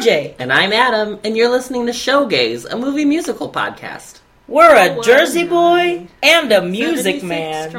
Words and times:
RJ. 0.00 0.36
And 0.38 0.50
I'm 0.50 0.72
Adam, 0.72 1.20
and 1.24 1.36
you're 1.36 1.50
listening 1.50 1.84
to 1.84 1.92
Showgays, 1.92 2.64
a 2.64 2.74
movie 2.74 3.04
musical 3.04 3.52
podcast. 3.52 4.20
We're 4.48 4.74
a 4.74 4.98
Jersey 5.02 5.44
boy 5.44 6.08
and 6.22 6.50
a 6.50 6.62
music 6.62 7.22
man 7.22 7.70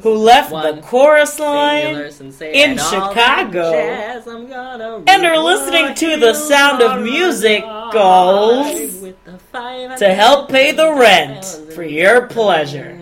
who 0.00 0.14
left 0.14 0.50
one 0.50 0.76
the 0.76 0.82
chorus 0.82 1.38
line 1.38 1.94
singulars 1.94 2.20
and 2.20 2.32
say, 2.32 2.54
in 2.54 2.70
"And 2.70 2.80
all 2.80 2.90
that 2.90 3.12
Chicago 3.12 3.70
jazz 3.70 4.26
I'm 4.26 4.48
gonna 4.48 5.02
and 5.06 5.26
are 5.26 5.38
listening 5.38 5.94
to 5.94 6.16
the 6.16 6.32
sound 6.32 6.82
of 6.82 7.02
music 7.02 7.62
goals 7.92 8.96
with 9.02 9.22
the 9.24 9.38
five 9.52 9.98
to 9.98 10.14
help 10.14 10.48
pay 10.48 10.72
the 10.72 10.90
rent 10.94 11.44
for 11.74 11.84
your 11.84 12.28
pleasure. 12.28 12.98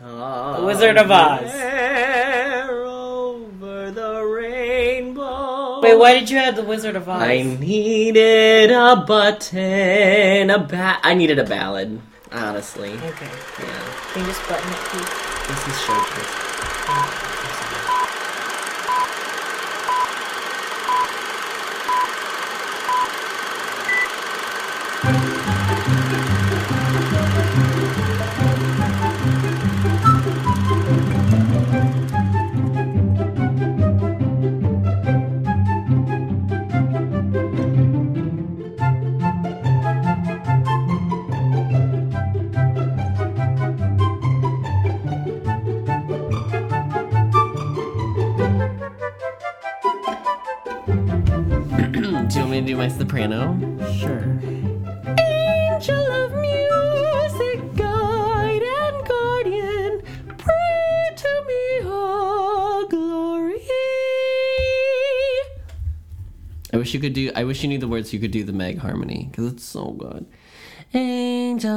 The 0.00 0.62
Wizard 0.64 0.96
of 0.96 1.10
Oz. 1.10 1.50
Wait, 5.82 5.98
why 5.98 6.12
oh. 6.12 6.20
did 6.20 6.30
you 6.30 6.38
add 6.38 6.56
the 6.56 6.62
Wizard 6.62 6.96
of 6.96 7.08
Oz? 7.08 7.22
I 7.22 7.42
needed 7.42 8.70
a 8.70 8.96
button, 8.96 10.50
a 10.50 10.58
ba- 10.58 10.98
I 11.02 11.14
needed 11.14 11.38
a 11.38 11.44
ballad, 11.44 12.00
honestly. 12.32 12.92
Okay. 12.92 13.30
Yeah, 13.60 13.94
Can 14.12 14.22
you 14.22 14.28
just 14.28 14.48
button 14.48 14.68
it, 14.70 14.76
please? 14.76 15.28
this 15.48 15.68
is 15.68 15.74
Showgays. 15.82 17.37
Soprano? 53.18 53.58
Sure. 53.98 54.38
Angel 55.18 56.06
of 56.22 56.32
music, 56.40 57.74
guide 57.74 58.62
and 58.62 59.06
guardian, 59.06 60.02
pray 60.38 61.10
to 61.16 61.44
me, 61.48 61.80
oh 61.84 62.86
glory. 62.88 63.60
I 66.72 66.76
wish 66.76 66.94
you 66.94 67.00
could 67.00 67.12
do. 67.14 67.32
I 67.34 67.44
wish 67.44 67.62
you 67.62 67.68
knew 67.68 67.78
the 67.78 67.88
words. 67.88 68.10
so 68.10 68.14
You 68.14 68.20
could 68.20 68.30
do 68.30 68.44
the 68.44 68.52
Meg 68.52 68.78
harmony 68.78 69.28
because 69.30 69.52
it's 69.52 69.64
so 69.64 69.90
good. 69.92 70.26
Angel. 70.94 71.70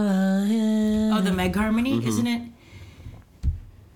Oh, 1.14 1.22
the 1.22 1.34
Meg 1.34 1.56
Harmony, 1.56 1.94
Mm-hmm. 1.98 2.08
isn't 2.08 2.28
it? 2.28 2.42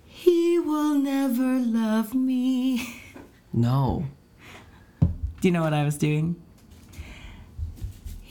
He 0.04 0.58
will 0.58 0.94
never 0.94 1.58
love 1.60 2.12
me. 2.14 3.02
No. 3.52 4.04
Do 5.00 5.48
you 5.48 5.52
know 5.52 5.62
what 5.62 5.72
I 5.72 5.84
was 5.84 5.96
doing? 5.96 6.36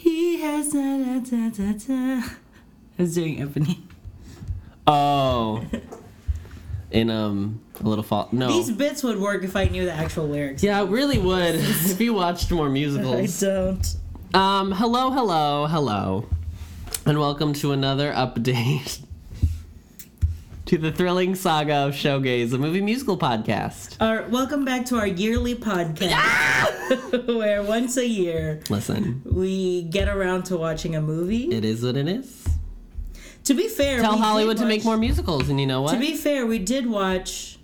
He 0.05 0.39
has 0.39 0.69
da, 0.69 0.97
da, 0.99 1.17
da, 1.17 1.49
da, 1.49 1.71
da. 1.73 2.27
I 2.27 3.01
was 3.01 3.15
doing 3.15 3.41
Ebony. 3.41 3.81
Oh. 4.85 5.65
In 6.91 7.09
um 7.09 7.59
a 7.79 7.89
little 7.89 8.03
fall. 8.03 8.29
No. 8.31 8.47
These 8.49 8.69
bits 8.73 9.01
would 9.01 9.19
work 9.19 9.43
if 9.43 9.55
I 9.55 9.65
knew 9.65 9.83
the 9.83 9.91
actual 9.91 10.27
lyrics. 10.27 10.61
yeah, 10.61 10.79
it 10.83 10.89
really 10.89 11.17
would 11.17 11.55
if 11.59 11.99
you 11.99 12.13
watched 12.13 12.51
more 12.51 12.69
musicals. 12.69 13.43
I 13.43 13.47
don't. 13.47 13.95
Um, 14.35 14.71
hello, 14.73 15.09
hello, 15.09 15.65
hello, 15.65 16.29
and 17.07 17.19
welcome 17.19 17.53
to 17.53 17.71
another 17.71 18.13
update 18.13 19.03
to 20.65 20.77
the 20.79 20.91
thrilling 20.91 21.35
saga 21.35 21.73
of 21.75 21.93
Showgays, 21.93 22.51
a 22.53 22.57
movie 22.57 22.81
musical 22.81 23.17
podcast. 23.17 23.97
Our, 23.99 24.23
welcome 24.29 24.65
back 24.65 24.85
to 24.87 24.97
our 24.97 25.05
yearly 25.05 25.53
podcast, 25.53 26.11
ah! 26.13 26.71
where 27.27 27.61
once 27.61 27.97
a 27.97 28.07
year 28.07 28.61
Listen, 28.69 29.21
we 29.25 29.83
get 29.83 30.07
around 30.07 30.43
to 30.45 30.57
watching 30.57 30.95
a 30.95 31.01
movie. 31.01 31.45
it 31.53 31.63
is 31.63 31.83
what 31.83 31.95
it 31.95 32.07
is. 32.07 32.47
to 33.43 33.53
be 33.53 33.67
fair, 33.67 34.01
Tell 34.01 34.17
Hollywood 34.17 34.57
to 34.57 34.65
make 34.65 34.83
more 34.83 34.97
musicals, 34.97 35.49
and 35.49 35.59
you 35.59 35.67
know 35.67 35.81
what? 35.83 35.93
To 35.93 35.99
be 35.99 36.15
fair, 36.15 36.47
we 36.47 36.57
did 36.57 36.87
watch 36.87 37.59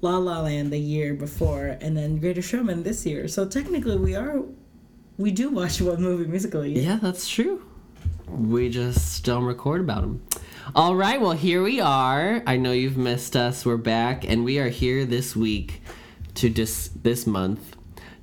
La 0.00 0.16
La 0.16 0.40
Land 0.40 0.72
the 0.72 0.78
year 0.78 1.12
before, 1.12 1.76
and 1.82 1.94
then 1.94 2.18
Greater 2.18 2.40
Showman 2.42 2.84
this 2.84 3.04
year. 3.04 3.28
So 3.28 3.46
technically, 3.46 3.98
we 3.98 4.14
are 4.14 4.42
we 5.18 5.30
do 5.30 5.50
watch 5.50 5.78
one 5.82 6.00
movie 6.00 6.26
musical 6.26 6.62
a 6.62 6.66
year. 6.66 6.82
yeah, 6.82 6.98
that's 7.02 7.28
true. 7.28 7.66
We 8.28 8.70
just 8.70 9.24
don't 9.24 9.44
record 9.44 9.82
about 9.82 10.02
them. 10.02 10.22
All 10.72 10.94
right, 10.94 11.20
well, 11.20 11.32
here 11.32 11.64
we 11.64 11.80
are. 11.80 12.44
I 12.46 12.56
know 12.56 12.70
you've 12.70 12.96
missed 12.96 13.34
us. 13.34 13.66
We're 13.66 13.76
back, 13.76 14.24
and 14.24 14.44
we 14.44 14.60
are 14.60 14.68
here 14.68 15.04
this 15.04 15.34
week 15.34 15.82
to 16.34 16.48
dis- 16.48 16.90
this 17.02 17.26
month 17.26 17.76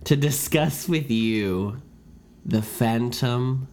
to 0.05 0.15
discuss 0.15 0.87
with 0.87 1.11
you 1.11 1.81
the 2.45 2.61
Phantom 2.61 3.67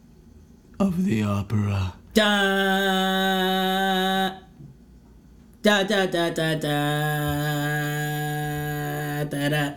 of 0.80 1.04
the 1.04 1.22
Opera. 1.22 1.94
Da 2.14 2.30
da 5.62 5.84
da 5.84 6.06
da 6.06 6.30
da 6.30 6.54
da 6.56 6.64
da 9.24 9.48
da. 9.50 9.74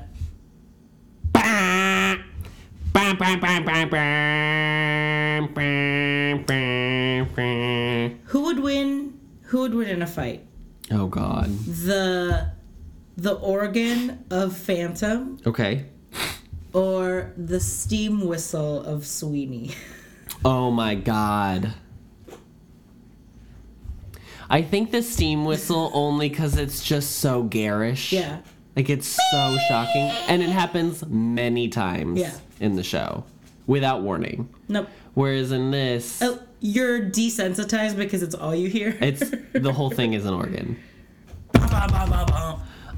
Would 8.47 8.59
win? 8.59 9.19
Who 9.43 9.59
would 9.61 9.73
win 9.73 9.87
in 9.87 10.01
a 10.01 10.07
fight? 10.07 10.45
Oh 10.91 11.07
God. 11.07 11.49
The 11.65 12.51
the 13.15 13.33
organ 13.33 14.23
of 14.29 14.55
Phantom 14.55 15.39
Okay. 15.45 15.85
or 16.73 17.33
the 17.37 17.59
steam 17.59 18.25
whistle 18.25 18.83
of 18.83 19.05
Sweeney? 19.05 19.71
Oh 20.45 20.69
my 20.69 20.93
God. 20.93 21.73
I 24.49 24.61
think 24.61 24.91
the 24.91 25.01
steam 25.01 25.45
whistle 25.45 25.89
only 25.95 26.29
because 26.29 26.57
it's 26.57 26.83
just 26.83 27.17
so 27.19 27.43
garish. 27.43 28.13
Yeah. 28.13 28.39
Like 28.75 28.89
it's 28.89 29.07
so 29.31 29.57
shocking, 29.67 30.11
and 30.27 30.43
it 30.43 30.49
happens 30.49 31.03
many 31.07 31.69
times 31.69 32.19
Yeah. 32.19 32.33
in 32.59 32.75
the 32.75 32.83
show 32.83 33.23
without 33.65 34.03
warning. 34.03 34.47
Nope. 34.69 34.87
Whereas 35.15 35.51
in 35.51 35.71
this, 35.71 36.21
Oh, 36.21 36.39
you're 36.59 36.99
desensitized 37.01 37.95
because 37.97 38.23
it's 38.23 38.35
all 38.35 38.55
you 38.55 38.69
hear. 38.69 38.97
it's 39.01 39.23
the 39.53 39.71
whole 39.73 39.89
thing 39.89 40.13
is 40.13 40.25
an 40.25 40.33
organ. 40.33 40.77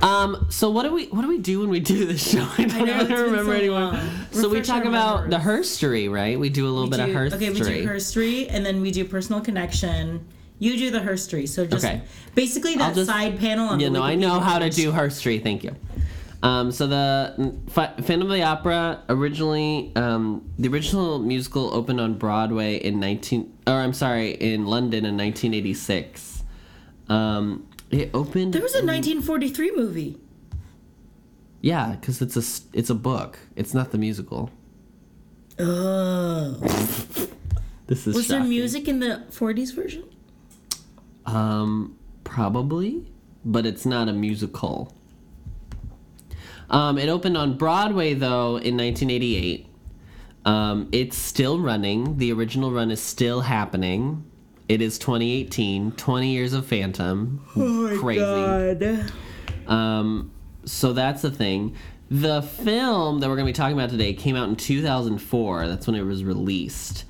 Um. 0.02 0.48
So 0.50 0.70
what 0.70 0.84
do 0.84 0.94
we 0.94 1.08
what 1.08 1.24
do 1.24 1.28
we 1.28 1.40
do 1.40 1.60
when 1.60 1.70
we 1.70 1.82
do 1.82 2.06
this 2.06 2.32
show? 2.32 2.48
I 2.58 2.64
don't 2.64 2.86
know, 2.88 3.02
even 3.02 3.12
remember 3.12 3.52
so 3.52 3.52
anymore. 3.52 4.02
So 4.32 4.48
we 4.48 4.62
talk 4.62 4.86
about 4.86 5.30
the 5.30 5.36
herstory, 5.36 6.10
right? 6.10 6.40
We 6.40 6.50
do 6.50 6.66
a 6.66 6.70
little 6.72 6.86
We 6.86 6.92
bit 6.92 6.98
do- 6.98 7.04
of 7.04 7.10
herstory. 7.10 7.34
Okay, 7.36 7.50
we 7.50 7.60
do 7.60 7.86
herstory, 7.86 8.48
and 8.50 8.66
then 8.66 8.80
we 8.80 8.92
do 8.92 9.04
personal 9.04 9.42
connection. 9.42 10.26
You 10.58 10.78
do 10.78 10.90
the 10.90 11.00
herstory. 11.00 11.50
So 11.50 11.66
just 11.66 11.84
Okay. 11.84 12.02
basically 12.34 12.76
that 12.76 12.96
just- 12.96 13.10
side 13.10 13.40
panel 13.40 13.68
on 13.68 13.82
You 13.82 13.90
know, 13.90 14.02
I 14.02 14.16
know 14.16 14.40
how 14.40 14.58
to 14.60 14.70
do 14.70 14.94
herstory. 14.94 15.44
Thank 15.44 15.66
you. 15.66 15.76
Um, 16.42 16.72
so 16.72 16.88
the 16.88 17.36
Ph- 17.74 18.06
Phantom 18.06 18.22
of 18.22 18.34
the 18.34 18.44
Opera 18.44 19.04
originally, 19.10 19.92
um, 19.98 20.50
the 20.58 20.70
original 20.70 21.20
musical 21.20 21.74
opened 21.74 22.00
on 22.00 22.14
Broadway 22.18 22.78
in 22.78 23.00
19, 23.00 23.58
or 23.68 23.74
I'm 23.74 23.92
sorry, 23.94 24.32
in 24.32 24.66
London 24.66 25.06
in 25.06 25.18
1986. 25.18 26.44
Um, 27.10 27.68
it 27.92 28.12
opened. 28.14 28.54
There 28.54 28.62
was 28.62 28.74
a 28.76 28.86
1943 28.86 29.72
movie. 29.76 30.18
yeah, 31.62 31.92
because 32.00 32.22
it's 32.22 32.38
a 32.38 32.78
it's 32.78 32.90
a 32.90 32.96
book. 32.96 33.40
It's 33.58 33.74
not 33.74 33.92
the 33.92 33.98
musical. 33.98 34.50
Oh. 35.60 36.52
This 37.88 38.06
is 38.08 38.16
Was 38.16 38.28
there 38.30 38.44
music 38.44 38.88
in 38.88 39.00
the 39.00 39.24
40s 39.32 39.74
version? 39.76 40.04
Um, 41.26 41.98
probably, 42.24 43.12
but 43.44 43.66
it's 43.66 43.86
not 43.86 44.08
a 44.08 44.14
musical. 44.14 44.94
Um, 46.70 46.98
it 46.98 47.10
opened 47.10 47.38
on 47.38 47.58
Broadway 47.58 48.14
though 48.14 48.58
in 48.58 48.78
1988. 48.78 49.68
Um, 50.46 50.90
it's 50.92 51.18
still 51.18 51.60
running. 51.60 52.18
The 52.18 52.32
original 52.32 52.72
run 52.72 52.92
is 52.92 53.02
still 53.02 53.42
happening. 53.42 54.26
It 54.68 54.82
is 54.82 55.00
2018, 55.00 55.94
20 55.94 56.32
years 56.32 56.54
of 56.54 56.66
Phantom. 56.66 57.44
Oh 57.56 57.98
Crazy. 58.00 58.20
God. 58.20 59.12
Um, 59.68 60.32
so 60.66 60.94
that's 60.94 61.22
the 61.22 61.32
thing. 61.32 61.76
The 62.12 62.42
film 62.42 63.20
that 63.20 63.28
we're 63.30 63.36
going 63.36 63.46
to 63.48 63.52
be 63.52 63.56
talking 63.56 63.78
about 63.78 63.90
today 63.90 64.14
came 64.14 64.36
out 64.36 64.50
in 64.50 64.56
2004. 64.56 65.68
That's 65.68 65.88
when 65.88 65.96
it 65.96 66.04
was 66.04 66.24
released. 66.24 67.06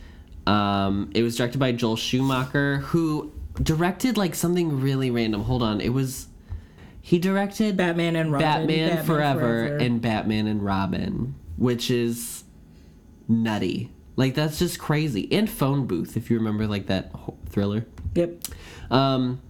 Um, 0.48 1.12
it 1.14 1.22
was 1.22 1.36
directed 1.38 1.60
by 1.60 1.72
Joel 1.74 1.96
Schumacher, 1.96 2.78
who 2.78 3.32
directed 3.62 4.18
like 4.18 4.36
something 4.36 4.82
really 4.82 5.12
random. 5.12 5.44
Hold 5.44 5.62
on, 5.62 5.80
it 5.82 5.90
was 5.90 6.28
He 7.02 7.20
directed 7.20 7.78
Batman 7.78 8.16
and 8.16 8.32
Robin. 8.32 8.68
Batman, 8.68 9.06
Forever, 9.06 9.78
and 9.78 10.02
Batman 10.02 10.48
and 10.48 10.64
Robin, 10.64 11.36
which 11.58 11.90
is 11.90 12.44
nutty. 13.28 13.92
Like 14.16 14.36
that's 14.36 14.60
just 14.60 14.80
crazy. 14.80 15.32
And 15.32 15.50
Phone 15.50 15.88
Booth, 15.88 16.18
if 16.18 16.30
you 16.30 16.38
remember, 16.38 16.68
like 16.68 16.88
that 16.88 17.12
thriller. 17.48 17.86
Yep. 18.16 18.44
Um, 18.92 19.42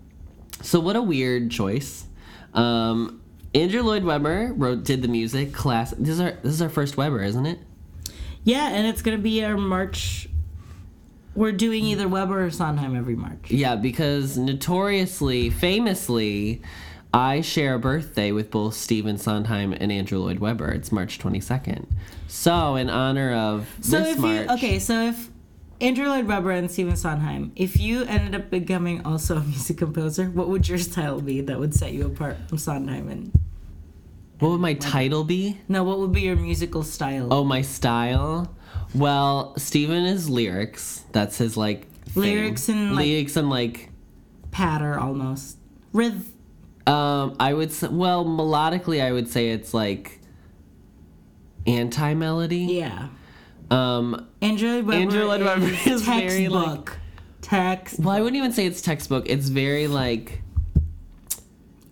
so 0.61 0.79
what 0.79 0.95
a 0.95 1.01
weird 1.01 1.49
choice. 1.49 2.05
Um, 2.53 3.21
Andrew 3.55 3.81
Lloyd 3.81 4.03
Webber 4.03 4.53
wrote 4.53 4.83
did 4.83 5.01
the 5.01 5.07
music. 5.07 5.53
Class. 5.53 5.91
This 5.91 6.09
is 6.09 6.19
our 6.19 6.31
this 6.43 6.53
is 6.53 6.61
our 6.61 6.69
first 6.69 6.97
Webber, 6.97 7.23
isn't 7.23 7.45
it? 7.45 7.59
Yeah, 8.43 8.69
and 8.69 8.87
it's 8.87 9.01
gonna 9.01 9.17
be 9.17 9.43
our 9.43 9.57
March. 9.57 10.29
We're 11.35 11.51
doing 11.51 11.85
either 11.85 12.07
Webber 12.07 12.45
or 12.45 12.51
Sondheim 12.51 12.95
every 12.95 13.15
March. 13.15 13.49
Yeah, 13.49 13.75
because 13.75 14.37
notoriously, 14.37 15.49
famously, 15.49 16.61
I 17.13 17.41
share 17.41 17.73
a 17.75 17.79
birthday 17.79 18.31
with 18.31 18.51
both 18.51 18.75
Stephen 18.75 19.17
Sondheim 19.17 19.73
and 19.73 19.91
Andrew 19.91 20.19
Lloyd 20.19 20.39
Webber. 20.39 20.69
It's 20.71 20.91
March 20.91 21.17
22nd. 21.17 21.87
So, 22.27 22.75
in 22.75 22.89
honor 22.89 23.33
of 23.33 23.67
So 23.81 23.99
this 23.99 24.15
if 24.15 24.19
March, 24.19 24.45
you 24.47 24.53
okay, 24.53 24.79
so 24.79 25.07
if 25.07 25.29
Andrew 25.81 26.07
Lloyd 26.07 26.27
Webber 26.27 26.51
and 26.51 26.69
Stephen 26.69 26.95
Sondheim, 26.95 27.51
if 27.55 27.79
you 27.79 28.03
ended 28.03 28.35
up 28.35 28.51
becoming 28.51 29.03
also 29.05 29.37
a 29.37 29.41
music 29.41 29.77
composer, 29.79 30.25
what 30.29 30.49
would 30.49 30.69
your 30.69 30.77
style 30.77 31.19
be 31.19 31.41
that 31.41 31.57
would 31.59 31.73
set 31.73 31.93
you 31.93 32.05
apart 32.05 32.37
from 32.47 32.59
Sondheim? 32.59 33.09
And 33.09 33.31
what 34.39 34.49
would 34.49 34.61
my 34.61 34.75
title 34.75 35.23
be? 35.23 35.59
no, 35.67 35.83
what 35.83 35.97
would 35.99 36.11
be 36.11 36.21
your 36.21 36.35
musical 36.35 36.83
style? 36.83 37.29
Oh, 37.33 37.43
my 37.43 37.63
style. 37.63 38.53
Well, 38.93 39.55
Stephen 39.57 40.05
is 40.05 40.29
lyrics. 40.29 41.03
That's 41.11 41.39
his 41.39 41.57
like 41.57 41.91
thing. 42.05 42.21
Lyrics 42.23 42.69
and, 42.69 42.95
like- 42.95 43.05
lyrics 43.05 43.35
and 43.35 43.49
like 43.49 43.89
patter 44.51 44.99
almost. 44.99 45.57
Rhythm. 45.91 46.23
Um 46.87 47.35
I 47.39 47.53
would 47.53 47.71
say 47.71 47.87
well 47.89 48.25
melodically 48.25 49.01
I 49.01 49.11
would 49.11 49.27
say 49.27 49.49
it's 49.51 49.73
like 49.73 50.19
anti 51.67 52.13
melody. 52.13 52.57
Yeah. 52.81 53.09
Um 53.71 54.27
Webber. 54.83 54.93
Andrew 54.93 55.25
Lloyd 55.25 55.41
Webber 55.41 55.65
is, 55.67 55.87
is 55.87 56.01
very, 56.03 56.47
like- 56.47 56.65
textbook. 56.85 56.97
Text. 57.41 57.99
well 57.99 58.09
I 58.15 58.19
wouldn't 58.21 58.37
even 58.37 58.51
say 58.53 58.65
it's 58.65 58.81
textbook. 58.81 59.27
It's 59.29 59.49
very 59.49 59.87
like 59.87 60.41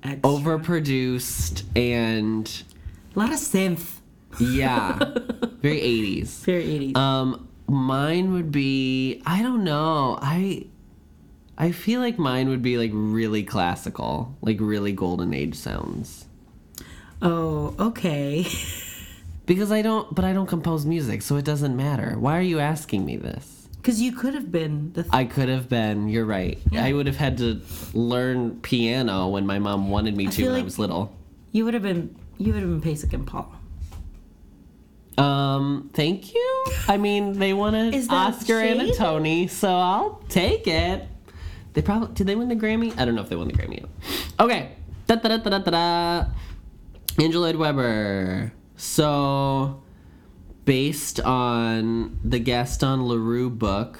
Extra. 0.03 0.21
overproduced 0.21 1.63
and 1.75 2.63
A 3.15 3.19
lot 3.19 3.29
of 3.31 3.39
synth. 3.39 3.99
yeah, 4.39 4.97
very 5.61 5.79
80s. 5.81 6.27
Very 6.45 6.63
80s. 6.93 6.97
Um, 6.97 7.47
mine 7.67 8.33
would 8.33 8.51
be 8.51 9.21
I 9.25 9.41
don't 9.41 9.63
know. 9.63 10.19
I 10.21 10.67
I 11.57 11.71
feel 11.71 12.01
like 12.01 12.19
mine 12.19 12.50
would 12.50 12.62
be 12.62 12.77
like 12.77 12.92
really 12.94 13.44
classical, 13.44 14.36
like 14.42 14.57
really 14.59 14.92
golden 14.92 15.33
age 15.33 15.56
sounds. 15.56 16.25
oh, 17.21 17.75
okay. 17.80 18.45
Because 19.48 19.71
I 19.71 19.81
don't, 19.81 20.13
but 20.13 20.25
I 20.25 20.33
don't 20.33 20.48
compose 20.48 20.86
music, 20.86 21.21
so 21.21 21.38
it 21.38 21.45
doesn't 21.45 21.74
matter. 21.77 22.18
Why 22.19 22.38
are 22.38 22.42
you 22.42 22.59
asking 22.59 23.06
me 23.06 23.15
this? 23.15 23.69
Because 23.77 24.01
you 24.01 24.12
could 24.12 24.33
have 24.33 24.51
been 24.51 24.92
the. 24.92 25.04
Th- 25.04 25.13
I 25.15 25.24
could 25.24 25.48
have 25.48 25.69
been. 25.69 26.09
You're 26.09 26.25
right. 26.25 26.59
Yeah. 26.69 26.83
I 26.83 26.92
would 26.92 27.07
have 27.07 27.15
had 27.15 27.38
to 27.38 27.62
learn 27.94 28.59
piano 28.59 29.30
when 29.30 29.45
my 29.45 29.57
mom 29.57 29.89
wanted 29.89 30.18
me 30.18 30.25
to 30.25 30.31
feel 30.33 30.51
when 30.51 30.59
I 30.59 30.63
was 30.65 30.77
little. 30.77 31.15
you 31.54 31.63
would 31.63 31.74
have 31.75 31.83
been. 31.83 32.13
You 32.38 32.51
would 32.51 32.62
have 32.62 32.81
been 32.81 32.94
Pasek 32.94 33.13
and 33.13 33.25
Paul. 33.25 33.50
Um, 35.18 35.92
thank 35.94 36.33
you. 36.33 36.65
I 36.89 36.98
mean, 36.98 37.39
they 37.39 37.54
won 37.54 37.74
an 37.74 37.94
Oscar 38.09 38.59
and 38.59 38.81
a? 38.81 38.94
Tony, 38.95 39.48
so 39.48 39.69
I'll 39.74 40.21
take 40.27 40.68
it. 40.68 41.07
They 41.77 41.83
probably 41.83 42.09
did. 42.15 42.25
They 42.25 42.35
win 42.35 42.50
the 42.50 42.56
Grammy? 42.56 42.97
I 42.97 43.06
don't 43.06 43.13
know 43.13 43.21
if 43.21 43.29
they 43.29 43.35
won 43.35 43.50
the 43.50 43.53
Grammy. 43.53 43.85
Okay. 44.39 44.71
Da 45.06 45.13
da 45.13 45.38
da 45.38 45.47
da 45.47 45.59
da 45.59 45.69
da. 45.69 46.25
Angela 47.19 47.44
Lloyd 47.44 47.57
Webber. 47.57 48.51
So, 48.77 49.83
based 50.65 51.19
on 51.19 52.19
the 52.24 52.39
Gaston 52.39 53.07
Leroux 53.07 53.51
book 53.51 54.00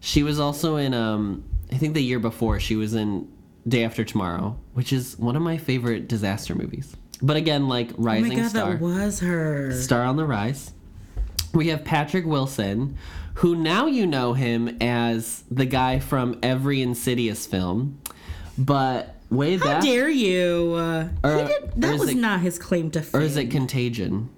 She 0.00 0.22
was 0.22 0.38
also 0.38 0.76
in 0.76 0.94
um 0.94 1.44
I 1.72 1.76
think 1.76 1.94
the 1.94 2.02
year 2.02 2.18
before 2.18 2.60
she 2.60 2.76
was 2.76 2.94
in 2.94 3.28
Day 3.66 3.84
After 3.84 4.04
Tomorrow, 4.04 4.58
which 4.74 4.92
is 4.92 5.18
one 5.18 5.36
of 5.36 5.42
my 5.42 5.56
favorite 5.56 6.08
disaster 6.08 6.54
movies. 6.54 6.94
But 7.22 7.36
again, 7.36 7.68
like 7.68 7.90
Rising 7.96 8.30
Star. 8.30 8.32
Oh 8.32 8.36
my 8.36 8.42
god, 8.42 8.50
Star. 8.50 8.70
that 8.72 8.80
was 8.80 9.20
her. 9.20 9.72
Star 9.72 10.04
on 10.04 10.16
the 10.16 10.24
Rise. 10.24 10.72
We 11.52 11.68
have 11.68 11.84
Patrick 11.84 12.24
Wilson, 12.26 12.96
who 13.34 13.56
now 13.56 13.86
you 13.86 14.06
know 14.06 14.32
him 14.34 14.76
as 14.80 15.42
the 15.50 15.66
guy 15.66 15.98
from 15.98 16.38
every 16.42 16.82
Insidious 16.82 17.46
film. 17.46 17.98
But 18.58 19.16
way 19.30 19.56
How 19.56 19.64
back 19.64 19.82
dare 19.82 20.08
you? 20.08 20.74
Uh, 20.76 21.08
Or- 21.24 21.46
did, 21.46 21.72
that 21.76 21.98
was 21.98 22.10
it- 22.10 22.16
not 22.16 22.40
his 22.40 22.58
claim 22.58 22.90
to 22.92 23.02
fame. 23.02 23.20
or 23.20 23.24
is 23.24 23.36
it 23.36 23.50
Contagion? 23.50 24.28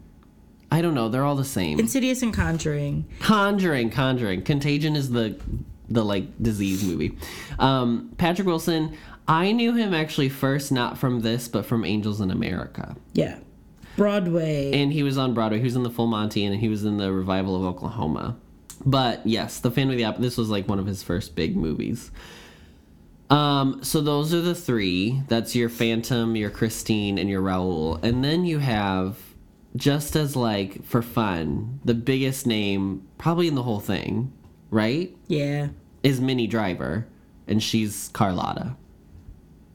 I 0.71 0.81
don't 0.81 0.95
know. 0.95 1.09
They're 1.11 1.25
all 1.25 1.37
the 1.37 1.45
same. 1.45 1.79
Insidious 1.79 2.23
and 2.23 2.33
Conjuring? 2.33 3.05
Conjuring, 3.21 3.91
Conjuring. 3.91 4.43
Contagion 4.43 4.97
is 4.97 5.11
the 5.11 5.37
the 5.91 6.03
like 6.05 6.25
disease 6.43 6.83
movie. 6.83 7.19
Um, 7.59 8.11
Patrick 8.17 8.47
Wilson. 8.47 8.97
I 9.29 9.53
knew 9.53 9.75
him 9.75 9.93
actually 9.95 10.31
first 10.31 10.73
not 10.73 10.97
from 10.99 11.21
this, 11.21 11.47
but 11.47 11.67
from 11.67 11.85
Angels 11.85 12.21
in 12.23 12.31
America. 12.31 12.97
Yeah. 13.13 13.39
Broadway. 13.97 14.73
And 14.73 14.93
he 14.93 15.03
was 15.03 15.19
on 15.19 15.35
Broadway. 15.35 15.59
He 15.59 15.65
was 15.65 15.77
in 15.77 15.83
the 15.83 15.91
Full 15.91 16.07
Monty, 16.07 16.45
and 16.45 16.55
he 16.57 16.69
was 16.69 16.85
in 16.85 16.97
the 16.97 17.13
revival 17.13 17.57
of 17.57 17.63
Oklahoma. 17.63 18.37
But 18.85 19.27
yes, 19.27 19.61
the 19.61 19.71
Phantom 19.71 19.91
of 19.93 19.97
the 19.97 20.05
Opera. 20.05 20.23
This 20.23 20.37
was 20.37 20.49
like 20.51 20.69
one 20.69 20.79
of 20.79 20.87
his 20.87 21.03
first 21.03 21.35
big 21.37 21.57
movies. 21.57 22.11
Um, 23.31 23.83
so 23.83 24.01
those 24.01 24.35
are 24.35 24.41
the 24.41 24.55
three. 24.55 25.23
That's 25.29 25.55
your 25.55 25.69
Phantom, 25.69 26.37
your 26.37 26.51
Christine, 26.51 27.17
and 27.19 27.31
your 27.31 27.41
Raoul. 27.41 27.97
And 28.03 28.23
then 28.23 28.45
you 28.45 28.59
have, 28.59 29.19
just 29.77 30.17
as 30.17 30.37
like 30.37 30.85
for 30.85 31.01
fun, 31.01 31.81
the 31.85 31.95
biggest 31.95 32.47
name 32.47 33.07
probably 33.19 33.49
in 33.49 33.55
the 33.55 33.63
whole 33.63 33.81
thing, 33.81 34.33
right? 34.71 35.17
yeah. 35.29 35.69
Is 36.03 36.21
Minnie 36.21 36.49
Driver, 36.49 37.07
and 37.47 37.63
she's 37.63 38.11
Carlotta. 38.13 38.75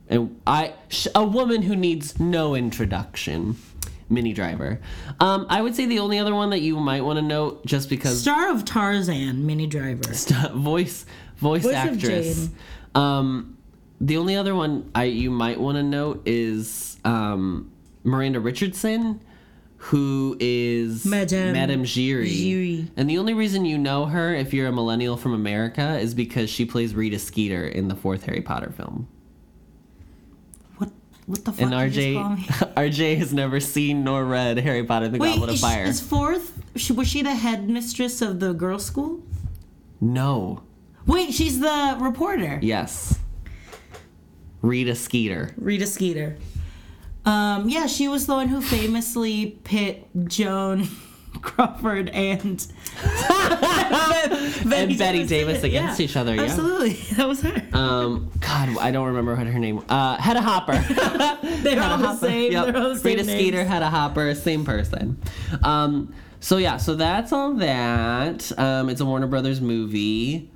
And 0.09 0.39
I, 0.45 0.73
sh- 0.89 1.07
a 1.15 1.25
woman 1.25 1.61
who 1.61 1.73
needs 1.73 2.19
no 2.19 2.53
introduction, 2.53 3.55
Minnie 4.09 4.33
Driver. 4.33 4.79
Um, 5.19 5.45
I 5.49 5.61
would 5.61 5.75
say 5.75 5.85
the 5.85 5.99
only 5.99 6.19
other 6.19 6.33
one 6.33 6.49
that 6.51 6.61
you 6.61 6.77
might 6.79 7.03
want 7.03 7.17
to 7.17 7.21
note, 7.21 7.65
just 7.65 7.89
because 7.89 8.21
Star 8.21 8.51
of 8.51 8.65
Tarzan, 8.65 9.45
Minnie 9.45 9.67
Driver. 9.67 10.03
st- 10.13 10.53
voice 10.53 11.05
voice, 11.37 11.63
Voice 11.63 11.73
actress. 11.73 12.49
Um, 12.95 13.57
the 13.99 14.17
only 14.17 14.35
other 14.35 14.55
one 14.55 14.89
I 14.93 15.05
you 15.05 15.31
might 15.31 15.59
want 15.59 15.77
to 15.77 15.83
note 15.83 16.23
is 16.25 16.97
um, 17.03 17.71
Miranda 18.03 18.39
Richardson, 18.39 19.21
who 19.77 20.37
is 20.39 21.05
Madame 21.05 21.53
Madame 21.53 21.83
Giry. 21.83 22.27
Giry. 22.29 22.87
And 22.95 23.09
the 23.09 23.17
only 23.17 23.33
reason 23.33 23.65
you 23.65 23.77
know 23.77 24.05
her, 24.05 24.33
if 24.33 24.53
you're 24.53 24.67
a 24.67 24.71
millennial 24.71 25.17
from 25.17 25.33
America, 25.33 25.97
is 25.99 26.13
because 26.13 26.49
she 26.49 26.65
plays 26.65 26.95
Rita 26.95 27.19
Skeeter 27.19 27.67
in 27.67 27.87
the 27.87 27.95
fourth 27.95 28.23
Harry 28.25 28.41
Potter 28.41 28.71
film. 28.71 29.07
What 31.27 31.39
What 31.39 31.45
the 31.45 31.51
fuck 31.51 31.71
And 31.71 31.93
did 31.93 32.03
you 32.03 32.19
call 32.19 32.29
RJ 32.31 32.37
me? 32.37 32.43
RJ 32.89 33.17
has 33.17 33.33
never 33.33 33.59
seen 33.59 34.03
nor 34.03 34.23
read 34.25 34.57
Harry 34.59 34.83
Potter: 34.83 35.05
and 35.07 35.15
The 35.15 35.19
Wait, 35.19 35.33
Goblet 35.33 35.49
of 35.49 35.55
is, 35.55 35.61
Fire. 35.61 35.83
is 35.83 36.01
fourth? 36.01 36.53
Was 36.95 37.07
she 37.07 37.21
the 37.21 37.35
headmistress 37.35 38.21
of 38.21 38.39
the 38.39 38.53
girls' 38.53 38.85
school? 38.85 39.21
No. 40.01 40.63
Wait, 41.05 41.33
she's 41.33 41.59
the 41.59 41.97
reporter. 41.99 42.59
Yes. 42.61 43.19
Rita 44.61 44.95
Skeeter. 44.95 45.53
Rita 45.57 45.85
Skeeter. 45.85 46.37
Um, 47.25 47.67
yeah, 47.69 47.87
she 47.87 48.07
was 48.07 48.25
the 48.25 48.33
one 48.33 48.47
who 48.47 48.61
famously 48.61 49.57
pit 49.63 50.07
Joan 50.27 50.87
Crawford 51.41 52.09
and 52.09 52.65
And 54.77 54.97
Bette 54.97 55.25
Davis 55.25 55.63
against 55.63 55.99
each 55.99 56.15
other, 56.15 56.35
yeah. 56.35 56.43
Absolutely, 56.43 56.93
that 57.15 57.27
was 57.27 57.41
her. 57.41 57.61
Um, 57.73 58.31
God, 58.39 58.77
I 58.79 58.91
don't 58.91 59.07
remember 59.07 59.35
what 59.35 59.47
her 59.47 59.59
name. 59.59 59.83
Uh, 59.89 60.17
Hedda 60.17 60.41
Hopper. 60.41 60.73
They're 61.61 61.81
all 61.81 61.97
the 61.97 62.07
Hopper. 62.07 62.27
same. 62.27 62.51
Yep. 62.51 62.65
They're 62.65 62.77
all 62.77 62.89
the 62.89 62.99
same 62.99 63.03
Rita 63.17 63.23
names. 63.23 63.39
Skeeter, 63.39 63.65
Hedda 63.65 63.89
Hopper, 63.89 64.33
same 64.35 64.65
person. 64.65 65.19
Um, 65.63 66.13
so 66.39 66.57
yeah, 66.57 66.77
so 66.77 66.95
that's 66.95 67.31
all 67.31 67.53
that. 67.55 68.51
Um, 68.59 68.89
it's 68.89 69.01
a 69.01 69.05
Warner 69.05 69.27
Brothers 69.27 69.61
movie. 69.61 70.49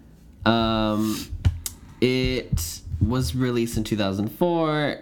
Um, 0.46 1.18
it 2.00 2.82
was 3.06 3.36
released 3.36 3.78
in 3.78 3.84
2004. 3.84 4.98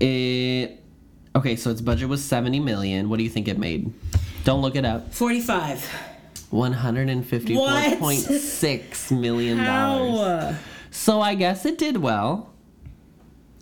It 0.00 0.82
okay, 1.36 1.56
so 1.56 1.70
its 1.70 1.80
budget 1.80 2.08
was 2.08 2.24
70 2.24 2.60
million. 2.60 3.08
What 3.08 3.18
do 3.18 3.24
you 3.24 3.30
think 3.30 3.48
it 3.48 3.58
made? 3.58 3.92
Don't 4.44 4.62
look 4.62 4.76
it 4.76 4.84
up. 4.84 5.12
Forty-five. 5.12 5.84
154.6 6.52 9.20
million 9.20 9.58
dollars. 9.58 10.54
How? 10.54 10.58
So 10.90 11.20
I 11.20 11.34
guess 11.36 11.64
it 11.64 11.78
did 11.78 11.98
well. 11.98 12.50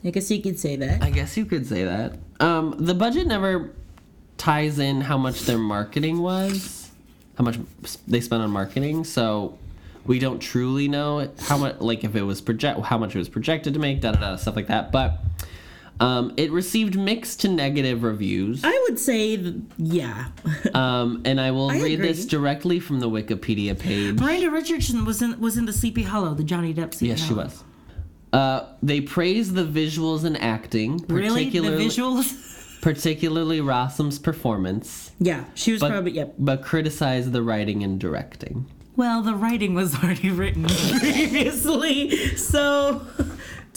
I 0.04 0.11
guess 0.11 0.30
you 0.30 0.40
could 0.40 0.58
say 0.58 0.76
that. 0.76 1.02
I 1.02 1.11
guess 1.11 1.37
you 1.37 1.44
could 1.44 1.66
say 1.66 1.85
that. 1.85 2.16
Um, 2.40 2.75
the 2.78 2.94
budget 2.94 3.26
never 3.26 3.73
ties 4.38 4.78
in 4.78 5.00
how 5.02 5.18
much 5.18 5.42
their 5.42 5.58
marketing 5.58 6.20
was, 6.20 6.88
how 7.37 7.44
much 7.44 7.58
they 8.06 8.20
spent 8.20 8.42
on 8.42 8.50
marketing. 8.50 9.04
So 9.04 9.58
we 10.06 10.18
don't 10.20 10.38
truly 10.38 10.88
know 10.88 11.28
how 11.40 11.58
much, 11.58 11.80
like 11.80 12.04
if 12.04 12.14
it 12.14 12.23
was 12.23 12.40
project, 12.40 12.80
how 12.80 12.97
much 12.97 13.14
it 13.14 13.18
was 13.18 13.28
projected 13.28 13.75
to 13.75 13.80
make, 13.80 14.00
da 14.00 14.12
da 14.12 14.20
da, 14.20 14.37
stuff 14.37 14.56
like 14.56 14.68
that. 14.68 14.92
But 14.92 15.18
um, 16.00 16.33
it 16.37 16.52
received 16.52 16.99
mixed 16.99 17.40
to 17.40 17.49
negative 17.49 18.02
reviews. 18.02 18.62
I 18.64 18.87
would 18.88 18.99
say, 18.99 19.37
th- 19.37 19.55
yeah. 19.76 20.28
Um, 20.75 21.23
and 21.25 21.40
I 21.40 21.50
will 21.50 21.71
I 21.71 21.81
read 21.81 22.00
this 22.00 22.26
directly 22.26 22.78
from 22.78 23.00
the 23.00 23.09
Wikipedia 23.09 23.76
page. 23.78 24.19
Miranda 24.19 24.50
Richardson 24.50 25.05
was 25.05 25.23
in 25.23 25.40
was 25.40 25.57
in 25.57 25.64
the 25.64 25.73
Sleepy 25.73 26.02
Hollow, 26.02 26.35
the 26.35 26.45
Johnny 26.45 26.73
Depp 26.75 26.95
Sleepy 26.95 27.11
Yes, 27.11 27.26
she 27.26 27.35
was. 27.35 27.64
Uh, 28.33 28.67
they 28.83 29.00
praised 29.00 29.55
the 29.55 29.64
visuals 29.64 30.25
and 30.25 30.40
acting, 30.40 31.05
Really, 31.09 31.28
the 31.28 31.50
particularly 31.50 31.87
visuals. 31.87 32.81
particularly 32.83 33.61
Rossum's 33.61 34.19
performance. 34.19 35.12
yeah, 35.19 35.45
she 35.55 35.73
was 35.73 35.81
but, 35.81 35.90
probably 35.90 36.12
yep. 36.12 36.35
but 36.38 36.62
criticized 36.62 37.33
the 37.33 37.43
writing 37.43 37.83
and 37.83 37.99
directing. 37.99 38.67
Well, 38.97 39.23
the 39.23 39.35
writing 39.35 39.75
was 39.75 39.95
already 40.02 40.31
written 40.31 40.67
previously, 40.67 42.37
so 42.37 43.07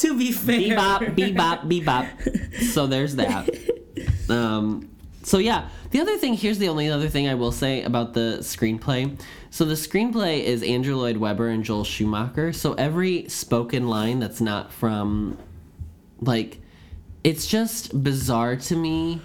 to 0.01 0.17
be 0.17 0.31
fair, 0.31 0.59
Bebop, 0.59 1.15
bebop, 1.15 1.69
bebop. 1.69 2.63
So 2.73 2.87
there's 2.87 3.15
that. 3.15 3.49
Um, 4.29 4.89
so 5.23 5.37
yeah, 5.37 5.69
the 5.91 5.99
other 5.99 6.17
thing 6.17 6.33
here's 6.35 6.57
the 6.57 6.69
only 6.69 6.89
other 6.89 7.09
thing 7.09 7.27
I 7.27 7.35
will 7.35 7.51
say 7.51 7.83
about 7.83 8.13
the 8.13 8.37
screenplay. 8.41 9.19
So 9.49 9.65
the 9.65 9.73
screenplay 9.75 10.41
is 10.43 10.63
Andrew 10.63 10.95
Lloyd 10.95 11.17
Webber 11.17 11.49
and 11.49 11.63
Joel 11.63 11.83
Schumacher. 11.83 12.53
So 12.53 12.73
every 12.73 13.27
spoken 13.29 13.87
line 13.87 14.19
that's 14.19 14.39
not 14.41 14.71
from, 14.71 15.37
like, 16.21 16.59
it's 17.23 17.45
just 17.47 18.01
bizarre 18.03 18.55
to 18.55 18.75
me 18.75 19.21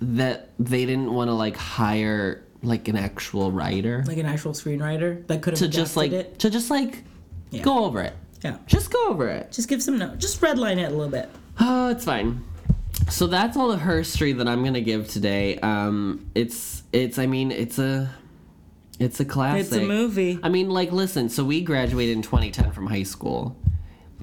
that 0.00 0.50
they 0.58 0.86
didn't 0.86 1.12
want 1.12 1.28
to 1.28 1.34
like 1.34 1.56
hire 1.56 2.42
like 2.62 2.88
an 2.88 2.96
actual 2.96 3.52
writer 3.52 4.02
like 4.06 4.18
an 4.18 4.26
actual 4.26 4.52
screenwriter 4.52 5.24
that 5.26 5.42
could 5.42 5.52
have 5.52 5.58
to 5.58 5.68
just 5.68 5.96
like 5.96 6.12
it. 6.12 6.38
to 6.40 6.50
just 6.50 6.70
like 6.70 7.02
Yeah. 7.50 7.62
go 7.62 7.84
over 7.84 8.00
it. 8.00 8.14
Yeah, 8.44 8.56
Just 8.66 8.92
go 8.92 9.08
over 9.08 9.28
it. 9.28 9.52
just 9.52 9.68
give 9.68 9.82
some 9.82 9.98
note. 9.98 10.18
Just 10.18 10.40
redline 10.40 10.78
it 10.78 10.86
a 10.86 10.90
little 10.90 11.08
bit. 11.08 11.28
Oh, 11.60 11.90
it's 11.90 12.04
fine. 12.04 12.44
So 13.08 13.26
that's 13.26 13.56
all 13.56 13.68
the 13.68 13.76
herstory 13.76 14.36
that 14.38 14.48
I'm 14.48 14.64
gonna 14.64 14.80
give 14.80 15.08
today. 15.08 15.58
Um, 15.60 16.30
it's 16.34 16.82
it's 16.92 17.18
I 17.18 17.26
mean 17.26 17.50
it's 17.52 17.78
a 17.78 18.10
it's 18.98 19.20
a 19.20 19.24
classic. 19.24 19.60
It's 19.66 19.72
a 19.76 19.80
movie. 19.80 20.38
I 20.42 20.48
mean, 20.48 20.70
like, 20.70 20.92
listen. 20.92 21.28
So 21.28 21.44
we 21.44 21.60
graduated 21.62 22.14
in 22.16 22.22
2010 22.22 22.70
from 22.72 22.86
high 22.86 23.02
school. 23.02 23.56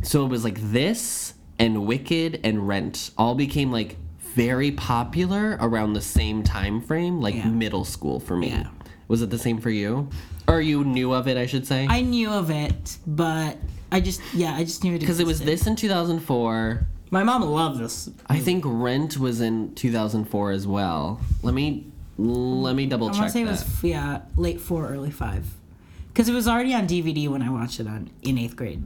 So 0.04 0.24
it 0.26 0.30
was 0.30 0.44
like 0.46 0.58
this 0.72 1.34
and 1.58 1.86
Wicked 1.86 2.40
and 2.46 2.68
Rent 2.68 3.12
all 3.18 3.36
became 3.36 3.72
like 3.72 3.98
very 4.36 4.72
popular 4.72 5.58
around 5.60 5.94
the 5.94 6.02
same 6.02 6.44
time 6.44 6.80
frame, 6.82 7.20
like 7.20 7.36
Yeah. 7.36 7.50
middle 7.50 7.84
school 7.84 8.20
for 8.20 8.38
me. 8.38 8.50
Yeah. 8.50 8.68
Was 9.08 9.22
it 9.22 9.30
the 9.30 9.40
same 9.40 9.60
for 9.60 9.70
you? 9.72 10.10
Or 10.48 10.62
you 10.62 10.84
knew 10.86 11.14
of 11.14 11.28
it, 11.28 11.36
I 11.36 11.46
should 11.48 11.66
say? 11.68 11.86
I 11.90 12.02
knew 12.02 12.30
of 12.30 12.50
it, 12.50 12.98
but 13.06 13.58
I 13.92 14.00
just 14.00 14.22
yeah, 14.34 14.56
I 14.56 14.64
just 14.64 14.84
knew 14.84 14.96
it 14.96 15.00
Because 15.00 15.20
it 15.20 15.28
was 15.28 15.42
this 15.42 15.68
in 15.68 15.76
2004. 15.76 16.88
My 17.12 17.24
mom 17.24 17.42
loved 17.44 17.80
this. 17.80 18.10
I 18.28 18.40
think 18.40 18.64
Rent 18.68 19.18
was 19.18 19.42
in 19.42 19.74
2004 19.74 20.52
as 20.52 20.68
well. 20.68 21.20
Let 21.42 21.54
me 21.54 21.92
let 22.18 22.76
me 22.76 22.86
double 22.86 23.08
I 23.08 23.12
check 23.12 23.20
want 23.20 23.30
to 23.30 23.34
say 23.34 23.42
it 23.42 23.46
was 23.46 23.84
yeah, 23.84 24.22
late 24.36 24.60
four, 24.60 24.88
early 24.88 25.12
five, 25.12 25.46
because 26.10 26.28
it 26.30 26.34
was 26.34 26.48
already 26.48 26.74
on 26.74 26.88
DVD 26.88 27.30
when 27.30 27.42
I 27.42 27.50
watched 27.50 27.80
it 27.80 27.88
on 27.88 28.10
in 28.22 28.38
eighth 28.38 28.56
grade, 28.56 28.84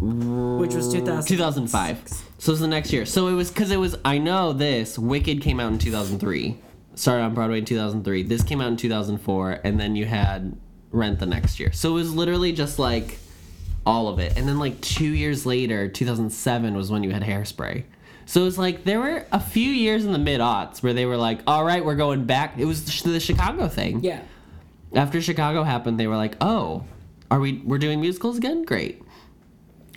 which 0.00 0.74
was 0.74 0.92
2000. 0.92 1.28
2005. 1.28 2.08
So 2.38 2.50
it 2.50 2.52
was 2.52 2.60
the 2.60 2.68
next 2.68 2.92
year. 2.92 3.04
So 3.04 3.28
it 3.28 3.34
was 3.34 3.50
because 3.50 3.70
it 3.70 3.76
was. 3.76 3.96
I 4.04 4.18
know 4.18 4.52
this. 4.52 4.98
Wicked 4.98 5.42
came 5.42 5.60
out 5.60 5.72
in 5.72 5.78
2003. 5.78 6.56
Started 6.94 7.24
on 7.24 7.34
Broadway 7.34 7.58
in 7.58 7.64
2003. 7.66 8.22
This 8.22 8.42
came 8.42 8.62
out 8.62 8.68
in 8.68 8.76
2004, 8.78 9.60
and 9.64 9.78
then 9.78 9.96
you 9.96 10.06
had 10.06 10.56
Rent 10.92 11.18
the 11.18 11.26
next 11.26 11.60
year. 11.60 11.72
So 11.72 11.90
it 11.90 11.94
was 11.94 12.14
literally 12.14 12.52
just 12.52 12.78
like 12.78 13.18
all 13.86 14.08
of 14.08 14.18
it. 14.18 14.36
And 14.36 14.46
then 14.46 14.58
like 14.58 14.80
two 14.80 15.08
years 15.08 15.46
later, 15.46 15.88
2007 15.88 16.74
was 16.76 16.90
when 16.90 17.02
you 17.02 17.10
had 17.10 17.22
Hairspray. 17.22 17.84
So 18.26 18.42
it 18.42 18.44
was 18.44 18.58
like 18.58 18.84
there 18.84 18.98
were 18.98 19.24
a 19.30 19.40
few 19.40 19.70
years 19.70 20.04
in 20.04 20.12
the 20.12 20.18
mid 20.18 20.40
aughts 20.40 20.82
where 20.82 20.92
they 20.92 21.06
were 21.06 21.16
like, 21.16 21.40
"All 21.46 21.64
right, 21.64 21.84
we're 21.84 21.94
going 21.94 22.24
back." 22.24 22.58
It 22.58 22.64
was 22.64 22.84
the 23.02 23.20
Chicago 23.20 23.68
thing. 23.68 24.02
Yeah. 24.02 24.20
After 24.94 25.22
Chicago 25.22 25.62
happened, 25.62 26.00
they 26.00 26.08
were 26.08 26.16
like, 26.16 26.36
"Oh, 26.40 26.84
are 27.30 27.38
we? 27.38 27.62
We're 27.64 27.78
doing 27.78 28.00
musicals 28.00 28.36
again? 28.36 28.64
Great." 28.64 29.00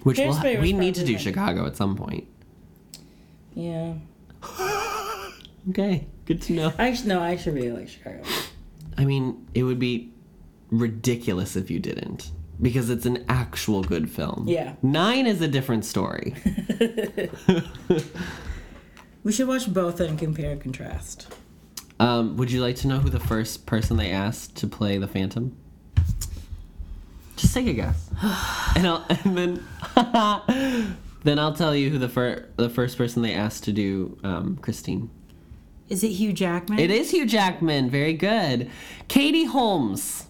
Which 0.04 0.20
we'll, 0.20 0.40
we 0.62 0.72
need 0.74 0.96
to 0.96 1.04
do 1.04 1.18
Chicago 1.18 1.66
at 1.66 1.76
some 1.76 1.96
point. 1.98 2.28
Yeah. 3.56 3.96
Okay, 5.70 6.08
good 6.26 6.42
to 6.44 6.54
know. 6.54 6.74
I 6.80 6.98
no, 7.06 7.22
I 7.22 7.32
actually 7.32 7.62
really 7.62 7.72
like 7.72 7.90
Chicago. 7.90 8.24
I 8.98 9.06
mean, 9.06 9.48
it 9.54 9.64
would 9.64 9.78
be 9.78 10.12
ridiculous 10.72 11.56
if 11.56 11.70
you 11.70 11.80
didn't, 11.80 12.32
because 12.62 12.90
it's 12.90 13.06
an 13.06 13.24
actual 13.30 13.84
good 13.84 14.10
film. 14.10 14.46
Yeah. 14.48 14.74
Nine 14.82 15.26
is 15.28 15.42
a 15.42 15.48
different 15.48 15.86
story. 15.86 16.36
We 19.24 19.34
should 19.34 19.48
watch 19.48 19.72
both 19.72 20.00
and 20.00 20.18
compare 20.18 20.52
and 20.52 20.62
contrast. 20.62 21.28
um, 22.00 22.38
would 22.38 22.50
you 22.52 22.62
like 22.62 22.78
to 22.78 22.88
know 22.88 23.00
who 23.00 23.10
the 23.10 23.20
first 23.20 23.66
person 23.66 23.98
they 23.98 24.12
asked 24.12 24.56
to 24.58 24.68
play 24.68 24.98
the 24.98 25.08
Phantom? 25.08 25.56
Just 27.36 27.54
take 27.54 27.68
a 27.68 27.74
guess, 27.74 28.10
and 28.76 28.88
I'll 28.88 29.06
and 29.10 29.38
then 29.38 29.68
then 31.24 31.38
I'll 31.38 31.54
tell 31.54 31.76
you 31.76 31.90
who 31.90 31.98
the 31.98 32.08
fir- 32.10 32.48
the 32.56 32.70
first 32.70 32.98
person 32.98 33.22
they 33.22 33.34
asked 33.34 33.66
to 33.66 33.74
do 33.74 34.18
um, 34.24 34.58
Christine. 34.62 35.10
Is 35.90 36.04
it 36.04 36.10
Hugh 36.12 36.32
Jackman? 36.34 36.80
It 36.80 36.90
is 36.92 37.12
Hugh 37.12 37.26
Jackman. 37.26 37.90
Very 37.90 38.14
good. 38.14 38.70
Katie 39.10 39.46
Holmes 39.46 40.28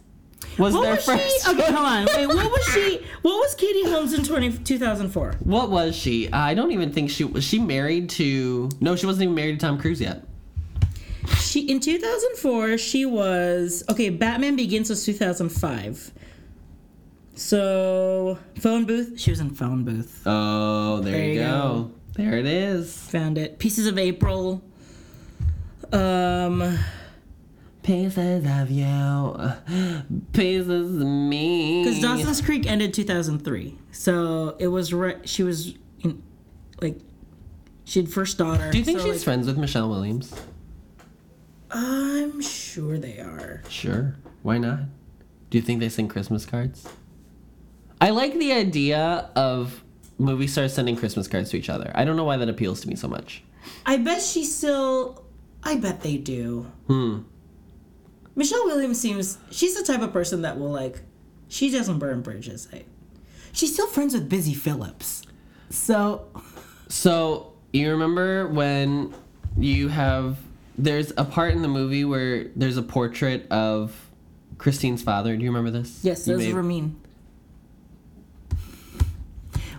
was 0.58 0.74
What 0.74 0.82
their 0.84 0.96
was 0.96 1.06
first. 1.06 1.46
she? 1.46 1.52
Okay, 1.52 1.64
hold 1.72 1.86
on. 1.86 2.06
Wait, 2.16 2.28
what 2.28 2.52
was 2.52 2.66
she? 2.74 3.06
What 3.22 3.36
was 3.40 3.54
Katie 3.56 3.84
Holmes 3.90 4.14
in 4.14 4.24
20, 4.24 4.60
2004? 4.60 5.36
What 5.44 5.70
was 5.70 5.96
she? 5.96 6.32
I 6.32 6.54
don't 6.54 6.72
even 6.72 6.92
think 6.94 7.10
she 7.10 7.24
was. 7.26 7.44
She 7.44 7.60
married 7.60 8.10
to? 8.12 8.70
No, 8.80 8.96
she 8.96 9.06
wasn't 9.06 9.24
even 9.24 9.36
married 9.36 9.60
to 9.60 9.66
Tom 9.66 9.78
Cruise 9.80 10.00
yet. 10.02 10.24
She 11.38 11.62
in 11.70 11.80
2004 11.80 12.78
she 12.78 13.06
was 13.06 13.84
okay. 13.90 14.10
Batman 14.10 14.56
Begins 14.56 14.90
was 14.90 15.06
2005. 15.06 16.12
So 17.36 18.38
phone 18.60 18.86
booth. 18.86 19.20
She 19.20 19.30
was 19.32 19.40
in 19.40 19.50
phone 19.52 19.84
booth. 19.84 20.22
Oh, 20.26 21.00
there, 21.02 21.14
There 21.14 21.24
you 21.26 21.34
you 21.34 21.40
go. 21.40 21.92
There 22.14 22.38
it 22.38 22.46
is. 22.46 22.98
Found 23.12 23.38
it. 23.38 23.60
Pieces 23.60 23.86
of 23.88 23.98
April. 23.98 24.62
Um, 25.94 26.78
Pieces 27.84 28.46
of 28.46 28.70
you, 28.70 30.14
pieces 30.34 31.02
of 31.02 31.08
me. 31.08 31.84
because 31.84 32.02
Dawson's 32.02 32.42
Creek 32.42 32.68
ended 32.70 32.94
2003. 32.94 33.78
So 33.92 34.56
it 34.60 34.68
was 34.68 34.94
right. 34.94 35.28
She 35.28 35.44
was 35.44 35.74
in, 36.02 36.22
like, 36.82 36.98
she 37.86 38.02
had 38.02 38.12
first 38.12 38.38
daughter. 38.38 38.70
Do 38.70 38.78
you 38.78 38.84
think 38.84 39.00
so, 39.00 39.06
she's 39.06 39.16
like, 39.16 39.24
friends 39.24 39.48
with 39.48 39.58
Michelle 39.58 39.90
Williams? 39.90 40.34
I'm 41.72 42.42
sure 42.42 42.98
they 42.98 43.20
are. 43.20 43.64
Sure. 43.70 44.16
Why 44.44 44.58
not? 44.58 44.80
Do 45.50 45.58
you 45.58 45.62
think 45.62 45.80
they 45.80 45.90
send 45.90 46.10
Christmas 46.10 46.46
cards? 46.46 46.88
I 48.02 48.12
like 48.12 48.34
the 48.38 48.52
idea 48.54 49.30
of 49.36 49.84
movie 50.18 50.48
stars 50.48 50.74
sending 50.74 50.96
Christmas 50.96 51.28
cards 51.28 51.50
to 51.52 51.58
each 51.58 51.70
other. 51.70 51.92
I 51.96 52.06
don't 52.06 52.16
know 52.16 52.24
why 52.24 52.38
that 52.38 52.50
appeals 52.50 52.82
to 52.82 52.88
me 52.88 52.96
so 52.96 53.08
much. 53.08 53.44
I 53.86 53.98
bet 53.98 54.22
she 54.22 54.44
still. 54.46 55.24
I 55.64 55.76
bet 55.78 56.02
they 56.02 56.18
do. 56.18 56.72
Hmm. 56.88 57.20
Michelle 58.40 58.66
Williams 58.66 59.00
seems. 59.02 59.38
She's 59.52 59.76
the 59.76 59.84
type 59.84 60.02
of 60.02 60.14
person 60.14 60.44
that 60.44 60.58
will 60.58 60.72
like. 60.72 61.02
She 61.50 61.70
doesn't 61.70 62.00
burn 62.00 62.22
bridges. 62.22 62.70
Like, 62.72 62.86
she's 63.52 63.74
still 63.74 63.88
friends 63.88 64.14
with 64.14 64.30
Busy 64.30 64.54
Phillips. 64.54 65.24
So 65.70 66.26
So 66.88 67.52
you 67.74 67.92
remember 67.92 68.48
when 68.48 69.14
you 69.58 69.90
have 69.90 70.38
there's 70.78 71.12
a 71.18 71.26
part 71.26 71.52
in 71.54 71.62
the 71.62 71.68
movie 71.68 72.06
where 72.06 72.46
there's 72.56 72.78
a 72.78 72.82
portrait 72.82 73.46
of 73.52 73.94
Christine's 74.58 75.04
father. 75.04 75.36
Do 75.36 75.44
you 75.44 75.50
remember 75.52 75.72
this? 75.78 76.00
yes, 76.02 76.26
You 76.26 76.38
those 76.38 76.48
may- 76.48 76.54
were 76.54 76.64
mean. 76.64 76.96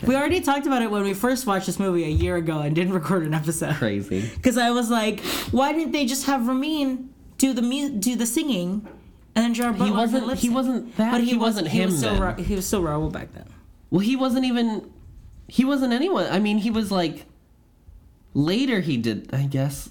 We 0.06 0.16
already 0.16 0.40
talked 0.40 0.66
about 0.66 0.80
it 0.82 0.90
when 0.90 1.02
we 1.02 1.12
first 1.12 1.46
watched 1.46 1.66
this 1.66 1.78
movie 1.78 2.04
a 2.04 2.08
year 2.08 2.36
ago 2.36 2.60
and 2.60 2.74
didn't 2.74 2.94
record 2.94 3.22
an 3.24 3.34
episode. 3.34 3.74
crazy. 3.76 4.30
Because 4.34 4.56
I 4.56 4.70
was 4.70 4.90
like, 4.90 5.20
why 5.50 5.72
didn't 5.72 5.92
they 5.92 6.06
just 6.06 6.24
have 6.26 6.48
Ramin 6.48 7.09
do 7.40 7.52
the 7.54 7.62
mu- 7.62 7.98
do 7.98 8.14
the 8.16 8.26
singing, 8.26 8.86
and 9.34 9.44
then 9.44 9.54
Gerard 9.54 9.78
Butler 9.78 9.96
wasn't- 9.96 10.22
did 10.24 10.28
lip 10.28 10.38
he 10.38 10.48
wasn't 10.50 10.96
that- 10.96 11.12
But 11.12 11.22
he 11.24 11.36
wasn't 11.36 11.68
he 11.68 11.80
was 11.80 11.92
him 11.92 11.98
still 11.98 12.12
then. 12.14 12.22
Ra- 12.22 12.36
he 12.36 12.54
was 12.54 12.66
still 12.66 12.82
Raoul 12.82 13.08
back 13.10 13.32
then. 13.32 13.46
Well, 13.90 14.00
he 14.00 14.14
wasn't 14.14 14.44
even 14.44 14.88
he 15.48 15.64
wasn't 15.64 15.92
anyone. 15.92 16.26
I 16.30 16.38
mean, 16.38 16.58
he 16.58 16.70
was 16.70 16.90
like 16.92 17.26
later 18.34 18.80
he 18.80 18.96
did, 18.96 19.30
I 19.32 19.44
guess. 19.44 19.90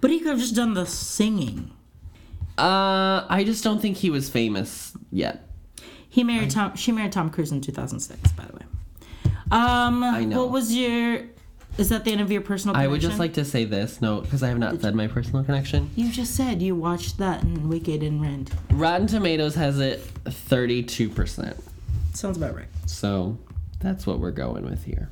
But 0.00 0.10
he 0.10 0.18
could 0.20 0.28
have 0.28 0.38
just 0.38 0.54
done 0.54 0.74
the 0.74 0.86
singing. 0.86 1.70
Uh 2.58 3.24
I 3.28 3.42
just 3.44 3.64
don't 3.64 3.80
think 3.80 3.96
he 3.98 4.10
was 4.10 4.28
famous 4.28 4.92
yet. 5.10 5.48
He 6.08 6.22
married 6.24 6.50
Tom. 6.50 6.76
She 6.76 6.92
married 6.92 7.12
Tom 7.12 7.30
Cruise 7.30 7.52
in 7.52 7.60
2006, 7.60 8.32
by 8.32 8.44
the 8.44 8.52
way. 8.54 8.64
Um, 9.52 10.02
I 10.04 10.24
know. 10.24 10.42
What 10.42 10.50
was 10.52 10.74
your? 10.74 11.22
Is 11.78 11.88
that 11.88 12.04
the 12.04 12.12
end 12.12 12.20
of 12.20 12.30
your 12.30 12.40
personal? 12.40 12.74
Connection? 12.74 12.90
I 12.90 12.92
would 12.92 13.00
just 13.00 13.18
like 13.18 13.34
to 13.34 13.44
say 13.44 13.64
this, 13.64 14.00
no, 14.00 14.20
because 14.20 14.42
I 14.42 14.48
have 14.48 14.58
not 14.58 14.80
said 14.80 14.94
my 14.94 15.06
personal 15.06 15.44
connection. 15.44 15.90
You 15.96 16.10
just 16.10 16.34
said 16.34 16.60
you 16.60 16.74
watched 16.74 17.18
that 17.18 17.42
in 17.42 17.68
Wicked 17.68 18.02
and 18.02 18.20
Rent. 18.20 18.50
Rotten 18.72 19.06
Tomatoes 19.06 19.54
has 19.54 19.78
it 19.78 20.02
32%. 20.24 21.56
Sounds 22.12 22.36
about 22.36 22.54
right. 22.54 22.66
So 22.86 23.38
that's 23.78 24.06
what 24.06 24.18
we're 24.18 24.30
going 24.30 24.64
with 24.64 24.84
here. 24.84 25.10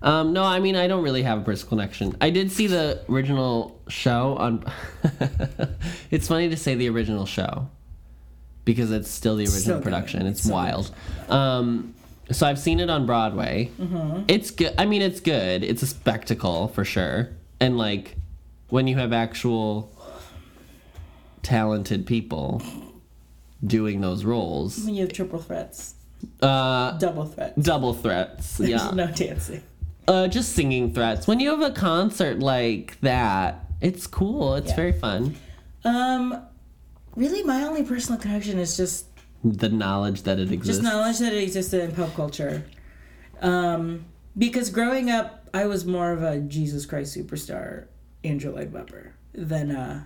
Um, 0.00 0.32
no, 0.32 0.44
I 0.44 0.60
mean 0.60 0.76
I 0.76 0.86
don't 0.86 1.02
really 1.02 1.22
have 1.22 1.40
a 1.40 1.42
personal 1.42 1.70
connection. 1.70 2.16
I 2.20 2.30
did 2.30 2.52
see 2.52 2.66
the 2.68 3.02
original 3.08 3.80
show 3.88 4.36
on. 4.36 4.64
it's 6.10 6.28
funny 6.28 6.48
to 6.50 6.56
say 6.56 6.76
the 6.76 6.88
original 6.88 7.26
show 7.26 7.68
because 8.64 8.92
it's 8.92 9.10
still 9.10 9.36
the 9.36 9.44
original 9.44 9.60
Still 9.60 9.80
production. 9.80 10.26
It's 10.26 10.42
Still 10.42 10.54
wild. 10.54 10.94
Um, 11.28 11.94
so 12.30 12.46
I've 12.46 12.58
seen 12.58 12.80
it 12.80 12.90
on 12.90 13.06
Broadway. 13.06 13.70
Mm-hmm. 13.80 14.24
It's 14.28 14.50
good. 14.50 14.74
I 14.78 14.86
mean, 14.86 15.02
it's 15.02 15.20
good. 15.20 15.62
It's 15.64 15.82
a 15.82 15.86
spectacle 15.86 16.68
for 16.68 16.84
sure. 16.84 17.30
And 17.60 17.76
like 17.78 18.16
when 18.68 18.86
you 18.86 18.96
have 18.96 19.12
actual 19.12 19.90
talented 21.42 22.06
people 22.06 22.62
doing 23.64 24.00
those 24.00 24.24
roles, 24.24 24.84
When 24.84 24.94
you 24.94 25.02
have 25.02 25.12
triple 25.12 25.40
threats, 25.40 25.94
uh, 26.42 26.92
double 26.98 27.24
threats. 27.26 27.56
double 27.62 27.94
threats. 27.94 28.60
Yeah. 28.64 28.90
no 28.92 29.06
dancing. 29.08 29.62
uh, 30.06 30.28
just 30.28 30.52
singing 30.52 30.92
threats. 30.94 31.26
When 31.26 31.40
you 31.40 31.50
have 31.50 31.62
a 31.62 31.74
concert 31.74 32.38
like 32.40 32.98
that, 33.00 33.64
it's 33.80 34.06
cool. 34.06 34.54
It's 34.54 34.70
Yeah. 34.70 34.76
very 34.76 34.92
fun. 34.92 35.36
Um, 35.84 36.40
really, 37.14 37.42
my 37.42 37.62
only 37.62 37.82
personal 37.84 38.20
connection 38.20 38.58
is 38.58 38.76
just 38.76 39.06
The 39.44 39.68
knowledge 39.68 40.22
that 40.22 40.38
it 40.38 40.50
exists. 40.50 40.82
just 40.82 40.82
knowledge 40.82 41.18
that 41.18 41.32
it 41.32 41.42
existed 41.42 41.82
in 41.88 41.94
pop 41.94 42.14
culture. 42.14 42.64
Um, 43.40 44.04
because 44.36 44.70
growing 44.70 45.10
up, 45.10 45.48
I 45.54 45.66
was 45.66 45.84
more 45.84 46.10
of 46.12 46.22
a 46.22 46.38
Jesus 46.40 46.86
Christ 46.86 47.16
superstar, 47.16 47.86
Andrew 48.24 48.52
Lloyd 48.52 48.72
Webber, 48.72 49.14
than 49.32 49.70
uh, 49.70 50.04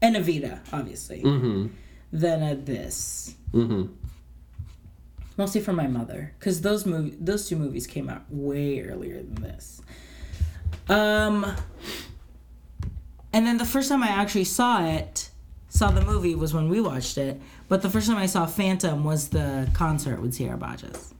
and 0.00 0.16
Evita, 0.16 0.60
obviously, 0.72 1.22
Mm-hmm. 1.22 1.68
than 2.12 2.42
a 2.42 2.54
this. 2.56 3.36
Mm-hmm. 3.52 3.92
Mostly 5.36 5.60
for 5.60 5.72
my 5.72 5.86
mother, 5.86 6.34
because 6.38 6.60
those 6.60 6.84
movie, 6.84 7.16
those 7.20 7.48
two 7.48 7.56
movies 7.56 7.86
came 7.86 8.10
out 8.10 8.24
way 8.30 8.82
earlier 8.82 9.22
than 9.22 9.36
this. 9.36 9.80
Um, 10.88 11.46
and 13.32 13.46
then 13.46 13.56
the 13.56 13.64
first 13.64 13.88
time 13.88 14.02
I 14.02 14.08
actually 14.08 14.44
saw 14.44 14.84
it, 14.84 15.30
saw 15.68 15.90
the 15.90 16.04
movie 16.04 16.34
was 16.34 16.52
when 16.52 16.68
we 16.68 16.80
watched 16.80 17.16
it. 17.16 17.40
But 17.72 17.80
the 17.80 17.88
first 17.88 18.06
time 18.06 18.18
I 18.18 18.26
saw 18.26 18.44
Phantom 18.44 19.02
was 19.02 19.30
the 19.30 19.66
concert 19.72 20.20
with 20.20 20.34
Sierra 20.34 20.58
Boggess. 20.58 21.14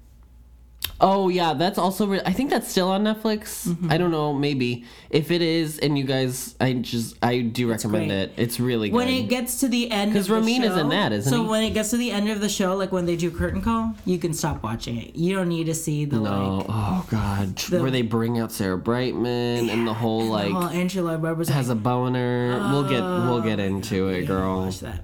Oh 1.00 1.30
yeah, 1.30 1.54
that's 1.54 1.78
also. 1.78 2.06
Re- 2.06 2.20
I 2.26 2.34
think 2.34 2.50
that's 2.50 2.68
still 2.68 2.90
on 2.90 3.04
Netflix. 3.04 3.66
Mm-hmm. 3.66 3.90
I 3.90 3.96
don't 3.96 4.10
know. 4.10 4.34
Maybe 4.34 4.84
if 5.08 5.30
it 5.30 5.40
is, 5.40 5.78
and 5.78 5.96
you 5.96 6.04
guys, 6.04 6.54
I 6.60 6.74
just 6.74 7.16
I 7.24 7.40
do 7.40 7.70
recommend 7.70 8.12
it. 8.12 8.34
It's 8.36 8.60
really 8.60 8.90
good. 8.90 8.96
When 8.96 9.08
it 9.08 9.30
gets 9.30 9.60
to 9.60 9.68
the 9.68 9.90
end, 9.90 10.12
'Cause 10.12 10.24
of 10.24 10.28
the 10.28 10.34
Ramin 10.34 10.64
is 10.64 10.76
in 10.76 10.90
that, 10.90 11.14
isn't 11.14 11.32
so 11.32 11.42
he? 11.42 11.48
when 11.48 11.62
it 11.62 11.70
gets 11.70 11.88
to 11.88 11.96
the 11.96 12.10
end 12.10 12.28
of 12.28 12.42
the 12.42 12.50
show, 12.50 12.76
like 12.76 12.92
when 12.92 13.06
they 13.06 13.16
do 13.16 13.30
curtain 13.30 13.62
call, 13.62 13.94
you 14.04 14.18
can 14.18 14.34
stop 14.34 14.62
watching 14.62 14.98
it. 14.98 15.16
You 15.16 15.34
don't 15.34 15.48
need 15.48 15.64
to 15.64 15.74
see 15.74 16.04
the 16.04 16.16
no, 16.16 16.56
like. 16.58 16.66
oh 16.68 17.06
god, 17.10 17.56
the- 17.56 17.80
where 17.80 17.90
they 17.90 18.02
bring 18.02 18.38
out 18.38 18.52
Sarah 18.52 18.76
Brightman 18.76 19.70
and 19.70 19.88
the 19.88 19.94
whole 19.94 20.26
like 20.38 20.52
oh, 20.52 20.70
Lloyd 21.00 21.22
Webber's 21.22 21.48
has 21.48 21.70
like, 21.70 21.78
a 21.78 21.80
boner. 21.80 22.58
we'll 22.70 22.84
get 22.90 23.00
we'll 23.00 23.40
get 23.40 23.58
into 23.58 24.08
it, 24.08 24.26
girl. 24.26 24.66
Watch 24.66 24.80
that. 24.80 25.02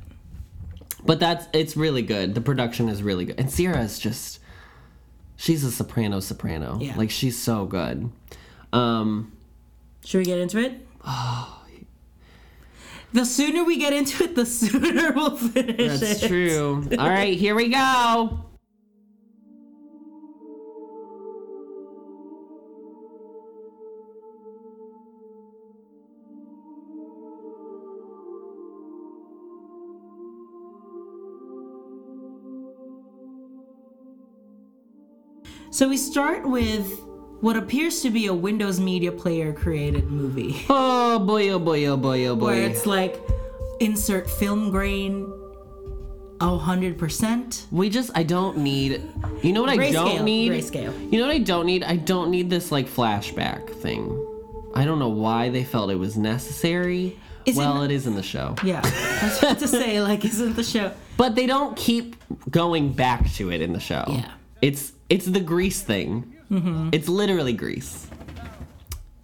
But 1.05 1.21
that's 1.21 1.47
it's 1.53 1.77
really 1.77 2.03
good. 2.03 2.35
The 2.35 2.41
production 2.41 2.89
is 2.89 3.03
really 3.03 3.25
good. 3.25 3.39
And 3.39 3.51
Sierra 3.51 3.81
is 3.83 3.99
just 3.99 4.41
she's 5.37 5.65
a 5.65 5.71
soprano 5.71 6.21
soprano. 6.21 6.79
Yeah. 6.81 6.97
Like 6.97 7.11
she's 7.11 7.39
so 7.39 7.67
good. 7.67 8.11
Um 8.73 9.33
Should 10.05 10.19
we 10.19 10.25
get 10.25 10.39
into 10.39 10.59
it? 10.59 10.87
Oh, 11.07 11.63
the 13.13 13.25
sooner 13.25 13.65
we 13.65 13.79
get 13.79 13.93
into 13.93 14.25
it, 14.25 14.35
the 14.35 14.45
sooner 14.47 15.13
we'll 15.13 15.37
finish 15.37 16.01
that's 16.01 16.23
it. 16.23 16.29
true. 16.29 16.89
All 16.99 17.09
right, 17.09 17.37
here 17.39 17.55
we 17.55 17.69
go. 17.69 18.45
So 35.79 35.89
we 35.89 35.97
start 35.97 36.45
with 36.45 37.05
what 37.41 37.57
appears 37.57 38.03
to 38.03 38.11
be 38.11 38.27
a 38.27 38.35
Windows 38.35 38.81
Media 38.81 39.13
Player 39.13 39.53
created 39.53 40.11
movie, 40.11 40.67
Oh 40.69 41.21
boy, 41.21 41.51
oh 41.51 41.61
boy, 41.61 41.87
oh 41.87 41.97
boy, 41.97 42.27
oh 42.27 42.35
boy. 42.35 42.47
where 42.47 42.63
it's 42.69 42.85
like 42.85 43.23
insert 43.79 44.29
film 44.29 44.73
grain, 44.73 45.33
a 46.41 46.59
hundred 46.59 46.99
percent. 46.99 47.69
We 47.71 47.91
just 47.91 48.11
I 48.17 48.25
don't 48.25 48.59
need 48.59 49.01
You 49.45 49.53
know 49.53 49.61
what 49.61 49.71
I 49.71 49.93
don't 49.93 50.25
need? 50.25 50.51
grayscale. 50.51 51.13
You 51.13 51.21
know 51.21 51.29
what 51.29 51.37
I 51.37 51.39
don't 51.39 51.67
need? 51.67 51.85
I 51.85 51.95
don't 51.95 52.33
need 52.33 52.51
this 52.51 52.73
like 52.73 52.89
flashback 52.89 53.71
thing. 53.71 54.11
I 54.75 54.85
don't 54.85 54.99
know 54.99 55.11
why 55.11 55.49
they 55.49 55.63
felt 55.63 55.93
it 55.93 55.95
was 55.95 56.17
necessary. 56.17 57.17
Is 57.47 57.57
it 57.57 57.61
well, 57.61 57.85
it 57.85 57.93
is 57.93 58.09
in 58.09 58.17
the 58.17 58.23
show. 58.25 58.57
Yeah, 58.65 58.81
I 58.83 59.25
was 59.27 59.39
about 59.39 59.59
to 59.61 59.69
say 59.79 60.01
like, 60.03 60.25
isn't 60.25 60.57
the 60.57 60.65
show? 60.65 60.91
But 61.17 61.37
they 61.37 61.47
don't 61.47 61.77
keep 61.77 62.17
going 62.51 62.95
back 62.95 63.31
to 63.35 63.53
it 63.53 63.63
in 63.63 63.73
the 63.73 63.81
show. 63.81 64.03
Yeah. 64.09 64.33
It's 64.61 64.93
it's 65.09 65.27
the 65.27 65.41
grease 65.41 65.83
thing. 65.83 66.35
Mm-hmm. 66.51 66.91
It's 66.93 67.09
literally 67.09 67.53
grease. 67.53 68.07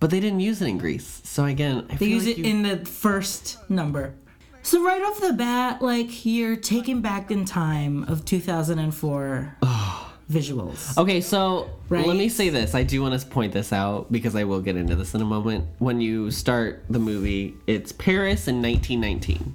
But 0.00 0.10
they 0.10 0.20
didn't 0.20 0.40
use 0.40 0.60
it 0.60 0.68
in 0.68 0.76
Grease. 0.76 1.22
So 1.24 1.46
again, 1.46 1.86
I 1.88 1.94
They 1.96 2.06
use 2.06 2.26
like 2.26 2.36
it 2.38 2.44
you- 2.44 2.44
in 2.52 2.62
the 2.62 2.76
first 2.84 3.58
number. 3.70 4.14
So 4.62 4.84
right 4.84 5.02
off 5.02 5.20
the 5.20 5.32
bat, 5.32 5.80
like 5.80 6.26
you're 6.26 6.56
taken 6.56 7.00
back 7.00 7.30
in 7.30 7.44
time 7.46 8.04
of 8.04 8.24
2004 8.26 9.56
visuals. 10.30 10.96
Okay, 10.98 11.20
so 11.22 11.70
Right? 11.88 12.06
let 12.06 12.16
me 12.16 12.28
say 12.28 12.48
this. 12.50 12.74
I 12.74 12.82
do 12.82 13.00
want 13.02 13.18
to 13.18 13.26
point 13.26 13.52
this 13.54 13.72
out 13.72 14.10
because 14.12 14.34
I 14.36 14.44
will 14.44 14.60
get 14.60 14.76
into 14.76 14.94
this 14.96 15.14
in 15.14 15.20
a 15.22 15.24
moment. 15.24 15.66
When 15.78 16.00
you 16.02 16.30
start 16.30 16.84
the 16.90 16.98
movie, 16.98 17.54
it's 17.66 17.92
Paris 17.92 18.46
in 18.48 18.60
1919. 18.62 19.54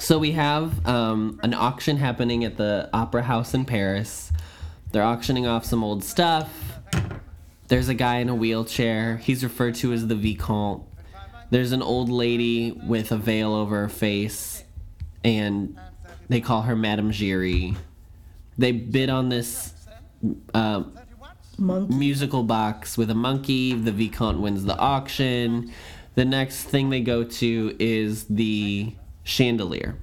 So 0.00 0.18
we 0.18 0.32
have 0.32 0.84
um, 0.88 1.38
an 1.44 1.54
auction 1.54 1.96
happening 1.98 2.44
at 2.44 2.56
the 2.56 2.90
Opera 2.92 3.22
House 3.22 3.54
in 3.54 3.64
Paris. 3.64 4.32
They're 4.94 5.02
auctioning 5.02 5.44
off 5.44 5.64
some 5.64 5.82
old 5.82 6.04
stuff. 6.04 6.48
There's 7.66 7.88
a 7.88 7.94
guy 7.94 8.18
in 8.18 8.28
a 8.28 8.34
wheelchair. 8.36 9.16
He's 9.16 9.42
referred 9.42 9.74
to 9.76 9.92
as 9.92 10.06
the 10.06 10.14
Vicomte. 10.14 10.84
There's 11.50 11.72
an 11.72 11.82
old 11.82 12.08
lady 12.08 12.70
with 12.70 13.10
a 13.10 13.16
veil 13.16 13.54
over 13.54 13.80
her 13.80 13.88
face, 13.88 14.62
and 15.24 15.76
they 16.28 16.40
call 16.40 16.62
her 16.62 16.76
Madame 16.76 17.10
Giry. 17.10 17.76
They 18.56 18.70
bid 18.70 19.10
on 19.10 19.30
this 19.30 19.74
uh, 20.54 20.84
Monk. 21.58 21.90
musical 21.90 22.44
box 22.44 22.96
with 22.96 23.10
a 23.10 23.16
monkey. 23.16 23.74
The 23.74 23.90
Vicomte 23.90 24.38
wins 24.38 24.64
the 24.64 24.78
auction. 24.78 25.72
The 26.14 26.24
next 26.24 26.66
thing 26.66 26.90
they 26.90 27.00
go 27.00 27.24
to 27.24 27.76
is 27.80 28.26
the 28.26 28.94
chandelier. 29.24 29.96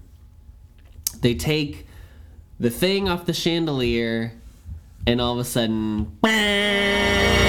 They 1.21 1.33
take 1.33 1.87
the 2.59 2.69
thing 2.69 3.07
off 3.07 3.25
the 3.25 3.33
chandelier, 3.33 4.33
and 5.07 5.21
all 5.21 5.33
of 5.33 5.39
a 5.39 5.43
sudden. 5.43 6.17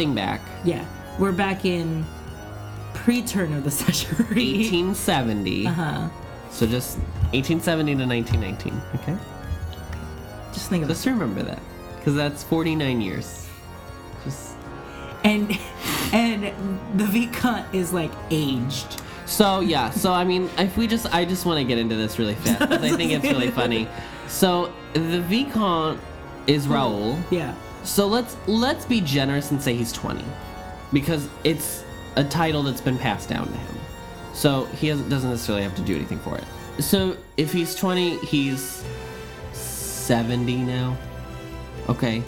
in 0.00 0.12
Flooding 0.12 0.14
back. 0.14 0.40
yeah, 0.64 0.84
we're 1.18 1.32
back 1.32 1.64
in 1.64 2.04
pre-turn 2.94 3.52
of 3.52 3.64
the 3.64 3.70
century. 3.82 4.16
1870. 4.58 5.66
Uh-huh. 5.66 6.08
So 6.50 6.66
just 6.66 6.98
1870 7.32 7.94
to 7.96 8.06
1919. 8.06 8.80
Okay. 8.96 9.16
Just 10.52 10.68
think 10.68 10.82
of. 10.82 10.88
Just 10.88 11.06
remember 11.06 11.42
that. 11.42 11.60
Because 11.96 12.14
that's 12.14 12.42
49 12.44 13.00
years. 13.00 13.48
Just. 14.24 14.54
And 15.22 15.56
and 16.12 16.52
the 16.98 17.04
Vicomte 17.04 17.66
is 17.74 17.92
like 17.92 18.10
aged. 18.30 19.00
So 19.26 19.60
yeah, 19.60 19.90
so 19.90 20.12
I 20.12 20.24
mean, 20.24 20.50
if 20.58 20.76
we 20.76 20.86
just, 20.88 21.06
I 21.14 21.24
just 21.24 21.46
want 21.46 21.58
to 21.58 21.64
get 21.64 21.78
into 21.78 21.94
this 21.94 22.18
really 22.18 22.34
fast 22.34 22.58
'cause 22.58 22.82
I 22.82 22.96
think 22.96 23.12
it's 23.12 23.24
really 23.24 23.50
funny. 23.50 23.86
So 24.28 24.72
the 24.94 25.20
Vicomte 25.22 25.98
is 26.46 26.68
Raoul. 26.68 27.18
Yeah. 27.32 27.52
So 27.84 28.06
let's 28.06 28.36
let's 28.46 28.84
be 28.84 29.00
generous 29.00 29.50
and 29.50 29.60
say 29.60 29.74
he's 29.74 29.92
20, 29.92 30.24
because 30.92 31.28
it's 31.44 31.84
a 32.16 32.24
title 32.24 32.62
that's 32.62 32.80
been 32.80 32.98
passed 32.98 33.28
down 33.28 33.46
to 33.46 33.52
him. 33.56 33.76
So 34.34 34.64
he 34.66 34.88
has, 34.88 35.00
doesn't 35.02 35.30
necessarily 35.30 35.62
have 35.64 35.74
to 35.76 35.82
do 35.82 35.94
anything 35.94 36.18
for 36.18 36.36
it. 36.36 36.44
So 36.82 37.16
if 37.36 37.52
he's 37.52 37.74
20, 37.74 38.18
he's 38.26 38.84
70 39.52 40.56
now. 40.58 40.96
Okay. 41.88 42.22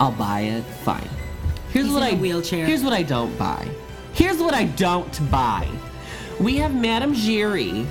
I'll 0.00 0.12
buy 0.12 0.40
it. 0.40 0.62
Fine. 0.62 1.08
Here's 1.70 1.86
He's 1.86 1.94
what 1.94 2.02
I 2.02 2.10
a 2.10 2.16
wheelchair. 2.16 2.66
Here's 2.66 2.82
what 2.82 2.92
I 2.92 3.02
don't 3.02 3.36
buy. 3.38 3.68
Here's 4.12 4.38
what 4.38 4.54
I 4.54 4.64
don't 4.64 5.30
buy. 5.30 5.68
We 6.40 6.56
have 6.56 6.74
Madame 6.74 7.14
Giry, 7.14 7.86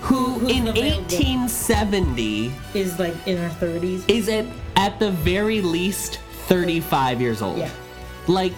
who 0.00 0.36
in 0.48 0.68
available. 0.68 1.02
1870 1.02 2.52
Is 2.74 2.98
like 2.98 3.14
in 3.26 3.36
her 3.38 3.48
thirties. 3.48 4.04
is 4.08 4.28
at 4.28 4.46
at 4.76 4.98
the 4.98 5.10
very 5.10 5.60
least 5.60 6.20
35 6.46 7.20
years 7.20 7.42
old. 7.42 7.58
Yeah. 7.58 7.70
Like 8.26 8.52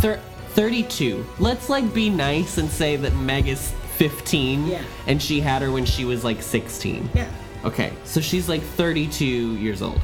thir- 0.00 0.20
32. 0.50 1.24
Let's 1.38 1.68
like 1.68 1.92
be 1.94 2.10
nice 2.10 2.58
and 2.58 2.68
say 2.70 2.96
that 2.96 3.14
Meg 3.14 3.48
is 3.48 3.72
15 3.96 4.66
Yeah. 4.66 4.82
and 5.06 5.20
she 5.22 5.40
had 5.40 5.62
her 5.62 5.70
when 5.72 5.84
she 5.84 6.04
was 6.04 6.22
like 6.24 6.42
16. 6.42 7.08
Yeah. 7.14 7.28
Okay, 7.64 7.92
so 8.04 8.20
she's 8.20 8.48
like 8.48 8.62
32 8.62 9.24
years 9.56 9.82
old. 9.82 10.00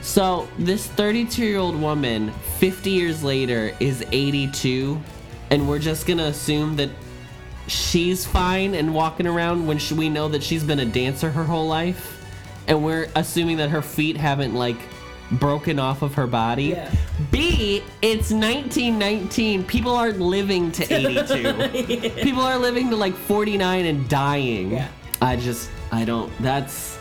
So 0.00 0.46
this 0.58 0.86
32 0.86 1.44
year 1.44 1.58
old 1.58 1.80
woman, 1.80 2.30
50 2.58 2.90
years 2.90 3.24
later, 3.24 3.74
is 3.80 4.04
82, 4.12 5.00
and 5.50 5.68
we're 5.68 5.78
just 5.80 6.06
gonna 6.06 6.24
assume 6.26 6.76
that 6.76 6.90
she's 7.66 8.24
fine 8.26 8.74
and 8.74 8.94
walking 8.94 9.26
around 9.26 9.66
when 9.66 9.78
she, 9.78 9.94
we 9.94 10.08
know 10.08 10.28
that 10.28 10.42
she's 10.42 10.64
been 10.64 10.80
a 10.80 10.84
dancer 10.84 11.30
her 11.30 11.44
whole 11.44 11.66
life, 11.66 12.24
and 12.66 12.84
we're 12.84 13.08
assuming 13.14 13.58
that 13.58 13.70
her 13.70 13.82
feet 13.82 14.16
haven't 14.16 14.54
like 14.54 14.78
broken 15.32 15.78
off 15.78 16.02
of 16.02 16.14
her 16.14 16.26
body. 16.26 16.64
Yeah. 16.64 16.94
B, 17.30 17.82
it's 18.02 18.30
1919. 18.30 19.64
People 19.64 19.92
aren't 19.92 20.20
living 20.20 20.70
to 20.72 20.82
82. 20.94 22.22
People 22.22 22.42
are 22.42 22.58
living 22.58 22.90
to 22.90 22.96
like 22.96 23.14
49 23.14 23.86
and 23.86 24.08
dying. 24.08 24.72
Yeah. 24.72 24.88
I 25.22 25.36
just, 25.36 25.70
I 25.90 26.04
don't, 26.04 26.30
that's 26.40 26.98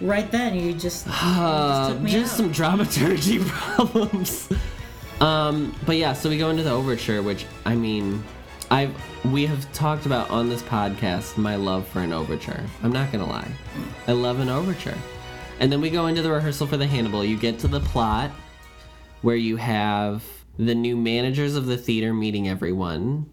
Right 0.00 0.30
then, 0.30 0.54
you 0.54 0.74
just, 0.74 1.06
you 1.06 1.12
uh, 1.14 1.88
just 1.88 1.92
took 1.92 2.02
me 2.02 2.10
just 2.10 2.36
some 2.36 2.52
dramaturgy 2.52 3.40
problems. 3.44 4.48
um, 5.20 5.74
but 5.84 5.96
yeah, 5.96 6.12
so 6.12 6.28
we 6.28 6.38
go 6.38 6.50
into 6.50 6.62
the 6.62 6.70
overture, 6.70 7.20
which 7.20 7.46
I 7.66 7.74
mean, 7.74 8.22
I 8.70 8.90
we 9.24 9.46
have 9.46 9.70
talked 9.72 10.06
about 10.06 10.30
on 10.30 10.48
this 10.48 10.62
podcast 10.62 11.36
my 11.38 11.56
love 11.56 11.86
for 11.88 12.00
an 12.00 12.12
overture. 12.12 12.62
I'm 12.82 12.92
not 12.92 13.10
gonna 13.10 13.26
lie, 13.26 13.50
I 14.06 14.12
love 14.12 14.40
an 14.40 14.48
overture. 14.48 14.96
And 15.60 15.72
then 15.72 15.80
we 15.80 15.90
go 15.90 16.06
into 16.06 16.22
the 16.22 16.30
rehearsal 16.30 16.66
for 16.66 16.76
the 16.76 16.86
Hannibal. 16.86 17.24
You 17.24 17.36
get 17.36 17.58
to 17.60 17.68
the 17.68 17.80
plot 17.80 18.30
where 19.22 19.36
you 19.36 19.56
have 19.56 20.22
the 20.58 20.74
new 20.74 20.96
managers 20.96 21.56
of 21.56 21.66
the 21.66 21.76
theater 21.76 22.12
meeting 22.14 22.48
everyone. 22.48 23.30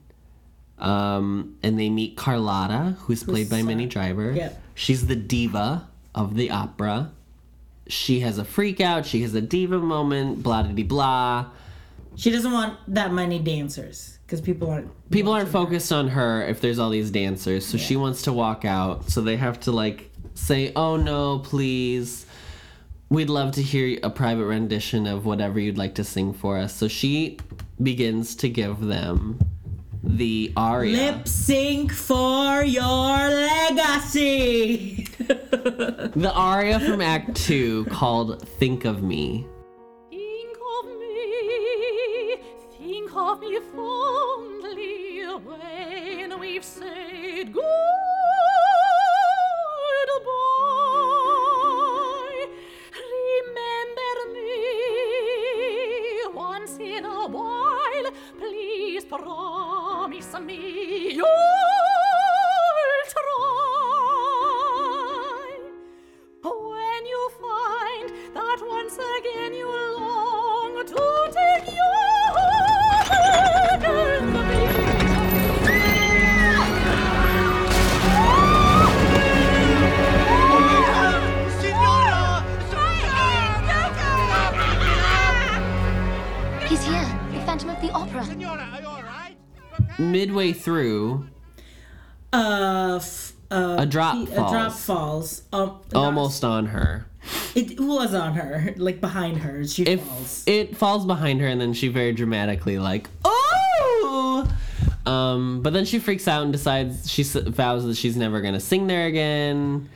Um, 0.80 1.58
and 1.64 1.80
they 1.80 1.90
meet 1.90 2.18
Carlotta, 2.18 2.98
who's 3.02 3.24
played 3.24 3.50
by. 3.50 3.62
Minnie 3.62 3.86
Driver. 3.86 4.32
Yep. 4.32 4.62
She's 4.74 5.08
the 5.08 5.16
diva 5.16 5.88
of 6.14 6.36
the 6.36 6.52
opera. 6.52 7.12
She 7.88 8.22
has 8.22 8.38
a 8.38 8.44
freak 8.46 8.82
out. 8.82 9.06
She 9.06 9.22
has 9.22 9.36
a 9.36 9.42
diva 9.42 9.80
moment. 9.80 10.42
Blah 10.42 10.64
blah 10.64 10.84
blah. 10.84 11.46
She 12.16 12.32
doesn't 12.32 12.52
want 12.52 12.80
that 12.88 13.14
many 13.14 13.40
dancers 13.40 14.15
because 14.26 14.42
people 14.42 14.70
aren't. 14.70 14.90
People 15.12 15.34
aren't 15.34 15.50
focused 15.50 15.92
on 15.92 16.08
her 16.10 16.42
if 16.44 16.62
there's 16.62 16.80
all 16.80 16.90
these 16.90 17.12
dancers, 17.12 17.66
so 17.66 17.78
she 17.78 17.96
wants 17.96 18.24
to 18.24 18.34
walk 18.34 18.66
out. 18.66 19.10
So 19.10 19.22
they 19.22 19.38
have 19.38 19.60
to 19.62 19.72
like 19.72 20.12
say, 20.34 20.72
"Oh 20.76 20.98
no, 20.98 21.40
please." 21.40 22.26
We'd 23.08 23.30
love 23.30 23.52
to 23.54 23.62
hear 23.62 24.00
a 24.02 24.10
private 24.10 24.46
rendition 24.46 25.06
of 25.06 25.28
whatever 25.28 25.60
you'd 25.60 25.78
like 25.78 25.94
to 25.96 26.04
sing 26.04 26.34
for 26.34 26.58
us. 26.58 26.76
So 26.76 26.88
she 26.88 27.38
begins 27.82 28.36
to 28.38 28.50
give 28.50 28.80
them 28.80 29.40
the 30.04 30.52
aria. 30.58 30.98
Lip 30.98 31.28
sync 31.28 31.92
for 31.92 32.64
your 32.64 32.84
legacy. 33.30 35.08
The 36.16 36.32
aria 36.34 36.80
from 36.80 37.02
Act 37.02 37.36
2 37.36 37.86
called 37.86 38.48
Think 38.60 38.86
of 38.86 39.02
Me. 39.02 39.46
Of 43.16 43.40
me 43.40 43.60
fondly 43.74 45.24
when 45.44 46.40
we've 46.40 46.64
said 46.64 47.54
goodbye. 47.54 47.62
Remember 53.16 54.16
me 54.34 54.52
once 56.34 56.78
in 56.80 57.06
a 57.06 57.28
while. 57.28 58.12
Please 58.38 59.06
promise 59.06 60.40
me 60.42 61.14
you'll 61.14 61.75
Midway 89.98 90.52
through, 90.54 91.28
uh, 92.34 93.00
f- 93.02 93.34
uh, 93.52 93.76
A 93.80 93.86
drop 93.86 94.16
he- 94.16 94.24
A 94.34 94.36
drop 94.36 94.72
falls. 94.74 94.82
falls. 94.84 95.42
Um, 95.54 95.72
not- 95.94 96.06
almost 96.06 96.44
on 96.44 96.68
her. 96.68 97.06
It 97.56 97.80
was 97.80 98.14
on 98.14 98.34
her, 98.36 98.74
like 98.78 99.02
behind 99.02 99.38
her. 99.38 99.66
She 99.66 99.84
It, 99.84 100.02
falls. 100.02 100.44
it 100.46 100.76
falls 100.78 101.06
behind 101.06 101.40
her, 101.42 101.48
and 101.48 101.60
then 101.60 101.74
she 101.74 101.88
very 101.88 102.12
dramatically, 102.12 102.78
like, 102.78 103.10
oh! 103.24 104.48
Um, 105.06 105.62
but 105.62 105.72
then 105.74 105.86
she 105.86 106.00
freaks 106.00 106.28
out 106.28 106.44
and 106.44 106.52
decides, 106.52 107.10
she 107.10 107.22
s- 107.24 107.34
vows 107.36 107.86
that 107.86 107.96
she's 107.96 108.16
never 108.18 108.42
gonna 108.42 108.60
sing 108.60 108.88
there 108.88 109.06
again. 109.08 109.88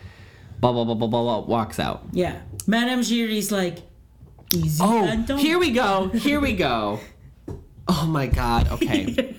Blah, 0.62 0.72
blah, 0.72 0.84
blah, 0.86 0.96
blah, 0.96 1.08
blah, 1.08 1.22
blah, 1.24 1.40
walks 1.46 1.80
out. 1.80 2.04
yeah. 2.12 2.36
Madame 2.68 3.02
Giry's 3.02 3.52
like, 3.52 3.80
easy. 4.56 4.84
Oh, 4.86 5.38
here 5.38 5.58
we 5.60 5.72
go. 5.72 6.10
Here 6.14 6.40
we 6.40 6.54
go. 6.54 7.00
Oh 7.90 8.06
my 8.08 8.28
god. 8.28 8.68
Okay. 8.80 9.36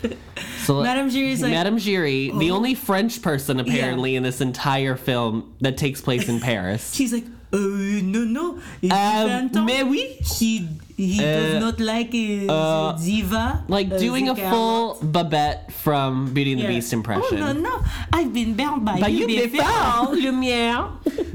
So 0.67 0.83
Madame 0.83 1.09
Giry's 1.11 1.41
like, 1.43 1.53
Madame 1.53 1.79
Giry, 1.79 2.31
the 2.39 2.51
only 2.51 2.75
French 2.75 3.23
person 3.23 3.59
apparently 3.61 4.15
in 4.17 4.23
this 4.23 4.41
entire 4.41 4.95
film 4.97 5.55
that 5.61 5.77
takes 5.79 6.01
place 6.01 6.29
in 6.29 6.39
Paris. 6.51 6.93
she's 6.95 7.13
like, 7.13 7.25
uh, 7.53 7.59
no, 7.59 8.23
no. 8.25 8.47
Um, 8.91 9.51
mais 9.67 9.83
oui. 9.85 10.17
He, 10.39 10.69
he 10.97 11.19
Uh, 11.19 11.23
does 11.23 11.61
not 11.61 11.81
like 11.81 12.13
uh, 12.15 12.53
uh, 12.53 12.99
diva. 12.99 13.65
Like 13.69 13.91
uh, 13.91 13.99
doing 13.99 14.29
a 14.29 14.37
full 14.37 14.95
Carrot. 14.95 15.13
Babette 15.13 15.73
from 15.73 16.33
Beauty 16.35 16.53
and 16.53 16.61
the 16.61 16.65
Yeah. 16.67 16.71
Beast 16.79 16.93
impression. 16.93 17.43
Oh, 17.43 17.53
no, 17.53 17.61
no. 17.61 17.85
I've 18.13 18.33
been 18.33 18.55
bound 18.55 18.85
by, 18.85 19.01
By 19.01 19.09
you 19.09 19.27
before. 19.27 20.15
Lumiere. 20.15 20.87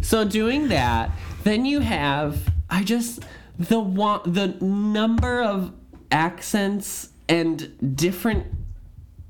So 0.01 0.23
doing 0.23 0.69
that, 0.69 1.11
then 1.43 1.65
you 1.65 1.79
have 1.81 2.37
I 2.69 2.83
just 2.83 3.23
the 3.59 3.79
one 3.79 4.21
the 4.25 4.47
number 4.61 5.41
of 5.41 5.71
accents 6.11 7.09
and 7.27 7.95
different 7.95 8.47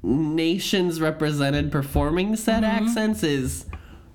nations 0.03 1.01
represented 1.01 1.71
performing 1.71 2.35
said 2.35 2.63
accents 2.63 3.23
is 3.23 3.65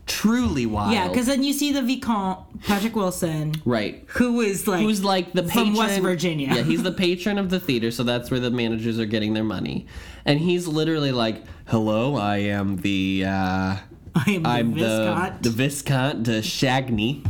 truly 0.06 0.66
wild. 0.66 0.92
Mm-hmm. 0.92 0.94
Yeah, 0.94 1.08
because 1.08 1.26
then 1.26 1.42
you 1.42 1.52
see 1.52 1.72
the 1.72 1.82
Vicomte, 1.82 2.62
Patrick 2.62 2.96
Wilson, 2.96 3.54
right. 3.64 4.04
who 4.08 4.40
is 4.40 4.66
like, 4.66 4.82
Who's 4.82 5.04
like 5.04 5.32
the 5.32 5.44
patron 5.44 5.66
from 5.66 5.76
West 5.76 6.00
Virginia. 6.00 6.48
Yeah, 6.52 6.62
he's 6.62 6.82
the 6.82 6.92
patron 6.92 7.38
of 7.38 7.50
the 7.50 7.60
theater, 7.60 7.90
so 7.90 8.02
that's 8.02 8.30
where 8.30 8.40
the 8.40 8.50
managers 8.50 8.98
are 8.98 9.06
getting 9.06 9.34
their 9.34 9.44
money. 9.44 9.86
And 10.24 10.38
he's 10.40 10.66
literally 10.66 11.12
like, 11.12 11.42
"Hello, 11.66 12.16
I 12.16 12.38
am 12.38 12.76
the 12.78 13.24
uh 13.26 13.76
I 14.14 14.24
am 14.26 14.42
the 14.42 14.48
I'm 14.48 14.74
Viscount. 14.74 15.42
the 15.42 15.48
the 15.48 15.56
Viscount 15.56 16.22
de 16.24 16.40
Chagny, 16.40 17.24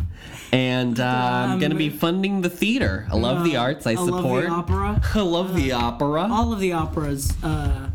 And 0.52 0.98
uh, 0.98 1.04
I'm 1.48 1.58
gonna 1.60 1.74
be 1.76 1.90
funding 1.90 2.40
the 2.40 2.50
theater. 2.50 3.06
I 3.10 3.16
love 3.16 3.44
the 3.44 3.56
arts. 3.56 3.86
I 3.86 3.94
support. 3.94 4.46
I 4.46 4.50
love 4.50 4.66
the 4.66 4.72
opera. 4.74 5.00
I 5.14 5.20
love 5.20 5.54
the 5.54 5.72
opera. 5.72 6.28
All 6.30 6.52
of 6.52 6.60
the 6.60 6.72
operas. 6.72 7.32
Uh, 7.42 7.90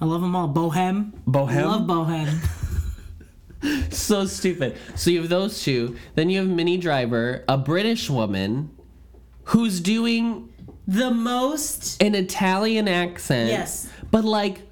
I 0.00 0.04
love 0.04 0.20
them 0.22 0.34
all. 0.34 0.48
Bohème. 0.48 1.12
Bohème? 1.26 1.56
I 1.56 1.64
love 1.64 1.82
Bohème. 1.82 3.92
so 3.92 4.26
stupid. 4.26 4.76
So 4.96 5.10
you 5.10 5.20
have 5.20 5.28
those 5.28 5.62
two. 5.62 5.96
Then 6.14 6.30
you 6.30 6.40
have 6.40 6.48
Minnie 6.48 6.78
Driver, 6.78 7.44
a 7.48 7.56
British 7.58 8.08
woman, 8.10 8.70
who's 9.44 9.80
doing 9.80 10.48
The 10.88 11.10
most. 11.10 12.02
an 12.02 12.14
Italian 12.14 12.88
accent. 12.88 13.50
Yes. 13.50 13.88
But 14.10 14.24
like 14.24 14.62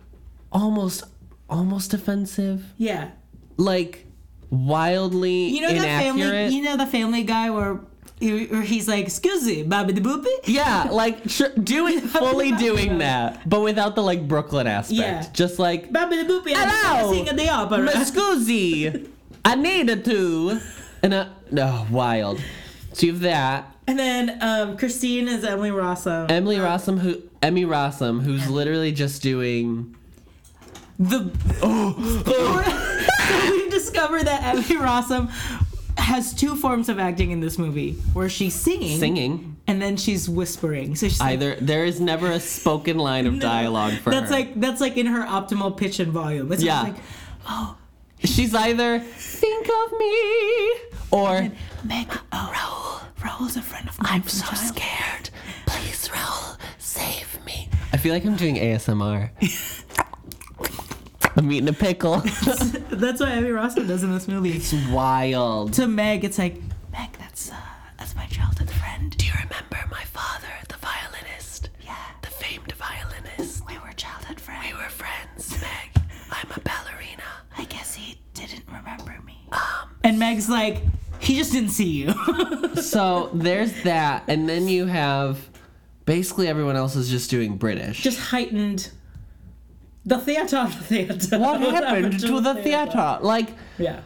almost 0.51 1.05
almost 1.49 1.95
offensive. 1.95 2.65
Yeah. 2.79 3.11
Like 3.57 4.07
wildly 4.51 5.49
You 5.49 5.63
know 5.63 5.69
inaccurate. 5.69 5.87
that 5.89 6.03
family. 6.03 6.55
You 6.57 6.63
know 6.63 6.77
the 6.77 6.87
Family 6.87 7.23
Guy 7.23 7.51
where, 7.51 7.75
where 8.21 8.63
he's 8.63 8.89
like, 8.89 9.05
"Excuse 9.07 9.45
me, 9.47 9.63
Bobby 9.63 9.93
the 9.93 10.01
Boopy." 10.01 10.27
yeah, 10.47 10.89
like 10.91 11.27
tr- 11.29 11.59
doing 11.63 12.01
fully 12.01 12.53
doing 12.53 12.99
that, 12.99 13.49
but 13.49 13.61
without 13.61 13.95
the 13.95 14.03
like 14.03 14.27
Brooklyn 14.29 14.67
aspect. 14.67 14.99
Yeah. 15.01 15.27
Just 15.33 15.59
like 15.59 15.93
Bobby 15.93 16.17
the 16.23 16.25
Boopy. 16.33 16.53
Hello. 16.55 17.09
I'm 17.11 17.15
singing 17.15 17.37
the 17.37 17.49
opera. 17.49 17.79
"Ma 17.79 17.93
scusi, 17.93 19.09
I 19.45 19.55
needed 19.55 20.05
to. 20.07 20.61
And 21.03 21.15
uh, 21.15 21.29
no, 21.51 21.87
wild. 21.91 22.41
So 22.93 23.07
you 23.07 23.13
have 23.13 23.23
that. 23.23 23.75
And 23.87 23.99
then 23.99 24.39
um, 24.43 24.77
Christine 24.77 25.27
is 25.29 25.43
Emily 25.45 25.71
Rossum. 25.71 26.31
Emily 26.31 26.57
Rossum, 26.57 26.99
who 26.99 27.23
Emmy 27.43 27.65
Rossum, 27.65 28.21
who's 28.23 28.49
literally 28.51 28.93
just 28.93 29.23
doing 29.23 29.97
the 31.01 31.31
so 33.27 33.51
we 33.53 33.71
discover 33.71 34.23
that 34.23 34.43
Emily 34.45 34.77
Rossum 34.77 35.31
has 35.99 36.33
two 36.35 36.57
forms 36.57 36.89
of 36.89 36.99
acting 36.99 37.31
in 37.31 37.41
this 37.41 37.59
movie, 37.59 37.93
where 38.13 38.29
she's 38.29 38.55
singing, 38.55 38.99
singing. 38.99 39.57
and 39.67 39.81
then 39.83 39.97
she's 39.97 40.29
whispering. 40.29 40.95
So 40.97 41.09
she's 41.09 41.21
like, 41.21 41.33
Either 41.35 41.57
there 41.57 41.85
is 41.85 42.01
never 42.01 42.31
a 42.31 42.41
spoken 42.41 42.97
line 42.99 43.27
of 43.27 43.39
dialogue 43.51 43.95
for 43.95 44.11
that's 44.11 44.31
her. 44.31 44.37
like 44.37 44.59
that's 44.61 44.81
like 44.81 44.97
in 44.97 45.07
her 45.07 45.23
optimal 45.27 45.77
pitch 45.77 46.01
and 46.01 46.13
volume. 46.13 46.53
It's 46.53 46.63
Yeah. 46.63 46.83
like 46.83 46.97
oh. 47.49 47.77
She's 48.23 48.55
either 48.55 48.99
think 48.99 49.67
of 49.67 49.99
me 49.99 50.73
or 51.11 51.51
Meg, 51.85 52.07
oh, 52.33 52.53
Raoul, 52.53 53.09
Raoul's 53.25 53.57
a 53.57 53.63
friend 53.63 53.89
of 53.89 53.99
mine. 54.03 54.13
I'm 54.13 54.29
so 54.29 54.45
scared. 54.55 55.31
Please, 55.65 56.11
Raoul, 56.13 56.57
save 56.79 57.39
me. 57.47 57.71
I 57.95 57.97
feel 57.97 58.13
like 58.13 58.27
I'm 58.27 58.37
doing 58.37 58.57
ASMR. 58.57 59.31
I'm 61.41 61.51
eating 61.53 61.69
a 61.69 61.73
pickle. 61.73 62.17
That's 62.91 63.19
what 63.21 63.31
Emily 63.31 63.51
Rossum 63.53 63.89
does 63.89 64.03
in 64.03 64.13
this 64.13 64.29
movie. 64.29 64.53
it's 64.53 64.75
wild. 64.91 65.73
To 65.75 65.87
Meg, 65.87 66.23
it's 66.23 66.39
like 66.39 66.57
Meg, 66.93 67.13
that's 67.19 67.51
uh, 67.51 67.57
that's 67.99 68.15
my 68.15 68.27
childhood 68.27 68.71
friend. 68.71 69.17
Do 69.17 69.25
you 69.25 69.33
remember 69.33 69.79
my 69.91 70.05
father, 70.05 70.49
the 70.69 70.77
violinist? 70.77 71.71
Yeah, 71.83 71.95
The 72.21 72.29
famed 72.29 72.73
violinist. 72.73 73.67
we 73.67 73.79
were 73.79 73.91
childhood 73.97 74.39
friends. 74.39 74.67
We 74.67 74.75
were 74.75 74.89
friends, 74.91 75.51
Meg. 75.63 76.05
I'm 76.31 76.51
a 76.55 76.61
ballerina. 76.61 77.23
I 77.57 77.65
guess 77.65 77.95
he 77.95 78.21
didn't 78.35 78.65
remember 78.67 79.19
me. 79.25 79.39
Um. 79.53 79.91
and 80.05 80.19
Meg's 80.19 80.51
like, 80.51 80.83
he 81.21 81.37
just 81.37 81.53
didn't 81.53 81.71
see 81.71 81.89
you. 81.89 82.15
So 82.81 83.31
there's 83.35 83.83
that, 83.83 84.25
and 84.29 84.49
then 84.49 84.67
you 84.69 84.87
have 84.87 85.49
basically 86.07 86.49
everyone 86.49 86.77
else 86.77 86.97
is 86.97 87.11
just 87.11 87.29
doing 87.31 87.57
British. 87.57 88.03
just 88.03 88.19
heightened 88.19 88.91
the 90.05 90.19
theater. 90.19 90.65
The 90.67 90.85
theater. 90.85 91.39
what 91.39 91.61
happened 91.75 92.21
to 92.21 92.41
the 92.41 92.55
theater? 92.57 93.19
Like, 93.21 93.51
Yeah. 93.79 94.01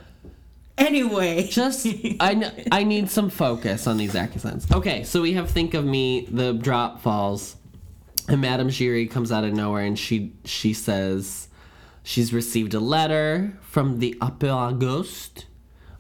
Anyway, 0.77 1.47
just 1.47 1.87
I 2.19 2.51
I 2.73 2.83
need 2.83 3.09
some 3.09 3.31
focus 3.31 3.87
on 3.87 3.97
these 3.97 4.17
accents. 4.17 4.67
Okay, 4.73 5.05
so 5.05 5.23
we 5.23 5.35
have 5.35 5.49
think 5.49 5.73
of 5.75 5.85
me. 5.85 6.27
The 6.29 6.53
drop 6.53 7.01
falls, 7.01 7.55
and 8.29 8.41
Madame 8.41 8.71
Giry 8.71 9.09
comes 9.09 9.31
out 9.31 9.45
of 9.45 9.53
nowhere, 9.53 9.85
and 9.85 9.97
she 9.97 10.33
she 10.45 10.73
says 10.73 11.47
she's 12.03 12.33
received 12.33 12.75
a 12.75 12.81
letter 12.81 13.57
from 13.63 14.01
the 14.01 14.17
Opera 14.21 14.75
Ghost. 14.77 15.47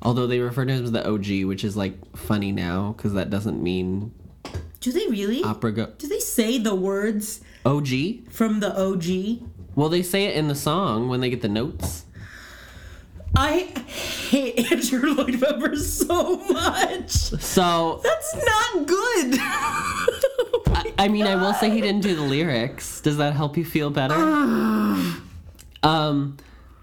Although 0.02 0.26
they 0.26 0.40
refer 0.40 0.64
to 0.64 0.72
him 0.72 0.82
as 0.84 0.90
the 0.90 1.08
OG, 1.08 1.44
which 1.46 1.62
is 1.62 1.76
like 1.76 1.94
funny 2.16 2.50
now 2.50 2.94
because 2.96 3.12
that 3.14 3.30
doesn't 3.30 3.62
mean 3.62 4.12
do 4.80 4.90
they 4.92 5.06
really? 5.06 5.42
opera 5.44 5.72
go- 5.72 5.92
do 5.96 6.08
they 6.08 6.18
say 6.18 6.58
the 6.58 6.74
words 6.74 7.40
OG. 7.64 8.28
from 8.28 8.58
the 8.60 8.76
OG? 8.76 9.48
Well, 9.74 9.88
they 9.88 10.02
say 10.02 10.24
it 10.26 10.36
in 10.36 10.48
the 10.48 10.54
song 10.54 11.08
when 11.08 11.20
they 11.20 11.30
get 11.30 11.42
the 11.42 11.48
notes. 11.48 12.04
I 13.36 13.72
hate 13.88 14.70
Andrew 14.70 15.12
Lloyd 15.14 15.40
Webber 15.40 15.74
so 15.76 16.36
much. 16.50 17.10
So 17.10 18.00
That's 18.04 18.34
not 18.36 18.86
good. 18.86 19.38
I 20.98 21.08
mean, 21.08 21.26
I 21.26 21.34
will 21.34 21.52
say 21.54 21.70
he 21.70 21.80
didn't 21.80 22.02
do 22.02 22.14
the 22.14 22.22
lyrics. 22.22 23.00
Does 23.00 23.16
that 23.16 23.32
help 23.34 23.56
you 23.56 23.64
feel 23.64 23.90
better? 23.90 24.14
um, 25.82 26.36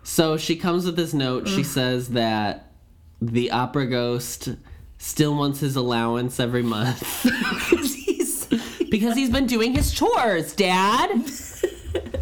so 0.04 0.36
she 0.36 0.58
comes 0.58 0.86
with 0.86 0.97
this 0.97 1.13
note. 1.13 1.47
She 1.47 1.63
says 1.63 2.10
that 2.10 2.73
the 3.21 3.51
opera 3.51 3.88
ghost 3.88 4.49
still 4.97 5.36
wants 5.38 5.62
his 5.62 5.75
allowance 5.77 6.39
every 6.39 6.63
month 6.63 7.01
He's- 8.06 8.45
because 8.91 9.15
he's 9.15 9.30
been 9.30 9.45
doing 9.47 9.73
his 9.73 9.91
chores, 9.93 10.54
Dad. 10.54 11.10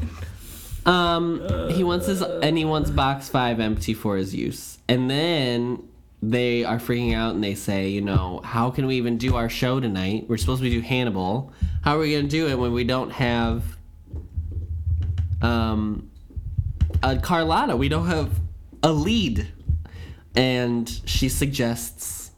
Um, 0.89 1.69
he 1.69 1.83
wants 1.83 2.07
his 2.07 2.21
and 2.21 2.57
he 2.57 2.65
wants 2.65 2.89
box 2.89 3.29
five 3.29 3.59
empty 3.59 3.93
for 3.93 4.17
his 4.17 4.33
use, 4.33 4.79
and 4.87 5.09
then 5.09 5.83
they 6.21 6.65
are 6.65 6.79
freaking 6.79 7.15
out 7.15 7.35
and 7.35 7.43
they 7.43 7.53
say, 7.53 7.89
you 7.89 8.01
know, 8.01 8.41
how 8.43 8.71
can 8.71 8.87
we 8.87 8.95
even 8.95 9.17
do 9.17 9.35
our 9.35 9.49
show 9.49 9.79
tonight? 9.79 10.25
We're 10.27 10.37
supposed 10.37 10.63
to 10.63 10.69
do 10.69 10.81
Hannibal. 10.81 11.53
How 11.83 11.95
are 11.95 11.99
we 11.99 12.13
gonna 12.15 12.27
do 12.27 12.47
it 12.47 12.57
when 12.57 12.73
we 12.73 12.83
don't 12.83 13.11
have 13.11 13.63
um 15.43 16.09
a 17.03 17.17
Carlotta? 17.17 17.75
We 17.77 17.87
don't 17.87 18.07
have 18.07 18.31
a 18.81 18.91
lead. 18.91 19.47
And 20.35 20.89
she 21.05 21.29
suggests 21.29 22.31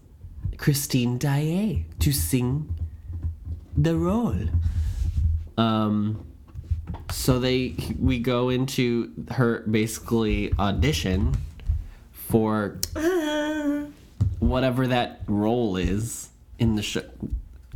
Christine 0.57 1.17
Daae 1.17 1.85
to 1.99 2.11
sing 2.11 2.75
the 3.77 3.95
role. 3.95 4.49
Um 5.57 6.25
so 7.11 7.39
they 7.39 7.75
we 7.99 8.19
go 8.19 8.49
into 8.49 9.11
her 9.31 9.59
basically 9.69 10.53
audition 10.57 11.35
for 12.11 12.79
whatever 14.39 14.87
that 14.87 15.21
role 15.27 15.77
is 15.77 16.29
in 16.59 16.75
the 16.75 16.81
show. 16.81 17.03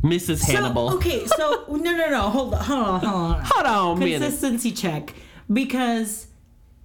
Mrs. 0.02 0.44
Hannibal. 0.44 0.94
Okay, 0.94 1.26
so 1.26 1.64
no, 1.70 1.76
no, 1.76 2.10
no. 2.10 2.20
Hold 2.22 2.54
on, 2.54 2.60
hold 2.64 2.84
on, 2.84 3.00
hold 3.00 3.14
on. 3.14 3.40
Hold 3.44 3.66
on. 3.66 3.98
Consistency 4.00 4.72
check 4.72 5.14
because 5.52 6.26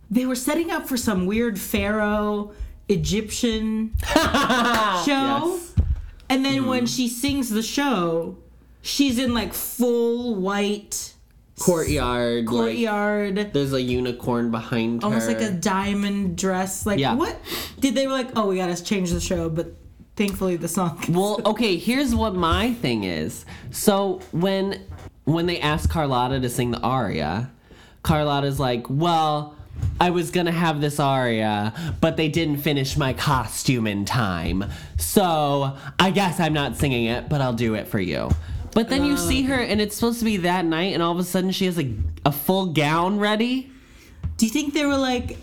they 0.09 0.25
were 0.25 0.35
setting 0.35 0.71
up 0.71 0.87
for 0.87 0.97
some 0.97 1.25
weird 1.25 1.59
pharaoh 1.59 2.51
Egyptian 2.89 3.93
show, 4.05 4.15
Yes. 5.05 5.73
and 6.29 6.43
then 6.43 6.65
when 6.65 6.79
mm-hmm. 6.79 6.85
she 6.85 7.07
sings 7.07 7.49
the 7.49 7.63
show, 7.63 8.37
she's 8.81 9.17
in 9.17 9.33
like 9.33 9.53
full 9.53 10.35
white 10.35 11.13
Courtyard. 11.61 12.45
Like, 12.45 12.47
courtyard. 12.47 13.49
there's 13.53 13.73
a 13.73 13.81
unicorn 13.81 14.51
behind 14.51 15.03
Almost 15.03 15.27
her. 15.27 15.33
like 15.33 15.41
a 15.41 15.51
diamond 15.51 16.37
dress. 16.37 16.85
Like 16.85 16.99
Yeah. 16.99 17.13
what? 17.15 17.39
Did 17.79 17.95
they 17.95 18.07
were 18.07 18.13
like, 18.13 18.29
oh, 18.35 18.47
we 18.47 18.57
gotta 18.57 18.81
change 18.83 19.11
the 19.11 19.19
show, 19.21 19.49
but 19.49 19.75
thankfully 20.15 20.57
the 20.57 20.67
song. 20.67 21.03
Well, 21.09 21.39
okay, 21.45 21.77
here's 21.77 22.13
what 22.15 22.35
my 22.35 22.73
thing 22.73 23.03
is. 23.03 23.45
So 23.71 24.21
when 24.31 24.81
when 25.25 25.45
they 25.45 25.59
ask 25.59 25.89
Carlotta 25.89 26.39
to 26.39 26.49
sing 26.49 26.71
the 26.71 26.79
aria, 26.81 27.51
Carlotta's 28.03 28.59
like, 28.59 28.87
"Well, 28.89 29.55
I 29.99 30.09
was 30.09 30.31
to 30.47 30.51
have 30.51 30.81
this 30.81 30.99
aria, 30.99 31.73
but 32.01 32.17
they 32.17 32.27
didn't 32.27 32.57
finish 32.57 32.97
my 32.97 33.13
costume 33.13 33.85
in 33.85 34.03
time. 34.05 34.65
So, 34.97 35.77
I 35.99 36.09
guess 36.11 36.39
I'm 36.39 36.53
not 36.53 36.75
singing 36.77 37.05
it, 37.05 37.29
but 37.29 37.39
I'll 37.41 37.53
do 37.53 37.75
it 37.75 37.87
for 37.87 37.99
you." 37.99 38.31
But 38.73 38.89
then 38.89 39.03
you 39.05 39.17
see 39.17 39.43
her 39.43 39.59
and 39.59 39.81
it's 39.81 39.95
supposed 39.95 40.19
to 40.19 40.25
be 40.25 40.37
that 40.37 40.65
night 40.65 40.93
and 40.93 41.03
all 41.03 41.11
of 41.11 41.19
a 41.19 41.23
sudden 41.23 41.51
she 41.51 41.65
has 41.65 41.77
a, 41.77 41.93
a 42.25 42.31
full 42.31 42.67
gown 42.67 43.19
ready. 43.19 43.71
Do 44.37 44.45
you 44.45 44.51
think 44.51 44.73
they 44.73 44.85
were 44.85 44.97
like? 44.97 45.37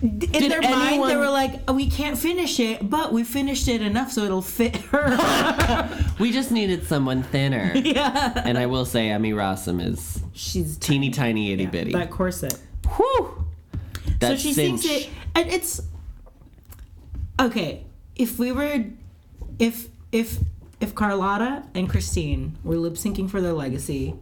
In 0.00 0.18
Did 0.18 0.50
their 0.50 0.62
mind, 0.62 1.04
they 1.08 1.16
were 1.16 1.30
like, 1.30 1.60
"Oh, 1.66 1.72
"We 1.74 1.88
can't 1.88 2.16
finish 2.18 2.60
it, 2.60 2.88
but 2.88 3.12
we 3.12 3.24
finished 3.24 3.66
it 3.68 3.82
enough 3.82 4.12
so 4.12 4.24
it'll 4.24 4.42
fit 4.42 4.76
her." 4.76 5.88
We 6.18 6.30
just 6.30 6.52
needed 6.52 6.86
someone 6.86 7.22
thinner. 7.24 7.72
yeah, 7.74 8.42
And 8.44 8.56
I 8.56 8.66
will 8.66 8.84
say 8.84 9.08
Emmy 9.08 9.32
Rossum 9.32 9.84
is 9.84 10.22
she's 10.34 10.76
teeny 10.76 11.10
tiny 11.10 11.52
itty 11.52 11.66
bitty. 11.66 11.92
that 11.92 12.10
corset. 12.10 12.58
Whew. 12.96 13.44
So 14.20 14.36
she 14.36 14.52
cinch. 14.52 14.82
sings 14.82 15.04
it, 15.04 15.10
and 15.34 15.48
it's 15.50 15.80
okay. 17.40 17.84
If 18.14 18.38
we 18.38 18.52
were, 18.52 18.84
if 19.58 19.88
if 20.12 20.38
if 20.82 20.94
Carlotta 20.94 21.62
and 21.74 21.88
Christine 21.88 22.58
were 22.64 22.76
lip 22.76 22.94
syncing 22.94 23.30
for 23.30 23.40
their 23.40 23.52
legacy, 23.52 24.14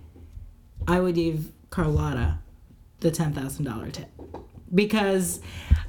I 0.86 1.00
would 1.00 1.14
give 1.14 1.50
Carlotta 1.70 2.38
the 3.00 3.10
ten 3.10 3.32
thousand 3.32 3.64
dollar 3.64 3.90
tip 3.90 4.08
because 4.72 5.40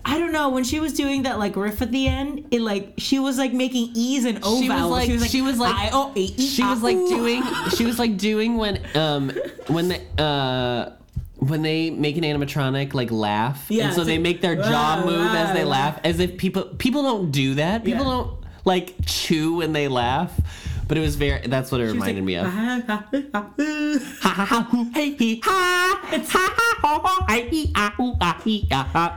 I 0.03 0.17
don't 0.17 0.31
know 0.31 0.49
when 0.49 0.63
she 0.63 0.79
was 0.79 0.93
doing 0.93 1.23
that 1.23 1.37
like 1.37 1.55
riff 1.55 1.81
at 1.81 1.91
the 1.91 2.07
end. 2.07 2.47
It 2.51 2.61
like 2.61 2.93
she 2.97 3.19
was 3.19 3.37
like 3.37 3.53
making 3.53 3.91
e's 3.95 4.25
and 4.25 4.39
o 4.43 4.61
She 4.61 4.69
was 4.69 4.77
vowels. 4.77 4.91
like- 4.91 5.29
she 5.29 5.41
was 5.41 5.59
like- 5.59 5.75
I, 5.75 5.89
o, 5.93 6.11
e, 6.15 6.33
e, 6.37 6.47
she 6.47 6.63
ah, 6.63 6.71
was 6.73 6.81
like 6.81 6.95
ooh. 6.97 7.09
doing 7.09 7.43
she 7.75 7.85
was 7.85 7.99
like 7.99 8.17
doing 8.17 8.57
when 8.57 8.81
um 8.95 9.31
when 9.67 9.89
the 9.89 10.21
uh 10.21 10.93
when 11.37 11.63
they 11.63 11.89
make 11.89 12.17
an 12.17 12.23
animatronic 12.23 12.93
like 12.93 13.11
laugh 13.11 13.65
Yeah, 13.69 13.87
and 13.87 13.93
so 13.95 14.03
they 14.03 14.13
like, 14.13 14.21
make 14.21 14.41
their 14.41 14.55
jaw 14.55 15.01
"Wah, 15.03 15.05
move 15.05 15.33
as 15.35 15.53
they 15.55 15.63
laugh 15.65 15.99
as 16.03 16.19
if 16.19 16.37
people 16.37 16.63
people 16.77 17.03
don't 17.03 17.31
do 17.31 17.55
that 17.55 17.83
people 17.83 18.05
Yeah. 18.05 18.11
don't 18.11 18.40
like 18.65 18.95
chew 19.05 19.57
when 19.57 19.73
they 19.73 19.87
laugh. 19.87 20.39
But 20.87 20.97
it 20.97 21.01
was 21.01 21.15
very 21.15 21.47
that's 21.47 21.71
what 21.71 21.79
it 21.79 21.85
She 21.85 21.87
was 21.87 21.93
reminded 21.93 22.23
me 22.25 22.35
of. 22.35 22.47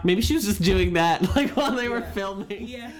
maybe 0.04 0.20
she 0.22 0.34
was 0.34 0.44
just 0.44 0.62
doing 0.62 0.92
that 0.92 1.22
like 1.36 1.50
while 1.56 1.72
they 1.72 1.88
were 1.88 2.02
filming. 2.02 2.68
Yeah. 2.68 2.90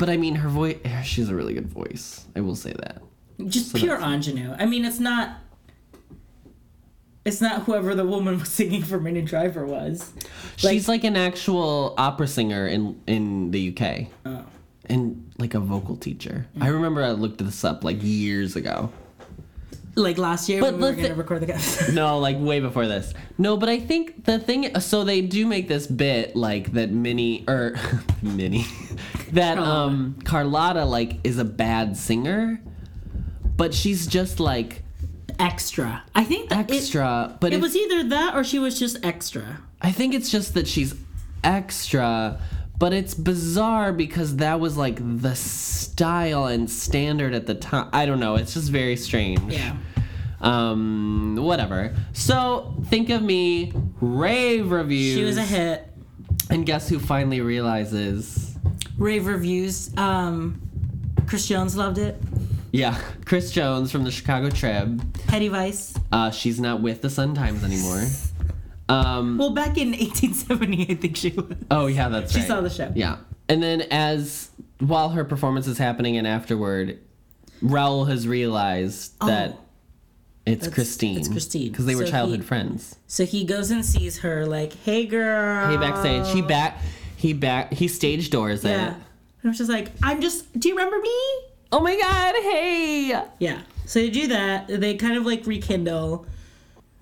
But 0.00 0.10
I 0.10 0.16
mean 0.16 0.34
her 0.34 0.48
voice 0.48 0.78
she's 1.04 1.28
a 1.28 1.34
really 1.36 1.54
good 1.54 1.68
voice 1.68 2.26
I 2.34 2.40
will 2.40 2.56
say 2.56 2.72
that 2.72 3.02
Just 3.46 3.74
pure 3.74 3.98
ingenue. 3.98 4.54
I 4.58 4.66
mean, 4.66 4.84
it's 4.84 5.00
not. 5.00 5.38
It's 7.24 7.40
not 7.40 7.62
whoever 7.64 7.94
the 7.94 8.04
woman 8.04 8.38
was 8.40 8.48
singing 8.48 8.82
for 8.82 8.98
Minnie 8.98 9.22
Driver 9.22 9.64
was. 9.66 10.12
She's 10.56 10.88
like 10.88 11.04
an 11.04 11.16
actual 11.16 11.94
opera 11.98 12.28
singer 12.28 12.66
in 12.66 13.00
in 13.06 13.50
the 13.50 13.76
UK. 13.76 14.08
Oh. 14.26 14.44
And 14.86 15.32
like 15.38 15.54
a 15.54 15.60
vocal 15.60 15.96
teacher. 15.96 16.48
I 16.60 16.66
mm. 16.66 16.72
remember 16.72 17.04
I 17.04 17.12
looked 17.12 17.38
this 17.38 17.62
up 17.64 17.84
like 17.84 17.98
years 18.02 18.56
ago. 18.56 18.90
Like 19.96 20.18
last 20.18 20.48
year 20.48 20.60
But 20.60 20.74
when 20.74 20.80
we 20.82 20.96
were 20.96 21.02
gonna 21.08 21.14
record 21.16 21.40
the 21.42 21.46
guest. 21.46 21.92
No, 21.92 22.18
like 22.18 22.36
way 22.38 22.60
before 22.60 22.86
this. 22.86 23.12
No, 23.38 23.56
but 23.56 23.68
I 23.68 23.80
think 23.80 24.24
the 24.24 24.38
thing 24.38 24.78
so 24.80 25.04
they 25.04 25.20
do 25.20 25.46
make 25.46 25.66
this 25.68 25.86
bit 25.86 26.36
like 26.36 26.72
that 26.72 26.90
Minnie 26.92 27.44
or 27.48 27.76
Minnie 28.22 28.66
that 29.32 29.58
um 29.58 30.16
Carlotta 30.24 30.84
like 30.84 31.18
is 31.24 31.38
a 31.38 31.44
bad 31.44 31.96
singer, 31.96 32.60
but 33.56 33.74
she's 33.74 34.06
just 34.06 34.38
like 34.38 34.82
extra. 35.38 36.02
I 36.14 36.24
think 36.24 36.50
that 36.50 36.70
it- 36.70 36.76
extra, 36.76 37.36
but 37.40 37.52
It, 37.52 37.60
was 37.60 37.74
either 37.76 38.04
that 38.10 38.36
or 38.36 38.44
she 38.44 38.58
was 38.58 38.78
just 38.78 39.04
extra. 39.04 39.60
I 39.82 39.90
think 39.92 40.14
it's 40.14 40.30
just 40.30 40.54
that 40.54 40.68
she's 40.68 40.94
extra, 41.42 42.40
but 42.80 42.94
it's 42.94 43.14
bizarre 43.14 43.92
because 43.92 44.36
that 44.36 44.58
was 44.58 44.76
like 44.78 44.98
the 45.20 45.36
style 45.36 46.46
and 46.46 46.68
standard 46.68 47.34
at 47.34 47.46
the 47.46 47.54
time. 47.54 47.90
I 47.92 48.06
don't 48.06 48.18
know. 48.18 48.36
It's 48.36 48.54
just 48.54 48.70
very 48.70 48.96
strange. 48.96 49.52
Yeah. 49.52 49.76
Um, 50.40 51.36
whatever. 51.38 51.94
So 52.14 52.74
think 52.86 53.10
of 53.10 53.22
me, 53.22 53.74
rave 54.00 54.70
reviews. 54.70 55.14
She 55.14 55.24
was 55.24 55.36
a 55.36 55.42
hit. 55.42 55.86
And 56.48 56.64
guess 56.64 56.88
who 56.88 56.98
finally 56.98 57.42
realizes? 57.42 58.56
Rave 58.96 59.26
reviews. 59.26 59.94
Um, 59.98 60.62
Chris 61.26 61.46
Jones 61.46 61.76
loved 61.76 61.98
it. 61.98 62.16
Yeah, 62.72 62.98
Chris 63.26 63.50
Jones 63.50 63.92
from 63.92 64.04
the 64.04 64.10
Chicago 64.10 64.48
Trib. 64.48 65.02
Hedy 65.26 65.52
Weiss. 65.52 65.94
Uh, 66.10 66.30
she's 66.30 66.58
not 66.58 66.80
with 66.80 67.02
the 67.02 67.10
Sun 67.10 67.34
Times 67.34 67.62
anymore. 67.62 68.06
Um, 68.90 69.38
Well, 69.38 69.50
back 69.50 69.78
in 69.78 69.88
1870, 69.98 70.90
I 70.90 70.94
think 70.96 71.16
she 71.16 71.30
was. 71.30 71.46
Oh 71.70 71.86
yeah, 71.86 72.08
that's 72.08 72.34
right. 72.34 72.42
She 72.44 72.48
right. 72.50 72.56
saw 72.56 72.60
the 72.60 72.70
show. 72.70 72.92
Yeah, 72.94 73.18
and 73.48 73.62
then 73.62 73.82
as 73.90 74.50
while 74.78 75.10
her 75.10 75.24
performance 75.24 75.66
is 75.66 75.78
happening 75.78 76.16
and 76.16 76.26
afterward, 76.26 76.98
Raoul 77.62 78.06
has 78.06 78.26
realized 78.26 79.18
that 79.20 79.58
it's 80.46 80.66
Oh. 80.66 80.70
Christine. 80.70 81.18
it's 81.18 81.28
Christine. 81.28 81.70
because 81.70 81.86
they 81.86 81.94
were 81.94 82.06
So 82.06 82.10
childhood 82.12 82.40
he- 82.40 82.46
friends. 82.46 82.96
So 83.06 83.24
he 83.26 83.44
goes 83.44 83.70
and 83.70 83.84
sees 83.84 84.18
her, 84.20 84.46
like, 84.46 84.72
"Hey, 84.84 85.04
girl." 85.06 85.68
Hey, 85.68 85.76
backstage, 85.76 86.32
he 86.34 86.40
back, 86.42 86.80
he 87.16 87.32
back, 87.34 87.72
he 87.74 87.88
stage 87.88 88.30
doors 88.30 88.64
Yeah. 88.64 88.70
it. 88.70 88.94
And 89.42 89.50
I'm 89.50 89.52
just 89.54 89.70
like, 89.70 89.90
I'm 90.02 90.20
just. 90.20 90.58
Do 90.58 90.68
you 90.68 90.74
remember 90.76 90.98
me? 90.98 91.10
Oh 91.72 91.80
my 91.80 91.96
God! 92.00 92.34
Hey. 92.42 93.22
Yeah. 93.38 93.60
So 93.86 94.00
they 94.00 94.10
do 94.10 94.26
that. 94.28 94.66
They 94.68 94.94
kind 94.96 95.16
of 95.16 95.24
like 95.26 95.46
rekindle, 95.46 96.26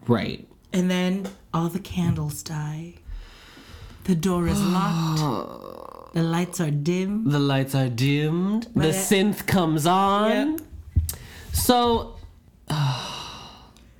Right. 0.06 0.46
and 0.72 0.90
then 0.90 1.26
all 1.52 1.68
the 1.68 1.78
candles 1.80 2.42
die. 2.42 2.94
The 4.04 4.14
door 4.14 4.46
is 4.48 4.60
locked. 4.60 6.12
the 6.14 6.22
lights 6.22 6.60
are 6.60 6.70
dim. 6.70 7.28
The 7.28 7.38
lights 7.38 7.74
are 7.74 7.88
dimmed. 7.88 8.64
The 8.74 8.80
But- 8.80 8.94
synth 8.94 9.46
comes 9.46 9.86
on. 9.86 10.58
Yep. 10.58 10.60
So 11.52 12.16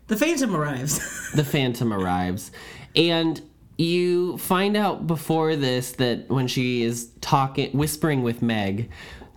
The 0.06 0.16
Phantom 0.16 0.56
arrives. 0.56 1.30
the 1.34 1.44
phantom 1.44 1.92
arrives 1.92 2.50
and 2.96 3.40
you 3.76 4.38
find 4.38 4.76
out 4.76 5.06
before 5.06 5.54
this 5.56 5.92
that 5.92 6.28
when 6.30 6.48
she 6.48 6.82
is 6.82 7.10
talking 7.20 7.70
whispering 7.76 8.22
with 8.22 8.40
meg 8.40 8.90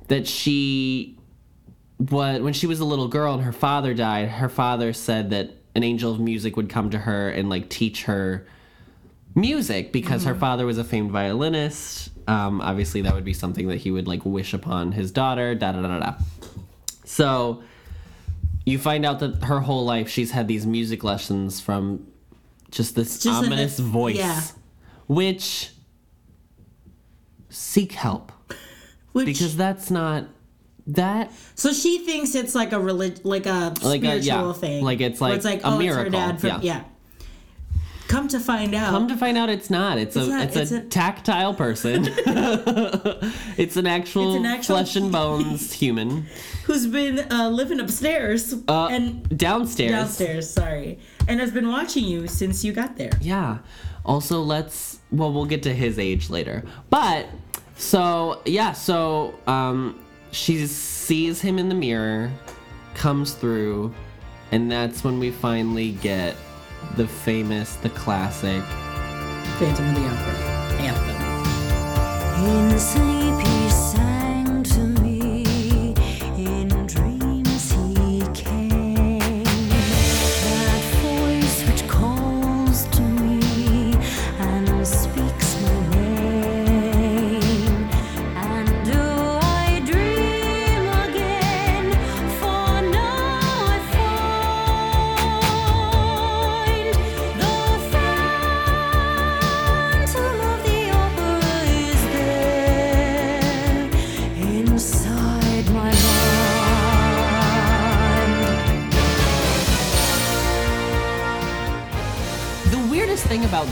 that 0.07 0.25
she 0.27 1.17
what 1.97 2.41
when 2.41 2.53
she 2.53 2.65
was 2.67 2.79
a 2.79 2.85
little 2.85 3.09
girl 3.09 3.33
and 3.33 3.43
her 3.43 3.51
father 3.51 3.93
died 3.93 4.29
her 4.29 4.47
father 4.49 4.93
said 4.93 5.29
that 5.31 5.51
an 5.75 5.83
angel 5.83 6.11
of 6.11 6.19
music 6.19 6.55
would 6.57 6.69
come 6.69 6.89
to 6.89 6.97
her 6.99 7.29
and 7.29 7.49
like 7.49 7.69
teach 7.69 8.03
her 8.03 8.45
music 9.35 9.91
because 9.91 10.25
her 10.25 10.35
father 10.35 10.65
was 10.65 10.77
a 10.77 10.83
famed 10.83 11.11
violinist. 11.11 12.09
Um, 12.27 12.61
obviously 12.61 13.01
that 13.01 13.13
would 13.13 13.23
be 13.25 13.33
something 13.33 13.67
that 13.69 13.77
he 13.77 13.91
would 13.91 14.07
like 14.07 14.25
wish 14.25 14.53
upon 14.53 14.91
his 14.91 15.11
daughter 15.11 15.55
da 15.55 15.71
da 15.71 15.81
da 15.81 15.99
da 15.99 16.13
so 17.03 17.63
you 18.63 18.77
find 18.77 19.05
out 19.05 19.19
that 19.19 19.43
her 19.45 19.59
whole 19.61 19.83
life 19.85 20.07
she's 20.07 20.31
had 20.31 20.47
these 20.47 20.65
music 20.65 21.03
lessons 21.03 21.59
from 21.59 22.05
just 22.69 22.95
this 22.95 23.23
Just 23.23 23.25
a- 23.41 23.45
ominous 23.45 23.79
voice 23.79 24.15
yeah. 24.17 24.41
which 25.07 25.71
seek 27.49 27.91
help. 27.93 28.31
Which, 29.11 29.25
because 29.25 29.57
that's 29.57 29.91
not 29.91 30.25
that 30.87 31.31
so 31.55 31.71
she 31.73 31.99
thinks 31.99 32.35
it's 32.35 32.55
like 32.55 32.71
a 32.73 32.79
relig- 32.79 33.23
like 33.25 33.45
a 33.45 33.73
Like 33.81 34.01
a- 34.03 34.21
spiritual 34.21 34.47
yeah. 34.47 34.53
thing. 34.53 34.83
Like 34.83 35.01
it's 35.01 35.21
like 35.21 35.35
it's 35.35 35.45
like 35.45 35.63
a 35.63 35.67
oh, 35.67 35.77
miracle. 35.77 36.05
It's 36.07 36.15
her 36.15 36.31
dad 36.31 36.39
from, 36.41 36.49
Yeah. 36.49 36.59
yeah. 36.61 36.83
Come 38.07 38.27
to 38.27 38.41
find 38.41 38.75
out, 38.75 38.89
come 38.89 39.07
to 39.07 39.15
find 39.15 39.37
out 39.37 39.49
it's 39.49 39.69
not 39.69 39.97
it's, 39.97 40.17
It's 40.17 40.27
a 40.27 40.29
not, 40.29 40.43
it's, 40.47 40.55
it's 40.57 40.71
a, 40.73 40.77
a- 40.79 40.81
tactile 40.81 41.53
person 41.53 42.07
it's 43.57 43.77
an 43.77 43.87
actual, 43.87 44.35
an 44.35 44.45
actual- 44.45 44.75
flesh 44.75 44.95
and 44.97 45.11
bones 45.19 45.71
human 45.71 46.25
who's 46.65 46.87
been 46.87 47.19
uh, 47.31 47.49
living 47.49 47.79
upstairs 47.79 48.53
uh, 48.67 48.87
and 48.91 49.37
downstairs 49.37 49.91
downstairs, 49.91 50.49
sorry, 50.49 50.99
and 51.27 51.39
has 51.39 51.51
been 51.51 51.69
watching 51.69 52.03
you 52.03 52.27
since 52.27 52.63
you 52.65 52.73
got 52.73 52.97
there. 52.97 53.11
Yeah. 53.21 53.59
Also, 54.03 54.41
let's. 54.41 54.99
Well, 55.11 55.31
we'll 55.31 55.45
get 55.45 55.63
to 55.63 55.73
his 55.73 55.99
age 55.99 56.29
later. 56.29 56.63
But 56.89 57.27
so 57.77 58.41
yeah, 58.45 58.73
so 58.73 59.35
um, 59.47 60.03
she 60.31 60.65
sees 60.67 61.41
him 61.41 61.59
in 61.59 61.69
the 61.69 61.75
mirror, 61.75 62.31
comes 62.93 63.33
through, 63.33 63.93
and 64.51 64.71
that's 64.71 65.03
when 65.03 65.19
we 65.19 65.31
finally 65.31 65.91
get 65.93 66.35
the 66.95 67.07
famous, 67.07 67.75
the 67.75 67.89
classic. 67.89 68.63
Phantom 69.59 69.89
of 69.89 69.95
the 69.95 70.07
Opera 70.07 70.35
anthem. 70.81 71.21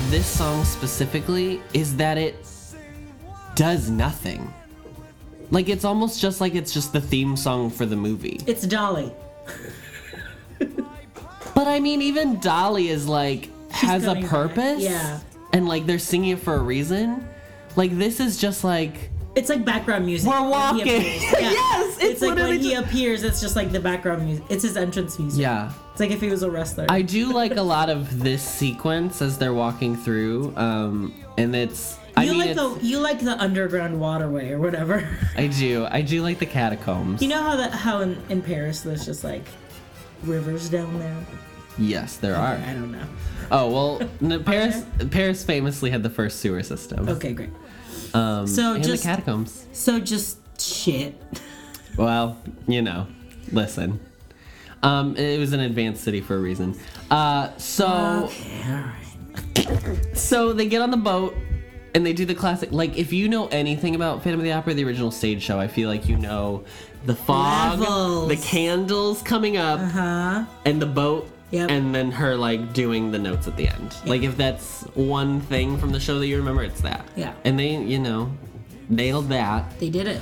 This 0.09 0.25
song 0.25 0.63
specifically 0.65 1.61
is 1.73 1.95
that 1.97 2.17
it 2.17 2.35
does 3.55 3.89
nothing. 3.89 4.51
Like 5.51 5.69
it's 5.69 5.85
almost 5.85 6.19
just 6.19 6.41
like 6.41 6.55
it's 6.55 6.73
just 6.73 6.93
the 6.93 7.01
theme 7.01 7.35
song 7.37 7.69
for 7.69 7.85
the 7.85 7.95
movie. 7.95 8.39
It's 8.47 8.65
Dolly. 8.65 9.11
But 11.55 11.67
I 11.67 11.79
mean, 11.79 12.01
even 12.01 12.39
Dolly 12.39 12.89
is 12.89 13.07
like 13.07 13.49
has 13.71 14.03
a 14.03 14.07
coming 14.07 14.23
back. 14.23 14.31
purpose. 14.31 14.81
Yeah. 14.81 15.19
And 15.53 15.67
like 15.67 15.85
they're 15.85 15.99
singing 15.99 16.31
it 16.31 16.39
for 16.39 16.55
a 16.55 16.59
reason. 16.59 17.27
Like 17.75 17.97
this 17.97 18.19
is 18.19 18.37
just 18.39 18.63
like 18.63 19.09
It's 19.35 19.49
like 19.49 19.65
background 19.65 20.05
music. 20.05 20.29
We're 20.29 20.47
walking. 20.49 20.81
appears. 20.81 21.21
Yes, 21.39 21.97
it's, 21.97 22.03
it's 22.03 22.21
like 22.21 22.35
when 22.35 22.59
he 22.59 22.73
appears. 22.75 23.23
It's 23.23 23.41
just 23.41 23.55
like 23.55 23.71
the 23.71 23.79
background 23.79 24.25
music. 24.25 24.45
It's 24.49 24.63
his 24.63 24.77
entrance 24.77 25.19
music. 25.19 25.41
yeah. 25.41 25.71
It's 25.99 26.09
like 26.09 26.15
if 26.15 26.21
he 26.21 26.29
was 26.29 26.43
a 26.43 26.49
wrestler. 26.49 26.85
I 26.87 27.01
do 27.01 27.33
like 27.33 27.57
a 27.57 27.61
lot 27.61 27.89
of 27.89 28.23
this 28.23 28.41
sequence 28.41 29.21
as 29.21 29.37
they're 29.37 29.53
walking 29.53 29.97
through, 29.97 30.53
um, 30.55 31.13
and 31.37 31.53
it's. 31.53 31.97
I 32.15 32.23
you 32.23 32.31
mean, 32.31 32.39
like 32.39 32.55
the 32.55 32.79
you 32.81 32.99
like 32.99 33.19
the 33.19 33.37
underground 33.37 33.99
waterway 33.99 34.51
or 34.51 34.59
whatever. 34.59 35.05
I 35.35 35.47
do. 35.47 35.85
I 35.91 36.01
do 36.01 36.21
like 36.23 36.39
the 36.39 36.45
catacombs. 36.45 37.21
you 37.21 37.27
know 37.27 37.43
how 37.43 37.57
that 37.57 37.73
how 37.73 37.99
in, 37.99 38.17
in 38.29 38.41
Paris 38.41 38.79
there's 38.79 39.05
just 39.05 39.25
like 39.25 39.43
rivers 40.23 40.69
down 40.69 40.97
there. 40.99 41.17
yes, 41.77 42.15
there 42.15 42.37
are. 42.37 42.55
I 42.55 42.73
don't 42.73 42.93
know. 42.93 43.05
Oh 43.51 43.69
well, 43.69 44.09
n- 44.21 44.41
Paris. 44.45 44.85
Paris 45.11 45.43
famously 45.43 45.89
had 45.89 46.01
the 46.01 46.09
first 46.09 46.39
sewer 46.39 46.63
system. 46.63 47.09
Okay, 47.09 47.33
great. 47.33 47.49
Um, 48.13 48.47
So 48.47 48.75
and 48.75 48.83
just- 48.85 49.03
the 49.03 49.09
catacombs. 49.09 49.65
So 49.73 49.99
just 49.99 50.37
shit. 50.61 51.21
Well, 51.97 52.37
you 52.65 52.81
know, 52.81 53.07
listen. 53.51 53.99
Um, 54.81 55.15
it 55.17 55.39
was 55.39 55.51
an 55.53 55.59
advanced 55.59 56.03
city 56.03 56.21
for 56.21 56.35
a 56.35 56.39
reason. 56.39 56.77
Uh, 57.11 57.49
so 57.57 58.31
so 60.13 60.53
they 60.53 60.67
get 60.67 60.81
on 60.81 60.91
the 60.91 60.97
boat 60.97 61.35
and 61.95 62.05
they 62.05 62.13
do 62.13 62.25
the 62.25 62.35
classic. 62.35 62.71
Like, 62.71 62.97
if 62.97 63.11
you 63.11 63.27
know 63.27 63.47
anything 63.47 63.95
about 63.95 64.23
Phantom 64.23 64.39
of 64.39 64.43
the 64.43 64.51
Opera, 64.53 64.73
the 64.75 64.83
original 64.85 65.11
stage 65.11 65.41
show, 65.41 65.59
I 65.59 65.67
feel 65.67 65.89
like 65.89 66.07
you 66.07 66.17
know 66.17 66.63
the 67.05 67.15
fog, 67.15 67.79
Levels. 67.79 68.29
the 68.29 68.35
candles 68.37 69.21
coming 69.21 69.57
up, 69.57 69.79
Huh? 69.79 70.45
and 70.65 70.81
the 70.81 70.85
boat. 70.85 71.29
Yep. 71.51 71.71
And 71.71 71.95
then 71.95 72.11
her 72.11 72.35
like 72.35 72.73
doing 72.73 73.09
the 73.11 73.17
notes 73.17 73.47
at 73.47 73.57
the 73.57 73.67
end. 73.67 73.95
Like 74.05 74.21
if 74.21 74.37
that's 74.37 74.83
one 74.93 75.41
thing 75.41 75.77
from 75.79 75.91
the 75.91 75.99
show 75.99 76.19
that 76.19 76.27
you 76.27 76.37
remember, 76.37 76.61
it's 76.63 76.81
that. 76.81 77.03
Yeah. 77.15 77.33
And 77.43 77.57
they, 77.57 77.75
you 77.75 77.97
know, 77.97 78.31
nailed 78.87 79.29
that. 79.29 79.79
They 79.79 79.89
did 79.89 80.05
it. 80.07 80.21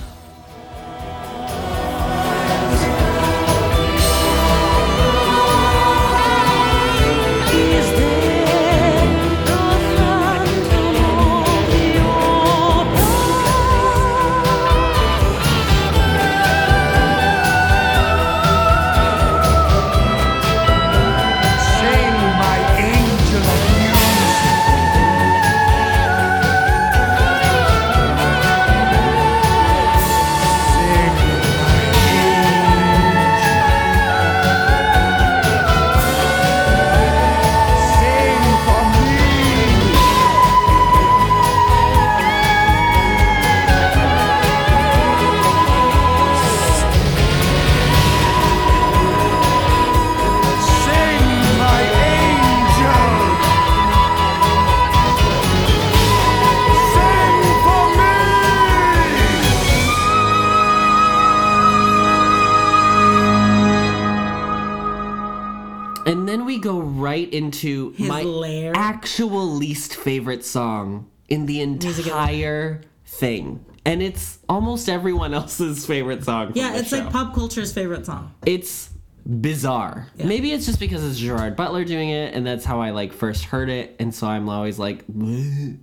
We 66.58 66.64
go 66.64 66.80
right 66.80 67.32
into 67.32 67.92
His 67.92 68.08
my 68.08 68.24
lair. 68.24 68.72
actual 68.76 69.46
least 69.48 69.96
favorite 69.96 70.44
song 70.44 71.10
in 71.30 71.46
the 71.46 71.62
entire 71.62 72.82
thing. 73.06 73.64
And 73.86 74.02
it's 74.02 74.40
almost 74.50 74.90
everyone 74.90 75.34
else's 75.42 75.86
favorite 75.86 76.24
song. 76.24 76.52
Yeah, 76.56 76.76
it's 76.76 76.90
show. 76.90 76.98
like 76.98 77.12
pop 77.12 77.34
culture's 77.34 77.72
favorite 77.72 78.06
song. 78.06 78.34
It's 78.46 78.90
bizarre. 79.26 80.08
Maybe 80.18 80.52
it's 80.52 80.66
just 80.66 80.80
because 80.80 81.04
it's 81.06 81.20
Gerard 81.20 81.56
Butler 81.56 81.86
doing 81.86 82.10
it, 82.10 82.34
and 82.34 82.46
that's 82.46 82.66
how 82.66 82.82
I 82.82 82.90
like 82.92 83.14
first 83.14 83.46
heard 83.46 83.70
it, 83.70 83.96
and 84.00 84.14
so 84.14 84.28
I'm 84.28 84.50
always 84.50 84.80
like, 84.80 85.06
"Bleh." 85.08 85.78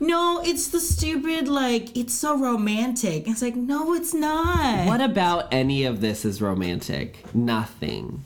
No, 0.00 0.42
it's 0.44 0.68
the 0.68 0.80
stupid 0.80 1.48
like 1.48 1.96
it's 1.96 2.12
so 2.12 2.36
romantic. 2.36 3.26
It's 3.26 3.40
like 3.42 3.56
no, 3.56 3.94
it's 3.94 4.12
not. 4.12 4.86
what 4.86 5.00
about 5.00 5.52
any 5.54 5.84
of 5.84 6.00
this 6.00 6.24
is 6.24 6.42
romantic? 6.42 7.24
Nothing. 7.34 8.24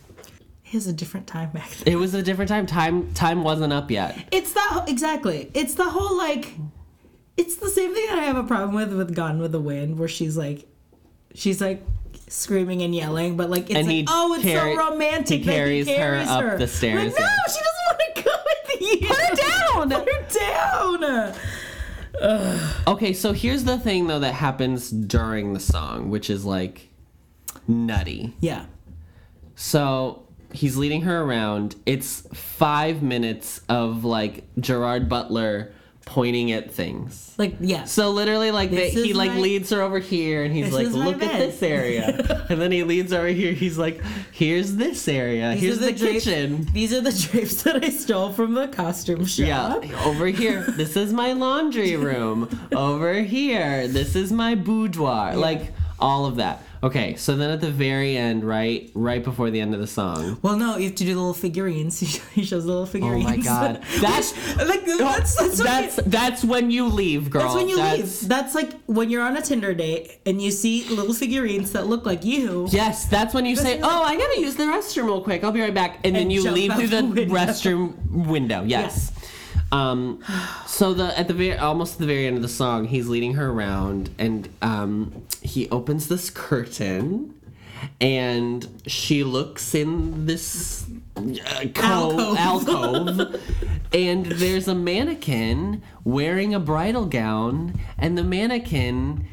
It 0.71 0.75
was 0.75 0.87
a 0.87 0.93
different 0.93 1.27
time 1.27 1.51
back 1.51 1.71
then. 1.71 1.93
It 1.93 1.97
was 1.97 2.15
a 2.15 2.23
different 2.23 2.49
time. 2.49 2.67
Time 2.67 3.13
time 3.15 3.43
wasn't 3.43 3.73
up 3.73 3.91
yet. 3.91 4.17
It's 4.33 4.53
that 4.53 4.85
exactly. 4.89 5.51
It's 5.55 5.75
the 5.75 5.89
whole 5.89 6.17
like. 6.17 6.55
It's 7.37 7.57
the 7.57 7.69
same 7.71 7.95
thing 7.95 8.07
that 8.09 8.19
I 8.19 8.23
have 8.25 8.37
a 8.37 8.43
problem 8.43 8.75
with 8.75 8.93
with 8.93 9.15
Gone 9.15 9.39
with 9.41 9.53
the 9.53 9.61
Wind, 9.61 9.99
where 9.99 10.09
she's 10.09 10.37
like, 10.37 10.67
she's 11.35 11.61
like 11.61 11.83
screaming 12.29 12.83
and 12.83 12.95
yelling, 12.95 13.37
but 13.37 13.49
like 13.49 13.71
it's 13.71 13.79
And 13.79 13.87
like, 13.89 14.07
oh, 14.09 14.35
it's 14.35 14.43
carry- 14.43 14.75
so 14.75 14.91
romantic. 14.91 15.41
he 15.41 15.47
that 15.47 15.53
carries 15.57 15.89
her 15.89 16.17
up 16.27 16.59
the 16.59 16.67
stairs, 16.67 17.13
Like, 17.15 17.21
no, 17.21 17.27
yeah. 17.27 17.37
she 17.47 17.61
doesn't 17.61 17.87
want 17.87 18.17
to 18.17 18.23
go 18.25 18.31
with 18.45 18.81
you. 19.03 19.09
Put 19.09 19.17
her 19.17 19.35
down. 19.37 19.91
Put 19.91 20.09
her 20.09 21.35
down. 21.35 21.35
Okay, 22.87 23.13
so 23.13 23.33
here's 23.33 23.65
the 23.65 23.79
thing 23.79 24.07
though 24.09 24.19
that 24.21 24.35
happens 24.35 24.91
during 24.91 25.55
the 25.55 25.61
song, 25.61 26.11
which 26.11 26.31
is 26.31 26.45
like 26.45 26.89
nutty. 27.69 28.35
Yeah. 28.41 28.67
So 29.55 30.27
he's 30.53 30.77
leading 30.77 31.03
her 31.03 31.23
around. 31.23 31.77
It's 31.87 32.27
five 32.33 33.03
minutes 33.03 33.61
of 33.69 34.05
like 34.05 34.45
Gerard 34.59 35.09
Butler 35.09 35.73
pointing 36.05 36.51
at 36.53 36.71
things. 36.73 37.35
Like 37.37 37.57
yeah. 37.61 37.85
So 37.85 38.11
literally, 38.11 38.51
like 38.51 38.71
he 38.71 39.13
like 39.13 39.33
my- 39.33 39.39
leads 39.39 39.69
her 39.71 39.83
over 39.83 39.99
here, 39.99 40.43
and 40.43 40.55
he's 40.55 40.73
like, 40.73 40.89
"Look 40.89 41.23
at 41.23 41.39
this 41.39 41.63
area," 41.63 42.47
and 42.49 42.59
then 42.61 42.73
he 42.73 42.83
leads 42.83 43.13
over 43.13 43.27
here. 43.29 43.53
He's 43.53 43.77
like, 43.77 44.01
"Here's 44.33 44.77
this 44.77 45.07
area. 45.07 45.53
These 45.53 45.61
Here's 45.63 45.79
are 45.83 45.87
the, 45.87 45.93
drapes- 45.93 46.25
kitchen." 46.25 46.67
These 46.73 46.95
are 46.95 47.03
the 47.03 47.13
drapes 47.13 47.63
that 47.65 47.85
I 47.85 47.91
stole 47.91 48.33
from 48.33 48.55
the 48.55 48.69
costume 48.69 49.27
shop. 49.27 49.85
Yeah, 49.85 50.05
over 50.05 50.27
here. 50.27 50.63
This 50.63 50.97
is 50.97 51.13
my 51.13 51.33
laundry 51.35 51.95
room. 51.97 52.49
Over 52.73 53.15
here, 53.23 53.87
this 53.89 54.15
is 54.17 54.33
my 54.33 54.55
boudoir. 54.55 55.37
Like 55.37 55.73
all 55.99 56.25
of 56.27 56.37
that. 56.37 56.63
Okay, 56.83 57.17
so 57.17 57.35
then 57.37 57.51
at 57.51 57.61
the 57.61 57.71
very 57.71 58.17
end, 58.17 58.45
right, 58.45 58.91
right 58.95 59.23
before 59.23 59.51
the 59.51 59.61
end 59.61 59.75
of 59.75 59.81
the 59.81 59.87
song, 59.87 60.39
Well, 60.43 60.57
no, 60.57 60.77
you 60.77 60.85
have 60.87 60.95
to 60.97 61.05
do 61.05 61.13
the 61.15 61.19
little 61.21 61.35
figurines. 61.35 61.99
He 62.39 62.45
shows 62.45 62.65
the 62.65 62.69
little 62.71 62.87
figurines. 62.87 63.25
Oh 63.25 63.29
my 63.29 63.37
God. 63.37 63.83
That's- 64.01 64.33
like 64.59 64.83
oh, 64.87 64.99
that's 64.99 65.35
that's, 65.37 65.59
what 65.59 65.67
that's 65.67 65.97
you- 65.97 66.03
that's 66.07 66.45
when 66.45 66.71
you 66.71 66.87
leave, 66.87 67.31
girl. 67.31 67.43
that's 67.43 67.55
when 67.55 67.69
you 67.69 67.77
That's- 67.77 68.21
leave. 68.23 68.29
That's 68.29 68.55
like 68.55 68.73
when 68.87 69.11
you're 69.11 69.23
on 69.23 69.37
a 69.37 69.43
Tinder 69.43 69.75
date 69.75 70.19
and 70.27 70.41
you 70.41 70.51
see 70.51 70.85
little 70.89 71.15
figurines 71.15 71.73
that 71.73 71.87
look 71.87 72.07
like 72.07 72.25
you. 72.25 72.69
Yes, 72.71 73.07
that's 73.07 73.35
when 73.35 73.45
you 73.47 73.57
say, 73.57 73.81
"Oh, 73.83 74.03
I 74.03 74.17
gotta 74.17 74.41
use 74.41 74.55
the 74.57 74.65
restroom 74.65 75.05
real 75.07 75.21
quick. 75.23 75.43
I'll 75.45 75.53
be 75.53 75.61
right 75.61 75.75
back," 75.75 75.99
and, 76.05 76.15
then 76.15 76.31
you 76.31 76.49
leave 76.51 76.73
through 76.75 76.89
the, 76.89 77.03
the 77.03 77.09
window. 77.27 77.35
restroom 77.35 78.27
window. 78.27 78.63
Yes. 78.65 79.13
Um, 79.73 80.23
so 80.67 80.95
the 80.95 81.17
at 81.19 81.29
the 81.29 81.35
very 81.35 81.57
almost 81.59 81.95
at 81.95 81.99
the 82.01 82.07
very 82.07 82.27
end 82.27 82.37
of 82.37 82.43
the 82.43 82.49
song, 82.49 82.87
he's 82.87 83.09
leading 83.09 83.35
her 83.35 83.51
around, 83.51 84.11
and 84.19 84.49
um, 84.63 85.23
he 85.43 85.69
opens 85.71 86.09
this 86.09 86.31
curtain, 86.31 87.35
and 88.01 88.67
she 88.87 89.25
looks 89.25 89.75
in 89.75 90.27
this 90.27 90.87
uh, 91.17 91.65
cove, 91.75 92.37
Alcove. 92.39 92.39
alcove, 93.19 93.41
and 93.93 94.27
there's 94.27 94.69
a 94.69 94.75
mannequin 94.75 95.83
wearing 96.05 96.55
a 96.55 96.61
bridal 96.61 97.07
gown, 97.07 97.79
and 97.99 98.17
the 98.17 98.25
mannequin 98.25 99.27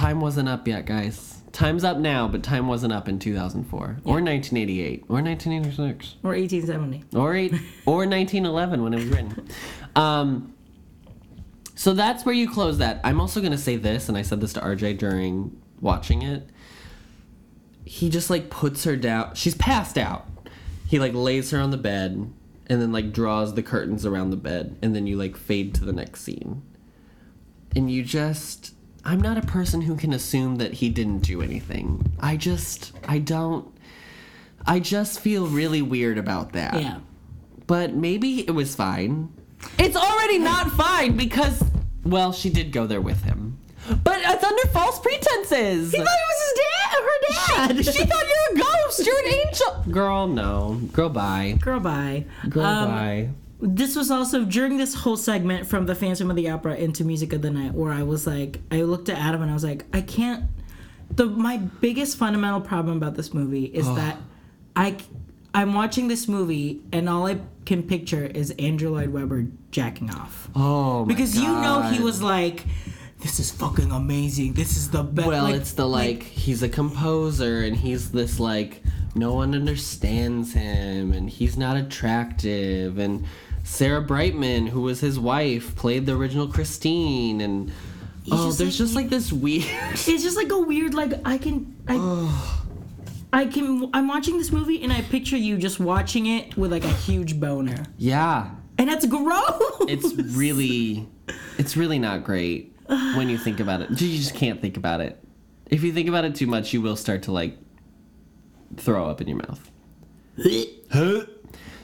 time 0.06 0.20
wasn't 0.22 0.47
up 0.47 0.68
yet, 0.68 0.86
guys. 0.86 1.41
Time's 1.51 1.84
up 1.84 1.97
now, 1.97 2.28
but 2.28 2.43
time 2.43 2.68
wasn't 2.68 2.91
up 2.93 3.08
in 3.08 3.18
2004 3.18 3.80
or 3.80 3.88
1988 4.22 5.06
or 5.10 5.22
1986 5.22 6.16
Or 6.22 6.32
1870. 6.32 7.03
or 7.18 7.34
eight 7.36 7.53
or 7.86 8.06
1911 8.06 8.84
when 8.84 8.93
it 8.93 8.97
was 8.97 9.06
written. 9.06 9.47
Um, 9.95 10.53
so 11.76 11.93
that's 11.93 12.24
where 12.26 12.36
you 12.36 12.49
close 12.51 12.78
that. 12.80 12.99
I'm 13.03 13.20
also 13.22 13.41
gonna 13.41 13.58
say 13.58 13.78
this, 13.78 14.10
and 14.10 14.18
I 14.18 14.22
said 14.22 14.41
this 14.41 14.53
to 14.53 14.60
RJ 14.60 14.97
during 14.97 15.60
watching 15.82 16.22
it. 16.22 16.47
He 17.86 18.10
just 18.10 18.30
like 18.30 18.49
puts 18.49 18.84
her 18.84 18.95
down. 18.95 19.34
She's 19.36 19.56
passed 19.56 19.97
out. 19.97 20.28
He 20.88 20.99
like 20.99 21.14
lays 21.14 21.49
her 21.51 21.60
on 21.60 21.72
the 21.72 21.78
bed 21.78 22.32
and 22.68 22.82
then 22.82 22.91
like 22.91 23.12
draws 23.14 23.53
the 23.56 23.64
curtains 23.64 24.06
around 24.06 24.30
the 24.32 24.38
bed, 24.38 24.78
and 24.82 24.95
then 24.95 25.08
you 25.08 25.18
like 25.18 25.36
fade 25.38 25.74
to 25.76 25.86
the 25.86 25.93
next 25.93 26.22
scene. 26.22 26.62
And 27.76 27.89
you 27.89 28.03
just. 28.03 28.74
I'm 29.06 29.22
not 29.22 29.38
a 29.38 29.41
person 29.41 29.82
who 29.82 29.95
can 29.95 30.14
assume 30.14 30.56
that 30.58 30.74
he 30.74 30.89
didn't 30.89 31.20
do 31.20 31.41
anything. 31.41 32.12
I 32.20 32.38
just. 32.38 32.91
I 33.08 33.20
don't. 33.20 33.68
I 34.66 34.80
just 34.80 35.20
feel 35.20 35.45
really 35.47 35.84
weird 35.84 36.18
about 36.18 36.53
that 36.53 36.74
Yeah. 36.82 36.97
but 37.68 37.93
maybe 37.93 38.39
it 38.47 38.51
was 38.51 38.76
fine. 38.76 39.30
It's 39.78 39.95
already 39.95 40.39
not 40.39 40.72
fine 40.72 41.16
because, 41.16 41.64
well, 42.03 42.34
she 42.34 42.49
did 42.49 42.72
go 42.72 42.88
there 42.88 42.99
with 43.01 43.22
him. 43.24 43.60
But 44.03 44.22
it's 44.24 44.43
under 44.43 44.68
false 44.70 44.99
pretenses. 44.99 45.91
He 45.91 45.97
thought 45.99 46.08
it 46.08 46.30
was 46.32 46.41
his 46.49 46.60
dad, 46.66 47.68
her 47.70 47.74
dad. 47.84 47.86
She 47.86 48.06
thought 48.06 48.24
you're 48.26 48.60
a 48.60 48.64
ghost. 48.66 49.06
You're 49.06 49.20
an 49.20 49.34
angel. 49.34 49.86
Girl, 49.93 50.28
no. 50.28 50.82
Girl, 50.91 51.10
bye. 51.10 51.58
Girl, 51.62 51.80
bye. 51.80 52.26
Girl, 52.49 52.66
Um, 52.66 52.89
bye. 52.89 53.30
This 53.60 53.95
was 53.95 54.12
also 54.12 54.43
during 54.43 54.78
this 54.78 54.93
whole 54.93 55.18
segment 55.18 55.66
from 55.66 55.86
the 55.86 55.95
Phantom 55.95 56.30
of 56.30 56.36
the 56.36 56.49
Opera 56.49 56.76
into 56.76 57.03
Music 57.03 57.32
of 57.34 57.41
the 57.41 57.49
Night, 57.51 57.74
where 57.74 57.91
I 57.91 58.03
was 58.03 58.28
like, 58.28 58.60
I 58.72 58.82
looked 58.82 59.10
at 59.10 59.18
Adam 59.18 59.41
and 59.41 59.49
I 59.49 59.53
was 59.53 59.64
like, 59.64 59.86
I 59.93 60.01
can't. 60.01 60.45
The 61.12 61.26
my 61.28 61.58
biggest 61.58 62.18
fundamental 62.18 62.62
problem 62.62 62.97
about 62.97 63.16
this 63.16 63.34
movie 63.34 63.66
is 63.66 63.86
that 63.95 64.18
I 64.76 64.97
I'm 65.53 65.74
watching 65.74 66.10
this 66.10 66.28
movie 66.28 66.82
and 66.91 67.08
all 67.08 67.28
I 67.28 67.39
can 67.66 67.84
picture 67.84 68.26
is 68.26 68.51
Andrew 68.60 68.89
Lloyd 68.89 69.10
Webber 69.10 69.47
jacking 69.72 70.10
off 70.12 70.49
Oh, 70.56 71.06
my 71.06 71.08
because 71.08 71.38
you 71.38 71.47
know 71.47 71.84
he 71.84 72.01
was 72.01 72.22
like, 72.22 72.66
this 73.20 73.39
is 73.39 73.51
fucking 73.51 73.91
amazing. 73.91 74.53
This 74.53 74.76
is 74.76 74.89
the 74.89 75.03
best. 75.03 75.28
Well, 75.28 75.47
it's 75.47 75.72
the 75.74 75.88
like, 75.88 76.24
he's 76.24 76.62
a 76.62 76.70
composer 76.70 77.62
and 77.62 77.76
he's 77.78 78.12
this 78.12 78.39
like 78.39 78.82
no 79.16 79.34
one 79.34 79.56
understands 79.56 80.51
him 80.53 81.14
and 81.14 81.30
he's 81.30 81.56
not 81.58 81.78
attractive 81.78 82.97
and 82.97 83.26
Sarah 83.66 84.01
Brightman, 84.01 84.68
who 84.68 84.82
was 84.82 84.99
his 84.99 85.20
wife, 85.20 85.76
played 85.76 86.05
the 86.05 86.16
original 86.16 86.47
Christine 86.47 87.41
and 87.41 87.72
oh, 88.32 88.45
just 88.45 88.59
there's 88.59 88.70
like- 88.70 88.78
just 88.78 88.95
like 88.95 89.09
this 89.09 89.34
weird 89.34 89.66
it's 89.91 90.05
just 90.05 90.38
like 90.38 90.51
a 90.51 90.57
weird 90.57 90.93
like 90.93 91.13
I 91.26 91.39
can 91.39 91.76
I 91.88 92.61
I 93.34 93.45
can 93.47 93.89
I'm 93.91 94.07
watching 94.07 94.38
this 94.38 94.51
movie 94.51 94.84
and 94.84 94.93
I 94.93 95.01
picture 95.01 95.36
you 95.36 95.57
just 95.57 95.80
watching 95.80 96.28
it 96.28 96.55
with 96.55 96.72
like 96.72 96.86
a 96.86 96.93
huge 96.93 97.39
boner. 97.39 97.84
Yeah. 97.97 98.51
And 98.78 98.88
that's 98.88 99.05
gross. 99.07 99.59
It's 99.89 100.13
really 100.38 101.09
it's 101.57 101.76
really 101.76 101.97
not 101.97 102.24
great 102.24 102.76
when 102.88 103.30
you 103.30 103.38
think 103.39 103.59
about 103.59 103.82
it. 103.82 103.89
You 103.89 104.18
just 104.18 104.36
can't 104.36 104.61
think 104.61 104.78
about 104.78 105.01
it. 105.01 105.20
If 105.66 105.82
you 105.84 105.91
think 105.91 106.07
about 106.07 106.24
it 106.24 106.36
too 106.36 106.45
much, 106.45 106.72
you 106.72 106.82
will 106.82 106.95
start 106.95 107.24
to 107.24 107.32
like 107.32 107.57
throw 108.78 109.09
up 109.09 109.22
in 109.22 109.28
your 109.28 109.38
mouth. 109.38 109.72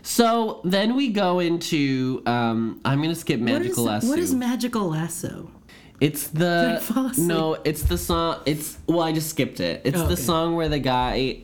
So 0.04 0.62
then 0.64 0.96
we 0.96 1.10
go 1.10 1.40
into 1.40 2.24
um 2.26 2.80
I'm 2.84 3.02
gonna 3.02 3.16
skip 3.16 3.40
what 3.40 3.50
is, 3.50 3.60
Magical 3.78 3.84
Lasso. 3.84 4.08
what 4.10 4.20
is 4.20 4.34
magical 4.34 4.90
lasso? 4.90 5.52
It's 6.00 6.28
the 6.30 7.14
no, 7.20 7.58
it's 7.64 7.84
the 7.84 7.98
song. 7.98 8.42
It's 8.46 8.78
well, 8.88 9.02
I 9.02 9.12
just 9.12 9.30
skipped 9.30 9.60
it. 9.60 9.82
It's 9.84 9.98
Oh, 9.98 10.08
the 10.08 10.14
okay. 10.14 10.22
song 10.22 10.56
where 10.56 10.68
the 10.68 10.80
guy, 10.80 11.42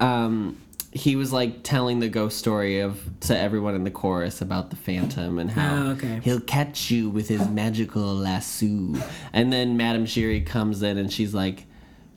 um, 0.00 0.56
he 0.92 1.14
was 1.14 1.30
like 1.30 1.62
telling 1.62 2.00
the 2.00 2.08
ghost 2.08 2.38
story 2.38 2.80
of 2.80 2.98
to 3.20 3.38
everyone 3.38 3.74
in 3.74 3.84
the 3.84 3.90
chorus 3.90 4.40
about 4.40 4.70
the 4.70 4.76
phantom 4.76 5.38
and 5.38 5.50
how 5.50 5.74
Oh, 5.84 5.90
okay. 5.90 6.20
he'll 6.24 6.40
catch 6.40 6.90
you 6.90 7.10
with 7.10 7.28
his 7.28 7.46
magical 7.50 8.14
lasso. 8.14 8.94
And 9.34 9.52
then 9.52 9.76
Madame 9.76 10.06
Giry 10.06 10.40
comes 10.46 10.82
in 10.82 10.96
and 10.96 11.12
she's 11.12 11.34
like, 11.34 11.66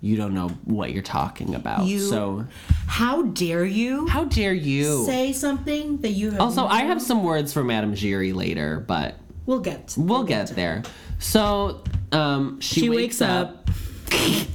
"You 0.02 0.18
don't 0.18 0.34
know 0.34 0.50
what 0.66 0.92
you're 0.92 1.02
talking 1.04 1.56
about." 1.56 1.86
You- 1.86 2.00
so 2.10 2.46
How 2.88 3.22
dare 3.24 3.64
you 3.66 4.08
how 4.08 4.26
dare 4.26 4.54
you? 4.54 5.06
say 5.06 5.32
something 5.34 5.98
that 6.02 6.12
you 6.12 6.32
have 6.32 6.42
also, 6.42 6.66
I 6.66 6.82
have 6.82 7.02
some 7.02 7.24
words 7.24 7.54
for 7.54 7.64
Madame 7.64 7.94
Giry 7.96 8.34
later, 8.34 8.84
but 8.88 9.16
We'll 9.46 9.60
get 9.60 9.96
we'll 9.98 10.24
get 10.24 10.50
there. 10.50 10.84
So, 11.20 11.84
um, 12.12 12.60
she, 12.62 12.82
She 12.82 12.90
wakes, 12.90 13.20
wakes 13.20 13.22
up. 13.22 13.70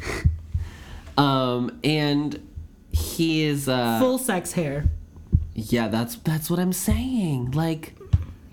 Um, 1.19 1.81
and 1.83 2.47
he 2.93 3.45
is 3.45 3.69
uh 3.69 3.99
full 4.01 4.19
sex 4.19 4.53
hair. 4.53 4.85
yeah, 5.55 5.89
that's 5.89 6.17
that's 6.17 6.51
what 6.51 6.59
I'm 6.59 6.73
saying. 6.75 7.53
Like 7.53 7.95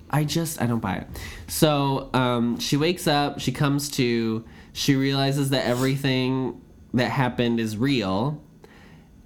I 0.10 0.24
just 0.24 0.62
I 0.62 0.68
don't 0.68 0.80
buy 0.80 0.96
it. 0.96 1.08
So, 1.48 2.10
um 2.14 2.60
she 2.60 2.78
wakes 2.78 3.06
up, 3.08 3.40
she 3.42 3.52
comes 3.52 3.90
to, 3.92 4.46
she 4.72 4.96
realizes 4.96 5.50
that 5.50 5.66
everything 5.66 6.62
that 6.94 7.10
happened 7.10 7.60
is 7.60 7.78
real. 7.78 8.42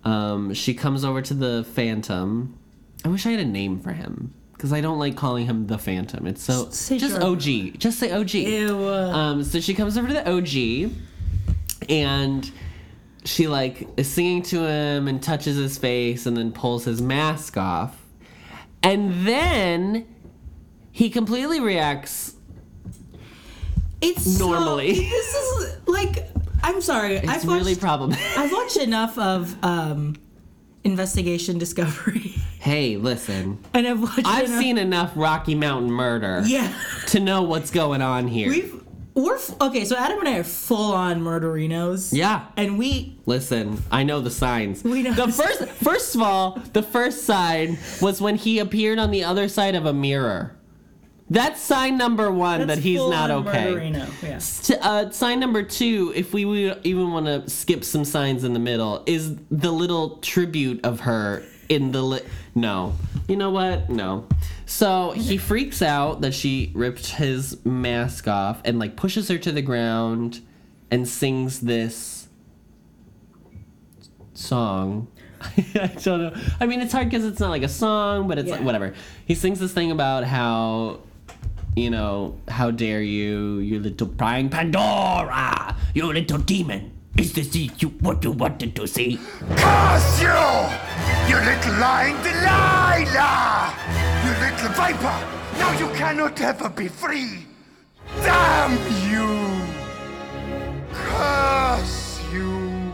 Um 0.03 0.53
she 0.53 0.73
comes 0.73 1.03
over 1.03 1.21
to 1.21 1.33
the 1.33 1.65
Phantom. 1.73 2.57
I 3.05 3.09
wish 3.09 3.25
I 3.25 3.31
had 3.31 3.39
a 3.39 3.45
name 3.45 3.79
for 3.79 3.91
him 3.93 4.33
because 4.53 4.73
I 4.73 4.81
don't 4.81 4.97
like 4.99 5.15
calling 5.15 5.45
him 5.45 5.67
the 5.67 5.77
Phantom. 5.77 6.25
It's 6.27 6.41
so 6.43 6.69
Say 6.71 6.97
just 6.97 7.15
Gerard. 7.15 7.27
OG. 7.45 7.77
Just 7.79 7.99
say 7.99 8.11
OG. 8.11 8.33
Ew. 8.33 8.87
Um, 8.89 9.43
so 9.43 9.59
she 9.59 9.73
comes 9.75 9.97
over 9.97 10.07
to 10.07 10.13
the 10.13 10.27
OG, 10.29 10.91
and 11.89 12.49
she 13.23 13.47
like 13.47 13.87
is 13.97 14.07
singing 14.09 14.41
to 14.43 14.63
him 14.65 15.07
and 15.07 15.21
touches 15.21 15.57
his 15.57 15.77
face 15.77 16.25
and 16.25 16.35
then 16.37 16.51
pulls 16.51 16.85
his 16.85 17.01
mask 17.01 17.57
off 17.57 18.01
and 18.81 19.27
then 19.27 20.05
he 20.91 21.09
completely 21.09 21.59
reacts 21.59 22.35
It's 24.01 24.37
so- 24.37 24.49
Normally. 24.51 24.93
this 24.93 25.35
is 25.35 25.77
like 25.87 26.25
I'm 26.63 26.81
sorry. 26.81 27.15
it's 27.17 27.27
I've 27.27 27.45
really 27.45 27.71
watched, 27.73 27.81
problematic 27.81 28.37
I've 28.37 28.51
watched 28.51 28.77
enough 28.77 29.17
of 29.17 29.55
um, 29.63 30.15
Investigation 30.83 31.57
Discovery, 31.57 32.33
hey 32.59 32.97
listen 32.97 33.63
and 33.73 33.87
I've 33.87 34.01
watched. 34.01 34.25
i've 34.25 34.45
enough, 34.45 34.61
seen 34.61 34.77
enough 34.77 35.11
rocky 35.15 35.53
mountain 35.55 35.91
murder 35.91 36.43
Yeah, 36.45 36.73
to 37.07 37.19
know 37.19 37.43
what's 37.43 37.71
going 37.71 38.01
on 38.01 38.27
here 38.27 38.49
we've 38.49 38.83
we're 39.13 39.35
f- 39.37 39.59
okay. 39.59 39.83
So 39.83 39.95
Adam 39.97 40.19
and 40.19 40.27
I 40.29 40.37
are 40.37 40.43
full 40.43 40.93
on 40.93 41.21
murderinos. 41.21 42.15
yeah 42.15 42.45
and 42.55 42.77
we 42.77 43.17
Listen, 43.25 43.81
I 43.91 44.03
know 44.03 44.21
the 44.21 44.29
signs. 44.31 44.83
We 44.83 45.01
know 45.03 45.13
the 45.13 45.25
the 45.25 45.31
first. 45.33 45.63
First 45.83 46.15
of 46.15 46.21
all, 46.21 46.61
the 46.73 46.81
first 46.83 47.23
sign 47.25 47.77
was 48.01 48.21
when 48.21 48.35
he 48.37 48.59
appeared 48.59 48.99
on 48.99 49.11
the 49.11 49.23
other 49.25 49.49
side 49.49 49.75
of 49.75 49.85
a 49.85 49.91
mirror. 49.91 50.55
That's 51.29 51.59
sign 51.59 51.97
number 51.97 52.31
one 52.31 52.67
that's 52.67 52.75
that 52.79 52.81
he's 52.81 52.99
not 52.99 53.29
okay. 53.31 53.91
Yeah. 54.23 54.39
Uh, 54.81 55.09
sign 55.09 55.39
number 55.41 55.61
two, 55.61 56.13
if 56.15 56.33
we 56.33 56.45
would 56.45 56.79
even 56.85 57.11
want 57.11 57.25
to 57.25 57.49
skip 57.49 57.83
some 57.83 58.05
signs 58.05 58.45
in 58.45 58.53
the 58.53 58.59
middle, 58.59 59.03
is 59.05 59.35
the 59.51 59.71
little 59.71 60.17
tribute 60.19 60.85
of 60.85 61.01
her 61.01 61.43
in 61.67 61.91
the 61.91 62.01
li- 62.01 62.21
no. 62.55 62.93
You 63.27 63.35
know 63.35 63.49
what? 63.49 63.89
No. 63.89 64.25
So 64.65 65.11
he 65.11 65.37
freaks 65.37 65.81
out 65.81 66.21
that 66.21 66.33
she 66.33 66.71
ripped 66.73 67.07
his 67.07 67.63
mask 67.65 68.27
off 68.27 68.61
and 68.63 68.79
like 68.79 68.95
pushes 68.95 69.27
her 69.27 69.37
to 69.37 69.51
the 69.51 69.61
ground 69.61 70.41
and 70.89 71.07
sings 71.07 71.59
this 71.59 72.27
song. 74.33 75.07
I 75.41 75.87
don't 76.01 76.21
know. 76.21 76.33
I 76.59 76.65
mean, 76.65 76.81
it's 76.81 76.93
hard 76.93 77.09
because 77.09 77.25
it's 77.25 77.39
not 77.39 77.49
like 77.49 77.63
a 77.63 77.69
song, 77.69 78.27
but 78.27 78.39
it's 78.39 78.49
like 78.49 78.61
whatever. 78.61 78.93
He 79.25 79.35
sings 79.35 79.59
this 79.59 79.73
thing 79.73 79.91
about 79.91 80.23
how, 80.23 81.01
you 81.77 81.91
know, 81.91 82.35
how 82.47 82.71
dare 82.71 83.03
you, 83.03 83.59
you 83.59 83.79
little 83.79 84.07
prying 84.07 84.49
Pandora, 84.49 85.77
you 85.93 86.11
little 86.11 86.39
demon. 86.39 86.91
Is 87.17 87.33
this 87.33 87.55
you, 87.55 87.89
what 87.99 88.23
you 88.23 88.31
wanted 88.31 88.75
to 88.75 88.87
see? 88.87 89.19
Curse 89.55 90.21
you! 90.21 90.27
You 91.29 91.37
little 91.37 91.77
lying 91.79 92.15
Delilah! 92.23 93.73
You 94.25 94.31
little 94.41 94.69
viper! 94.73 95.17
Now 95.59 95.77
you 95.77 95.87
cannot 95.95 96.41
ever 96.41 96.69
be 96.69 96.87
free! 96.87 97.45
Damn 98.21 98.73
you! 99.11 99.61
Curse 100.93 102.19
you! 102.33 102.91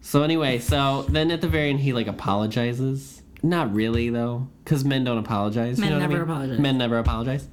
So 0.00 0.22
anyway, 0.22 0.58
so 0.60 1.02
then 1.08 1.32
at 1.32 1.40
the 1.40 1.48
very 1.48 1.70
end, 1.70 1.80
he 1.80 1.92
like 1.92 2.06
apologizes. 2.06 3.19
Not 3.42 3.74
really 3.74 4.10
though, 4.10 4.48
because 4.64 4.84
men 4.84 5.04
don't 5.04 5.18
apologize. 5.18 5.78
you 5.78 5.84
Men 5.84 5.90
know 5.92 5.96
what 5.98 6.04
I 6.04 6.06
never 6.06 6.24
mean? 6.26 6.30
apologize. 6.32 6.58
Men 6.60 6.78
never 6.78 6.98
apologize. 6.98 7.48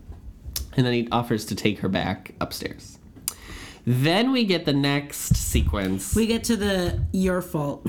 And 0.75 0.85
then 0.85 0.93
he 0.93 1.07
offers 1.11 1.45
to 1.45 1.55
take 1.55 1.79
her 1.79 1.89
back 1.89 2.33
upstairs. 2.41 2.99
Then 3.85 4.31
we 4.31 4.43
get 4.43 4.65
the 4.65 4.73
next 4.73 5.35
sequence. 5.35 6.13
We 6.13 6.27
get 6.27 6.43
to 6.45 6.55
the 6.57 7.05
your 7.13 7.41
fault 7.41 7.87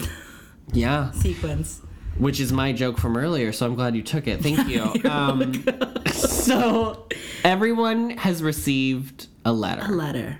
yeah, 0.73 1.11
sequence. 1.13 1.83
which 2.19 2.39
is 2.41 2.53
my 2.53 2.73
joke 2.73 2.99
from 2.99 3.17
earlier. 3.17 3.51
So 3.53 3.67
I'm 3.67 3.75
glad 3.75 3.97
you 3.97 4.03
took 4.03 4.27
it. 4.29 4.41
Thank 4.41 4.69
you. 4.69 4.83
um, 5.11 5.65
so 6.13 7.07
everyone 7.45 8.11
has 8.11 8.43
received 8.45 9.27
a 9.45 9.53
letter. 9.53 9.83
A 9.85 9.89
letter 9.95 10.39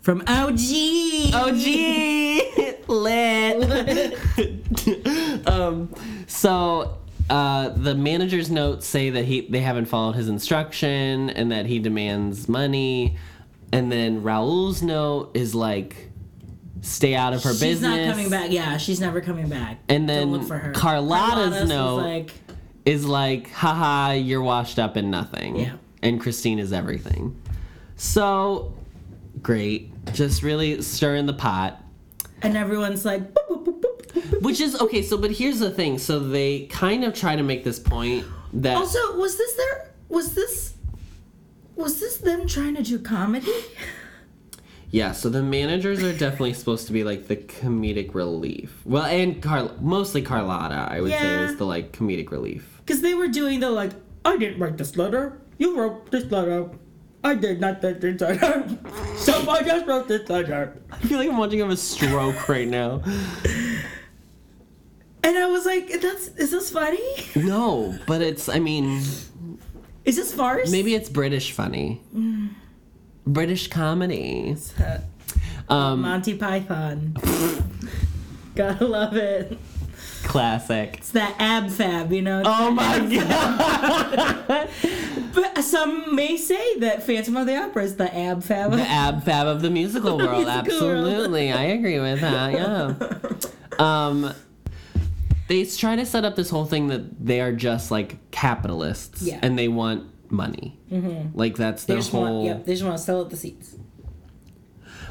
from 0.00 0.22
OG. 0.28 1.34
OG. 1.34 1.66
lit. 2.88 4.16
um, 5.48 5.92
so 6.26 6.98
uh, 7.30 7.68
the 7.70 7.94
manager's 7.94 8.50
notes 8.50 8.86
say 8.86 9.10
that 9.10 9.24
he 9.24 9.42
they 9.42 9.60
haven't 9.60 9.86
followed 9.86 10.16
his 10.16 10.28
instruction 10.28 11.30
and 11.30 11.50
that 11.52 11.64
he 11.66 11.78
demands 11.78 12.48
money, 12.48 13.16
and 13.72 13.90
then 13.90 14.22
Raoul's 14.22 14.82
note 14.82 15.30
is 15.34 15.54
like, 15.54 16.10
stay 16.82 17.14
out 17.14 17.32
of 17.32 17.42
her 17.44 17.50
She's 17.52 17.60
business. 17.60 17.92
She's 17.94 18.06
not 18.06 18.10
coming 18.10 18.30
back. 18.30 18.50
Yeah, 18.50 18.76
she's 18.76 19.00
never 19.00 19.20
coming 19.20 19.48
back. 19.48 19.78
And 19.88 20.06
Don't 20.08 20.16
then 20.16 20.32
look 20.32 20.48
for 20.48 20.58
her. 20.58 20.72
Carlotta's 20.72 21.34
Carlotta's 21.34 21.68
note 21.68 21.96
like, 22.02 22.32
Is 22.84 23.06
like, 23.06 23.50
haha, 23.52 24.12
you're 24.12 24.42
washed 24.42 24.78
up 24.78 24.96
in 24.96 25.10
nothing. 25.10 25.56
Yeah. 25.56 25.72
And 26.02 26.20
Christine 26.20 26.58
is 26.58 26.72
everything. 26.72 27.40
So 27.96 28.74
great, 29.42 29.92
just 30.14 30.42
really 30.42 30.82
stirring 30.82 31.26
the 31.26 31.34
pot. 31.34 31.82
and 32.42 32.56
everyone's 32.56 33.04
like, 33.04 33.34
boop, 33.34 33.48
boop, 33.48 33.64
boop, 33.64 33.80
boop, 33.80 33.82
boop, 33.82 34.06
boop. 34.06 34.09
Which 34.40 34.60
is 34.60 34.80
okay. 34.80 35.02
So, 35.02 35.16
but 35.16 35.30
here's 35.30 35.58
the 35.58 35.70
thing. 35.70 35.98
So 35.98 36.18
they 36.20 36.66
kind 36.66 37.04
of 37.04 37.14
try 37.14 37.36
to 37.36 37.42
make 37.42 37.64
this 37.64 37.78
point 37.78 38.24
that 38.54 38.76
Also, 38.76 39.16
was 39.18 39.36
this 39.38 39.54
their? 39.54 39.90
Was 40.08 40.34
this? 40.34 40.74
Was 41.76 42.00
this 42.00 42.18
them 42.18 42.46
trying 42.46 42.76
to 42.76 42.82
do 42.82 42.98
comedy? 42.98 43.52
yeah. 44.90 45.12
So 45.12 45.28
the 45.30 45.42
managers 45.42 46.02
are 46.02 46.12
definitely 46.12 46.52
supposed 46.54 46.86
to 46.88 46.92
be 46.92 47.04
like 47.04 47.26
the 47.28 47.36
comedic 47.36 48.14
relief. 48.14 48.74
Well, 48.84 49.04
and 49.04 49.40
Carl, 49.42 49.74
mostly 49.80 50.22
Carlotta, 50.22 50.88
I 50.90 51.00
would 51.00 51.12
say, 51.12 51.44
is 51.44 51.56
the 51.56 51.64
like 51.64 51.92
comedic 51.92 52.30
relief. 52.30 52.80
Because 52.84 53.00
they 53.02 53.14
were 53.14 53.28
doing 53.28 53.60
the 53.60 53.70
like, 53.70 53.92
I 54.24 54.36
didn't 54.36 54.58
write 54.60 54.76
this 54.76 54.96
letter. 54.96 55.40
You 55.58 55.78
wrote 55.78 56.10
this 56.10 56.24
letter. 56.30 56.68
I 57.22 57.34
did 57.34 57.60
not 57.60 57.82
write 57.84 58.00
this 58.00 58.20
letter. 58.20 58.66
Somebody 59.16 59.66
just 59.66 59.86
wrote 59.86 60.08
this 60.08 60.28
letter. 60.28 60.76
I 60.90 60.96
feel 60.98 61.18
like 61.18 61.28
I'm 61.28 61.36
watching 61.36 61.60
him 61.60 61.70
a 61.70 61.76
stroke 61.76 62.48
right 62.48 62.66
now. 62.66 63.02
And 65.22 65.36
I 65.38 65.46
was 65.46 65.66
like, 65.66 66.00
that's 66.00 66.28
is 66.28 66.50
this 66.50 66.70
funny? 66.70 66.98
No, 67.36 67.98
but 68.06 68.20
it's. 68.22 68.48
I 68.48 68.58
mean, 68.58 68.98
Is 70.04 70.16
this 70.16 70.32
farce? 70.32 70.70
maybe 70.70 70.94
it's 70.94 71.08
British 71.08 71.52
funny. 71.52 72.00
British 73.26 73.68
comedy. 73.68 74.56
Um, 75.68 76.00
Monty 76.00 76.36
Python. 76.36 77.14
Gotta 78.56 78.84
love 78.84 79.14
it. 79.14 79.56
classic. 80.24 80.96
It's 80.98 81.12
that 81.12 81.36
ab 81.38 81.70
fab, 81.70 82.12
you 82.12 82.22
know. 82.22 82.42
Oh 82.44 82.72
my 82.72 82.98
god. 82.98 84.68
But 85.32 85.62
some 85.62 86.16
may 86.16 86.36
say 86.36 86.80
that 86.80 87.04
Phantom 87.04 87.36
of 87.36 87.46
the 87.46 87.56
Opera 87.56 87.84
is 87.84 87.94
the 87.94 88.12
ab 88.12 88.42
fab. 88.42 88.72
the 88.72 88.82
ab 88.82 89.22
fab 89.22 89.46
of 89.46 89.62
the 89.62 89.70
musical 89.70 90.18
world. 90.18 90.44
Musical 90.44 90.80
world. 90.88 91.06
Absolutely, 91.06 91.52
I 91.52 91.62
agree 91.66 92.00
with 92.00 92.20
that. 92.20 92.52
Yeah. 92.52 92.94
Um, 93.78 94.34
they 95.50 95.64
try 95.64 95.96
to 95.96 96.06
set 96.06 96.24
up 96.24 96.36
this 96.36 96.48
whole 96.48 96.64
thing 96.64 96.86
that 96.86 97.26
they 97.26 97.40
are 97.40 97.52
just 97.52 97.90
like 97.90 98.30
capitalists, 98.30 99.20
Yeah. 99.22 99.40
and 99.42 99.58
they 99.58 99.66
want 99.66 100.04
money. 100.30 100.78
Mm-hmm. 100.92 101.36
Like 101.36 101.56
that's 101.56 101.84
They 101.84 101.94
their 101.94 101.98
just 101.98 102.12
whole. 102.12 102.22
want, 102.22 102.44
yep, 102.46 102.64
they 102.64 102.72
just 102.74 102.84
want 102.84 102.96
to 102.96 103.02
sell 103.02 103.20
out 103.20 103.30
the 103.30 103.36
seats. 103.36 103.74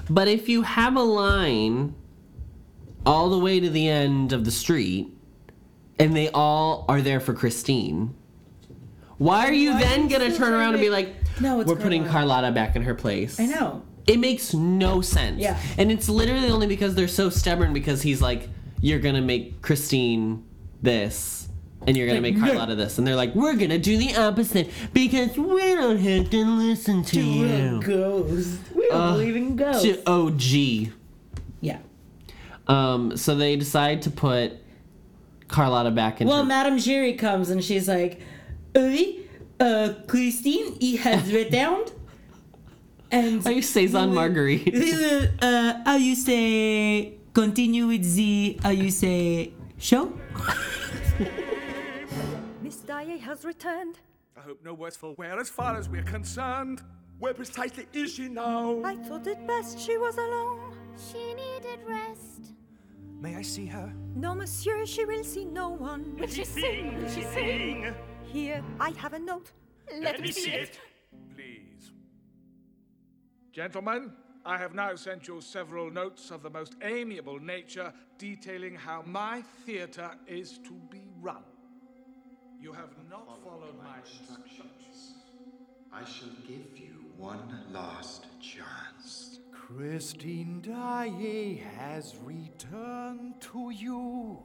But 0.09 0.29
if 0.29 0.47
you 0.47 0.61
have 0.63 0.95
a 0.95 1.01
line 1.03 1.93
all 3.05 3.29
the 3.29 3.37
way 3.37 3.59
to 3.59 3.69
the 3.69 3.87
end 3.89 4.31
of 4.33 4.45
the 4.45 4.51
street, 4.51 5.09
and 5.99 6.15
they 6.15 6.29
all 6.29 6.85
are 6.87 7.01
there 7.01 7.19
for 7.19 7.33
Christine. 7.33 8.15
Why 9.17 9.45
are 9.45 9.51
you 9.53 9.71
Why 9.71 9.79
then 9.81 10.05
are 10.05 10.09
gonna 10.09 10.35
turn 10.35 10.53
around 10.53 10.71
to 10.71 10.77
and 10.77 10.81
be 10.81 10.89
like, 10.89 11.13
No, 11.41 11.59
it's 11.59 11.67
we're 11.69 11.75
putting 11.75 12.03
Carlotta." 12.05 12.47
Carlotta 12.47 12.51
back 12.53 12.75
in 12.77 12.83
her 12.83 12.95
place? 12.95 13.37
I 13.39 13.45
know. 13.47 13.83
It 14.07 14.17
makes 14.19 14.53
no 14.53 15.01
sense. 15.01 15.39
Yeah. 15.41 15.59
And 15.77 15.91
it's 15.91 16.07
literally 16.07 16.49
only 16.49 16.67
because 16.67 16.95
they're 16.95 17.07
so 17.09 17.29
stubborn 17.29 17.73
because 17.73 18.01
he's 18.01 18.21
like, 18.21 18.47
you're 18.81 18.99
gonna 18.99 19.21
make 19.21 19.61
Christine 19.61 20.43
this. 20.81 21.47
And 21.87 21.95
you're 21.95 22.07
gonna 22.07 22.19
make. 22.21 22.37
Carlotta 22.37 22.75
this, 22.75 22.97
and 22.97 23.07
they're 23.07 23.15
like, 23.15 23.33
"We're 23.35 23.55
gonna 23.55 23.77
do 23.77 23.97
the 23.97 24.13
opposite 24.17 24.69
because 24.93 25.37
we 25.37 25.61
don't 25.75 25.97
have 25.97 26.29
to 26.29 26.45
listen 26.45 27.03
to 27.05 27.21
you." 27.21 27.81
ghosts. 27.81 28.57
We 28.75 28.87
don't 28.89 29.13
believe 29.13 29.35
in 29.37 29.55
ghosts. 29.55 29.83
To 29.83 30.03
OG. 30.09 30.91
yeah. 31.61 31.77
Um, 32.67 33.15
so 33.17 33.33
they 33.33 33.55
decide 33.55 34.01
to 34.03 34.11
put 34.11 34.53
Carlotta 35.47 35.91
back 35.91 36.19
in. 36.21 36.27
Well, 36.27 36.43
Madame 36.43 36.77
Giry 36.77 37.17
comes 37.17 37.49
and 37.49 37.63
she's 37.63 37.87
like, 37.87 38.21
Oui, 38.75 39.25
uh, 39.59 39.93
Christine, 40.05 40.77
he 40.79 40.97
has 40.97 41.31
written. 41.33 41.85
And 43.09 43.43
How 43.43 43.49
you 43.49 43.63
Cezanne 43.63 44.13
Marguerite? 44.13 45.31
uh, 45.41 45.81
how 45.83 45.95
you 45.95 46.13
say 46.13 47.13
continue 47.43 47.87
with 47.87 48.03
the 48.15 48.59
how 48.63 48.69
you 48.69 48.91
say 48.91 49.53
show? 49.77 50.11
Miss 52.61 52.77
Daae 52.79 53.17
has 53.17 53.45
returned. 53.45 53.99
I 54.35 54.41
hope 54.41 54.59
no 54.61 54.73
worse 54.73 54.97
for 54.97 55.13
wear 55.13 55.39
as 55.39 55.49
far 55.49 55.77
as 55.77 55.87
we're 55.87 56.03
concerned. 56.03 56.81
Where 57.17 57.33
precisely 57.33 57.87
is 57.93 58.15
she 58.15 58.27
now? 58.27 58.81
I 58.83 58.97
thought 58.97 59.25
it 59.25 59.47
best 59.47 59.79
she 59.79 59.97
was 59.97 60.17
alone. 60.17 60.75
She 61.07 61.33
needed 61.33 61.79
rest. 61.87 62.41
May 63.21 63.37
I 63.37 63.41
see 63.41 63.67
her? 63.67 63.89
No, 64.15 64.35
monsieur, 64.35 64.85
she 64.85 65.05
will 65.05 65.23
see 65.23 65.45
no 65.45 65.69
one. 65.69 66.17
Will 66.17 66.27
she 66.27 66.43
sing? 66.43 67.01
Will 67.01 67.09
she 67.09 67.23
sing? 67.23 67.95
Here, 68.23 68.61
I 68.81 68.89
have 68.91 69.13
a 69.13 69.19
note. 69.19 69.53
Let 69.97 70.19
me 70.19 70.33
see 70.33 70.51
it. 70.51 70.77
Please. 71.33 71.91
Gentlemen, 73.53 74.11
I 74.49 74.57
have 74.57 74.73
now 74.73 74.95
sent 74.95 75.27
you 75.27 75.41
several 75.41 75.91
notes 75.91 76.31
of 76.31 76.41
the 76.41 76.49
most 76.49 76.73
amiable 76.81 77.39
nature 77.39 77.93
detailing 78.17 78.73
how 78.73 79.03
my 79.05 79.43
theatre 79.63 80.09
is 80.25 80.57
to 80.63 80.73
be 80.89 81.03
run. 81.21 81.43
You 82.59 82.73
have 82.73 82.89
not 83.11 83.27
followed 83.43 83.77
my 83.77 83.97
instructions. 83.99 85.13
I 85.93 86.03
shall 86.03 86.33
give 86.47 86.79
you 86.79 86.95
one 87.15 87.63
last 87.71 88.25
chance. 88.41 89.37
Christine 89.51 90.61
Daae 90.61 91.61
has 91.77 92.15
returned 92.23 93.39
to 93.41 93.69
you, 93.69 94.39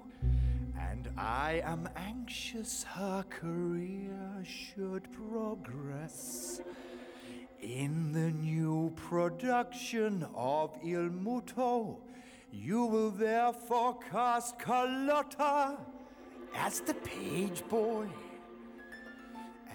and 0.79 1.09
I 1.17 1.63
am 1.65 1.89
anxious 1.97 2.85
her 2.91 3.25
career 3.31 4.45
should 4.45 5.11
progress. 5.13 6.61
In 7.65 8.13
the 8.13 8.31
new 8.31 8.93
production 8.95 10.27
of 10.35 10.77
Il 10.85 11.09
Muto, 11.09 11.97
you 12.53 12.85
will 12.85 13.11
therefore 13.11 13.99
cast 14.11 14.59
Carlotta 14.59 15.79
as 16.55 16.81
the 16.81 16.93
page 16.93 17.67
boy 17.71 18.07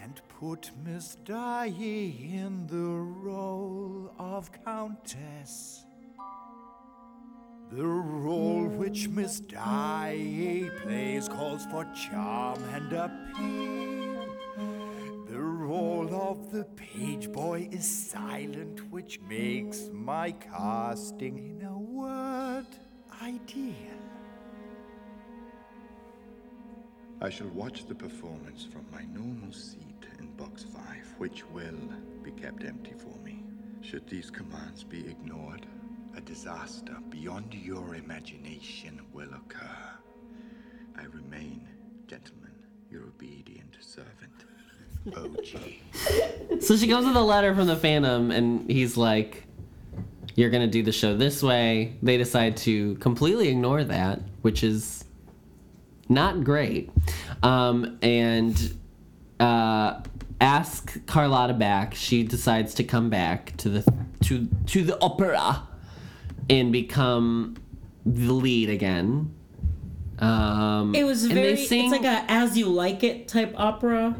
and 0.04 0.22
put 0.40 0.70
Miss 0.86 1.18
Daae 1.26 1.66
in 1.76 2.68
the 2.68 2.76
role 3.26 4.14
of 4.20 4.52
Countess. 4.64 5.84
The 7.72 7.88
role 7.88 8.68
which 8.68 9.10
Miss 9.10 9.40
Daae 9.40 10.70
plays 10.84 11.28
calls 11.28 11.66
for 11.66 11.86
charm 11.96 12.64
and 12.72 12.94
appeal. 12.94 13.99
Of 16.30 16.52
the 16.52 16.66
page 16.76 17.32
boy 17.32 17.70
is 17.72 17.88
silent, 17.88 18.92
which 18.92 19.20
makes 19.22 19.90
my 19.92 20.32
casting, 20.34 21.40
in 21.40 21.66
a 21.66 21.76
word, 21.76 22.68
ideal. 23.20 23.98
I 27.20 27.32
shall 27.32 27.48
watch 27.48 27.88
the 27.88 27.96
performance 27.96 28.68
from 28.72 28.86
my 28.92 29.06
normal 29.12 29.52
seat 29.52 30.06
in 30.20 30.28
box 30.34 30.66
five, 30.66 31.16
which 31.18 31.44
will 31.48 31.82
be 32.22 32.30
kept 32.30 32.64
empty 32.64 32.94
for 32.96 33.18
me. 33.26 33.42
Should 33.82 34.08
these 34.08 34.30
commands 34.30 34.84
be 34.84 35.00
ignored, 35.00 35.66
a 36.16 36.22
disaster 36.22 36.96
beyond 37.10 37.56
your 37.56 37.96
imagination 37.96 39.02
will 39.14 39.34
occur. 39.34 39.90
I 40.96 41.06
remain, 41.06 41.68
gentlemen, 42.06 42.54
your 42.92 43.06
obedient 43.06 43.78
servant, 43.80 44.46
OG. 45.16 46.62
So 46.62 46.76
she 46.76 46.88
comes 46.88 47.06
with 47.08 47.16
a 47.16 47.22
letter 47.22 47.54
from 47.56 47.68
the 47.68 47.76
Phantom, 47.76 48.32
and 48.32 48.70
he's 48.70 48.98
like, 48.98 49.46
You're 50.36 50.50
gonna 50.50 50.68
do 50.68 50.84
the 50.84 50.92
show 50.92 51.16
this 51.16 51.42
way. 51.44 51.96
They 52.02 52.18
decide 52.18 52.58
to 52.58 52.96
completely 52.96 53.50
ignore 53.50 53.84
that, 53.84 54.22
which 54.42 54.64
is 54.64 55.04
not 56.08 56.44
great. 56.44 56.90
Um, 57.44 57.98
and 58.02 58.78
uh, 59.40 60.02
ask 60.42 61.06
Carlotta 61.06 61.54
back. 61.54 61.96
She 61.96 62.24
decides 62.24 62.74
to 62.76 62.84
come 62.84 63.10
back 63.10 63.56
to 63.58 63.70
the 63.70 63.94
to 64.24 64.48
to 64.68 64.84
the 64.84 65.00
opera 65.02 65.64
and 66.50 66.72
become 66.72 67.56
the 68.06 68.34
lead 68.34 68.70
again. 68.70 69.34
Um, 70.20 70.94
It 70.96 71.04
was 71.06 71.26
very. 71.28 71.56
sing- 71.66 71.86
It's 71.86 71.92
like 71.92 72.04
a 72.04 72.26
as 72.30 72.58
you 72.58 72.66
like 72.68 73.04
it 73.04 73.28
type 73.30 73.54
opera, 73.56 74.16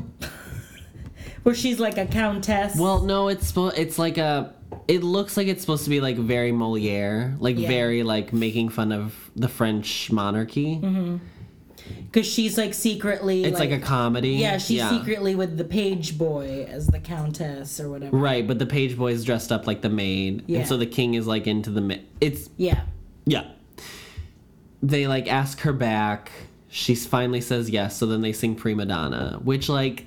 where 1.50 1.56
she's 1.56 1.80
like 1.80 1.98
a 1.98 2.06
countess. 2.06 2.76
Well, 2.78 3.02
no, 3.02 3.28
it's 3.28 3.52
it's 3.58 3.98
like 3.98 4.20
a. 4.20 4.54
It 4.88 5.02
looks 5.02 5.36
like 5.36 5.48
it's 5.48 5.62
supposed 5.62 5.84
to 5.86 5.90
be 5.90 6.00
like 6.00 6.16
very 6.16 6.52
Moliere, 6.52 7.36
like 7.40 7.58
Yeah. 7.58 7.68
very 7.68 8.04
like 8.04 8.32
making 8.32 8.70
fun 8.70 8.92
of 8.92 9.16
the 9.36 9.48
French 9.48 10.12
monarchy. 10.12 10.76
Mm-hmm. 10.76 11.18
because 12.06 12.28
she's 12.28 12.56
like 12.56 12.76
secretly. 12.76 13.46
It's 13.46 13.58
like, 13.58 13.72
a 13.72 13.80
comedy. 13.80 14.34
Yeah, 14.34 14.60
she's 14.60 14.88
secretly 14.90 15.34
with 15.34 15.58
the 15.58 15.64
page 15.64 16.20
boy 16.20 16.68
as 16.70 16.86
the 16.86 17.00
countess 17.00 17.80
or 17.80 17.90
whatever. 17.90 18.16
Right, 18.16 18.46
but 18.48 18.60
the 18.60 18.68
page 18.68 18.96
boy 18.96 19.12
is 19.14 19.26
dressed 19.26 19.52
up 19.52 19.66
like 19.66 19.82
the 19.82 19.90
maid, 19.90 20.44
Yeah. 20.46 20.60
and 20.60 20.68
so 20.68 20.78
the 20.78 20.86
king 20.86 21.16
is 21.16 21.26
like 21.26 21.48
into 21.48 21.72
the. 21.72 21.82
Ma- 21.82 21.96
it's 22.22 22.52
Yeah. 22.58 22.82
yeah. 23.26 23.46
They 24.84 25.08
like 25.08 25.28
ask 25.28 25.62
her 25.62 25.74
back. 25.74 26.32
She 26.68 26.94
finally 26.94 27.42
says 27.42 27.72
yes. 27.72 27.98
So 27.98 28.06
then 28.06 28.22
they 28.22 28.34
sing 28.34 28.54
prima 28.54 28.86
donna, 28.86 29.40
which 29.44 29.68
like 29.68 30.06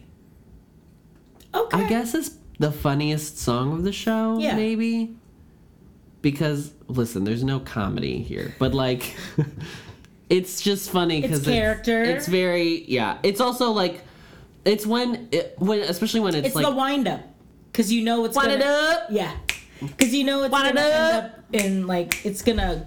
Okay. 1.55 1.85
I 1.85 1.89
guess 1.89 2.15
it's 2.15 2.31
the 2.59 2.73
funniest 2.73 3.39
song 3.39 3.73
of 3.75 3.85
the 3.85 3.93
show, 3.93 4.39
Yeah. 4.39 4.57
maybe. 4.57 5.15
Because 6.23 6.73
listen, 6.87 7.25
there's 7.25 7.43
no 7.43 7.59
comedy 7.61 8.23
here, 8.23 8.55
but 8.59 8.75
like, 8.75 9.15
it's 10.31 10.61
just 10.61 10.91
funny 10.91 11.21
because 11.21 11.41
It's 11.41 11.49
character. 11.49 12.03
It's, 12.05 12.27
very 12.29 12.85
yeah. 12.85 13.19
It's 13.25 13.41
also 13.41 13.71
like, 13.73 14.03
it's 14.65 14.87
when 14.87 15.29
it, 15.33 15.55
when 15.59 15.81
especially 15.81 16.21
when 16.21 16.35
it's, 16.37 16.47
It's 16.49 16.55
like 16.55 16.65
the 16.65 16.71
wind 16.71 17.09
up, 17.09 17.23
because 17.73 17.93
you 17.93 18.03
know 18.05 18.25
it's 18.25 18.37
Wind 18.37 18.51
gonna. 18.51 18.61
it 18.61 18.67
up. 18.67 19.07
Yeah. 19.11 19.33
Because 19.81 20.15
you 20.15 20.23
know 20.23 20.45
it's 20.45 20.53
Wind 20.53 20.69
it 20.69 20.75
gonna 20.77 20.87
end 20.87 20.95
up. 20.95 21.25
up 21.25 21.41
in 21.53 21.87
like 21.89 22.25
it's 22.25 22.43
gonna 22.43 22.87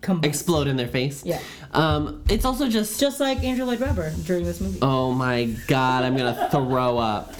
combust. 0.00 0.24
explode 0.26 0.68
in 0.68 0.76
their 0.76 0.86
face. 0.86 1.24
Yeah. 1.26 1.40
Um, 1.72 2.22
it's 2.30 2.44
also 2.44 2.68
just 2.68 3.00
Just 3.00 3.18
like 3.18 3.42
Andrew 3.42 3.64
Lloyd 3.64 3.80
Webber 3.80 4.12
during 4.24 4.44
this 4.44 4.60
movie. 4.60 4.78
Oh 4.80 5.12
my 5.12 5.46
god, 5.66 6.04
I'm 6.04 6.16
gonna 6.16 6.48
throw 6.52 6.98
up. 6.98 7.34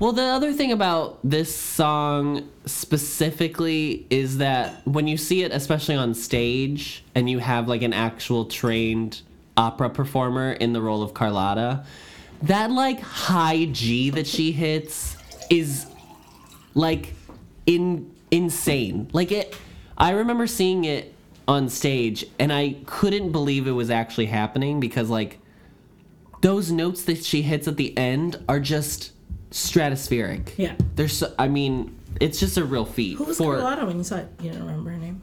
Well, 0.00 0.10
the 0.12 0.22
other 0.22 0.52
thing 0.52 0.72
about 0.72 1.20
this 1.22 1.54
song 1.54 2.48
specifically 2.66 4.06
is 4.10 4.38
that 4.38 4.84
when 4.86 5.06
you 5.06 5.16
see 5.16 5.44
it, 5.44 5.52
especially 5.52 5.94
on 5.94 6.14
stage, 6.14 7.04
and 7.14 7.30
you 7.30 7.38
have 7.38 7.68
like 7.68 7.82
an 7.82 7.92
actual 7.92 8.46
trained 8.46 9.22
opera 9.56 9.88
performer 9.88 10.52
in 10.52 10.72
the 10.72 10.80
role 10.80 11.02
of 11.02 11.14
Carlotta, 11.14 11.84
that 12.42 12.72
like 12.72 13.00
high 13.00 13.66
G 13.66 14.10
that 14.10 14.26
she 14.26 14.50
hits 14.50 15.16
is 15.48 15.86
like 16.74 17.14
in 17.66 18.12
insane. 18.32 19.08
Like 19.12 19.30
it 19.30 19.56
I 19.96 20.10
remember 20.10 20.48
seeing 20.48 20.84
it 20.84 21.14
on 21.46 21.68
stage 21.68 22.26
and 22.40 22.52
I 22.52 22.76
couldn't 22.86 23.30
believe 23.30 23.68
it 23.68 23.72
was 23.72 23.90
actually 23.90 24.26
happening 24.26 24.80
because 24.80 25.08
like 25.08 25.38
those 26.40 26.72
notes 26.72 27.04
that 27.04 27.24
she 27.24 27.42
hits 27.42 27.68
at 27.68 27.76
the 27.76 27.96
end 27.96 28.42
are 28.48 28.58
just 28.58 29.12
stratospheric. 29.54 30.58
Yeah. 30.58 30.74
There's 30.96 31.16
so, 31.16 31.32
I 31.38 31.48
mean, 31.48 31.96
it's 32.20 32.40
just 32.40 32.56
a 32.56 32.64
real 32.64 32.84
feat 32.84 33.16
Who 33.18 33.24
was 33.24 33.38
for 33.38 33.56
Carlotta 33.56 33.86
when 33.86 33.98
you 33.98 34.04
saw 34.04 34.16
it? 34.16 34.28
You 34.40 34.50
don't 34.50 34.60
remember 34.60 34.90
her 34.90 34.98
name? 34.98 35.22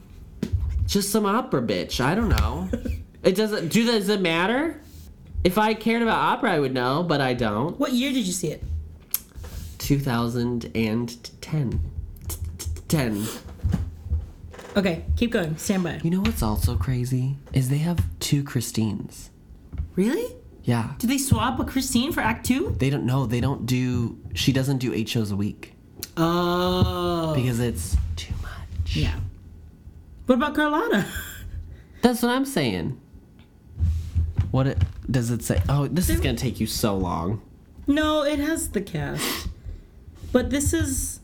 just 0.86 1.10
some 1.10 1.26
opera 1.26 1.62
bitch. 1.62 2.00
I 2.00 2.14
don't 2.14 2.28
know. 2.28 2.68
it 3.22 3.34
doesn't 3.34 3.68
do 3.68 3.84
that. 3.86 3.92
does 3.92 4.08
it 4.08 4.20
matter? 4.20 4.80
If 5.44 5.58
I 5.58 5.74
cared 5.74 6.02
about 6.02 6.18
opera, 6.18 6.52
I 6.52 6.60
would 6.60 6.74
know, 6.74 7.02
but 7.02 7.20
I 7.20 7.34
don't. 7.34 7.78
What 7.78 7.92
year 7.92 8.12
did 8.12 8.26
you 8.26 8.32
see 8.32 8.48
it? 8.48 8.62
2010. 9.78 11.06
T- 11.06 11.26
t- 12.28 12.66
10. 12.88 13.26
Okay, 14.76 15.04
keep 15.16 15.32
going. 15.32 15.56
Stand 15.56 15.84
by. 15.84 16.00
You 16.02 16.10
know 16.10 16.20
what's 16.20 16.42
also 16.42 16.76
crazy? 16.76 17.36
Is 17.52 17.68
they 17.68 17.78
have 17.78 17.98
two 18.20 18.42
Christines. 18.44 19.30
Really? 19.96 20.36
Yeah. 20.64 20.94
Did 20.98 21.10
they 21.10 21.18
swap 21.18 21.58
a 21.58 21.64
Christine 21.64 22.12
for 22.12 22.20
Act 22.20 22.46
Two? 22.46 22.74
They 22.78 22.88
don't 22.88 23.04
know. 23.04 23.26
They 23.26 23.40
don't 23.40 23.66
do. 23.66 24.18
She 24.34 24.52
doesn't 24.52 24.78
do 24.78 24.92
eight 24.94 25.08
shows 25.08 25.30
a 25.30 25.36
week 25.36 25.74
Oh. 26.16 27.32
because 27.34 27.60
it's 27.60 27.96
too 28.16 28.34
much. 28.42 28.96
Yeah. 28.96 29.14
What 30.26 30.36
about 30.36 30.54
Carlotta? 30.54 31.06
That's 32.02 32.22
what 32.22 32.30
I'm 32.30 32.44
saying. 32.44 32.98
What 34.50 34.66
it, 34.66 34.78
does 35.10 35.30
it 35.30 35.42
say? 35.42 35.62
Oh, 35.68 35.86
this 35.86 36.08
is 36.10 36.20
gonna 36.20 36.36
take 36.36 36.60
you 36.60 36.66
so 36.66 36.96
long. 36.96 37.40
no, 37.86 38.22
it 38.22 38.38
has 38.38 38.70
the 38.70 38.80
cast. 38.80 39.48
But 40.32 40.50
this 40.50 40.72
is 40.72 41.20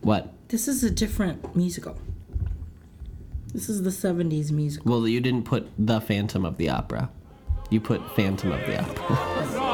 What? 0.00 0.32
this 0.48 0.68
is 0.68 0.82
a 0.84 0.90
different 0.90 1.54
musical. 1.56 1.96
This 3.52 3.68
is 3.68 3.82
the 3.82 3.90
70s 3.90 4.50
musical. 4.52 4.90
Well, 4.92 5.08
you 5.08 5.20
didn't 5.20 5.44
put 5.44 5.68
the 5.78 6.00
Phantom 6.00 6.44
of 6.44 6.56
the 6.58 6.68
Opera. 6.68 7.10
You 7.70 7.80
put 7.80 8.00
Phantom 8.14 8.52
of 8.52 8.60
the 8.60 8.80
Opera. 8.80 9.64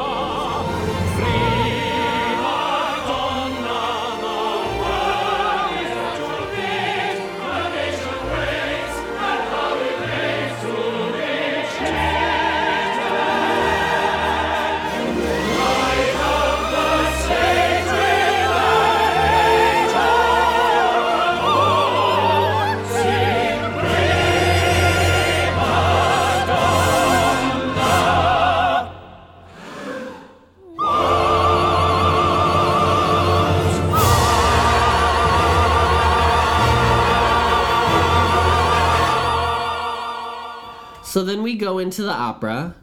So 41.15 41.23
then 41.23 41.45
we 41.45 41.55
go 41.55 41.79
into 41.79 42.03
the 42.03 42.13
opera, 42.13 42.75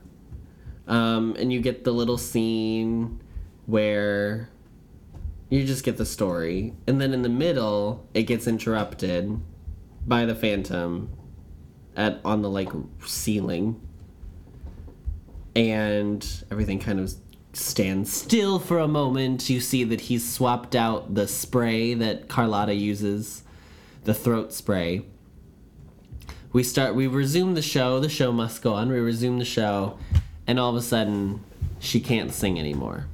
um, 0.88 1.36
and 1.38 1.52
you 1.52 1.60
get 1.60 1.84
the 1.84 1.92
little 1.92 2.18
scene 2.18 3.22
where 3.66 4.48
you 5.50 5.66
just 5.66 5.84
get 5.84 5.98
the 5.98 6.06
story, 6.06 6.74
and 6.88 7.02
then 7.02 7.14
in 7.14 7.24
the 7.24 7.28
middle 7.28 8.08
it 8.14 8.24
gets 8.24 8.48
interrupted 8.48 9.38
by 10.08 10.24
the 10.24 10.34
Phantom 10.34 11.10
at 11.98 12.22
on 12.24 12.42
the 12.42 12.50
like 12.50 12.70
ceiling, 13.06 13.82
and 15.54 16.26
everything 16.50 16.80
kind 16.80 17.02
of 17.02 17.14
stands 17.52 18.14
still 18.14 18.60
for 18.60 18.80
a 18.80 18.88
moment. 18.88 19.50
You 19.50 19.60
see 19.60 19.84
that 19.84 20.00
he's 20.00 20.26
swapped 20.26 20.74
out 20.74 21.16
the 21.16 21.28
spray 21.28 21.96
that 21.96 22.30
Carlotta 22.30 22.76
uses, 22.76 23.44
the 24.06 24.14
throat 24.14 24.54
spray 24.54 25.04
we 26.54 26.64
start 26.64 26.96
we 26.96 27.08
resume 27.08 27.54
the 27.56 27.62
show 27.62 28.00
the 28.00 28.10
show 28.10 28.32
must 28.32 28.62
go 28.62 28.74
on 28.74 28.90
we 28.90 29.00
resume 29.00 29.40
the 29.40 29.46
show 29.46 29.98
and 30.48 30.60
all 30.60 30.70
of 30.70 30.76
a 30.76 30.82
sudden 30.82 31.44
she 31.80 32.00
can't 32.00 32.34
sing 32.34 32.60
anymore 32.60 33.08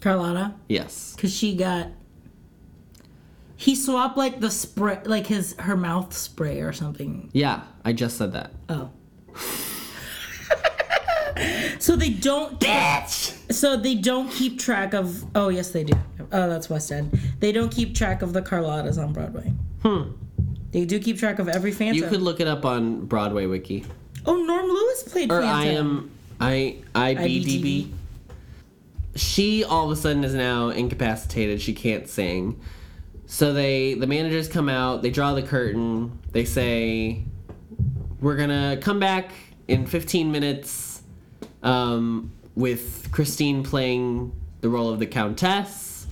Carlotta, 0.00 0.54
yes 0.68 1.12
because 1.14 1.34
she 1.34 1.54
got. 1.54 1.88
He 3.56 3.76
swapped 3.76 4.16
like 4.16 4.40
the 4.40 4.50
spray, 4.50 4.98
like 5.04 5.26
his 5.26 5.54
her 5.58 5.76
mouth 5.76 6.14
spray 6.14 6.62
or 6.62 6.72
something. 6.72 7.28
yeah 7.34 7.64
i 7.84 7.92
just 7.92 8.16
said 8.16 8.32
that 8.32 8.52
Oh. 8.70 8.90
so 11.78 11.96
they 11.96 12.10
don't. 12.10 12.58
Bitch. 12.60 13.52
So 13.52 13.76
they 13.76 13.94
don't 13.94 14.30
keep 14.30 14.58
track 14.58 14.94
of. 14.94 15.24
Oh 15.34 15.48
yes, 15.48 15.70
they 15.70 15.84
do. 15.84 15.94
Oh, 16.32 16.48
that's 16.48 16.68
West 16.70 16.92
End. 16.92 17.18
They 17.40 17.52
don't 17.52 17.70
keep 17.70 17.94
track 17.94 18.22
of 18.22 18.32
the 18.32 18.42
Carlottas 18.42 19.02
on 19.02 19.12
Broadway. 19.12 19.52
Hmm. 19.82 20.10
They 20.72 20.84
do 20.84 21.00
keep 21.00 21.18
track 21.18 21.38
of 21.38 21.48
every 21.48 21.72
Phantom. 21.72 21.96
you 21.96 22.08
could 22.08 22.22
look 22.22 22.40
it 22.40 22.46
up 22.46 22.64
on 22.64 23.06
broadway 23.06 23.46
wiki. 23.46 23.84
Oh, 24.26 24.36
Norm 24.36 24.66
Lewis 24.66 25.02
played 25.04 25.32
or 25.32 25.42
i 25.42 25.64
am 25.64 26.10
i 26.40 26.76
ibdb 26.94 27.44
IBDB. 27.44 27.92
she 29.16 29.64
all 29.64 29.90
of 29.90 29.98
a 29.98 30.00
sudden 30.00 30.24
is 30.24 30.34
now 30.34 30.68
incapacitated. 30.68 31.60
She 31.60 31.72
can't 31.72 32.08
sing. 32.08 32.60
So 33.26 33.52
they 33.52 33.94
the 33.94 34.06
managers 34.06 34.48
come 34.48 34.68
out. 34.68 35.02
They 35.02 35.10
draw 35.10 35.34
the 35.34 35.42
curtain. 35.42 36.18
They 36.32 36.44
say 36.44 37.24
we're 38.20 38.36
gonna 38.36 38.78
come 38.80 39.00
back 39.00 39.32
in 39.68 39.86
15 39.86 40.30
minutes 40.30 41.02
um, 41.62 42.32
with 42.54 43.08
christine 43.12 43.62
playing 43.62 44.32
the 44.60 44.68
role 44.68 44.90
of 44.90 44.98
the 44.98 45.06
countess. 45.06 46.06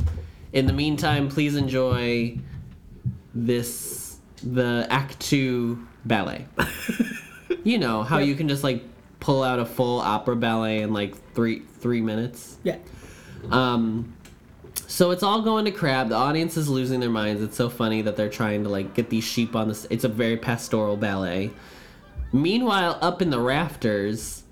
In 0.53 0.67
the 0.67 0.73
meantime 0.73 1.29
please 1.29 1.57
enjoy 1.57 2.39
this 3.35 4.08
the 4.43 4.87
act 4.91 5.19
two 5.21 5.87
ballet 6.05 6.47
you 7.65 7.79
know 7.79 8.03
how 8.03 8.19
you 8.19 8.35
can 8.35 8.49
just 8.49 8.63
like 8.65 8.83
pull 9.21 9.43
out 9.43 9.59
a 9.59 9.65
full 9.67 10.01
opera 10.01 10.37
ballet 10.37 10.81
in 10.83 10.93
like 10.93 11.15
three 11.35 11.63
three 11.81 12.01
minutes 12.01 12.57
Yeah. 12.63 12.77
um, 13.51 14.15
so 14.87 15.11
it's 15.11 15.23
all 15.23 15.43
going 15.43 15.65
to 15.67 15.71
crap. 15.71 16.09
The 16.09 16.15
audience 16.15 16.57
is 16.57 16.67
losing 16.69 16.99
their 17.01 17.11
minds. 17.11 17.43
It's 17.43 17.57
so 17.57 17.69
funny 17.69 18.01
that 18.03 18.17
they're 18.17 18.31
trying 18.31 18.63
to 18.65 18.71
like 18.71 18.95
get 18.95 19.11
these 19.11 19.23
sheep 19.25 19.55
on 19.55 19.69
this. 19.69 19.87
It's 19.91 20.05
a 20.05 20.09
very 20.09 20.37
pastoral 20.39 20.97
ballet. 20.97 21.51
Meanwhile, 22.33 22.99
up 23.03 23.21
in 23.21 23.29
the 23.31 23.39
rafters, 23.41 24.45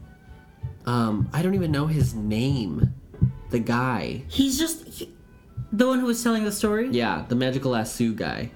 um, 0.85 1.29
I 1.33 1.41
don't 1.43 1.55
even 1.55 1.71
know 1.73 1.87
his 1.87 2.15
name. 2.15 2.93
The 3.51 3.59
guy, 3.61 4.25
He's 4.29 4.59
just 4.59 4.87
he- 4.87 5.13
the 5.73 5.87
one 5.87 6.01
who 6.01 6.07
was 6.07 6.23
telling 6.23 6.45
the 6.45 6.53
story. 6.53 6.89
yeah, 6.91 7.25
the 7.29 7.35
magical 7.35 7.71
lasso 7.73 8.11
guy. 8.13 8.51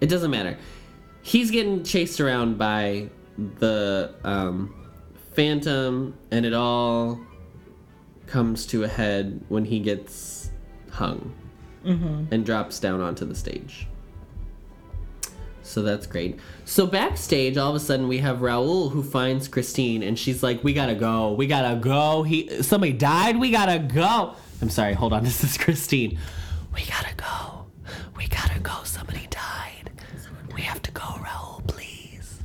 It 0.00 0.06
doesn't 0.08 0.30
matter. 0.30 0.56
He's 1.22 1.50
getting 1.50 1.82
chased 1.84 2.20
around 2.20 2.58
by 2.58 3.08
the 3.58 4.14
um, 4.24 4.74
phantom, 5.32 6.16
and 6.30 6.46
it 6.46 6.54
all 6.54 7.20
comes 8.26 8.66
to 8.66 8.84
a 8.84 8.88
head 8.88 9.40
when 9.48 9.64
he 9.64 9.80
gets 9.80 10.50
hung 10.90 11.34
and 12.32 12.44
drops 12.44 12.80
down 12.80 13.00
onto 13.00 13.24
the 13.24 13.34
stage. 13.34 13.86
So 15.62 15.82
that's 15.82 16.06
great. 16.06 16.38
So 16.64 16.86
backstage, 16.86 17.56
all 17.56 17.70
of 17.70 17.76
a 17.76 17.80
sudden, 17.80 18.06
we 18.08 18.18
have 18.18 18.40
Raoul 18.40 18.88
who 18.88 19.02
finds 19.02 19.48
Christine, 19.48 20.02
and 20.02 20.16
she's 20.18 20.42
like, 20.42 20.62
"We 20.62 20.72
gotta 20.72 20.94
go. 20.94 21.32
We 21.32 21.46
gotta 21.48 21.76
go. 21.76 22.22
He 22.22 22.62
somebody 22.62 22.92
died. 22.92 23.38
We 23.38 23.50
gotta 23.50 23.78
go." 23.80 24.34
I'm 24.62 24.70
sorry. 24.70 24.94
Hold 24.94 25.12
on. 25.12 25.24
This 25.24 25.42
is 25.44 25.58
Christine. 25.58 26.18
We 26.74 26.84
gotta 26.86 27.14
go. 27.16 27.66
We 28.16 28.28
gotta 28.28 28.58
go. 28.60 28.82
Somebody 28.84 29.26
died. 29.30 29.75
We 30.56 30.62
have 30.62 30.80
to 30.82 30.90
go, 30.90 31.04
Raoul. 31.22 31.62
Please. 31.66 32.40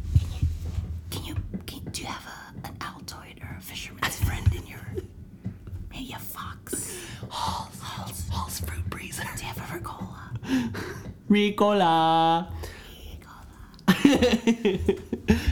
Can 1.12 1.24
you, 1.24 1.36
can, 1.66 1.80
you? 1.86 1.92
do 1.92 2.02
you 2.02 2.08
have 2.08 2.26
a, 2.26 2.68
an 2.68 2.76
Altoid 2.80 3.42
or 3.42 3.56
a 3.58 3.62
fisherman's 3.62 4.20
friend 4.26 4.46
in 4.54 4.68
your, 4.68 4.86
maybe 5.90 6.12
a 6.12 6.20
fox? 6.20 6.94
Halls. 7.30 7.80
Halls. 7.80 8.28
Halls 8.30 8.60
fruit 8.60 8.90
breezer. 8.90 9.24
Do 9.38 9.42
you 9.42 9.48
have 9.48 9.60
a 9.60 9.80
Ricola? 9.80 10.30
Ricola. 11.30 12.52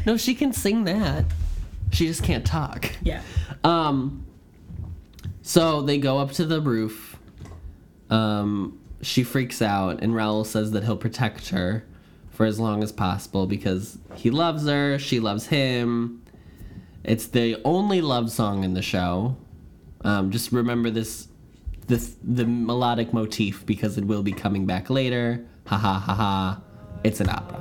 no, 0.06 0.18
she 0.18 0.36
can 0.36 0.52
sing 0.52 0.84
that. 0.84 1.24
She 1.94 2.08
just 2.08 2.24
can't 2.24 2.46
talk. 2.46 2.92
Yeah. 3.02 3.22
Um. 3.64 4.26
So 5.44 5.82
they 5.82 5.98
go 5.98 6.18
up 6.18 6.34
to 6.34 6.46
the 6.46 6.60
roof. 6.60 7.18
Um, 8.10 8.82
she 9.02 9.24
freaks 9.24 9.62
out, 9.62 10.04
and 10.04 10.14
Raoul 10.14 10.44
says 10.44 10.72
that 10.72 10.84
he'll 10.84 10.98
protect 10.98 11.50
her 11.50 11.86
for 12.40 12.46
as 12.46 12.58
long 12.58 12.82
as 12.82 12.94
possible 12.94 13.48
because 13.48 13.98
he 14.16 14.32
loves 14.32 14.66
her, 14.66 14.98
she 14.98 15.20
loves 15.20 15.48
him. 15.48 16.24
It's 17.04 17.28
the 17.28 17.60
only 17.66 18.00
love 18.00 18.32
song 18.32 18.64
in 18.64 18.74
the 18.74 18.82
show. 18.82 19.36
Um, 20.06 20.32
just 20.32 20.54
remember 20.54 20.90
this, 20.90 21.28
this 21.88 22.16
the 22.24 22.46
melodic 22.46 23.12
motif 23.12 23.66
because 23.66 23.98
it 23.98 24.06
will 24.06 24.24
be 24.24 24.32
coming 24.32 24.66
back 24.66 24.90
later. 24.90 25.46
Ha 25.68 25.76
ha 25.76 26.00
ha 26.00 26.16
ha! 26.16 26.62
It's 27.04 27.20
an 27.20 27.28
opera. 27.28 27.60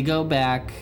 They 0.00 0.06
go 0.06 0.24
back 0.24 0.72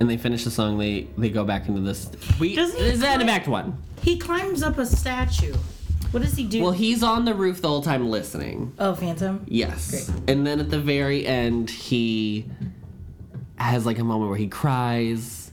and 0.00 0.10
they 0.10 0.18
finish 0.18 0.44
the 0.44 0.50
song. 0.50 0.76
They 0.76 1.08
they 1.16 1.30
go 1.30 1.44
back 1.44 1.66
into 1.66 1.80
this. 1.80 2.10
We 2.38 2.54
Doesn't 2.54 2.78
he 2.78 2.88
is 2.90 3.00
that 3.00 3.22
in 3.22 3.26
climb- 3.26 3.30
Act 3.30 3.48
One? 3.48 3.82
He 4.02 4.18
climbs 4.18 4.62
up 4.62 4.76
a 4.76 4.84
statue. 4.84 5.54
What 6.10 6.22
does 6.22 6.34
he 6.34 6.44
do? 6.44 6.62
Well, 6.62 6.72
he's 6.72 7.02
on 7.02 7.24
the 7.24 7.32
roof 7.34 7.62
the 7.62 7.68
whole 7.68 7.80
time 7.80 8.10
listening. 8.10 8.74
oh, 8.78 8.94
Phantom. 8.94 9.42
Yes. 9.48 10.10
And 10.28 10.46
then 10.46 10.60
at 10.60 10.68
the 10.70 10.78
very 10.78 11.26
end, 11.26 11.70
he 11.70 12.44
has 13.56 13.86
like 13.86 13.98
a 13.98 14.04
moment 14.04 14.28
where 14.28 14.38
he 14.38 14.48
cries 14.48 15.50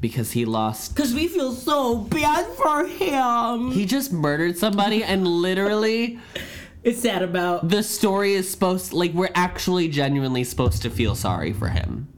because 0.00 0.32
he 0.32 0.46
lost. 0.46 0.96
Because 0.96 1.12
we 1.12 1.28
feel 1.28 1.52
so 1.52 1.96
bad 1.98 2.46
for 2.54 2.86
him. 2.86 3.70
He 3.70 3.84
just 3.84 4.14
murdered 4.14 4.56
somebody, 4.56 5.04
and 5.04 5.26
literally, 5.28 6.18
It's 6.84 7.00
sad 7.00 7.22
about. 7.22 7.68
the 7.68 7.82
story 7.82 8.34
is 8.34 8.50
supposed 8.50 8.92
like 8.92 9.12
we're 9.12 9.30
actually 9.34 9.88
genuinely 9.88 10.42
supposed 10.44 10.82
to 10.82 10.90
feel 10.90 11.14
sorry 11.14 11.52
for 11.52 11.68
him. 11.68 12.08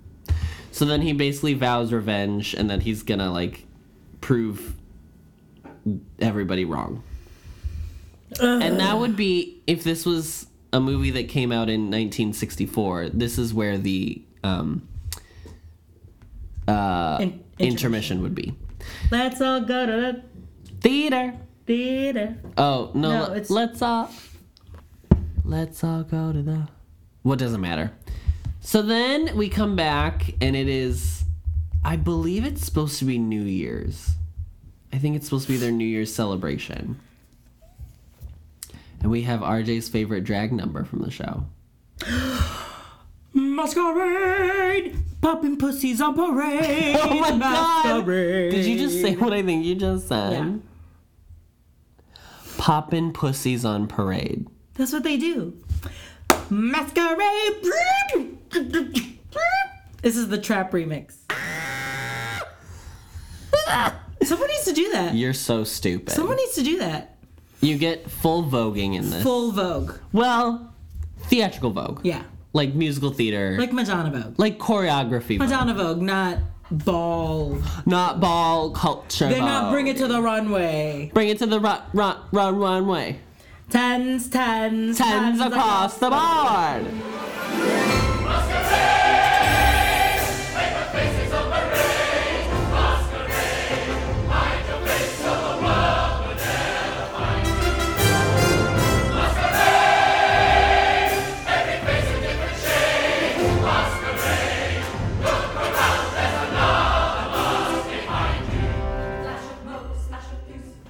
So 0.73 0.85
then 0.85 1.03
he 1.03 1.13
basically 1.13 1.55
vows 1.55 1.93
revenge, 1.93 2.55
and 2.55 2.71
that 2.71 2.83
he's 2.83 3.03
gonna 3.03 3.31
like 3.31 3.67
prove 4.21 4.75
everybody 6.19 6.65
wrong. 6.65 7.03
And 8.41 8.81
that 8.81 8.99
would 8.99 9.17
be 9.17 9.63
if 9.67 9.85
this 9.85 10.05
was 10.05 10.47
a 10.73 10.81
movie 10.81 11.11
that 11.11 11.29
came 11.29 11.53
out 11.53 11.69
in 11.69 11.83
1964. 11.83 13.11
This 13.11 13.39
is 13.39 13.55
where 13.55 13.79
the 13.79 14.23
um, 14.43 14.89
uh, 16.67 17.19
In- 17.21 17.45
intermission 17.59 18.23
would 18.23 18.35
be. 18.35 18.55
Let's 19.11 19.41
all 19.41 19.61
go 19.61 19.87
to 19.87 19.93
the 19.93 20.23
Theater. 20.81 21.35
theater. 21.67 22.37
Oh 22.59 22.91
no! 22.95 23.27
No, 23.27 23.33
it's- 23.33 23.51
let's 23.51 23.81
all 23.81 24.11
let's 25.45 25.85
all 25.85 26.03
go 26.03 26.33
to 26.33 26.43
the. 26.43 26.69
What 27.23 27.39
doesn't 27.39 27.61
matter. 27.61 27.93
So 28.61 28.83
then 28.83 29.37
we 29.37 29.49
come 29.49 29.77
back, 29.77 30.35
and 30.41 30.57
it 30.57 30.69
is, 30.69 31.25
I 31.85 31.97
believe 31.97 32.45
it's 32.45 32.65
supposed 32.65 32.99
to 33.01 33.05
be 33.05 33.19
New 33.19 33.43
Year's. 33.43 34.13
I 34.93 34.99
think 34.99 35.17
it's 35.17 35.27
supposed 35.27 35.47
to 35.47 35.53
be 35.53 35.59
their 35.59 35.71
New 35.71 35.85
Year's 35.87 36.13
celebration. 36.15 36.99
And 39.01 39.11
we 39.11 39.23
have 39.23 39.41
RJ's 39.41 39.89
favorite 39.89 40.25
drag 40.25 40.53
number 40.53 40.85
from 40.85 41.03
the 41.03 41.11
show. 41.11 41.45
Masquerade! 43.35 44.97
Popping 45.21 45.59
pussies 45.59 46.01
on 46.01 46.15
parade! 46.15 46.97
Oh 47.01 47.21
my 47.21 47.37
God! 47.37 48.07
Did 48.07 48.65
you 48.65 48.79
just 48.79 49.01
say 49.01 49.15
what 49.15 49.33
I 49.33 49.43
think 49.43 49.65
you 49.65 49.75
just 49.75 50.09
said? 50.09 50.33
Yeah. 50.33 50.55
Poppin' 52.57 53.13
pussies 53.13 53.65
on 53.65 53.87
parade. 53.89 54.47
That's 54.75 54.93
what 54.93 55.03
they 55.03 55.17
do. 55.17 55.57
Masquerade! 56.51 57.19
This 60.03 60.17
is 60.17 60.29
the 60.29 60.39
trap 60.39 60.73
remix. 60.73 61.15
Someone 64.23 64.49
needs 64.49 64.65
to 64.65 64.73
do 64.73 64.91
that. 64.93 65.15
You're 65.15 65.33
so 65.33 65.65
stupid. 65.65 66.11
Someone 66.11 66.37
needs 66.37 66.55
to 66.55 66.63
do 66.63 66.79
that. 66.79 67.17
You 67.61 67.79
get 67.79 68.11
full 68.11 68.45
voguing 68.45 68.95
in 68.95 69.11
this. 69.11 69.23
Full 69.23 69.53
Vogue. 69.53 69.95
Well, 70.13 70.75
theatrical 71.25 71.71
Vogue. 71.71 72.01
Yeah. 72.05 72.23
Like 72.53 72.75
musical 72.75 73.11
theater. 73.11 73.57
Like 73.59 73.73
Madonna 73.73 74.11
Vogue. 74.11 74.39
like 74.39 74.59
choreography. 74.59 75.39
Madonna 75.39 75.75
Vogue, 75.75 76.01
not 76.03 76.39
ball. 76.71 77.59
Not 77.87 78.21
ball 78.21 78.71
culture. 78.71 79.29
They're 79.29 79.39
not 79.39 79.65
Vogue. 79.65 79.73
bring 79.73 79.87
it 79.89 79.97
to 79.99 80.07
the 80.07 80.21
runway. 80.21 81.11
Bring 81.15 81.29
it 81.31 81.39
to 81.39 81.47
the 81.47 81.59
run, 81.61 81.83
run, 81.93 82.19
run, 82.33 82.57
runway. 82.57 83.19
Tens, 83.71 84.29
tens, 84.29 84.99
Tens 84.99 85.41
across 85.41 85.99
the 85.99 86.11
board. 86.11 86.87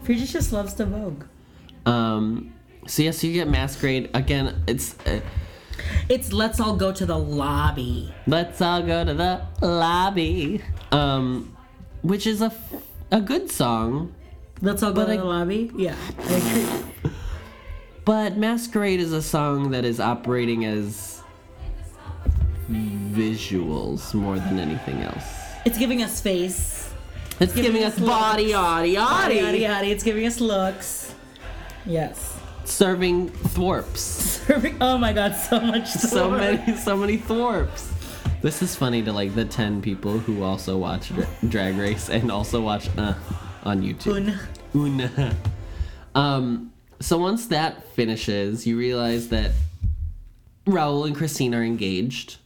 Frida 0.03 0.27
just 0.27 0.53
loves 0.53 0.75
to 0.75 0.85
Vogue. 0.85 1.25
Um. 1.87 2.54
So 2.87 3.03
yes, 3.03 3.23
you 3.25 3.33
get 3.33 3.49
masquerade 3.49 4.11
again. 4.15 4.63
It's 4.67 4.95
uh, 5.07 5.21
It's 6.09 6.33
let's 6.33 6.61
all 6.61 6.77
go 6.77 6.93
to 6.93 7.07
the 7.07 7.19
lobby. 7.19 8.13
let's 8.27 8.61
all 8.61 8.83
go 8.83 9.05
to 9.05 9.15
the 9.15 9.41
lobby. 9.61 10.61
Um, 10.93 11.57
which 12.03 12.27
is 12.27 12.43
a 12.43 12.47
f- 12.47 12.75
a 13.11 13.21
good 13.21 13.51
song, 13.51 14.15
Let's 14.63 14.83
all 14.83 14.93
go 14.93 15.03
But 15.03 15.07
to 15.07 15.13
I- 15.15 15.17
the 15.17 15.25
lobby. 15.25 15.71
Yeah, 15.77 15.97
I 16.19 16.33
agree. 17.03 17.11
but 18.05 18.37
masquerade 18.37 19.01
is 19.01 19.13
a 19.13 19.23
song 19.23 19.71
that 19.71 19.85
is 19.85 19.99
operating 20.01 20.65
as 20.65 21.23
visuals 22.71 24.15
more 24.15 24.37
than 24.39 24.59
anything 24.59 25.01
else. 25.03 25.25
It's 25.65 25.79
giving 25.79 26.03
us 26.03 26.21
face. 26.21 26.91
It's 27.41 27.53
giving, 27.55 27.83
us 27.83 27.99
body, 27.99 28.53
yaddy, 28.53 28.95
Yaddy, 28.95 28.95
yaddy, 28.97 29.41
yaddy, 29.41 29.61
yaddy. 29.63 29.91
It's 29.91 30.05
giving 30.05 30.25
us 30.27 30.41
looks. 30.41 31.15
Yes. 31.85 32.34
Serving 32.65 33.31
thwarps. 33.31 33.97
Serving, 33.99 34.77
oh 34.81 34.99
my 34.99 35.13
god, 35.13 35.35
so 35.37 35.61
much. 35.61 35.89
so 35.91 36.31
many 36.31 36.77
so 36.77 36.97
many 36.97 37.19
thwarps 37.19 37.91
this 38.43 38.61
is 38.61 38.77
funny 38.77 39.03
to 39.03 39.11
like 39.11 39.35
the 39.35 39.45
10 39.47 39.81
people 39.81 40.19
who 40.19 40.43
also 40.43 40.77
watch 40.77 41.09
Dra- 41.09 41.27
drag 41.49 41.77
race 41.79 42.11
and 42.11 42.31
also 42.31 42.61
watch 42.61 42.91
uh 42.99 43.15
on 43.63 43.81
youtube 43.81 44.39
Un. 44.75 45.01
Un. 45.01 45.37
um 46.15 46.73
so 47.01 47.17
once 47.17 47.47
that 47.47 47.89
finishes 47.95 48.67
you 48.67 48.77
realize 48.77 49.29
that 49.31 49.53
raoul 50.67 51.07
and 51.07 51.17
christine 51.17 51.55
are 51.55 51.63
engaged 51.65 52.37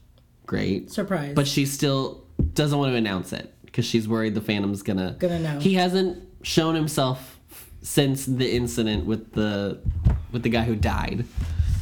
great 0.46 0.88
Surprise. 0.92 1.32
but 1.34 1.48
she 1.48 1.66
still 1.66 2.24
doesn't 2.54 2.78
want 2.78 2.92
to 2.92 2.96
announce 2.96 3.32
it 3.32 3.52
because 3.64 3.84
she's 3.84 4.06
worried 4.06 4.36
the 4.36 4.40
phantom's 4.40 4.82
gonna 4.84 5.16
Gonna 5.18 5.40
know. 5.40 5.58
he 5.58 5.74
hasn't 5.74 6.22
shown 6.42 6.76
himself 6.76 7.37
since 7.82 8.26
the 8.26 8.54
incident 8.54 9.06
with 9.06 9.32
the 9.32 9.80
with 10.32 10.42
the 10.42 10.48
guy 10.48 10.62
who 10.64 10.74
died 10.76 11.24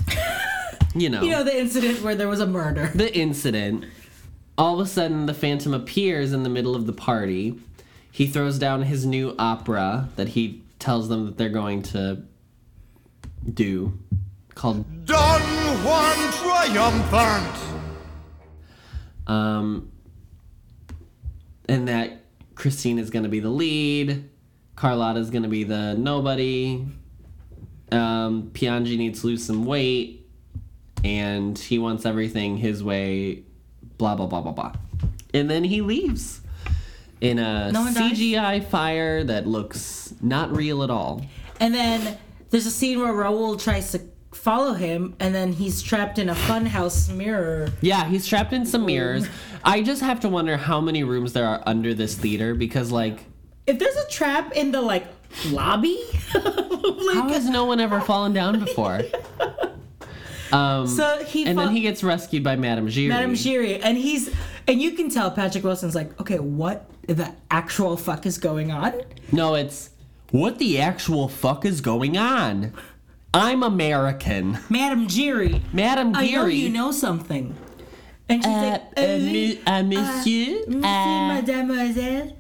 you 0.94 1.08
know 1.08 1.22
you 1.22 1.30
know 1.30 1.42
the 1.44 1.58
incident 1.58 2.02
where 2.02 2.14
there 2.14 2.28
was 2.28 2.40
a 2.40 2.46
murder. 2.46 2.90
the 2.94 3.14
incident. 3.16 3.84
All 4.58 4.80
of 4.80 4.86
a 4.86 4.88
sudden, 4.88 5.26
the 5.26 5.34
Phantom 5.34 5.74
appears 5.74 6.32
in 6.32 6.42
the 6.42 6.48
middle 6.48 6.74
of 6.74 6.86
the 6.86 6.92
party. 6.94 7.58
He 8.10 8.26
throws 8.26 8.58
down 8.58 8.82
his 8.84 9.04
new 9.04 9.34
opera 9.38 10.08
that 10.16 10.28
he 10.28 10.62
tells 10.78 11.10
them 11.10 11.26
that 11.26 11.36
they're 11.36 11.50
going 11.50 11.82
to 11.82 12.22
do 13.52 13.98
called 14.54 15.04
Don 15.04 15.40
Juan 15.84 16.32
Triumphant! 16.32 17.56
um 19.26 19.92
and 21.68 21.88
that 21.88 22.22
Christine 22.54 22.98
is 22.98 23.10
going 23.10 23.24
to 23.24 23.28
be 23.28 23.40
the 23.40 23.50
lead, 23.50 24.30
Carlotta 24.76 25.18
is 25.18 25.30
going 25.30 25.42
to 25.42 25.48
be 25.48 25.64
the 25.64 25.94
nobody. 25.94 26.86
Um 27.92 28.50
Piangi 28.52 28.96
needs 28.96 29.20
to 29.20 29.28
lose 29.28 29.44
some 29.44 29.64
weight 29.64 30.28
and 31.04 31.58
he 31.58 31.78
wants 31.78 32.04
everything 32.04 32.56
his 32.56 32.82
way 32.82 33.42
blah 33.98 34.14
blah 34.14 34.26
blah 34.26 34.40
blah 34.40 34.52
blah. 34.52 34.72
And 35.34 35.50
then 35.50 35.64
he 35.64 35.80
leaves 35.82 36.40
in 37.20 37.38
a 37.38 37.72
No 37.72 37.84
dies? 37.84 37.96
CGI 37.96 38.64
fire 38.64 39.24
that 39.24 39.46
looks 39.46 40.14
not 40.20 40.54
real 40.54 40.82
at 40.82 40.90
all. 40.90 41.24
And 41.60 41.74
then 41.74 42.18
there's 42.50 42.66
a 42.66 42.70
scene 42.70 43.00
where 43.00 43.12
Raoul 43.12 43.56
tries 43.56 43.92
to 43.92 44.00
follow 44.32 44.74
him, 44.74 45.16
and 45.18 45.34
then 45.34 45.52
he's 45.52 45.82
trapped 45.82 46.18
in 46.18 46.28
a 46.28 46.34
funhouse 46.34 47.12
mirror. 47.12 47.72
Yeah, 47.80 48.04
he's 48.04 48.26
trapped 48.26 48.52
in 48.52 48.66
some 48.66 48.84
mirrors. 48.86 49.26
I 49.64 49.82
just 49.82 50.02
have 50.02 50.20
to 50.20 50.28
wonder 50.28 50.56
how 50.56 50.80
many 50.80 51.02
rooms 51.04 51.32
there 51.32 51.46
are 51.46 51.62
under 51.66 51.94
this 51.94 52.14
theater 52.14 52.54
because, 52.54 52.92
like, 52.92 53.24
If 53.66 53.78
there's 53.78 53.96
a 53.96 54.08
trap 54.08 54.52
in 54.52 54.70
the 54.72 54.80
like 54.80 55.06
lobby, 55.46 55.98
how 56.32 57.28
has 57.28 57.48
no 57.48 57.64
one 57.64 57.80
ever 57.80 58.00
fallen 58.00 58.32
down 58.32 58.58
before? 58.60 59.00
Um, 60.52 60.86
so 60.86 61.24
he 61.24 61.44
and 61.44 61.58
then 61.58 61.70
he 61.72 61.80
gets 61.80 62.04
rescued 62.04 62.44
by 62.44 62.54
Madame 62.54 62.86
Giry. 62.86 63.08
Madame 63.08 63.34
Giry, 63.34 63.80
and 63.82 63.98
he's 63.98 64.32
and 64.68 64.80
you 64.80 64.92
can 64.92 65.10
tell 65.10 65.28
Patrick 65.32 65.64
Wilson's 65.64 65.96
like, 65.96 66.18
okay, 66.20 66.38
what 66.38 66.88
the 67.08 67.34
actual 67.50 67.96
fuck 67.96 68.26
is 68.26 68.38
going 68.38 68.70
on? 68.70 68.92
No, 69.32 69.56
it's 69.56 69.90
what 70.30 70.58
the 70.58 70.78
actual 70.80 71.26
fuck 71.28 71.64
is 71.64 71.80
going 71.80 72.16
on? 72.16 72.72
I'm 73.34 73.64
American. 73.64 74.58
Madame 74.70 75.08
Giry, 75.08 75.62
Madame 75.72 76.14
I 76.14 76.30
know 76.30 76.46
you 76.46 76.68
know 76.70 76.92
something. 76.92 77.52
And 78.28 78.42
she's 78.44 78.52
Uh, 78.52 78.60
like, 78.70 78.82
uh, 78.96 79.00
euh, 79.00 79.18
mu- 79.18 79.56
uh, 79.66 79.82
monsieur, 79.82 80.64
Monsieur, 80.68 80.84
uh, 80.84 81.28
mademoiselle, 81.34 82.28
euh, 82.28 82.30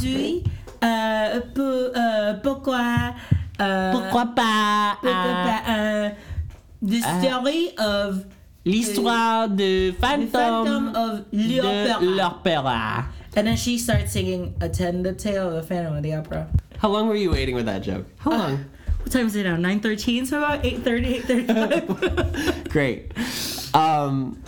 Zui, 0.00 0.42
euh, 0.84 1.40
pour, 1.54 1.64
euh, 1.64 2.34
pourquoi, 2.42 3.14
euh, 3.60 3.92
Pourquoi 3.92 4.26
pas? 4.34 4.96
pourquoi 5.00 5.10
euh, 5.10 5.44
pas, 5.44 5.72
euh, 5.72 6.10
the 6.82 7.00
story 7.02 7.70
of 7.78 8.24
L'histoire 8.64 9.48
de 9.48 9.90
the 9.90 9.94
Phantom 10.00 10.28
fantôme 10.66 10.92
of 10.94 11.20
de 11.32 11.56
l'opéra. 11.62 12.00
l'opéra. 12.02 13.04
And 13.36 13.44
then 13.46 13.56
she 13.56 13.78
starts 13.78 14.12
singing 14.12 14.54
"Attend 14.60 15.04
the 15.04 15.12
Tale 15.14 15.48
of 15.48 15.54
the 15.54 15.62
Phantom 15.62 15.96
of 15.96 16.02
the 16.02 16.14
Opera." 16.14 16.48
How 16.78 16.90
long 16.90 17.08
were 17.08 17.14
you 17.16 17.30
waiting 17.30 17.54
with 17.54 17.66
that 17.66 17.82
joke? 17.82 18.04
How 18.18 18.30
long? 18.32 18.64
What 19.00 19.12
time 19.12 19.26
is 19.28 19.36
it 19.36 19.44
now? 19.44 19.56
9.13, 19.56 20.26
so 20.26 20.38
about 20.38 20.62
8.30, 20.64 21.22
8.35. 21.22 22.68
Great. 22.68 23.12
Um, 23.74 24.42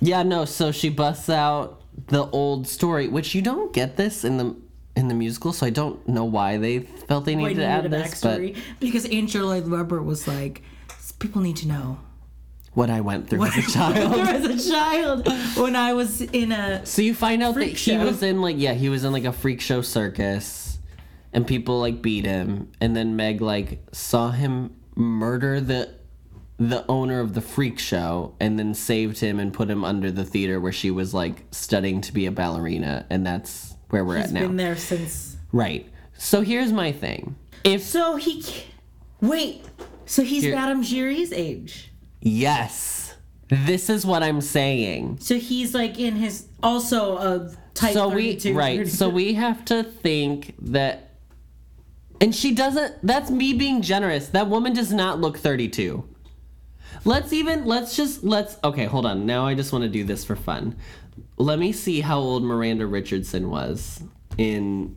yeah, 0.00 0.22
no. 0.24 0.44
So 0.44 0.72
she 0.72 0.88
busts 0.88 1.28
out 1.30 1.81
the 2.08 2.26
old 2.30 2.66
story, 2.66 3.08
which 3.08 3.34
you 3.34 3.42
don't 3.42 3.72
get 3.72 3.96
this 3.96 4.24
in 4.24 4.36
the 4.38 4.56
in 4.96 5.08
the 5.08 5.14
musical. 5.14 5.52
So 5.52 5.66
I 5.66 5.70
don't 5.70 6.06
know 6.08 6.24
why 6.24 6.58
they 6.58 6.80
felt 6.80 7.24
they 7.24 7.34
needed 7.34 7.56
to 7.56 7.64
add 7.64 7.90
this, 7.90 8.20
but 8.20 8.40
backstory? 8.40 8.56
Because 8.80 9.10
Angel 9.10 9.46
Lloyd 9.46 9.68
Webber 9.68 10.02
was 10.02 10.28
like, 10.28 10.62
people 11.18 11.40
need 11.40 11.56
to 11.56 11.68
know 11.68 11.98
what 12.74 12.90
I 12.90 13.00
went 13.00 13.28
through 13.28 13.40
what 13.40 13.56
as 13.56 13.68
a 13.68 13.70
child. 13.70 14.14
as 14.28 14.66
a 14.66 14.70
child 14.70 15.28
when 15.56 15.76
I 15.76 15.92
was 15.92 16.20
in 16.22 16.52
a 16.52 16.84
So 16.86 17.02
you 17.02 17.14
find 17.14 17.42
out 17.42 17.54
that 17.54 17.64
he 17.64 17.74
show. 17.74 18.04
was 18.04 18.22
in 18.22 18.40
like 18.40 18.56
yeah, 18.58 18.72
he 18.74 18.88
was 18.88 19.04
in 19.04 19.12
like 19.12 19.24
a 19.24 19.32
freak 19.32 19.60
show 19.60 19.82
circus 19.82 20.78
and 21.32 21.46
people 21.46 21.80
like 21.80 22.00
beat 22.02 22.24
him 22.24 22.70
and 22.80 22.96
then 22.96 23.14
Meg 23.16 23.40
like 23.40 23.82
saw 23.92 24.30
him 24.30 24.74
murder 24.94 25.60
the 25.60 25.94
the 26.68 26.84
owner 26.88 27.18
of 27.20 27.34
the 27.34 27.40
freak 27.40 27.78
show 27.78 28.34
and 28.38 28.58
then 28.58 28.72
saved 28.74 29.18
him 29.18 29.40
and 29.40 29.52
put 29.52 29.68
him 29.68 29.84
under 29.84 30.10
the 30.12 30.24
theater 30.24 30.60
where 30.60 30.72
she 30.72 30.90
was 30.90 31.12
like 31.12 31.44
studying 31.50 32.00
to 32.00 32.12
be 32.12 32.26
a 32.26 32.30
ballerina 32.30 33.04
and 33.10 33.26
that's 33.26 33.74
where 33.90 34.04
we're 34.04 34.16
he's 34.18 34.26
at 34.26 34.32
now. 34.32 34.40
been 34.42 34.56
there 34.56 34.76
since. 34.76 35.36
Right. 35.50 35.88
So 36.16 36.42
here's 36.42 36.72
my 36.72 36.92
thing. 36.92 37.34
If 37.64 37.82
So 37.82 38.16
he, 38.16 38.44
wait, 39.20 39.64
so 40.06 40.22
he's 40.22 40.44
Here- 40.44 40.54
Madame 40.54 40.82
Giry's 40.82 41.32
age. 41.32 41.90
yes, 42.20 43.14
this 43.48 43.90
is 43.90 44.06
what 44.06 44.22
I'm 44.22 44.40
saying. 44.40 45.18
So 45.20 45.38
he's 45.38 45.74
like 45.74 45.98
in 45.98 46.16
his 46.16 46.46
also 46.62 47.16
a 47.18 47.54
type 47.74 47.92
so 47.92 48.08
we 48.08 48.36
32. 48.36 48.54
right 48.54 48.86
so 48.88 49.08
we 49.08 49.34
have 49.34 49.64
to 49.64 49.82
think 49.82 50.54
that 50.60 51.10
and 52.20 52.34
she 52.34 52.54
doesn't 52.54 52.94
that's 53.02 53.30
me 53.30 53.52
being 53.54 53.80
generous 53.82 54.28
that 54.28 54.46
woman 54.48 54.74
does 54.74 54.92
not 54.92 55.20
look 55.20 55.38
32 55.38 56.04
let's 57.04 57.32
even 57.32 57.64
let's 57.64 57.96
just 57.96 58.24
let's 58.24 58.56
okay 58.64 58.84
hold 58.84 59.06
on. 59.06 59.26
Now 59.26 59.46
i 59.46 59.54
just 59.54 59.72
want 59.72 59.82
to 59.84 59.88
do 59.88 60.04
this 60.04 60.24
for 60.24 60.36
fun. 60.36 60.76
Let 61.36 61.58
me 61.58 61.72
see 61.72 62.00
how 62.00 62.18
old 62.18 62.42
miranda 62.42 62.86
richardson 62.86 63.50
was 63.50 64.02
in 64.38 64.96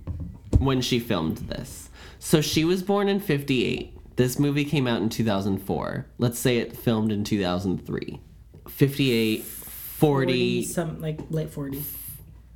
when 0.59 0.81
she 0.81 0.99
filmed 0.99 1.37
this. 1.37 1.89
So 2.19 2.41
she 2.41 2.65
was 2.65 2.83
born 2.83 3.07
in 3.07 3.19
58 3.19 3.91
this 4.15 4.39
movie 4.39 4.63
came 4.63 4.87
out 4.87 5.01
in 5.01 5.09
2004 5.09 6.05
let's 6.19 6.39
say 6.39 6.57
it 6.57 6.75
filmed 6.75 7.11
in 7.11 7.25
2003 7.25 8.21
58 8.69 9.43
40 9.43 9.85
40, 9.95 10.63
some 10.63 11.01
like 11.01 11.19
late 11.29 11.51
40s. 11.51 11.83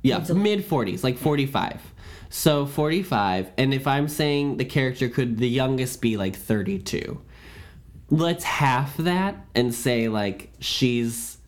yeah, 0.02 0.18
mid 0.34 0.68
40s, 0.68 1.02
like 1.02 1.16
45. 1.16 1.80
So 2.28 2.66
45, 2.66 3.50
and 3.56 3.74
if 3.74 3.86
I'm 3.86 4.08
saying 4.08 4.58
the 4.58 4.64
character 4.64 5.08
could 5.08 5.38
the 5.38 5.48
youngest 5.48 6.00
be 6.00 6.16
like 6.16 6.36
32, 6.36 7.20
let's 8.10 8.44
half 8.44 8.96
that 8.98 9.36
and 9.54 9.74
say 9.74 10.08
like 10.08 10.52
she's 10.58 11.38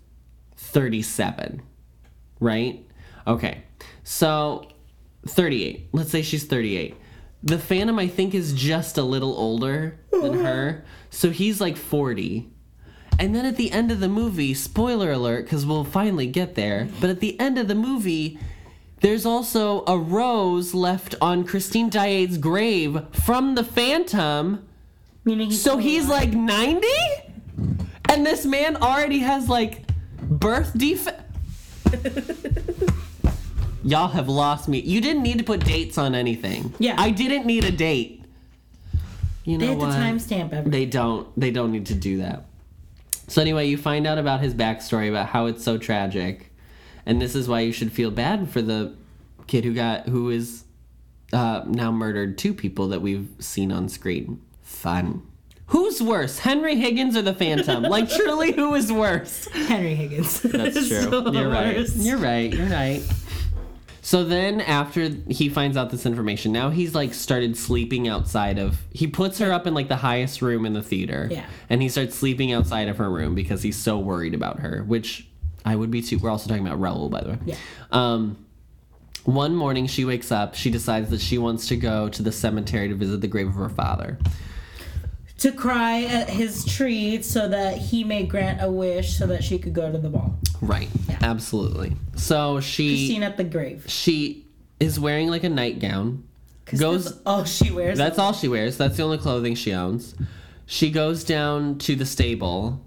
37, 0.56 1.62
right? 2.40 2.88
Okay, 3.26 3.62
so 4.04 4.66
38. 5.26 5.88
Let's 5.92 6.10
say 6.10 6.22
she's 6.22 6.44
38. 6.44 6.96
The 7.44 7.58
Phantom, 7.58 7.98
I 7.98 8.06
think, 8.06 8.34
is 8.34 8.52
just 8.52 8.98
a 8.98 9.02
little 9.02 9.36
older 9.36 9.98
than 10.10 10.34
her, 10.44 10.84
so 11.10 11.30
he's 11.30 11.60
like 11.60 11.76
40. 11.76 12.48
And 13.18 13.34
then 13.34 13.44
at 13.44 13.56
the 13.56 13.70
end 13.72 13.90
of 13.90 14.00
the 14.00 14.08
movie, 14.08 14.54
spoiler 14.54 15.12
alert, 15.12 15.44
because 15.44 15.66
we'll 15.66 15.84
finally 15.84 16.26
get 16.26 16.54
there, 16.54 16.88
but 17.00 17.10
at 17.10 17.20
the 17.20 17.38
end 17.38 17.58
of 17.58 17.68
the 17.68 17.74
movie, 17.74 18.38
there's 19.00 19.26
also 19.26 19.84
a 19.86 19.98
rose 19.98 20.74
left 20.74 21.16
on 21.20 21.44
Christine 21.44 21.90
Daae's 21.90 22.38
grave 22.38 23.02
from 23.12 23.56
the 23.56 23.64
Phantom. 23.64 24.66
Meaning 25.24 25.50
he's 25.50 25.62
So 25.62 25.76
he's 25.78 26.06
alive. 26.06 26.34
like 26.34 26.34
90? 26.34 26.86
And 28.08 28.26
this 28.26 28.44
man 28.44 28.76
already 28.76 29.20
has 29.20 29.48
like 29.48 29.82
birth 30.20 30.76
defect. 30.76 31.20
Y'all 33.84 34.08
have 34.08 34.28
lost 34.28 34.68
me. 34.68 34.80
You 34.80 35.00
didn't 35.00 35.22
need 35.22 35.38
to 35.38 35.44
put 35.44 35.64
dates 35.64 35.98
on 35.98 36.14
anything. 36.14 36.72
Yeah. 36.78 36.94
I 36.98 37.10
didn't 37.10 37.46
need 37.46 37.64
a 37.64 37.72
date. 37.72 38.24
You 39.44 39.58
know 39.58 39.66
They 39.66 39.70
have 39.72 39.78
to 39.80 39.86
what? 39.86 39.96
timestamp 39.96 40.44
everything. 40.52 40.70
They 40.70 40.86
don't. 40.86 41.28
They 41.38 41.50
don't 41.50 41.72
need 41.72 41.86
to 41.86 41.94
do 41.96 42.18
that. 42.18 42.44
So 43.26 43.40
anyway, 43.42 43.66
you 43.66 43.76
find 43.76 44.06
out 44.06 44.18
about 44.18 44.40
his 44.40 44.54
backstory 44.54 45.08
about 45.08 45.28
how 45.28 45.46
it's 45.46 45.64
so 45.64 45.78
tragic, 45.78 46.52
and 47.06 47.20
this 47.20 47.34
is 47.34 47.48
why 47.48 47.60
you 47.60 47.72
should 47.72 47.90
feel 47.90 48.10
bad 48.12 48.48
for 48.50 48.62
the 48.62 48.94
kid 49.48 49.64
who 49.64 49.74
got 49.74 50.08
who 50.08 50.30
is 50.30 50.62
uh, 51.32 51.62
now 51.66 51.90
murdered 51.90 52.38
two 52.38 52.54
people 52.54 52.86
that 52.88 53.00
we've 53.02 53.26
seen 53.40 53.72
on 53.72 53.88
screen. 53.88 54.40
Fun. 54.82 55.22
Who's 55.66 56.02
worse, 56.02 56.40
Henry 56.40 56.74
Higgins 56.74 57.16
or 57.16 57.22
the 57.22 57.32
Phantom? 57.32 57.84
like 57.84 58.10
truly, 58.10 58.50
who 58.50 58.74
is 58.74 58.92
worse? 58.92 59.46
Henry 59.52 59.94
Higgins. 59.94 60.40
That's 60.42 60.74
true. 60.88 61.02
still 61.02 61.22
the 61.22 61.30
You're 61.30 61.48
right. 61.48 61.76
worst. 61.76 61.96
You're 61.96 62.18
right. 62.18 62.52
You're 62.52 62.66
right. 62.66 63.00
So 64.02 64.24
then, 64.24 64.60
after 64.60 65.08
he 65.28 65.48
finds 65.48 65.76
out 65.76 65.90
this 65.90 66.04
information, 66.04 66.50
now 66.50 66.70
he's 66.70 66.96
like 66.96 67.14
started 67.14 67.56
sleeping 67.56 68.08
outside 68.08 68.58
of. 68.58 68.80
He 68.90 69.06
puts 69.06 69.38
her 69.38 69.52
up 69.52 69.68
in 69.68 69.72
like 69.74 69.86
the 69.86 69.96
highest 69.96 70.42
room 70.42 70.66
in 70.66 70.72
the 70.72 70.82
theater. 70.82 71.28
Yeah. 71.30 71.46
And 71.70 71.80
he 71.80 71.88
starts 71.88 72.16
sleeping 72.16 72.50
outside 72.52 72.88
of 72.88 72.98
her 72.98 73.08
room 73.08 73.36
because 73.36 73.62
he's 73.62 73.76
so 73.76 74.00
worried 74.00 74.34
about 74.34 74.58
her, 74.58 74.82
which 74.82 75.28
I 75.64 75.76
would 75.76 75.92
be 75.92 76.02
too. 76.02 76.18
We're 76.18 76.30
also 76.30 76.48
talking 76.48 76.66
about 76.66 76.80
Raoul, 76.80 77.08
by 77.08 77.20
the 77.20 77.28
way. 77.30 77.38
Yeah. 77.46 77.56
Um, 77.92 78.44
one 79.24 79.54
morning, 79.54 79.86
she 79.86 80.04
wakes 80.04 80.32
up. 80.32 80.56
She 80.56 80.68
decides 80.70 81.08
that 81.10 81.20
she 81.20 81.38
wants 81.38 81.68
to 81.68 81.76
go 81.76 82.08
to 82.08 82.22
the 82.24 82.32
cemetery 82.32 82.88
to 82.88 82.96
visit 82.96 83.20
the 83.20 83.28
grave 83.28 83.46
of 83.46 83.54
her 83.54 83.68
father. 83.68 84.18
To 85.42 85.50
cry 85.50 86.04
at 86.04 86.28
his 86.30 86.64
tree 86.64 87.20
so 87.22 87.48
that 87.48 87.76
he 87.76 88.04
may 88.04 88.24
grant 88.24 88.62
a 88.62 88.70
wish 88.70 89.16
so 89.18 89.26
that 89.26 89.42
she 89.42 89.58
could 89.58 89.72
go 89.72 89.90
to 89.90 89.98
the 89.98 90.08
ball. 90.08 90.38
Right. 90.60 90.88
Absolutely. 91.20 91.96
So 92.14 92.60
she 92.60 92.90
Christine 92.90 93.22
at 93.24 93.36
the 93.36 93.42
grave. 93.42 93.84
she 93.88 94.46
is 94.78 95.00
wearing 95.00 95.28
like 95.28 95.42
a 95.42 95.48
nightgown. 95.48 96.22
Goes 96.78 97.20
all 97.26 97.44
she 97.44 97.72
wears. 97.72 97.98
That's 97.98 98.20
all 98.20 98.32
she 98.32 98.46
wears. 98.46 98.78
That's 98.78 98.96
the 98.96 99.02
only 99.02 99.18
clothing 99.18 99.56
she 99.56 99.72
owns. 99.72 100.14
She 100.66 100.90
goes 100.92 101.24
down 101.24 101.78
to 101.78 101.96
the 101.96 102.06
stable 102.06 102.80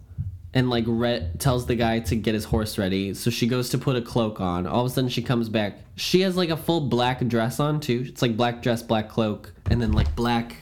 and 0.54 0.70
like 0.70 0.86
re- 0.88 1.30
tells 1.38 1.66
the 1.66 1.76
guy 1.76 2.00
to 2.00 2.16
get 2.16 2.34
his 2.34 2.46
horse 2.46 2.78
ready. 2.78 3.14
So 3.14 3.30
she 3.30 3.48
goes 3.48 3.70
to 3.72 3.78
put 3.78 3.98
a 3.98 4.02
cloak 4.02 4.40
on. 4.40 4.66
All 4.66 4.86
of 4.86 4.92
a 4.92 4.94
sudden 4.94 5.10
she 5.10 5.22
comes 5.22 5.50
back. 5.50 5.80
She 5.98 6.22
has 6.22 6.38
like 6.38 6.50
a 6.50 6.58
full 6.58 6.82
black 6.82 7.20
dress 7.28 7.60
on 7.60 7.82
too. 7.82 8.06
It's 8.08 8.22
like 8.22 8.38
black 8.38 8.62
dress, 8.62 8.82
black 8.82 9.10
cloak, 9.10 9.54
and 9.70 9.82
then 9.82 9.92
like 9.92 10.16
black 10.16 10.56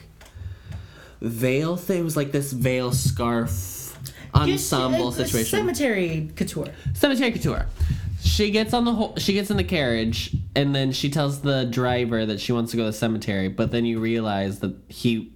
veil 1.24 1.76
thing. 1.76 2.00
It 2.00 2.04
was 2.04 2.16
like 2.16 2.32
this 2.32 2.52
veil 2.52 2.92
scarf 2.92 3.96
ensemble 4.34 5.10
Just, 5.10 5.20
uh, 5.20 5.24
situation. 5.24 5.58
Cemetery 5.58 6.30
couture. 6.36 6.68
Cemetery 6.94 7.32
couture. 7.32 7.66
She 8.20 8.50
gets 8.50 8.72
on 8.72 8.84
the 8.84 8.92
whole. 8.92 9.16
She 9.16 9.34
gets 9.34 9.50
in 9.50 9.56
the 9.56 9.64
carriage, 9.64 10.34
and 10.56 10.74
then 10.74 10.92
she 10.92 11.10
tells 11.10 11.42
the 11.42 11.66
driver 11.66 12.24
that 12.24 12.40
she 12.40 12.52
wants 12.52 12.70
to 12.70 12.76
go 12.76 12.84
to 12.84 12.90
the 12.90 12.96
cemetery. 12.96 13.48
But 13.48 13.70
then 13.70 13.84
you 13.84 14.00
realize 14.00 14.60
that 14.60 14.74
he, 14.88 15.32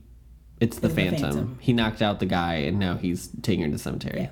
it's 0.58 0.78
the, 0.78 0.86
It's 0.86 0.96
the 0.96 1.02
phantom. 1.02 1.20
Phantom. 1.20 1.58
He 1.60 1.72
knocked 1.74 2.00
out 2.00 2.18
the 2.18 2.26
guy, 2.26 2.54
and 2.54 2.78
now 2.78 2.96
he's 2.96 3.28
taking 3.42 3.60
her 3.60 3.68
to 3.68 3.72
the 3.72 3.78
cemetery. 3.78 4.22
Yeah. 4.22 4.30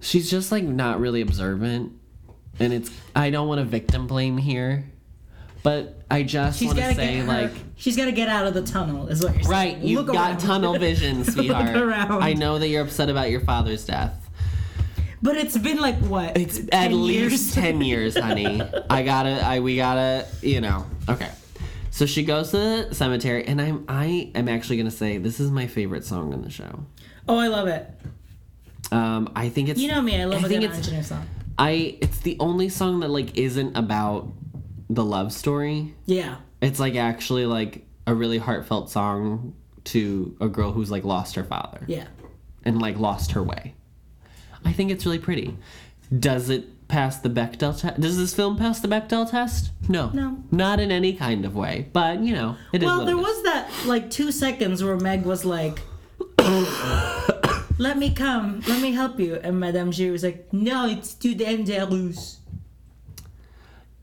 She's 0.00 0.30
just 0.30 0.50
like 0.50 0.64
not 0.64 1.00
really 1.00 1.20
observant, 1.20 1.92
and 2.58 2.72
it's. 2.72 2.90
I 3.14 3.28
don't 3.28 3.46
want 3.46 3.58
to 3.58 3.66
victim 3.66 4.06
blame 4.06 4.38
here, 4.38 4.90
but 5.62 6.00
I 6.10 6.22
just 6.22 6.58
She's 6.58 6.68
want 6.68 6.78
to 6.78 6.94
say 6.94 7.22
like. 7.22 7.52
She's 7.76 7.96
got 7.96 8.06
to 8.06 8.12
get 8.12 8.28
out 8.28 8.46
of 8.46 8.54
the 8.54 8.62
tunnel, 8.62 9.08
is 9.08 9.22
what 9.22 9.34
you're 9.34 9.42
saying. 9.44 9.50
Right, 9.50 9.78
you've 9.78 10.04
Look 10.06 10.14
got 10.14 10.30
around. 10.32 10.38
tunnel 10.40 10.78
vision, 10.78 11.24
sweetheart. 11.32 11.76
around. 11.76 12.22
I 12.22 12.34
know 12.34 12.58
that 12.58 12.68
you're 12.68 12.82
upset 12.82 13.08
about 13.08 13.30
your 13.30 13.40
father's 13.40 13.84
death. 13.84 14.14
But 15.22 15.36
it's 15.36 15.56
been 15.58 15.78
like 15.78 15.96
what? 15.98 16.36
It's 16.36 16.58
at 16.58 16.70
10 16.70 17.06
least 17.06 17.18
years? 17.20 17.54
ten 17.54 17.80
years, 17.82 18.16
honey. 18.18 18.62
I 18.90 19.02
gotta, 19.02 19.44
I 19.44 19.60
we 19.60 19.76
gotta, 19.76 20.26
you 20.42 20.60
know. 20.62 20.86
Okay. 21.08 21.30
So 21.90 22.06
she 22.06 22.22
goes 22.24 22.50
to 22.52 22.56
the 22.88 22.94
cemetery, 22.94 23.44
and 23.46 23.60
I'm, 23.60 23.84
I 23.88 24.30
am 24.34 24.48
actually 24.48 24.78
gonna 24.78 24.90
say 24.90 25.18
this 25.18 25.38
is 25.40 25.50
my 25.50 25.66
favorite 25.66 26.04
song 26.06 26.32
on 26.32 26.40
the 26.42 26.48
show. 26.50 26.84
Oh, 27.28 27.36
I 27.38 27.48
love 27.48 27.68
it. 27.68 27.86
Um, 28.92 29.30
I 29.36 29.48
think 29.50 29.68
it's. 29.68 29.78
You 29.80 29.90
know 29.90 30.00
me, 30.00 30.20
I 30.20 30.24
love 30.24 30.42
a 30.44 30.48
think 30.48 30.62
good 30.72 31.04
song. 31.04 31.26
I. 31.58 31.98
It's 32.00 32.20
the 32.20 32.36
only 32.40 32.68
song 32.70 33.00
that 33.00 33.08
like 33.08 33.36
isn't 33.36 33.76
about 33.76 34.32
the 34.90 35.04
love 35.04 35.32
story. 35.32 35.94
Yeah. 36.04 36.36
It's 36.60 36.78
like 36.80 36.96
actually 36.96 37.46
like 37.46 37.86
a 38.06 38.14
really 38.14 38.38
heartfelt 38.38 38.90
song 38.90 39.54
to 39.84 40.36
a 40.40 40.48
girl 40.48 40.72
who's 40.72 40.90
like 40.90 41.04
lost 41.04 41.34
her 41.36 41.44
father 41.44 41.80
Yeah. 41.86 42.06
and 42.64 42.82
like 42.82 42.98
lost 42.98 43.32
her 43.32 43.42
way. 43.42 43.74
I 44.64 44.72
think 44.72 44.90
it's 44.90 45.06
really 45.06 45.18
pretty. 45.18 45.56
Does 46.18 46.50
it 46.50 46.88
pass 46.88 47.18
the 47.18 47.30
Bechdel 47.30 47.80
test? 47.80 48.00
Does 48.00 48.18
this 48.18 48.34
film 48.34 48.58
pass 48.58 48.80
the 48.80 48.88
Bechdel 48.88 49.30
test? 49.30 49.70
No. 49.88 50.10
No. 50.10 50.42
Not 50.50 50.80
in 50.80 50.90
any 50.90 51.12
kind 51.14 51.44
of 51.44 51.54
way. 51.54 51.88
But, 51.92 52.20
you 52.20 52.34
know, 52.34 52.56
it 52.72 52.82
is 52.82 52.86
Well, 52.86 53.06
there 53.06 53.16
was 53.16 53.42
that 53.44 53.70
like 53.86 54.10
two 54.10 54.32
seconds 54.32 54.82
where 54.84 54.96
Meg 54.96 55.24
was 55.24 55.44
like, 55.44 55.80
"Let 57.78 57.96
me 57.96 58.10
come, 58.12 58.60
let 58.68 58.82
me 58.82 58.92
help 58.92 59.18
you," 59.18 59.36
and 59.36 59.58
Madame 59.58 59.90
Giry 59.92 60.10
was 60.12 60.22
like, 60.24 60.52
"No, 60.52 60.86
it's 60.88 61.14
too 61.14 61.34
dangerous." 61.34 62.39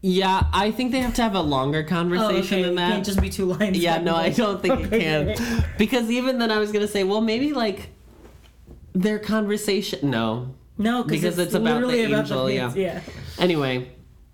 Yeah, 0.09 0.43
I 0.53 0.71
think 0.71 0.93
they 0.93 0.99
have 1.01 1.13
to 1.15 1.21
have 1.21 1.35
a 1.35 1.41
longer 1.41 1.83
Oh, 1.85 1.89
conversation 1.89 2.59
okay. 2.59 2.61
than 2.63 2.73
It 2.73 2.75
that. 2.77 2.91
can't 2.93 3.05
just 3.05 3.19
be 3.19 3.29
two 3.29 3.45
lines. 3.45 3.77
yeah, 3.77 3.97
no, 3.99 4.15
I 4.15 4.29
don't 4.29 4.61
think 4.61 4.91
it 4.93 5.01
can. 5.01 5.65
Because 5.77 6.09
even 6.09 6.39
then, 6.39 6.49
I 6.49 6.59
was 6.59 6.71
gonna 6.71 6.87
say, 6.87 7.03
well, 7.03 7.19
maybe 7.19 7.51
like 7.51 7.89
their 8.93 9.19
conversation. 9.19 10.09
No, 10.09 10.55
No, 10.77 11.03
because 11.03 11.37
it's, 11.37 11.53
about 11.53 11.81
the 11.81 11.87
literally 11.87 12.13
angel. 12.13 12.49
yeah. 12.49 12.73
yeah. 12.73 13.01
Anyway, 13.37 13.91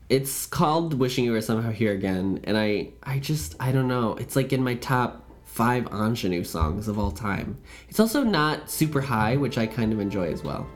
it's 0.10 0.46
called 0.46 0.94
"Wishing 0.94 1.26
You 1.26 1.32
Were 1.32 1.42
Somehow 1.42 1.72
Here 1.72 1.92
Again," 1.92 2.42
and 2.44 2.56
I, 2.56 2.90
I 3.02 3.18
just, 3.20 3.56
I 3.60 3.72
don't 3.72 3.88
know. 3.88 4.14
It's 4.16 4.36
like 4.36 4.54
in 4.54 4.64
my 4.64 4.76
top 4.76 5.28
five 5.46 5.88
ingenue 5.92 6.44
songs 6.44 6.88
of 6.88 7.00
all 7.00 7.12
time. 7.12 7.58
It's 7.90 8.00
also 8.00 8.24
not 8.24 8.70
super 8.70 9.02
high, 9.02 9.38
which 9.38 9.58
I 9.58 9.66
kind 9.66 9.92
of 9.92 10.00
enjoy 10.00 10.32
as 10.32 10.44
well. 10.44 10.68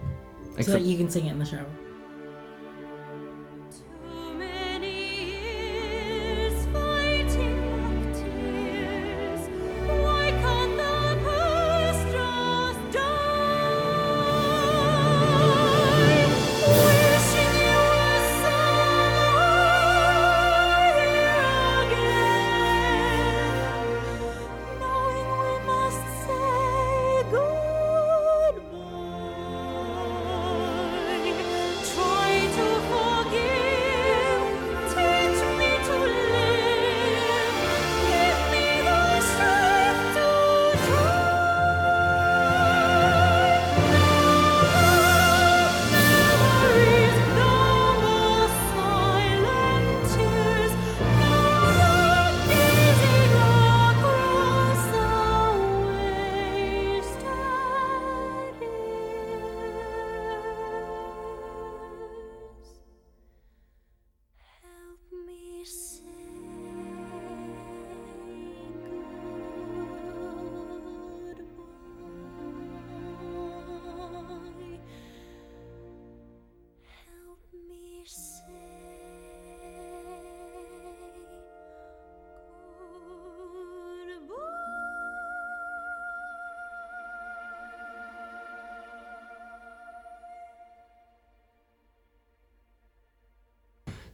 So 0.53 0.59
Except, 0.59 0.79
that 0.79 0.85
you 0.89 0.97
can 0.97 1.09
sing 1.09 1.27
it 1.27 1.31
in 1.31 1.39
the 1.39 1.45
shower. 1.45 1.65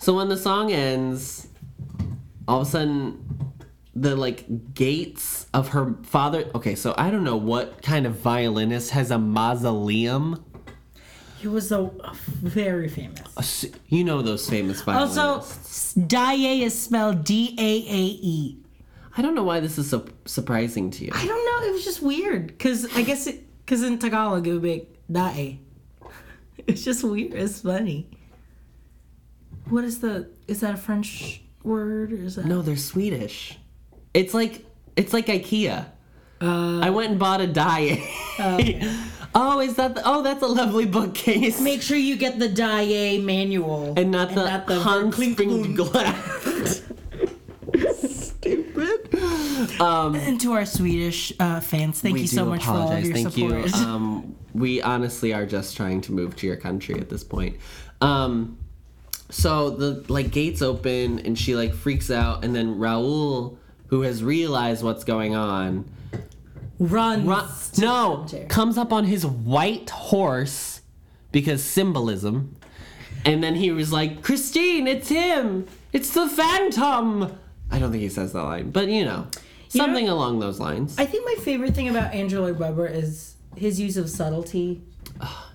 So 0.04 0.14
when 0.14 0.28
the 0.28 0.36
song 0.36 0.70
ends, 0.70 1.48
all 2.46 2.60
of 2.60 2.68
a 2.68 2.70
sudden, 2.70 3.54
the 3.96 4.18
like 4.18 4.74
gates 4.74 5.48
of 5.54 5.70
her 5.70 5.96
father. 6.04 6.52
Okay, 6.54 6.76
so 6.76 6.94
I 6.98 7.10
don't 7.10 7.24
know 7.24 7.38
what 7.38 7.82
kind 7.82 8.06
of 8.06 8.16
violinist 8.16 8.90
has 8.90 9.12
a 9.12 9.18
mausoleum. 9.18 10.44
He 11.40 11.48
was 11.48 11.72
a, 11.72 11.84
a 11.84 12.14
very 12.42 12.90
famous. 12.90 13.66
You 13.88 14.04
know 14.04 14.22
those 14.22 14.50
famous 14.50 14.82
violinists. 14.82 15.18
Also, 15.18 16.02
Dae 16.06 16.64
is 16.64 16.78
spelled 16.78 17.24
D 17.24 17.56
A 17.58 17.64
A 17.64 18.04
E. 18.22 18.58
I 19.16 19.22
don't 19.22 19.36
know 19.36 19.44
why 19.44 19.62
this 19.62 19.78
is 19.78 19.90
so 19.90 20.06
surprising 20.26 20.92
to 20.92 21.06
you. 21.06 21.12
I 21.14 21.26
don't 21.26 21.46
know. 21.46 21.70
It 21.70 21.72
was 21.72 21.86
just 21.86 22.02
weird 22.02 22.48
because 22.48 22.94
I 22.98 23.04
guess 23.04 23.26
it 23.26 23.48
because 23.66 23.84
in 23.84 24.00
Tagalog 24.00 24.46
it 24.48 24.52
would 24.52 24.64
be 24.64 24.86
Dae. 25.10 25.62
It's 26.68 26.84
just 26.84 27.06
weird. 27.06 27.34
It's 27.34 27.62
funny. 27.62 28.10
What 29.70 29.84
is 29.84 30.00
the? 30.00 30.30
Is 30.48 30.60
that 30.62 30.74
a 30.74 30.78
French 30.78 31.42
word 31.64 32.12
or 32.12 32.18
is 32.18 32.36
that? 32.36 32.46
No, 32.46 32.62
they're 32.62 32.76
Swedish. 32.76 33.58
It's 34.14 34.34
like 34.34 34.66
it's 34.96 35.14
like 35.14 35.28
IKEA. 35.28 35.88
I 36.42 36.90
went 36.90 37.12
and 37.12 37.20
bought 37.20 37.42
a 37.42 37.48
die. 37.48 38.04
oh, 39.36 39.60
is 39.62 39.76
that? 39.76 39.96
The, 39.96 40.02
oh, 40.06 40.22
that's 40.22 40.44
a 40.44 40.48
lovely 40.48 40.86
bookcase. 40.86 41.62
Make 41.62 41.82
sure 41.82 41.98
you 41.98 42.18
get 42.18 42.40
the 42.40 42.50
Dae 42.50 43.20
manual 43.20 43.94
and 43.98 44.12
not 44.12 44.30
the, 44.30 44.44
not 44.44 44.68
the 44.68 44.80
Hanspring 44.80 45.76
glass. 45.76 46.82
Stupid. 48.36 49.16
Um, 49.80 50.16
And 50.16 50.40
to 50.42 50.52
our 50.54 50.66
Swedish 50.66 51.32
uh, 51.40 51.62
fans, 51.62 52.02
thank 52.02 52.18
you 52.18 52.28
so 52.28 52.46
much 52.46 52.66
for 52.66 52.72
all 52.72 52.92
of 52.92 53.04
your 53.04 53.14
Thank 53.14 53.32
support. 53.32 53.68
you. 53.68 53.74
Um, 53.86 54.36
we 54.54 54.82
honestly 54.82 55.34
are 55.34 55.46
just 55.46 55.78
trying 55.78 56.02
to 56.02 56.12
move 56.12 56.36
to 56.38 56.48
your 56.48 56.58
country 56.58 57.00
at 57.00 57.10
this 57.10 57.24
point. 57.24 57.56
Um, 58.02 58.58
so 59.34 59.72
the 59.72 60.06
like 60.14 60.32
gates 60.32 60.62
open 60.62 61.20
and 61.20 61.38
she 61.38 61.56
like 61.56 61.74
freaks 61.74 62.12
out, 62.12 62.46
and 62.46 62.56
then 62.56 62.78
Raoul, 62.78 63.58
who 63.88 64.02
has 64.02 64.24
realized 64.24 64.84
what's 64.84 65.04
going 65.04 65.36
on, 65.36 65.86
Runs. 66.80 67.26
run, 67.26 67.48
no, 67.80 68.26
comes 68.50 68.78
up 68.78 68.94
on 68.94 69.06
his 69.06 69.26
white 69.26 69.90
horse 69.90 70.82
because 71.32 71.64
symbolism. 71.64 72.56
And 73.26 73.42
then 73.42 73.56
he 73.56 73.72
was 73.72 73.94
like, 73.94 74.22
Christine, 74.22 74.86
it's 74.86 75.08
him! 75.08 75.66
It's 75.94 76.14
the 76.14 76.28
Phantom! 76.28 77.38
I 77.72 77.80
don't 77.80 77.90
think 77.90 78.04
he 78.04 78.10
says 78.10 78.34
that 78.34 78.44
line, 78.44 78.72
but 78.72 78.90
you 78.90 79.06
know, 79.06 79.28
You 79.72 79.80
know- 79.80 79.86
something 79.86 80.10
along 80.10 80.40
those 80.40 80.60
lines. 80.60 81.00
I 81.00 81.06
think 81.06 81.26
my 81.26 81.42
favorite 81.44 81.74
thing 81.74 81.88
about 81.88 82.14
Andrew 82.14 82.42
Lloyd 82.42 82.60
Webber 82.60 82.86
is 82.86 83.36
his 83.56 83.80
use 83.80 83.96
of 83.96 84.10
subtlety 84.10 84.82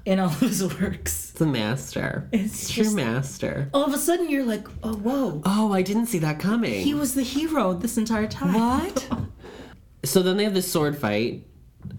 in 0.06 0.18
all 0.18 0.30
his 0.30 0.62
works. 0.80 1.27
A 1.40 1.46
master. 1.46 2.28
It's 2.32 2.70
True 2.70 2.84
just- 2.84 2.96
master. 2.96 3.68
All 3.72 3.84
of 3.84 3.94
a 3.94 3.98
sudden, 3.98 4.28
you're 4.28 4.44
like, 4.44 4.66
oh, 4.82 4.94
whoa. 4.94 5.42
Oh, 5.44 5.72
I 5.72 5.82
didn't 5.82 6.06
see 6.06 6.18
that 6.18 6.38
coming. 6.40 6.80
He 6.82 6.94
was 6.94 7.14
the 7.14 7.22
hero 7.22 7.74
this 7.74 7.96
entire 7.96 8.26
time. 8.26 8.54
What? 8.54 9.08
so 10.04 10.22
then 10.22 10.36
they 10.36 10.44
have 10.44 10.54
this 10.54 10.70
sword 10.70 10.98
fight, 10.98 11.44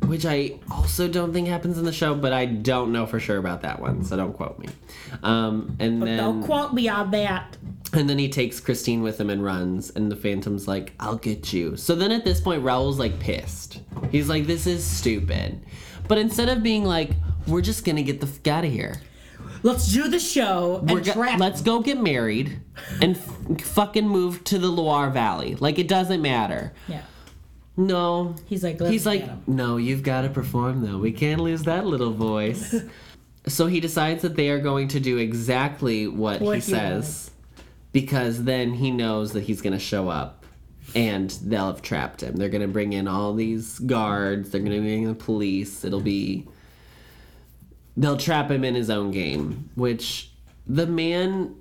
which 0.05 0.25
I 0.25 0.59
also 0.69 1.07
don't 1.07 1.31
think 1.33 1.47
happens 1.47 1.77
in 1.77 1.85
the 1.85 1.93
show, 1.93 2.15
but 2.15 2.33
I 2.33 2.45
don't 2.45 2.91
know 2.91 3.05
for 3.05 3.19
sure 3.19 3.37
about 3.37 3.61
that 3.61 3.79
one, 3.81 4.03
so 4.03 4.17
don't 4.17 4.33
quote 4.33 4.59
me. 4.59 4.67
Um, 5.23 5.75
and 5.79 6.01
then 6.01 6.17
Don't 6.17 6.43
quote 6.43 6.73
me 6.73 6.87
on 6.89 7.11
that. 7.11 7.57
And 7.93 8.09
then 8.09 8.19
he 8.19 8.29
takes 8.29 8.59
Christine 8.59 9.01
with 9.01 9.19
him 9.19 9.29
and 9.29 9.43
runs, 9.43 9.89
and 9.91 10.11
the 10.11 10.15
Phantom's 10.15 10.67
like, 10.67 10.93
I'll 10.99 11.15
get 11.15 11.51
you. 11.53 11.75
So 11.75 11.95
then 11.95 12.11
at 12.11 12.23
this 12.23 12.39
point, 12.39 12.63
Raoul's 12.63 12.99
like 12.99 13.19
pissed. 13.19 13.79
He's 14.11 14.29
like, 14.29 14.45
this 14.45 14.67
is 14.67 14.83
stupid. 14.85 15.65
But 16.07 16.17
instead 16.17 16.49
of 16.49 16.61
being 16.61 16.83
like, 16.83 17.11
we're 17.47 17.61
just 17.61 17.85
gonna 17.85 18.03
get 18.03 18.19
the 18.21 18.27
f 18.27 18.45
out 18.47 18.65
of 18.65 18.71
here, 18.71 18.99
Let's 19.63 19.91
do 19.91 20.07
the 20.07 20.19
show 20.19 20.83
we're 20.87 20.97
and 20.97 21.05
go- 21.05 21.13
trap. 21.13 21.39
let's 21.39 21.61
go 21.61 21.81
get 21.81 21.99
married 22.01 22.59
and 23.01 23.17
f- 23.17 23.61
fucking 23.61 24.07
move 24.07 24.43
to 24.45 24.57
the 24.59 24.67
Loire 24.67 25.09
Valley. 25.09 25.55
Like, 25.55 25.79
it 25.79 25.87
doesn't 25.87 26.21
matter. 26.21 26.73
yeah. 26.87 27.01
No. 27.77 28.35
He's 28.45 28.61
like, 28.63 28.79
let's 28.81 28.91
He's 28.91 29.05
like, 29.05 29.47
no, 29.47 29.77
you've 29.77 30.03
got 30.03 30.21
to 30.23 30.29
perform 30.29 30.85
though. 30.85 30.97
We 30.97 31.13
can't 31.13 31.39
lose 31.39 31.63
that 31.63 31.85
little 31.85 32.11
voice. 32.11 32.75
so 33.47 33.67
he 33.67 33.79
decides 33.79 34.21
that 34.23 34.35
they 34.35 34.49
are 34.49 34.59
going 34.59 34.89
to 34.89 34.99
do 34.99 35.17
exactly 35.17 36.05
what, 36.07 36.41
What 36.41 36.55
he 36.55 36.61
he 36.61 36.71
says 36.71 37.31
because 37.93 38.43
then 38.43 38.73
he 38.73 38.91
knows 38.91 39.31
that 39.31 39.43
he's 39.43 39.61
going 39.61 39.73
to 39.73 39.79
show 39.79 40.09
up 40.09 40.45
and 40.93 41.29
they'll 41.43 41.67
have 41.67 41.81
trapped 41.81 42.21
him. 42.21 42.35
They're 42.35 42.49
going 42.49 42.61
to 42.61 42.67
bring 42.67 42.93
in 42.93 43.07
all 43.07 43.33
these 43.33 43.79
guards, 43.79 44.49
they're 44.49 44.61
going 44.61 44.73
to 44.73 44.81
bring 44.81 45.03
in 45.03 45.09
the 45.09 45.15
police. 45.15 45.83
It'll 45.85 46.01
be. 46.01 46.47
They'll 47.99 48.17
trap 48.17 48.49
him 48.49 48.63
in 48.63 48.75
his 48.75 48.89
own 48.89 49.11
game, 49.11 49.69
which 49.75 50.31
the 50.65 50.87
man 50.87 51.55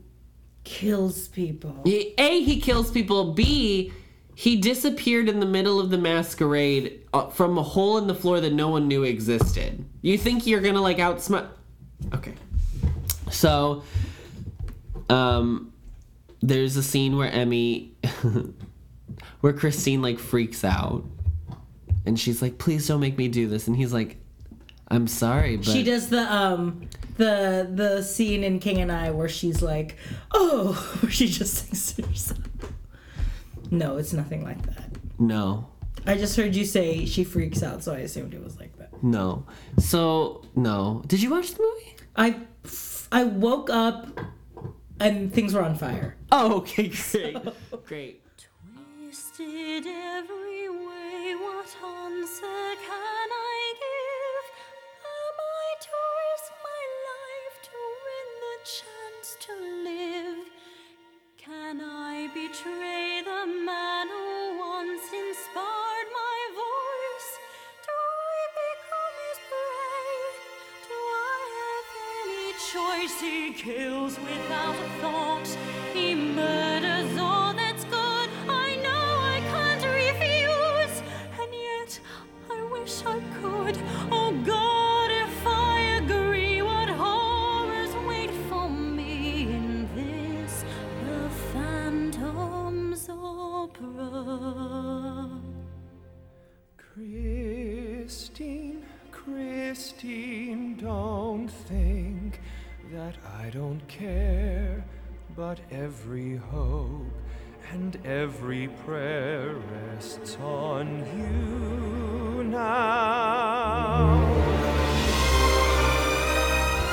Kills 0.69 1.28
people. 1.28 1.82
A, 1.86 2.43
he 2.43 2.60
kills 2.60 2.90
people. 2.90 3.32
B, 3.32 3.90
he 4.35 4.56
disappeared 4.56 5.27
in 5.27 5.40
the 5.40 5.47
middle 5.47 5.81
of 5.81 5.89
the 5.89 5.97
masquerade 5.97 7.01
uh, 7.15 7.28
from 7.31 7.56
a 7.56 7.62
hole 7.62 7.97
in 7.97 8.06
the 8.06 8.15
floor 8.15 8.39
that 8.39 8.52
no 8.52 8.69
one 8.69 8.86
knew 8.86 9.02
existed. 9.02 9.82
You 10.02 10.19
think 10.19 10.47
you're 10.47 10.60
gonna 10.60 10.82
like 10.82 10.98
outsmart? 10.98 11.48
Okay. 12.12 12.35
So, 13.31 13.82
um, 15.09 15.73
there's 16.43 16.77
a 16.77 16.82
scene 16.82 17.16
where 17.16 17.31
Emmy, 17.31 17.94
where 19.40 19.55
Christine 19.55 20.02
like 20.02 20.19
freaks 20.19 20.65
out, 20.65 21.02
and 22.05 22.20
she's 22.20 22.43
like, 22.43 22.59
"Please 22.59 22.86
don't 22.86 23.01
make 23.01 23.16
me 23.16 23.28
do 23.28 23.48
this," 23.48 23.69
and 23.69 23.74
he's 23.74 23.94
like. 23.94 24.19
I'm 24.90 25.06
sorry, 25.06 25.56
but 25.56 25.66
She 25.66 25.82
does 25.82 26.09
the 26.09 26.20
um 26.32 26.89
the 27.16 27.69
the 27.73 28.02
scene 28.02 28.43
in 28.44 28.59
King 28.59 28.78
and 28.81 28.90
I 28.90 29.10
where 29.10 29.28
she's 29.28 29.60
like, 29.62 29.97
oh, 30.32 30.73
where 31.01 31.10
she 31.12 31.27
just 31.28 31.55
sings 31.56 31.93
to 31.94 32.02
herself. 32.06 32.39
No, 33.70 33.97
it's 33.98 34.12
nothing 34.12 34.43
like 34.44 34.62
that. 34.66 34.90
no, 35.19 35.69
I 36.06 36.16
just 36.16 36.36
heard 36.36 36.55
you 36.56 36.65
say 36.65 37.05
she 37.05 37.23
freaks 37.24 37.62
out, 37.62 37.82
so 37.85 37.93
I 37.93 37.98
assumed 37.98 38.32
it 38.32 38.43
was 38.43 38.59
like 38.59 38.77
that. 38.78 38.90
no. 39.02 39.44
So 39.78 40.43
no. 40.56 41.02
Did 41.06 41.20
you 41.23 41.31
watch 41.31 41.52
the 41.55 41.62
movie? 41.62 41.97
I 42.16 42.36
I 43.12 43.24
woke 43.24 43.69
up 43.70 44.06
and 45.01 45.32
things 45.32 45.52
were 45.55 45.62
on 45.62 45.77
fire. 45.77 46.16
Oh, 46.32 46.56
okay, 46.59 46.89
great, 47.12 47.36
great. 47.86 48.23
Twisted 49.05 49.86
every 49.86 50.69
way, 50.69 51.35
what 51.44 51.66
answer 51.66 52.66
can 52.86 53.28
I 53.32 53.48
to 59.40 59.52
live? 59.85 60.47
Can 61.36 61.81
I 61.81 62.28
betray 62.35 63.23
the 63.24 63.47
man 63.47 64.09
who 64.09 64.59
once 64.59 65.06
inspired 65.12 66.09
my 66.12 66.40
voice? 66.65 67.31
Do 67.86 67.94
I 68.27 68.40
become 68.62 69.15
his 69.27 69.39
prey? 69.48 70.19
Do 70.89 70.98
I 71.31 71.40
have 71.60 71.89
any 72.24 72.51
choice? 72.73 73.15
He 73.20 73.52
kills 73.52 74.19
without 74.19 74.74
a 74.74 74.89
thought. 75.01 75.48
He 75.94 76.15
murders 76.16 77.16
all 77.19 77.48
care, 103.89 104.85
but 105.36 105.59
every 105.70 106.36
hope 106.36 107.06
and 107.73 107.98
every 108.05 108.69
prayer 108.85 109.55
rests 109.94 110.36
on 110.43 111.05
you 111.16 112.44
now. 112.44 114.24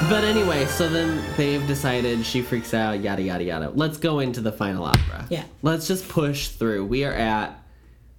But 0.10 0.24
anyway, 0.24 0.66
so 0.68 0.88
then 0.88 1.24
they've 1.36 1.66
decided 1.68 2.26
she 2.26 2.42
freaks 2.42 2.74
out, 2.74 3.02
yada 3.02 3.22
yada 3.22 3.44
yada. 3.44 3.72
Let's 3.74 3.98
go 3.98 4.20
into 4.20 4.40
the 4.42 4.52
final 4.52 4.86
opera. 4.86 5.26
Yeah. 5.30 5.46
Let's 5.64 5.88
just 5.88 6.08
push 6.08 6.50
through. 6.50 6.86
We 6.86 7.04
are 7.06 7.14
at 7.14 7.60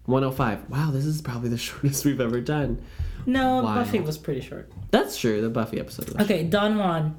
105. 0.06 0.68
Wow, 0.70 0.90
this 0.90 1.04
is 1.04 1.22
probably 1.22 1.48
the 1.48 1.58
shortest 1.58 2.04
we've 2.04 2.20
ever 2.20 2.40
done. 2.40 2.82
No, 3.24 3.62
Wild. 3.62 3.86
Buffy 3.86 4.00
was 4.00 4.18
pretty 4.18 4.40
short. 4.40 4.70
That's 4.90 5.16
true. 5.18 5.40
The 5.40 5.50
Buffy 5.50 5.78
episode. 5.78 6.08
Was 6.10 6.24
Okay, 6.24 6.44
Don 6.44 6.78
Juan. 6.78 7.16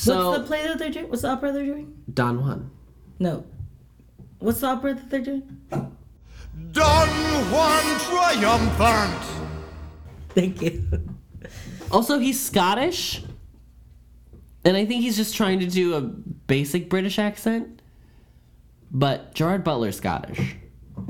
So 0.00 0.30
What's 0.30 0.40
the 0.40 0.46
play 0.46 0.66
that 0.66 0.78
they're 0.78 0.88
doing? 0.90 1.10
What's 1.10 1.22
the 1.22 1.28
opera 1.28 1.52
they're 1.52 1.66
doing? 1.66 1.94
Don 2.14 2.40
Juan. 2.40 2.70
No. 3.18 3.44
What's 4.38 4.60
the 4.60 4.68
opera 4.68 4.94
that 4.94 5.10
they're 5.10 5.20
doing? 5.20 5.60
Don 6.72 7.08
Juan 7.52 8.00
triumphant! 8.00 9.24
Thank 10.30 10.62
you. 10.62 10.82
Also, 11.92 12.20
he's 12.20 12.38
Scottish, 12.38 13.20
and 14.64 14.76
I 14.76 14.86
think 14.86 15.02
he's 15.02 15.16
just 15.16 15.34
trying 15.34 15.58
to 15.58 15.66
do 15.66 15.96
a 15.96 16.00
basic 16.00 16.88
British 16.88 17.18
accent. 17.18 17.82
But 18.92 19.34
Gerard 19.34 19.64
Butler's 19.64 19.96
Scottish. 19.96 20.54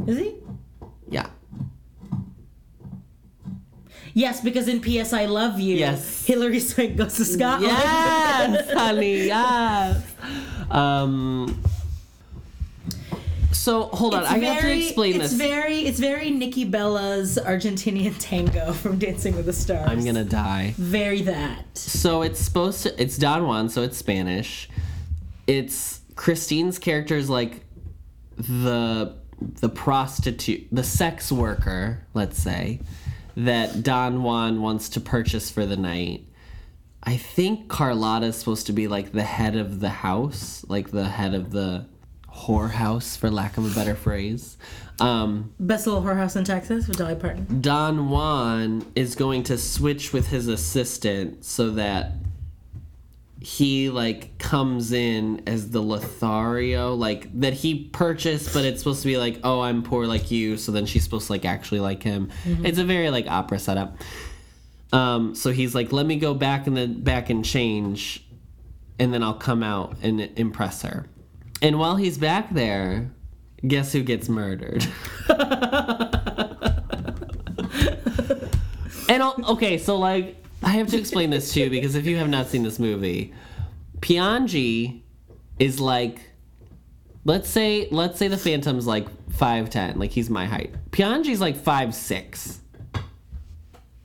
Is 0.06 0.16
he? 0.16 0.36
Yeah. 1.10 1.28
Yes, 4.14 4.40
because 4.40 4.68
in 4.68 4.80
P.S. 4.80 5.12
I 5.12 5.26
Love 5.26 5.60
You, 5.60 5.76
Yes. 5.76 6.24
Hilary 6.26 6.60
Swank 6.60 6.96
goes 6.96 7.16
to 7.16 7.24
Scotland. 7.24 7.72
Yes, 7.72 8.72
honey, 8.74 9.26
yes. 9.26 10.02
Um. 10.70 11.62
So 13.52 13.84
hold 13.88 14.14
on, 14.14 14.22
It's 14.22 14.30
I 14.30 14.38
have 14.38 14.62
to 14.62 14.72
explain 14.78 15.16
it's 15.16 15.22
this. 15.24 15.32
It's 15.32 15.40
very, 15.40 15.80
it's 15.80 15.98
very 16.00 16.30
Nikki 16.30 16.64
Bella's 16.64 17.36
Argentinian 17.36 18.14
tango 18.18 18.72
from 18.72 18.98
Dancing 18.98 19.36
with 19.36 19.46
the 19.46 19.52
Stars. 19.52 19.88
I'm 19.88 20.04
gonna 20.04 20.24
die. 20.24 20.72
Very 20.78 21.22
that. 21.22 21.76
So 21.76 22.22
it's 22.22 22.40
supposed 22.40 22.84
to. 22.84 23.02
It's 23.02 23.18
Don 23.18 23.46
Juan, 23.46 23.68
so 23.68 23.82
it's 23.82 23.98
Spanish. 23.98 24.68
It's 25.46 26.00
Christine's 26.14 26.78
character 26.78 27.16
is 27.16 27.28
like 27.28 27.64
the 28.38 29.14
the 29.40 29.68
prostitute, 29.68 30.66
the 30.72 30.84
sex 30.84 31.30
worker, 31.32 32.02
let's 32.14 32.38
say, 32.42 32.80
that 33.44 33.82
Don 33.82 34.22
Juan 34.22 34.60
wants 34.60 34.88
to 34.90 35.00
purchase 35.00 35.50
for 35.50 35.66
the 35.66 35.76
night. 35.76 36.26
I 37.02 37.16
think 37.16 37.68
Carlotta's 37.68 38.36
supposed 38.36 38.66
to 38.66 38.72
be 38.72 38.86
like 38.86 39.12
the 39.12 39.22
head 39.22 39.56
of 39.56 39.80
the 39.80 39.88
house, 39.88 40.64
like 40.68 40.90
the 40.90 41.08
head 41.08 41.34
of 41.34 41.50
the 41.50 41.86
whorehouse, 42.30 43.16
for 43.16 43.30
lack 43.30 43.56
of 43.56 43.70
a 43.70 43.74
better 43.74 43.94
phrase. 43.94 44.58
Um, 45.00 45.54
Best 45.58 45.86
little 45.86 46.02
whorehouse 46.02 46.36
in 46.36 46.44
Texas 46.44 46.86
with 46.86 46.98
Dolly 46.98 47.14
Parton. 47.14 47.60
Don 47.62 48.10
Juan 48.10 48.84
is 48.94 49.14
going 49.14 49.44
to 49.44 49.56
switch 49.56 50.12
with 50.12 50.28
his 50.28 50.46
assistant 50.46 51.44
so 51.44 51.70
that 51.70 52.12
he 53.40 53.88
like 53.88 54.36
comes 54.38 54.92
in 54.92 55.42
as 55.46 55.70
the 55.70 55.80
Lothario, 55.80 56.94
like 56.94 57.40
that 57.40 57.54
he 57.54 57.84
purchased, 57.84 58.52
but 58.52 58.64
it's 58.64 58.80
supposed 58.80 59.02
to 59.02 59.08
be 59.08 59.16
like, 59.16 59.40
oh, 59.44 59.60
I'm 59.60 59.82
poor 59.82 60.06
like 60.06 60.30
you, 60.30 60.56
so 60.56 60.72
then 60.72 60.86
she's 60.86 61.04
supposed 61.04 61.26
to 61.26 61.32
like 61.32 61.44
actually 61.44 61.80
like 61.80 62.02
him. 62.02 62.30
It's 62.44 62.78
a 62.78 62.84
very 62.84 63.10
like 63.10 63.26
opera 63.26 63.58
setup. 63.58 63.96
Um, 64.92 65.34
so 65.34 65.52
he's 65.52 65.74
like, 65.74 65.92
let 65.92 66.04
me 66.04 66.16
go 66.16 66.34
back 66.34 66.66
in 66.66 66.74
the 66.74 66.86
back 66.86 67.30
and 67.30 67.44
change, 67.44 68.26
and 68.98 69.14
then 69.14 69.22
I'll 69.22 69.34
come 69.34 69.62
out 69.62 69.96
and 70.02 70.20
impress 70.36 70.82
her. 70.82 71.06
And 71.62 71.78
while 71.78 71.96
he's 71.96 72.18
back 72.18 72.52
there, 72.52 73.10
guess 73.66 73.92
who 73.92 74.02
gets 74.02 74.28
murdered? 74.28 74.86
And 79.10 79.24
I'll, 79.24 79.34
okay, 79.54 79.76
so 79.76 79.98
like 79.98 80.36
I 80.62 80.70
have 80.70 80.88
to 80.88 80.98
explain 80.98 81.30
this 81.30 81.52
too 81.52 81.70
because 81.70 81.94
if 81.94 82.06
you 82.06 82.16
have 82.16 82.28
not 82.28 82.48
seen 82.48 82.62
this 82.62 82.78
movie, 82.78 83.32
Piangi 84.00 85.02
is 85.58 85.80
like 85.80 86.20
let's 87.24 87.48
say 87.48 87.88
let's 87.90 88.18
say 88.18 88.28
the 88.28 88.36
Phantom's 88.38 88.86
like 88.86 89.06
5'10, 89.30 89.96
like 89.96 90.10
he's 90.10 90.28
my 90.30 90.46
height. 90.46 90.74
Piangi's 90.90 91.40
like 91.40 91.56
five 91.56 91.94
six. 91.94 92.60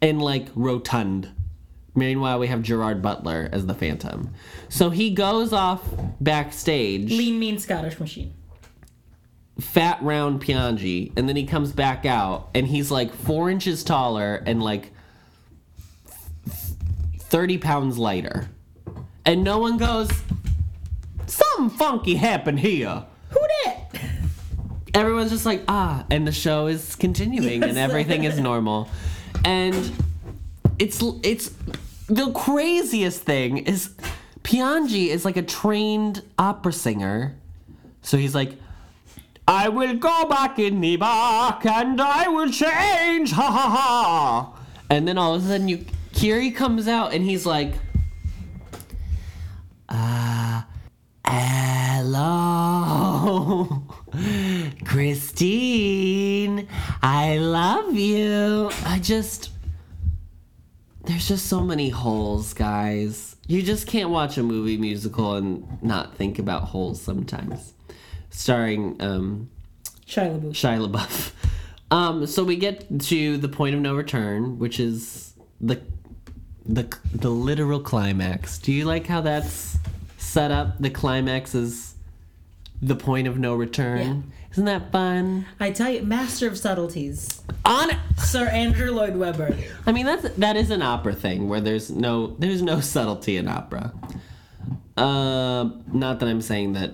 And 0.01 0.21
like 0.21 0.47
rotund. 0.55 1.31
Meanwhile, 1.95 2.39
we 2.39 2.47
have 2.47 2.61
Gerard 2.61 3.01
Butler 3.01 3.49
as 3.51 3.65
the 3.65 3.73
Phantom. 3.73 4.33
So 4.69 4.89
he 4.89 5.11
goes 5.11 5.53
off 5.53 5.81
backstage 6.19 7.09
Lean, 7.09 7.39
mean 7.39 7.57
Scottish 7.57 7.99
machine. 7.99 8.33
fat 9.59 10.01
round 10.01 10.41
Pianji, 10.43 11.11
and 11.17 11.27
then 11.27 11.37
he 11.37 11.45
comes 11.45 11.71
back 11.71 12.05
out, 12.05 12.49
and 12.53 12.67
he's 12.67 12.91
like 12.91 13.13
four 13.13 13.49
inches 13.49 13.83
taller 13.83 14.43
and 14.45 14.61
like 14.61 14.91
thirty 17.29 17.57
pounds 17.57 17.97
lighter, 17.97 18.49
and 19.25 19.43
no 19.43 19.59
one 19.59 19.77
goes, 19.77 20.09
"Something 21.27 21.69
funky 21.77 22.15
happened 22.15 22.59
here." 22.59 23.03
Who 23.29 23.39
did? 23.63 24.01
Everyone's 24.93 25.31
just 25.31 25.45
like, 25.45 25.63
"Ah," 25.67 26.05
and 26.09 26.27
the 26.27 26.31
show 26.31 26.67
is 26.67 26.95
continuing, 26.95 27.63
and 27.63 27.77
everything 27.77 28.23
is 28.23 28.39
normal, 28.39 28.89
and 29.43 29.91
it's 30.79 31.03
it's 31.23 31.51
the 32.07 32.31
craziest 32.31 33.21
thing 33.21 33.57
is 33.57 33.89
Piangi 34.43 35.07
is 35.07 35.25
like 35.25 35.37
a 35.37 35.41
trained 35.41 36.21
opera 36.37 36.73
singer, 36.73 37.35
so 38.01 38.17
he's 38.17 38.35
like. 38.35 38.53
I 39.47 39.69
will 39.69 39.93
go 39.93 40.25
back 40.27 40.57
in 40.57 40.81
the 40.81 40.95
back 40.95 41.67
and 41.67 42.01
I 42.01 42.27
will 42.27 42.49
change, 42.49 43.31
ha 43.31 43.51
ha 43.51 43.69
ha. 43.69 44.59
And 44.89 45.07
then 45.07 45.19
all 45.19 45.35
of 45.35 45.45
a 45.45 45.47
sudden, 45.47 45.67
you 45.67 45.85
Kiri 46.15 46.49
comes 46.51 46.87
out 46.87 47.13
and 47.13 47.23
he's 47.23 47.45
like, 47.45 47.73
uh, 49.89 50.63
hello, 51.27 52.63
Christine, 54.85 56.67
I 57.03 57.37
love 57.37 57.93
you. 57.93 58.71
I 58.85 58.99
just, 58.99 59.51
there's 61.03 61.27
just 61.27 61.47
so 61.47 61.61
many 61.61 61.89
holes, 61.89 62.53
guys. 62.53 63.35
You 63.47 63.61
just 63.61 63.85
can't 63.85 64.09
watch 64.09 64.37
a 64.37 64.43
movie 64.43 64.77
musical 64.77 65.35
and 65.35 65.83
not 65.83 66.15
think 66.15 66.39
about 66.39 66.63
holes 66.63 67.01
sometimes. 67.01 67.73
Starring 68.29 68.95
um, 69.01 69.49
Shia 70.07 70.39
LaBeouf. 70.39 70.51
Shia 70.53 70.89
LaBeouf. 70.89 71.31
Um, 71.91 72.25
so 72.25 72.43
we 72.43 72.55
get 72.55 72.99
to 72.99 73.37
the 73.37 73.47
point 73.47 73.75
of 73.75 73.81
no 73.81 73.95
return, 73.95 74.57
which 74.57 74.79
is 74.79 75.35
the 75.61 75.79
the 76.65 76.97
the 77.13 77.29
literal 77.29 77.79
climax. 77.79 78.57
Do 78.57 78.71
you 78.71 78.85
like 78.85 79.07
how 79.07 79.21
that's 79.21 79.77
set 80.17 80.51
up? 80.51 80.79
The 80.79 80.89
climax 80.89 81.55
is 81.55 81.95
the 82.81 82.95
point 82.95 83.27
of 83.27 83.37
no 83.37 83.55
return. 83.55 83.99
Yeah. 83.99 84.35
Isn't 84.51 84.65
that 84.65 84.91
fun? 84.91 85.45
I 85.59 85.71
tell 85.71 85.91
you, 85.91 86.03
master 86.03 86.47
of 86.47 86.57
subtleties, 86.57 87.41
On 87.65 87.89
Sir 88.17 88.47
Andrew 88.47 88.89
Lloyd 88.91 89.17
Webber. 89.17 89.55
I 89.85 89.91
mean 89.91 90.05
that's 90.05 90.29
that 90.29 90.55
is 90.55 90.71
an 90.71 90.81
opera 90.81 91.13
thing 91.13 91.49
where 91.49 91.61
there's 91.61 91.91
no 91.91 92.35
there's 92.39 92.61
no 92.61 92.79
subtlety 92.79 93.37
in 93.37 93.47
opera. 93.47 93.93
Uh, 94.97 95.69
not 95.91 96.19
that 96.19 96.29
I'm 96.29 96.41
saying 96.41 96.73
that 96.73 96.93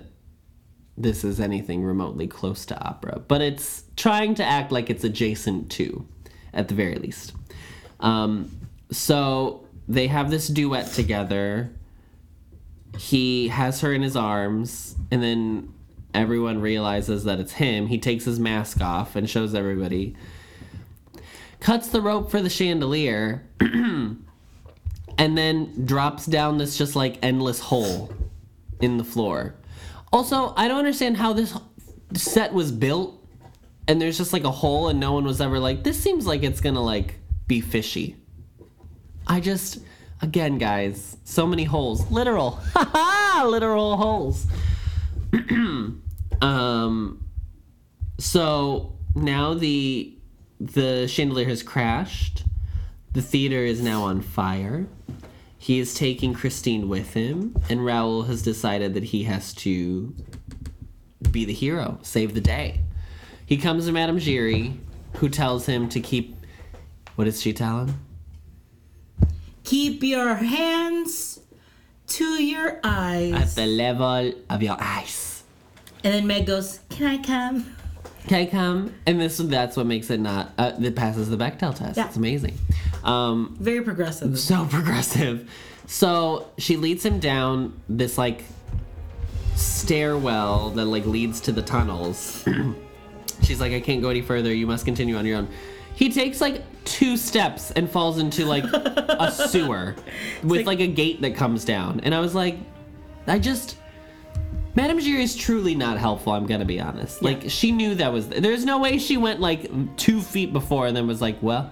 this 0.96 1.24
is 1.24 1.40
anything 1.40 1.84
remotely 1.84 2.26
close 2.26 2.66
to 2.66 2.78
opera, 2.80 3.20
but 3.26 3.40
it's 3.40 3.84
trying 3.96 4.34
to 4.34 4.44
act 4.44 4.72
like 4.72 4.90
it's 4.90 5.04
adjacent 5.04 5.70
to, 5.72 6.06
at 6.52 6.68
the 6.68 6.74
very 6.74 6.96
least. 6.96 7.32
Um, 8.00 8.50
so 8.92 9.66
they 9.88 10.06
have 10.06 10.30
this 10.30 10.46
duet 10.48 10.92
together. 10.92 11.72
He 12.96 13.48
has 13.48 13.80
her 13.80 13.92
in 13.92 14.02
his 14.02 14.16
arms, 14.16 14.94
and 15.10 15.22
then 15.22 15.72
everyone 16.14 16.60
realizes 16.60 17.24
that 17.24 17.40
it's 17.40 17.52
him. 17.52 17.88
He 17.88 17.98
takes 17.98 18.24
his 18.24 18.38
mask 18.38 18.80
off 18.80 19.16
and 19.16 19.28
shows 19.28 19.54
everybody 19.54 20.14
cuts 21.62 21.88
the 21.88 22.00
rope 22.00 22.28
for 22.28 22.42
the 22.42 22.50
chandelier 22.50 23.40
and 23.60 24.18
then 25.16 25.86
drops 25.86 26.26
down 26.26 26.58
this 26.58 26.76
just 26.76 26.96
like 26.96 27.18
endless 27.22 27.60
hole 27.60 28.12
in 28.80 28.98
the 28.98 29.04
floor. 29.04 29.54
Also, 30.12 30.52
I 30.56 30.66
don't 30.66 30.78
understand 30.78 31.16
how 31.16 31.32
this 31.32 31.56
set 32.14 32.52
was 32.52 32.72
built 32.72 33.16
and 33.86 34.02
there's 34.02 34.18
just 34.18 34.32
like 34.32 34.44
a 34.44 34.50
hole 34.50 34.88
and 34.88 34.98
no 34.98 35.12
one 35.12 35.24
was 35.24 35.40
ever 35.40 35.58
like 35.58 35.84
this 35.84 35.98
seems 35.98 36.26
like 36.26 36.42
it's 36.42 36.60
to 36.60 36.72
like 36.72 37.14
be 37.46 37.60
fishy. 37.60 38.16
I 39.26 39.40
just 39.40 39.78
again 40.20 40.58
guys, 40.58 41.16
so 41.24 41.46
many 41.46 41.64
holes, 41.64 42.10
literal. 42.10 42.60
Literal 43.44 43.96
holes. 43.96 44.46
um 46.42 47.24
so 48.18 48.92
now 49.14 49.54
the 49.54 50.16
the 50.60 51.08
chandelier 51.08 51.46
has 51.46 51.62
crashed. 51.62 52.44
The 53.12 53.22
theater 53.22 53.64
is 53.64 53.82
now 53.82 54.04
on 54.04 54.22
fire. 54.22 54.86
He 55.58 55.78
is 55.78 55.94
taking 55.94 56.32
Christine 56.34 56.88
with 56.88 57.14
him, 57.14 57.54
and 57.68 57.84
Raoul 57.84 58.22
has 58.22 58.42
decided 58.42 58.94
that 58.94 59.04
he 59.04 59.24
has 59.24 59.52
to 59.54 60.14
be 61.30 61.44
the 61.44 61.52
hero, 61.52 61.98
save 62.02 62.34
the 62.34 62.40
day. 62.40 62.80
He 63.46 63.56
comes 63.56 63.86
to 63.86 63.92
Madame 63.92 64.18
Giry, 64.18 64.78
who 65.16 65.28
tells 65.28 65.66
him 65.66 65.88
to 65.90 66.00
keep. 66.00 66.36
What 67.16 67.24
does 67.24 67.42
she 67.42 67.52
tell 67.52 67.80
him? 67.80 67.94
Keep 69.72 70.02
your 70.02 70.34
hands 70.34 71.40
to 72.06 72.42
your 72.42 72.78
eyes. 72.84 73.32
At 73.32 73.48
the 73.54 73.64
level 73.64 74.34
of 74.50 74.62
your 74.62 74.76
eyes. 74.78 75.44
And 76.04 76.12
then 76.12 76.26
Meg 76.26 76.44
goes, 76.44 76.80
Can 76.90 77.06
I 77.06 77.16
come? 77.16 77.74
Can 78.28 78.40
I 78.40 78.44
come? 78.50 78.92
And 79.06 79.18
this 79.18 79.38
that's 79.38 79.78
what 79.78 79.86
makes 79.86 80.10
it 80.10 80.20
not. 80.20 80.52
Uh, 80.58 80.72
that 80.72 80.94
passes 80.94 81.30
the 81.30 81.38
Bechdel 81.38 81.74
test. 81.74 81.96
Yeah. 81.96 82.06
It's 82.06 82.16
amazing. 82.16 82.58
Um, 83.02 83.56
Very 83.58 83.80
progressive. 83.80 84.38
so 84.38 84.66
progressive. 84.70 85.50
So 85.86 86.50
she 86.58 86.76
leads 86.76 87.02
him 87.02 87.18
down 87.18 87.80
this 87.88 88.18
like 88.18 88.44
stairwell 89.54 90.68
that 90.72 90.84
like 90.84 91.06
leads 91.06 91.40
to 91.40 91.52
the 91.52 91.62
tunnels. 91.62 92.46
She's 93.42 93.58
like, 93.58 93.72
I 93.72 93.80
can't 93.80 94.02
go 94.02 94.10
any 94.10 94.20
further. 94.20 94.52
You 94.52 94.66
must 94.66 94.84
continue 94.84 95.16
on 95.16 95.24
your 95.24 95.38
own. 95.38 95.48
He 95.94 96.10
takes 96.10 96.40
like 96.40 96.62
two 96.84 97.16
steps 97.16 97.70
and 97.72 97.88
falls 97.90 98.18
into 98.18 98.44
like 98.44 98.64
a 98.64 99.30
sewer 99.48 99.94
with 100.42 100.66
like, 100.66 100.80
a 100.80 100.86
gate 100.86 101.20
that 101.22 101.36
comes 101.36 101.64
down. 101.64 102.00
And 102.00 102.14
I 102.14 102.20
was 102.20 102.34
like, 102.34 102.58
I 103.26 103.38
just. 103.38 103.78
Madame 104.74 104.98
Giry 104.98 105.22
is 105.22 105.36
truly 105.36 105.74
not 105.74 105.98
helpful, 105.98 106.32
I'm 106.32 106.46
gonna 106.46 106.64
be 106.64 106.80
honest. 106.80 107.22
Like, 107.22 107.50
she 107.50 107.72
knew 107.72 107.94
that 107.96 108.12
was. 108.12 108.28
There's 108.28 108.64
no 108.64 108.78
way 108.78 108.98
she 108.98 109.18
went 109.18 109.38
like 109.38 109.70
two 109.96 110.22
feet 110.22 110.52
before 110.52 110.86
and 110.86 110.96
then 110.96 111.06
was 111.06 111.20
like, 111.20 111.36
well. 111.42 111.70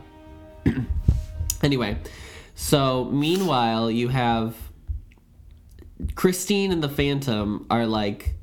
anyway, 1.62 1.97
so 2.55 3.06
meanwhile, 3.06 3.90
you 3.90 4.09
have 4.09 4.55
Christine 6.14 6.72
and 6.72 6.82
the 6.82 6.88
Phantom 6.88 7.66
are 7.70 7.86
like 7.86 8.34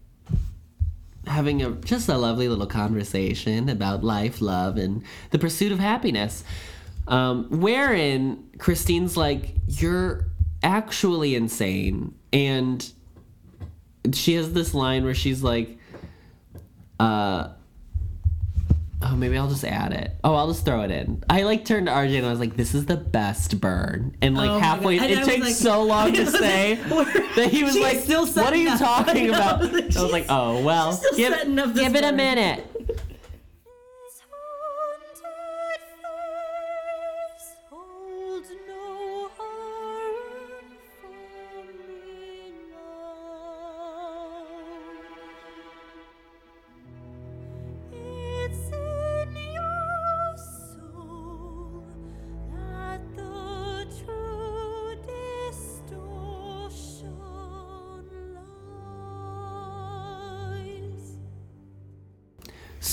having 1.27 1.61
a 1.61 1.71
just 1.71 2.09
a 2.09 2.17
lovely 2.17 2.47
little 2.47 2.67
conversation 2.67 3.69
about 3.69 4.03
life, 4.03 4.41
love, 4.41 4.77
and 4.77 5.03
the 5.31 5.39
pursuit 5.39 5.71
of 5.71 5.79
happiness. 5.79 6.43
Um, 7.07 7.47
wherein 7.49 8.43
Christine's 8.57 9.15
like, 9.15 9.55
"You're 9.67 10.25
actually 10.63 11.35
insane," 11.35 12.15
and 12.33 12.85
she 14.13 14.33
has 14.33 14.53
this 14.53 14.73
line 14.73 15.03
where 15.03 15.15
she's 15.15 15.43
like, 15.43 15.77
"Uh." 16.99 17.49
Oh, 18.99 19.15
maybe 19.15 19.38
I'll 19.38 19.48
just 19.48 19.64
add 19.64 19.94
it. 19.94 20.15
Oh, 20.24 20.34
I'll 20.34 20.48
just 20.48 20.65
throw 20.65 20.82
it 20.82 20.90
in. 20.90 21.24
I 21.30 21.44
like 21.44 21.65
turned 21.65 21.86
to 21.86 21.91
RJ 21.94 22.18
and 22.18 22.26
I 22.26 22.32
was 22.32 22.40
like, 22.40 22.57
"This 22.57 22.74
is 22.74 22.88
the 22.88 22.98
best 22.98 23.61
burn." 23.61 24.18
And 24.24 24.36
like 24.36 24.49
Oh 24.49 24.57
halfway, 24.60 24.98
it 24.98 25.24
takes 25.24 25.45
like- 25.45 25.53
so 25.53 25.84
long 25.84 26.14
to 26.14 26.24
was 26.26 26.34
like, 26.34 26.41
say 26.41 26.74
that 27.36 27.49
he 27.52 27.64
was 27.64 27.78
like, 27.78 27.99
still 27.99 28.26
"What 28.26 28.53
are 28.53 28.57
you 28.57 28.69
up." 28.69 28.80
talking 28.80 29.26
I 29.34 29.38
about?" 29.38 29.61
I 29.61 30.02
was 30.02 30.11
like, 30.11 30.26
"Oh 30.30 30.64
well, 30.64 30.99
give, 31.15 31.32
setting 31.34 31.60
up 31.60 31.74
this 31.74 31.84
give 31.84 31.95
it 31.95 32.03
a 32.06 32.11
minute." 32.11 32.65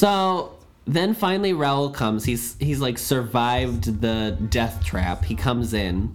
So 0.04 0.58
then 0.84 1.14
finally 1.14 1.54
Raoul 1.54 1.88
comes. 1.88 2.26
He's 2.26 2.56
he's 2.60 2.78
like 2.78 2.98
survived 2.98 4.02
the 4.02 4.36
death 4.50 4.84
trap. 4.84 5.24
He 5.24 5.34
comes 5.34 5.72
in 5.72 6.14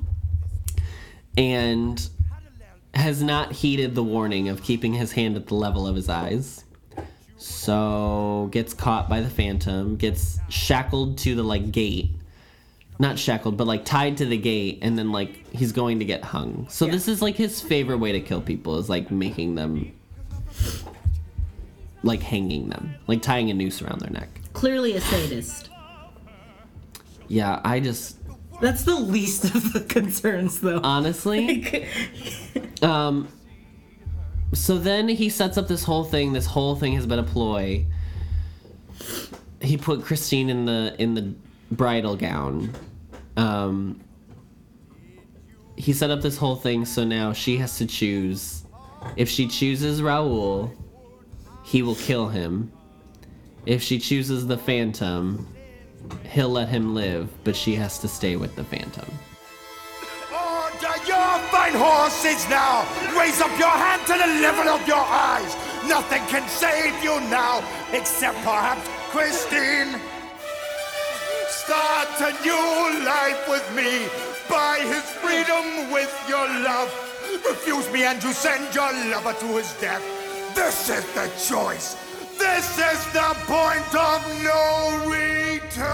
and 1.35 2.07
has 2.93 3.23
not 3.23 3.51
heeded 3.51 3.95
the 3.95 4.03
warning 4.03 4.47
of 4.47 4.61
keeping 4.61 4.93
his 4.93 5.13
hand 5.13 5.35
at 5.37 5.47
the 5.47 5.55
level 5.55 5.87
of 5.87 5.95
his 5.95 6.07
eyes. 6.07 6.65
So 7.37 8.49
gets 8.51 8.75
caught 8.75 9.09
by 9.09 9.21
the 9.21 9.29
phantom, 9.29 9.95
gets 9.95 10.37
shackled 10.49 11.17
to 11.19 11.33
the 11.33 11.41
like 11.43 11.71
gate. 11.71 12.11
Not 12.99 13.17
shackled, 13.17 13.57
but 13.57 13.65
like 13.65 13.85
tied 13.85 14.17
to 14.17 14.25
the 14.25 14.37
gate 14.37 14.77
and 14.83 14.99
then 14.99 15.11
like 15.11 15.51
he's 15.51 15.71
going 15.71 15.97
to 15.97 16.05
get 16.05 16.23
hung. 16.23 16.67
So 16.69 16.85
this 16.85 17.07
is 17.07 17.23
like 17.23 17.37
his 17.37 17.59
favorite 17.59 17.97
way 17.97 18.11
to 18.11 18.21
kill 18.21 18.41
people 18.41 18.77
is 18.77 18.87
like 18.87 19.09
making 19.09 19.55
them 19.55 19.91
like 22.03 22.21
hanging 22.21 22.69
them, 22.69 22.95
like 23.07 23.21
tying 23.21 23.49
a 23.49 23.53
noose 23.53 23.81
around 23.81 23.99
their 24.01 24.09
neck. 24.11 24.29
Clearly 24.53 24.95
a 24.95 25.01
sadist. 25.01 25.69
Yeah, 27.27 27.61
I 27.63 27.79
just 27.79 28.17
That's 28.61 28.83
the 28.83 28.95
least 28.95 29.45
of 29.55 29.73
the 29.73 29.81
concerns, 29.81 30.59
though. 30.61 30.81
honestly, 30.83 31.87
um, 32.81 33.27
so 34.53 34.77
then 34.77 35.07
he 35.07 35.29
sets 35.29 35.57
up 35.57 35.67
this 35.67 35.83
whole 35.83 36.03
thing. 36.03 36.33
This 36.33 36.45
whole 36.47 36.75
thing 36.75 36.93
has 36.93 37.05
been 37.05 37.19
a 37.19 37.23
ploy. 37.23 37.85
He 39.61 39.77
put 39.77 40.01
Christine 40.03 40.49
in 40.49 40.65
the 40.65 40.95
in 40.97 41.13
the 41.13 41.33
bridal 41.71 42.15
gown. 42.15 42.71
Um, 43.37 44.01
he 45.75 45.93
set 45.93 46.09
up 46.09 46.21
this 46.21 46.37
whole 46.37 46.55
thing 46.57 46.83
so 46.83 47.03
now 47.03 47.31
she 47.31 47.57
has 47.57 47.77
to 47.77 47.85
choose. 47.85 48.63
If 49.15 49.29
she 49.29 49.47
chooses 49.47 50.01
Raoul, 50.01 50.73
he 51.69 51.83
will 51.83 51.95
kill 51.95 52.27
him. 52.27 52.71
If 53.67 53.83
she 53.83 53.99
chooses 53.99 54.47
the 54.47 54.57
Phantom, 54.57 55.47
he'll 56.23 56.49
let 56.49 56.67
him 56.67 56.95
live, 56.95 57.29
but 57.43 57.55
she 57.55 57.75
has 57.75 57.99
to 57.99 58.07
stay 58.07 58.35
with 58.37 58.55
the 58.55 58.63
Phantom. 58.63 59.05
Order 60.33 60.97
your 61.05 61.37
fine 61.53 61.75
horses 61.75 62.49
now! 62.49 62.87
Raise 63.15 63.39
up 63.39 63.53
your 63.59 63.69
hand 63.69 64.01
to 64.07 64.13
the 64.13 64.41
level 64.41 64.67
of 64.67 64.87
your 64.87 65.05
eyes! 65.05 65.55
Nothing 65.87 66.23
can 66.25 66.47
save 66.49 67.03
you 67.03 67.19
now, 67.29 67.63
except 67.93 68.37
perhaps 68.37 68.89
Christine! 69.11 69.93
Start 71.49 72.09
a 72.21 72.31
new 72.43 73.05
life 73.05 73.47
with 73.47 73.67
me! 73.75 74.09
Buy 74.49 74.79
his 74.81 75.05
freedom 75.21 75.91
with 75.91 76.11
your 76.27 76.47
love! 76.47 76.89
Refuse 77.47 77.87
me 77.93 78.05
and 78.05 78.23
you 78.23 78.33
send 78.33 78.73
your 78.73 78.91
lover 79.11 79.33
to 79.33 79.57
his 79.57 79.71
death! 79.79 80.18
This 80.59 80.89
is 80.89 81.05
the 81.13 81.27
choice! 81.47 81.95
This 82.37 82.77
is 82.77 83.05
the 83.13 83.33
point 83.47 83.95
of 83.95 84.19
no 84.43 85.05
return! 85.09 85.85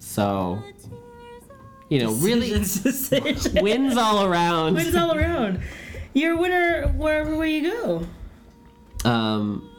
So, 0.00 0.60
you 1.88 2.00
know, 2.00 2.10
really 2.14 2.48
Decisions, 2.58 3.08
decisions. 3.42 3.62
wins 3.62 3.96
all 3.96 4.24
around. 4.24 4.74
Wins 4.74 4.96
all 4.96 5.16
around. 5.16 5.60
You're 6.12 6.32
a 6.32 6.36
winner 6.36 6.88
wherever 6.88 7.36
way 7.36 7.54
you 7.56 7.70
go. 7.70 8.06
Um, 9.08 9.70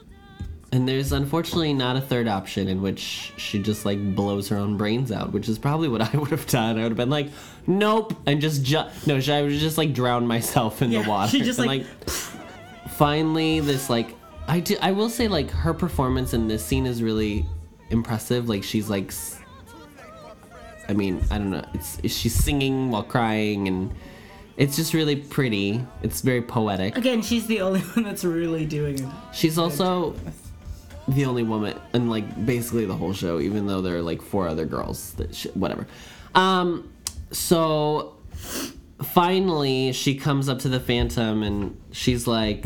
and 0.71 0.87
there's 0.87 1.11
unfortunately 1.11 1.73
not 1.73 1.95
a 1.95 2.01
third 2.01 2.27
option 2.27 2.67
in 2.67 2.81
which 2.81 3.33
she 3.37 3.59
just 3.59 3.85
like 3.85 4.15
blows 4.15 4.47
her 4.49 4.57
own 4.57 4.77
brains 4.77 5.11
out, 5.11 5.33
which 5.33 5.49
is 5.49 5.57
probably 5.57 5.87
what 5.87 6.01
I 6.01 6.09
would 6.17 6.29
have 6.29 6.45
done. 6.45 6.77
I 6.77 6.83
would 6.83 6.91
have 6.91 6.97
been 6.97 7.09
like, 7.09 7.29
nope, 7.69 8.13
and 8.25 8.41
just 8.41 8.63
ju- 8.63 8.83
no, 9.05 9.15
I 9.15 9.41
would 9.43 9.51
just 9.51 9.77
like 9.77 9.93
drown 9.93 10.27
myself 10.27 10.81
in 10.81 10.91
Yeah, 10.91 11.03
the 11.03 11.09
water. 11.09 11.29
she 11.31 11.41
just, 11.41 11.59
And, 11.59 11.67
like- 11.67 11.85
finally 12.89 13.61
this 13.61 13.89
like 13.89 14.13
I 14.47 14.59
do 14.59 14.75
I 14.81 14.91
will 14.91 15.09
say 15.09 15.27
like 15.29 15.49
her 15.51 15.73
performance 15.73 16.33
in 16.33 16.47
this 16.49 16.65
scene 16.65 16.85
is 16.85 17.01
really 17.01 17.45
impressive. 17.89 18.49
Like 18.49 18.63
she's 18.63 18.89
like. 18.89 19.13
I 20.87 20.93
mean, 20.93 21.23
I 21.29 21.37
don't 21.37 21.51
know. 21.51 21.63
It's 21.75 21.99
she's 22.11 22.33
singing 22.33 22.89
while 22.89 23.03
crying, 23.03 23.67
and 23.67 23.93
it's 24.57 24.75
just 24.75 24.95
really 24.95 25.15
pretty. 25.15 25.85
It's 26.01 26.21
very 26.21 26.41
poetic. 26.41 26.97
Again, 26.97 27.21
she's 27.21 27.45
the 27.45 27.61
only 27.61 27.79
one 27.93 28.03
that's 28.05 28.23
really 28.25 28.65
doing 28.65 28.97
it. 28.97 29.07
She's 29.31 29.59
also 29.59 30.15
the 31.07 31.25
only 31.25 31.43
woman 31.43 31.77
and 31.93 32.09
like 32.09 32.43
basically 32.43 32.85
the 32.85 32.95
whole 32.95 33.13
show, 33.13 33.39
even 33.39 33.67
though 33.67 33.81
there 33.81 33.97
are 33.97 34.01
like 34.01 34.19
four 34.21 34.47
other 34.47 34.65
girls. 34.65 35.13
That 35.13 35.35
sh- 35.35 35.45
whatever. 35.53 35.85
Um, 36.33 36.89
so 37.31 38.15
finally, 39.03 39.91
she 39.93 40.15
comes 40.15 40.49
up 40.49 40.59
to 40.59 40.69
the 40.69 40.79
Phantom 40.79 41.43
and 41.43 41.79
she's 41.91 42.27
like, 42.27 42.65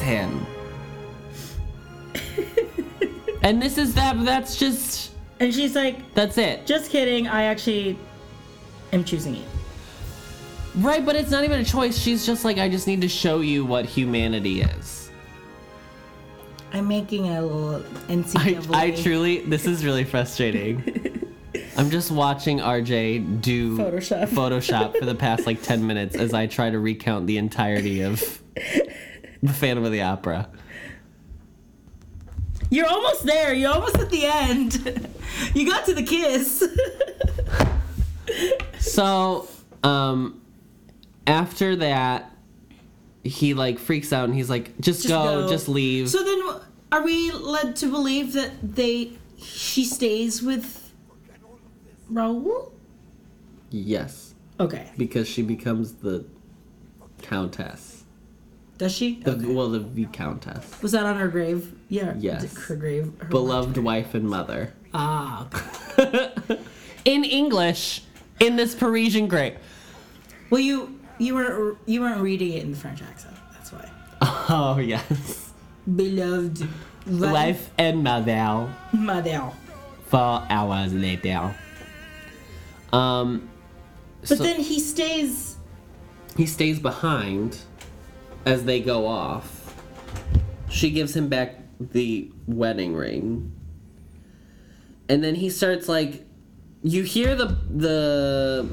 him. 0.00 0.44
and 3.42 3.60
this 3.62 3.78
is 3.78 3.94
that. 3.94 4.22
That's 4.24 4.56
just. 4.56 5.12
And 5.38 5.52
she's 5.52 5.74
like, 5.74 6.14
That's 6.14 6.38
it. 6.38 6.66
just 6.66 6.90
kidding. 6.90 7.28
I 7.28 7.44
actually 7.44 7.98
am 8.92 9.04
choosing 9.04 9.36
you. 9.36 9.44
Right, 10.76 11.04
but 11.04 11.16
it's 11.16 11.30
not 11.30 11.44
even 11.44 11.60
a 11.60 11.64
choice. 11.64 11.98
She's 11.98 12.26
just 12.26 12.44
like, 12.44 12.58
I 12.58 12.68
just 12.68 12.86
need 12.86 13.00
to 13.00 13.08
show 13.08 13.40
you 13.40 13.64
what 13.64 13.86
humanity 13.86 14.60
is. 14.60 15.10
I'm 16.72 16.86
making 16.88 17.28
a 17.28 17.40
little 17.40 17.76
I, 17.76 18.12
NCAA. 18.12 18.74
I 18.74 18.90
truly, 18.90 19.40
this 19.40 19.66
is 19.66 19.84
really 19.84 20.04
frustrating. 20.04 21.32
I'm 21.78 21.90
just 21.90 22.10
watching 22.10 22.58
RJ 22.58 23.40
do 23.40 23.78
Photoshop. 23.78 24.28
Photoshop 24.28 24.98
for 24.98 25.06
the 25.06 25.14
past 25.14 25.46
like 25.46 25.62
10 25.62 25.86
minutes 25.86 26.16
as 26.16 26.34
I 26.34 26.46
try 26.46 26.68
to 26.68 26.78
recount 26.78 27.26
the 27.26 27.38
entirety 27.38 28.02
of 28.02 28.42
The 29.46 29.52
Phantom 29.52 29.84
of 29.84 29.92
the 29.92 30.02
Opera. 30.02 30.48
You're 32.68 32.88
almost 32.88 33.24
there. 33.24 33.54
You're 33.54 33.72
almost 33.72 33.96
at 33.96 34.10
the 34.10 34.26
end. 34.26 35.08
you 35.54 35.68
got 35.68 35.86
to 35.86 35.94
the 35.94 36.02
kiss. 36.02 36.64
So, 38.78 39.48
um, 39.82 40.40
after 41.26 41.76
that, 41.76 42.30
he 43.24 43.54
like 43.54 43.78
freaks 43.78 44.12
out 44.12 44.24
and 44.24 44.34
he's 44.34 44.50
like, 44.50 44.78
just, 44.80 45.06
go, 45.08 45.48
just 45.48 45.68
leave. 45.68 46.08
So 46.10 46.22
then, 46.24 46.40
are 46.92 47.02
we 47.02 47.30
led 47.32 47.76
to 47.76 47.86
believe 47.90 48.32
that 48.34 48.50
they, 48.62 49.12
she 49.38 49.84
stays 49.84 50.42
with 50.42 50.92
Raoul? 52.10 52.72
yes, 53.70 54.34
Okay. 54.60 54.90
because 54.96 55.28
she 55.28 55.42
becomes 55.42 55.94
the 55.94 56.24
Countess. 57.22 57.95
Does 58.78 58.92
she? 58.92 59.20
The, 59.20 59.36
Well, 59.52 59.70
the 59.70 59.80
Viscountess. 59.80 60.82
Was 60.82 60.92
that 60.92 61.06
on 61.06 61.16
her 61.18 61.28
grave? 61.28 61.74
Yeah. 61.88 62.14
Yes. 62.18 62.54
Her 62.66 62.76
grave. 62.76 63.12
Her 63.18 63.26
Beloved 63.28 63.78
wife 63.78 64.14
and 64.14 64.28
mother. 64.28 64.74
Ah. 64.92 65.46
In 67.04 67.24
English, 67.24 68.02
in 68.40 68.56
this 68.56 68.74
Parisian 68.74 69.28
grave. 69.28 69.56
Well, 70.50 70.60
you 70.60 70.98
you 71.18 71.34
weren't 71.36 71.78
you 71.86 72.00
weren't 72.00 72.20
reading 72.20 72.52
it 72.54 72.64
in 72.64 72.72
the 72.72 72.76
French 72.76 73.00
accent. 73.00 73.36
That's 73.52 73.72
why. 73.72 73.88
Oh, 74.48 74.78
yes. 74.78 75.52
Beloved 75.94 76.66
Wife 77.06 77.70
and 77.78 78.02
mother. 78.02 78.68
mother. 78.92 79.52
Four 80.08 80.42
hours 80.50 80.92
later. 80.92 81.54
Um, 82.92 83.48
But 84.22 84.28
so 84.28 84.34
then 84.36 84.60
he 84.60 84.80
stays. 84.80 85.56
he 86.36 86.46
stays 86.46 86.80
behind 86.80 87.58
as 88.46 88.64
they 88.64 88.80
go 88.80 89.06
off. 89.06 89.74
She 90.70 90.90
gives 90.90 91.14
him 91.14 91.28
back 91.28 91.56
the 91.78 92.30
wedding 92.46 92.94
ring. 92.94 93.52
And 95.08 95.22
then 95.22 95.34
he 95.34 95.50
starts 95.50 95.88
like 95.88 96.24
you 96.82 97.02
hear 97.02 97.34
the 97.34 97.46
the 97.68 98.68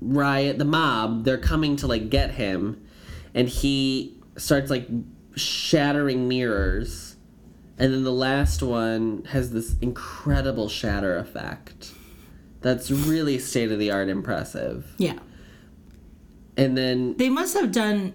riot, 0.00 0.58
the 0.58 0.64
mob, 0.64 1.24
they're 1.24 1.38
coming 1.38 1.76
to 1.76 1.86
like 1.86 2.08
get 2.08 2.32
him 2.32 2.82
and 3.34 3.48
he 3.48 4.16
starts 4.36 4.70
like 4.70 4.88
shattering 5.36 6.28
mirrors. 6.28 7.16
And 7.78 7.92
then 7.92 8.04
the 8.04 8.12
last 8.12 8.62
one 8.62 9.24
has 9.26 9.52
this 9.52 9.74
incredible 9.80 10.68
shatter 10.68 11.16
effect. 11.16 11.92
That's 12.60 12.90
really 12.90 13.38
state 13.38 13.72
of 13.72 13.78
the 13.78 13.90
art 13.90 14.08
impressive. 14.08 14.94
Yeah. 14.98 15.18
And 16.56 16.76
then 16.76 17.16
They 17.16 17.28
must 17.28 17.54
have 17.54 17.72
done. 17.72 18.12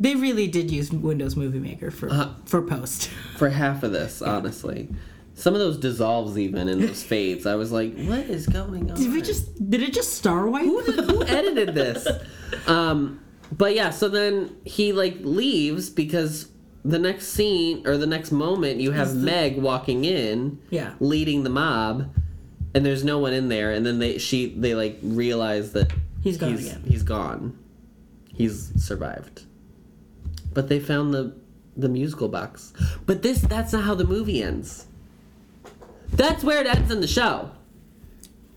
They 0.00 0.14
really 0.14 0.46
did 0.46 0.70
use 0.70 0.92
Windows 0.92 1.34
Movie 1.36 1.58
Maker 1.58 1.90
for 1.90 2.10
Uh, 2.10 2.30
for 2.44 2.62
post. 2.62 3.08
for 3.36 3.48
half 3.48 3.82
of 3.82 3.92
this, 3.92 4.22
honestly. 4.22 4.88
Some 5.34 5.54
of 5.54 5.60
those 5.60 5.76
dissolves 5.78 6.36
even 6.38 6.68
in 6.68 6.80
those 6.80 7.02
fades. 7.10 7.46
I 7.46 7.54
was 7.56 7.70
like, 7.72 7.94
what 7.96 8.20
is 8.20 8.46
going 8.46 8.90
on? 8.90 8.96
Did 8.96 9.12
we 9.12 9.22
just? 9.22 9.70
Did 9.70 9.82
it 9.82 9.92
just 9.92 10.14
star 10.14 10.48
wipe? 10.48 10.64
who, 10.64 10.82
did, 10.84 11.04
who 11.04 11.22
edited 11.24 11.74
this? 11.74 12.06
Um, 12.66 13.20
but 13.56 13.74
yeah, 13.74 13.90
so 13.90 14.08
then 14.08 14.56
he 14.64 14.92
like 14.92 15.16
leaves 15.20 15.90
because 15.90 16.48
the 16.84 16.98
next 16.98 17.28
scene 17.28 17.86
or 17.86 17.96
the 17.98 18.06
next 18.06 18.30
moment 18.32 18.80
you 18.80 18.92
have 18.92 19.08
the- 19.14 19.20
Meg 19.20 19.58
walking 19.58 20.04
in, 20.06 20.58
Yeah. 20.70 20.94
leading 21.00 21.42
the 21.44 21.50
mob, 21.50 22.10
and 22.74 22.84
there's 22.86 23.04
no 23.04 23.18
one 23.18 23.32
in 23.34 23.48
there, 23.48 23.70
and 23.72 23.84
then 23.84 23.98
they 23.98 24.16
she 24.18 24.54
they 24.56 24.74
like 24.74 24.98
realize 25.02 25.72
that 25.72 25.92
He's 26.22 26.36
gone 26.38 26.52
he's, 26.56 26.68
again. 26.70 26.84
He's 26.86 27.02
gone. 27.02 27.58
He's 28.38 28.72
survived. 28.82 29.42
But 30.54 30.68
they 30.68 30.80
found 30.80 31.12
the 31.12 31.34
the 31.76 31.88
musical 31.88 32.28
box. 32.28 32.72
But 33.04 33.22
this 33.22 33.40
that's 33.42 33.72
not 33.72 33.84
how 33.84 33.94
the 33.94 34.04
movie 34.04 34.42
ends. 34.42 34.86
That's 36.12 36.42
where 36.42 36.60
it 36.60 36.66
ends 36.66 36.90
in 36.90 37.00
the 37.00 37.06
show. 37.06 37.50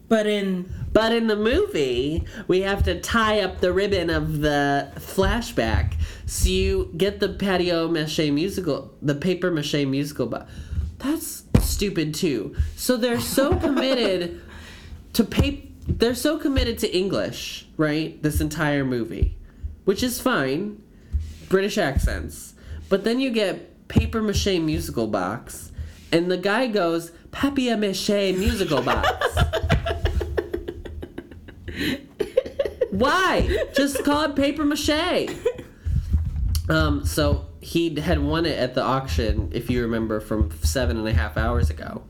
But 0.07 0.27
in 0.27 0.71
But 0.93 1.13
in 1.13 1.27
the 1.27 1.35
movie, 1.35 2.25
we 2.47 2.61
have 2.61 2.83
to 2.83 2.99
tie 2.99 3.41
up 3.41 3.59
the 3.59 3.73
ribbon 3.73 4.09
of 4.09 4.41
the 4.41 4.91
flashback. 4.95 5.95
So 6.25 6.49
you 6.49 6.93
get 6.95 7.19
the 7.19 7.29
patio 7.29 7.87
mache 7.87 8.29
musical, 8.31 8.93
the 9.01 9.15
paper 9.15 9.51
mache 9.51 9.85
musical 9.85 10.27
box. 10.27 10.51
That's 10.99 11.43
stupid 11.59 12.13
too. 12.13 12.55
So 12.75 12.97
they're 12.97 13.19
so 13.19 13.55
committed 13.65 14.41
to 15.13 15.23
pay. 15.23 15.67
They're 15.87 16.15
so 16.15 16.37
committed 16.37 16.77
to 16.79 16.95
English, 16.95 17.67
right? 17.77 18.21
This 18.21 18.39
entire 18.39 18.85
movie, 18.85 19.35
which 19.85 20.03
is 20.03 20.21
fine, 20.21 20.81
British 21.49 21.77
accents. 21.77 22.53
But 22.89 23.03
then 23.03 23.19
you 23.19 23.29
get 23.29 23.87
paper 23.87 24.21
mache 24.21 24.59
musical 24.59 25.07
box, 25.07 25.71
and 26.11 26.29
the 26.29 26.37
guy 26.37 26.67
goes 26.67 27.11
papier 27.31 27.77
mache 27.77 28.09
musical 28.09 28.81
box. 28.81 29.07
Why? 32.91 33.65
Just 33.75 34.03
call 34.03 34.23
it 34.25 34.35
paper 34.35 34.65
mache. 34.65 35.29
Um, 36.69 37.05
so 37.05 37.47
he 37.61 37.99
had 37.99 38.19
won 38.19 38.45
it 38.45 38.57
at 38.57 38.75
the 38.75 38.83
auction, 38.83 39.49
if 39.53 39.69
you 39.69 39.81
remember, 39.81 40.19
from 40.19 40.51
seven 40.63 40.97
and 40.97 41.07
a 41.07 41.13
half 41.13 41.37
hours 41.37 41.69
ago. 41.69 42.03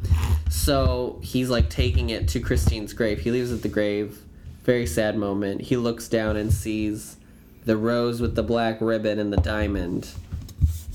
So 0.50 1.20
he's 1.24 1.50
like 1.50 1.70
taking 1.70 2.10
it 2.10 2.28
to 2.30 2.40
Christine's 2.40 2.94
grave. 2.94 3.20
He 3.20 3.32
leaves 3.32 3.52
at 3.52 3.62
the 3.62 3.70
grave. 3.70 4.20
Very 4.64 4.86
sad 4.86 5.18
moment. 5.18 5.62
He 5.62 5.78
looks 5.78 6.08
down 6.08 6.36
and 6.36 6.54
sees 6.54 7.18
the 7.66 7.78
rose 7.78 8.22
with 8.22 8.36
the 8.36 8.44
black 8.44 8.80
ribbon 8.82 9.20
and 9.20 9.32
the 9.32 9.38
diamond. 9.38 10.10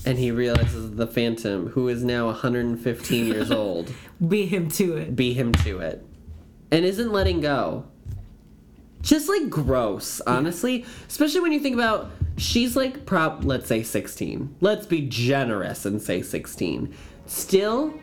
and 0.05 0.17
he 0.17 0.31
realizes 0.31 0.95
the 0.95 1.07
Phantom, 1.07 1.67
who 1.69 1.87
is 1.87 2.03
now 2.03 2.27
115 2.27 3.27
years 3.27 3.51
old, 3.63 3.91
Beat 4.25 4.47
him 4.47 4.69
to 4.71 4.95
it. 4.97 5.15
beat 5.15 5.33
him 5.33 5.53
to 5.53 5.79
it, 5.79 6.05
and 6.71 6.85
isn't 6.85 7.11
letting 7.11 7.41
go. 7.41 7.85
Just 9.01 9.29
like 9.29 9.49
gross, 9.49 10.21
honestly. 10.21 10.83
Especially 11.07 11.39
when 11.39 11.51
you 11.51 11.59
think 11.59 11.75
about 11.75 12.09
she's 12.37 12.75
like 12.75 13.05
prop, 13.05 13.43
let's 13.43 13.67
say 13.67 13.83
16. 13.83 14.55
Let's 14.59 14.85
be 14.85 15.01
generous 15.07 15.85
and 15.85 16.01
say 16.01 16.21
16. 16.21 16.93
Still, 17.27 17.93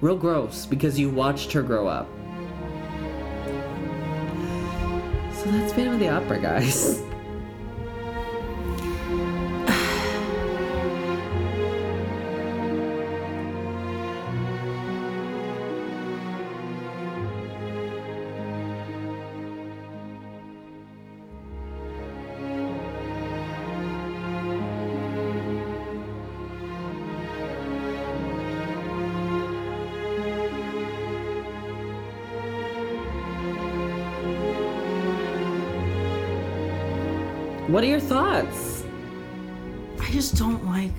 real 0.00 0.16
gross 0.16 0.64
because 0.64 0.98
you 0.98 1.10
watched 1.10 1.52
her 1.52 1.62
grow 1.62 1.86
up. 1.88 2.08
So 5.34 5.50
that's 5.50 5.72
Phantom 5.72 5.94
of 5.94 6.00
the 6.00 6.08
Opera, 6.08 6.38
guys. 6.40 7.02
What 37.74 37.82
are 37.82 37.88
your 37.88 37.98
thoughts, 37.98 38.84
I 40.00 40.08
just 40.12 40.36
don't 40.36 40.64
like 40.64 40.92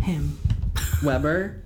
him. 0.00 0.38
Webber? 1.04 1.60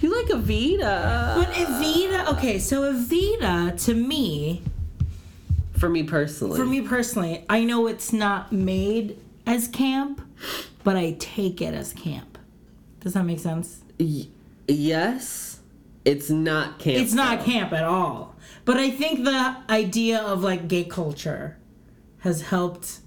You 0.00 0.12
like 0.16 0.26
Evita? 0.26 1.36
But 1.36 1.52
Evita, 1.52 2.26
okay, 2.32 2.58
so 2.58 2.92
Evita 2.92 3.80
to 3.84 3.94
me, 3.94 4.64
For 5.78 5.88
me 5.88 6.02
personally. 6.02 6.58
for 6.58 6.66
me 6.66 6.80
personally, 6.80 7.44
I 7.48 7.62
know 7.62 7.86
it's 7.86 8.12
not 8.12 8.50
made 8.50 9.16
as 9.46 9.68
camp, 9.68 10.20
but 10.82 10.96
I 10.96 11.14
take 11.20 11.62
it 11.62 11.72
as 11.72 11.92
camp. 11.92 12.36
Does 12.98 13.12
that 13.12 13.22
make 13.22 13.38
sense? 13.38 13.84
Y- 14.00 14.26
yes, 14.66 15.60
it's 16.04 16.30
not 16.30 16.80
camp. 16.80 16.98
it's 16.98 17.12
not 17.14 17.38
though. 17.38 17.44
camp 17.44 17.72
at 17.74 17.84
all. 17.84 18.34
But 18.64 18.78
I 18.78 18.90
think 18.90 19.22
the 19.22 19.56
idea 19.68 20.18
of 20.18 20.42
like 20.42 20.66
gay 20.66 20.82
culture 20.82 21.58
has 22.22 22.42
helped 22.42 22.98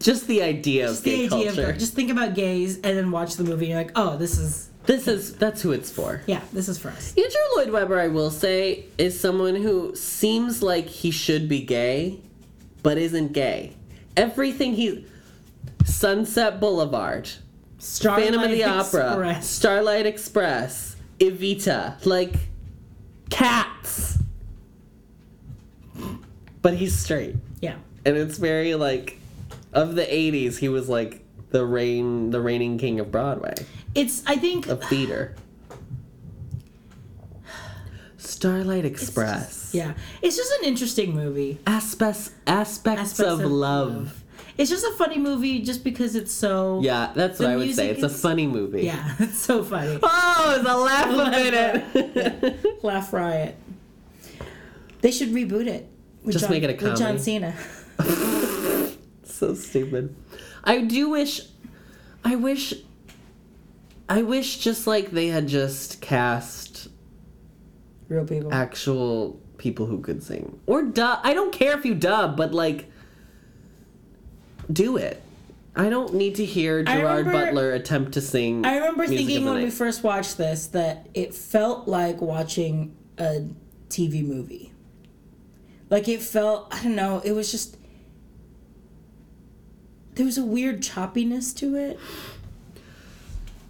Just 0.00 0.26
the 0.28 0.42
idea 0.42 0.84
of 0.86 0.92
just 0.92 1.04
the 1.04 1.10
gay 1.10 1.26
idea 1.26 1.52
culture. 1.52 1.70
of 1.70 1.78
just 1.78 1.94
think 1.94 2.10
about 2.10 2.34
gays 2.34 2.76
and 2.76 2.96
then 2.96 3.10
watch 3.10 3.34
the 3.34 3.44
movie 3.44 3.66
and 3.66 3.70
you're 3.70 3.82
like, 3.82 3.92
oh, 3.96 4.16
this 4.16 4.38
is 4.38 4.68
this 4.86 5.08
is 5.08 5.34
that's 5.36 5.60
who 5.60 5.72
it's 5.72 5.90
for. 5.90 6.22
yeah, 6.26 6.40
this 6.52 6.68
is 6.68 6.78
for 6.78 6.88
us. 6.88 7.14
Andrew 7.16 7.40
Lloyd 7.56 7.70
Webber, 7.70 7.98
I 7.98 8.08
will 8.08 8.30
say, 8.30 8.86
is 8.96 9.18
someone 9.18 9.56
who 9.56 9.94
seems 9.94 10.62
like 10.62 10.86
he 10.86 11.10
should 11.10 11.48
be 11.48 11.60
gay, 11.60 12.20
but 12.82 12.96
isn't 12.96 13.32
gay. 13.32 13.74
Everything 14.16 14.74
he 14.74 15.04
Sunset 15.84 16.60
Boulevard, 16.60 17.28
Starlight 17.78 18.24
Phantom 18.24 18.42
of 18.42 18.50
the 18.50 18.64
Opera, 18.64 19.08
Express. 19.08 19.50
Starlight 19.50 20.06
Express, 20.06 20.96
Evita, 21.18 22.04
like 22.06 22.34
cats. 23.30 24.18
But 26.62 26.74
he's 26.74 26.96
straight. 26.98 27.36
Yeah. 27.60 27.76
And 28.04 28.16
it's 28.16 28.38
very 28.38 28.74
like 28.74 29.18
of 29.72 29.94
the 29.94 30.02
80s, 30.04 30.58
he 30.58 30.68
was 30.68 30.88
like 30.88 31.24
the 31.50 31.64
reign 31.64 32.30
the 32.30 32.40
reigning 32.40 32.78
king 32.78 33.00
of 33.00 33.10
Broadway, 33.10 33.54
It's 33.94 34.22
I 34.26 34.36
think 34.36 34.66
of 34.68 34.82
theater. 34.84 35.34
Starlight 38.16 38.84
Express. 38.84 39.70
yeah, 39.72 39.94
it's 40.22 40.36
just 40.36 40.52
an 40.60 40.64
interesting 40.66 41.14
movie. 41.14 41.58
Aspects 41.66 42.32
aspects, 42.46 43.18
of, 43.20 43.40
love. 43.40 44.22
It's 44.56 44.70
just 44.70 44.84
a 44.84 44.92
funny 44.92 45.18
movie 45.18 45.60
just 45.62 45.84
because 45.84 46.16
it's 46.16 46.32
so 46.32 46.80
Yeah, 46.82 47.12
that's 47.14 47.38
The 47.38 47.44
what 47.44 47.52
I 47.52 47.56
would 47.56 47.74
say. 47.74 47.86
music 47.86 47.90
It's 47.96 48.02
a 48.02 48.14
is- 48.14 48.20
funny 48.20 48.46
movie. 48.46 48.82
yeah, 48.82 49.14
it's 49.18 49.38
so 49.38 49.62
funny. 49.64 49.98
Oh, 50.02 50.56
it's 50.58 50.68
a 50.68 50.76
laugh 50.76 51.10
a 51.10 51.30
minute. 52.50 52.84
Laugh 52.84 53.12
Riot. 53.12 53.56
They 55.00 55.10
should 55.12 55.28
reboot 55.30 55.66
it. 55.68 55.88
With 56.24 56.32
Just 56.32 56.44
John, 56.46 56.50
make 56.52 56.62
it 56.64 56.70
a 56.70 56.84
with 56.84 56.98
John 56.98 57.18
comedy. 57.18 57.22
Cena. 57.22 57.54
so 59.38 59.54
stupid. 59.54 60.14
I 60.64 60.82
do 60.82 61.10
wish 61.10 61.40
I 62.24 62.36
wish 62.36 62.74
I 64.08 64.22
wish 64.22 64.58
just 64.58 64.86
like 64.86 65.10
they 65.10 65.28
had 65.28 65.46
just 65.48 66.00
cast 66.00 66.88
Real 68.08 68.24
people. 68.24 68.52
actual 68.52 69.40
people 69.58 69.86
who 69.86 70.00
could 70.00 70.22
sing. 70.22 70.58
Or 70.66 70.82
dub. 70.82 71.20
I 71.22 71.34
don't 71.34 71.52
care 71.52 71.76
if 71.78 71.84
you 71.84 71.94
dub, 71.94 72.36
but 72.36 72.52
like 72.52 72.90
do 74.72 74.96
it. 74.96 75.22
I 75.76 75.90
don't 75.90 76.14
need 76.14 76.34
to 76.36 76.44
hear 76.44 76.82
Gerard 76.82 77.26
remember- 77.26 77.46
Butler 77.46 77.72
attempt 77.72 78.12
to 78.12 78.20
sing. 78.20 78.64
I 78.66 78.76
remember 78.78 79.06
thinking 79.06 79.44
when 79.44 79.62
we 79.62 79.70
first 79.70 80.02
watched 80.02 80.36
this 80.36 80.66
that 80.68 81.08
it 81.14 81.34
felt 81.34 81.86
like 81.86 82.20
watching 82.20 82.96
a 83.16 83.46
TV 83.88 84.26
movie. 84.26 84.72
Like 85.90 86.08
it 86.08 86.20
felt, 86.20 86.68
I 86.74 86.82
don't 86.82 86.96
know, 86.96 87.22
it 87.24 87.32
was 87.32 87.50
just. 87.50 87.77
There 90.18 90.26
was 90.26 90.36
a 90.36 90.44
weird 90.44 90.80
choppiness 90.82 91.56
to 91.58 91.76
it. 91.76 91.96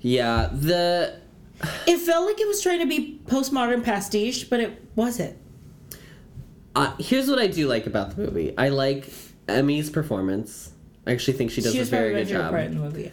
Yeah, 0.00 0.48
the 0.50 1.20
It 1.86 1.98
felt 1.98 2.24
like 2.24 2.40
it 2.40 2.48
was 2.48 2.62
trying 2.62 2.80
to 2.80 2.86
be 2.86 3.20
postmodern 3.26 3.84
pastiche, 3.84 4.48
but 4.48 4.58
it 4.60 4.82
wasn't. 4.96 5.36
uh, 6.74 6.94
here's 6.98 7.28
what 7.28 7.38
I 7.38 7.48
do 7.48 7.68
like 7.68 7.86
about 7.86 8.16
the 8.16 8.22
movie. 8.22 8.56
I 8.56 8.70
like 8.70 9.12
Emmy's 9.46 9.90
performance. 9.90 10.72
I 11.06 11.12
actually 11.12 11.36
think 11.36 11.50
she 11.50 11.60
does 11.60 11.74
she 11.74 11.80
a 11.80 11.84
very 11.84 12.14
good 12.14 12.28
job. 12.28 12.50
part 12.50 12.64
in 12.64 12.78
the 12.78 12.80
movie. 12.82 13.12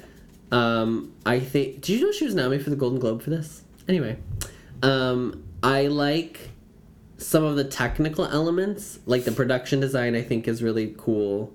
Um, 0.53 1.13
I 1.25 1.41
think. 1.41 1.81
Did 1.81 1.99
you 1.99 2.05
know 2.05 2.13
she 2.13 2.23
was 2.23 2.35
nominated 2.35 2.63
for 2.63 2.69
the 2.69 2.77
Golden 2.77 2.99
Globe 2.99 3.21
for 3.21 3.31
this? 3.31 3.63
Anyway, 3.89 4.17
um, 4.81 5.43
I 5.61 5.87
like 5.87 6.51
some 7.17 7.43
of 7.43 7.57
the 7.57 7.65
technical 7.65 8.23
elements, 8.25 8.99
like 9.05 9.25
the 9.25 9.33
production 9.33 9.81
design. 9.81 10.15
I 10.15 10.21
think 10.21 10.47
is 10.47 10.63
really 10.63 10.95
cool, 10.97 11.51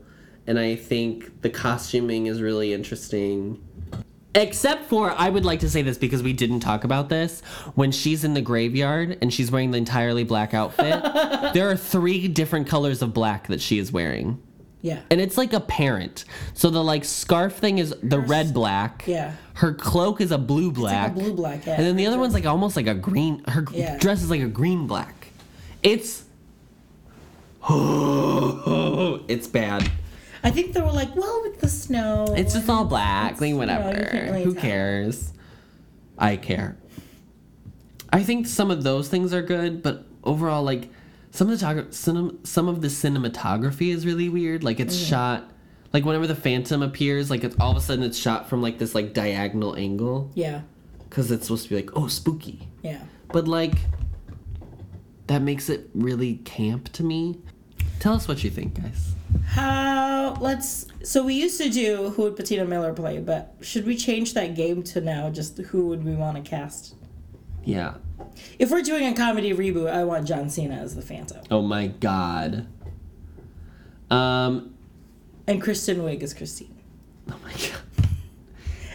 and 0.51 0.59
I 0.59 0.74
think 0.74 1.43
the 1.43 1.48
costuming 1.48 2.27
is 2.27 2.43
really 2.43 2.72
interesting. 2.72 3.62
Except 4.35 4.86
for, 4.86 5.12
I 5.12 5.31
would 5.31 5.44
like 5.44 5.60
to 5.60 5.70
say 5.70 5.82
this 5.82 5.97
because 5.97 6.24
we 6.24 6.32
didn't 6.32 6.59
talk 6.59 6.82
about 6.82 7.09
this. 7.09 7.40
When 7.77 7.93
she's 7.93 8.24
in 8.24 8.35
the 8.35 8.40
graveyard 8.40 9.16
and 9.22 9.32
she's 9.32 9.52
wearing 9.52 9.70
the 9.70 9.78
entirely 9.78 10.24
black 10.24 10.52
outfit, 10.52 11.05
there 11.55 11.70
are 11.70 11.77
three 11.77 12.27
different 12.27 12.66
colors 12.66 13.01
of 13.01 13.14
black 13.14 13.47
that 13.47 13.60
she 13.60 13.78
is 13.78 13.93
wearing. 13.93 14.43
Yeah. 14.82 14.98
And 15.09 15.20
it's 15.20 15.39
like 15.39 15.52
apparent. 15.52 16.24
So 16.55 16.68
the 16.68 16.82
like 16.82 17.05
scarf 17.05 17.55
thing 17.55 17.78
is 17.78 17.94
the 18.02 18.18
red 18.18 18.52
black. 18.52 19.05
Yeah. 19.06 19.36
Her 19.55 19.72
cloak 19.72 20.20
is 20.20 20.32
a 20.32 20.39
blue 20.39 20.72
black. 20.72 21.14
Like 21.14 21.20
a 21.20 21.20
blue 21.27 21.35
black, 21.35 21.64
yeah. 21.64 21.74
And 21.74 21.86
then 21.86 21.94
the 21.94 22.06
other 22.09 22.18
one's 22.18 22.35
like 22.35 22.44
almost 22.47 22.74
like 22.74 22.89
a 22.89 22.94
green. 22.94 23.44
Her 23.44 23.64
Yeah. 23.70 23.98
dress 23.98 24.20
is 24.20 24.31
like 24.31 24.40
a 24.43 24.48
green 24.48 24.89
black. 24.89 25.28
It's. 25.85 26.24
it's 29.28 29.47
bad. 29.47 29.89
I 30.42 30.50
think 30.50 30.72
they 30.72 30.80
were 30.80 30.92
like, 30.92 31.14
well, 31.16 31.42
with 31.42 31.60
the 31.60 31.68
snow. 31.68 32.32
It's 32.36 32.54
just 32.54 32.68
all 32.68 32.84
black. 32.86 33.40
Like 33.40 33.50
know, 33.52 33.56
whatever. 33.58 33.88
you 33.90 34.06
can't 34.06 34.30
really 34.30 34.44
Who 34.44 34.54
tell. 34.54 34.62
cares? 34.62 35.32
I 36.18 36.36
care. 36.36 36.76
I 38.12 38.22
think 38.22 38.46
some 38.46 38.70
of 38.70 38.82
those 38.82 39.08
things 39.08 39.32
are 39.32 39.42
good, 39.42 39.82
but 39.82 40.04
overall, 40.24 40.62
like 40.62 40.88
some 41.30 41.48
of 41.48 41.58
the 41.58 41.64
talk, 41.64 41.76
cinem, 41.90 42.44
some 42.46 42.68
of 42.68 42.80
the 42.80 42.88
cinematography 42.88 43.92
is 43.94 44.04
really 44.06 44.28
weird. 44.28 44.64
Like 44.64 44.80
it's 44.80 44.96
Mm. 44.96 45.08
shot, 45.08 45.50
like 45.92 46.04
whenever 46.04 46.26
the 46.26 46.34
Phantom 46.34 46.82
appears, 46.82 47.30
like 47.30 47.44
it's 47.44 47.56
all 47.60 47.70
of 47.70 47.76
a 47.76 47.80
sudden 47.80 48.02
it's 48.04 48.18
shot 48.18 48.48
from 48.48 48.62
like 48.62 48.78
this 48.78 48.94
like 48.94 49.14
diagonal 49.14 49.76
angle 49.76 50.30
Yeah. 50.34 50.62
because 51.08 51.30
it's 51.30 51.44
supposed 51.46 51.64
to 51.64 51.68
be 51.70 51.76
like 51.76 51.90
oh 51.94 52.08
spooky, 52.08 52.66
Yeah. 52.82 53.00
but 53.32 53.46
like 53.46 53.74
that 55.28 55.42
makes 55.42 55.68
it 55.70 55.88
really 55.94 56.36
camp 56.44 56.88
to 56.94 57.04
me. 57.04 57.38
Tell 58.01 58.14
us 58.14 58.27
what 58.27 58.43
you 58.43 58.51
think, 58.51 58.74
guys. 58.81 59.14
How 59.47 60.36
let's 60.40 60.86
so 61.05 61.22
we 61.22 61.35
used 61.35 61.60
to 61.60 61.68
do 61.68 62.10
who 62.10 62.22
would 62.22 62.36
Patina 62.36 62.64
Miller 62.64 62.93
play, 62.93 63.18
but 63.18 63.55
should 63.60 63.86
we 63.86 63.97
change 63.97 64.35
that 64.35 64.55
game 64.56 64.82
to 64.85 65.01
now 65.01 65.31
just 65.31 65.59
who 65.59 65.86
would 65.86 66.05
we 66.05 66.14
want 66.14 66.43
to 66.43 66.43
cast? 66.48 66.94
Yeah. 67.64 67.94
If 68.59 68.70
we're 68.70 68.82
doing 68.82 69.06
a 69.06 69.14
comedy 69.14 69.52
reboot, 69.52 69.93
I 69.93 70.05
want 70.05 70.27
John 70.27 70.48
Cena 70.51 70.74
as 70.77 70.97
the 70.97 71.02
Phantom. 71.02 71.43
Oh 71.51 71.62
my 71.62 71.89
god. 71.89 72.66
Um. 74.10 74.74
And 75.47 75.60
Kristen 75.60 75.98
Wiig 75.98 76.22
as 76.22 76.32
Christine. 76.32 76.77
Oh 77.31 77.36
my 77.44 77.52
god. 77.52 77.82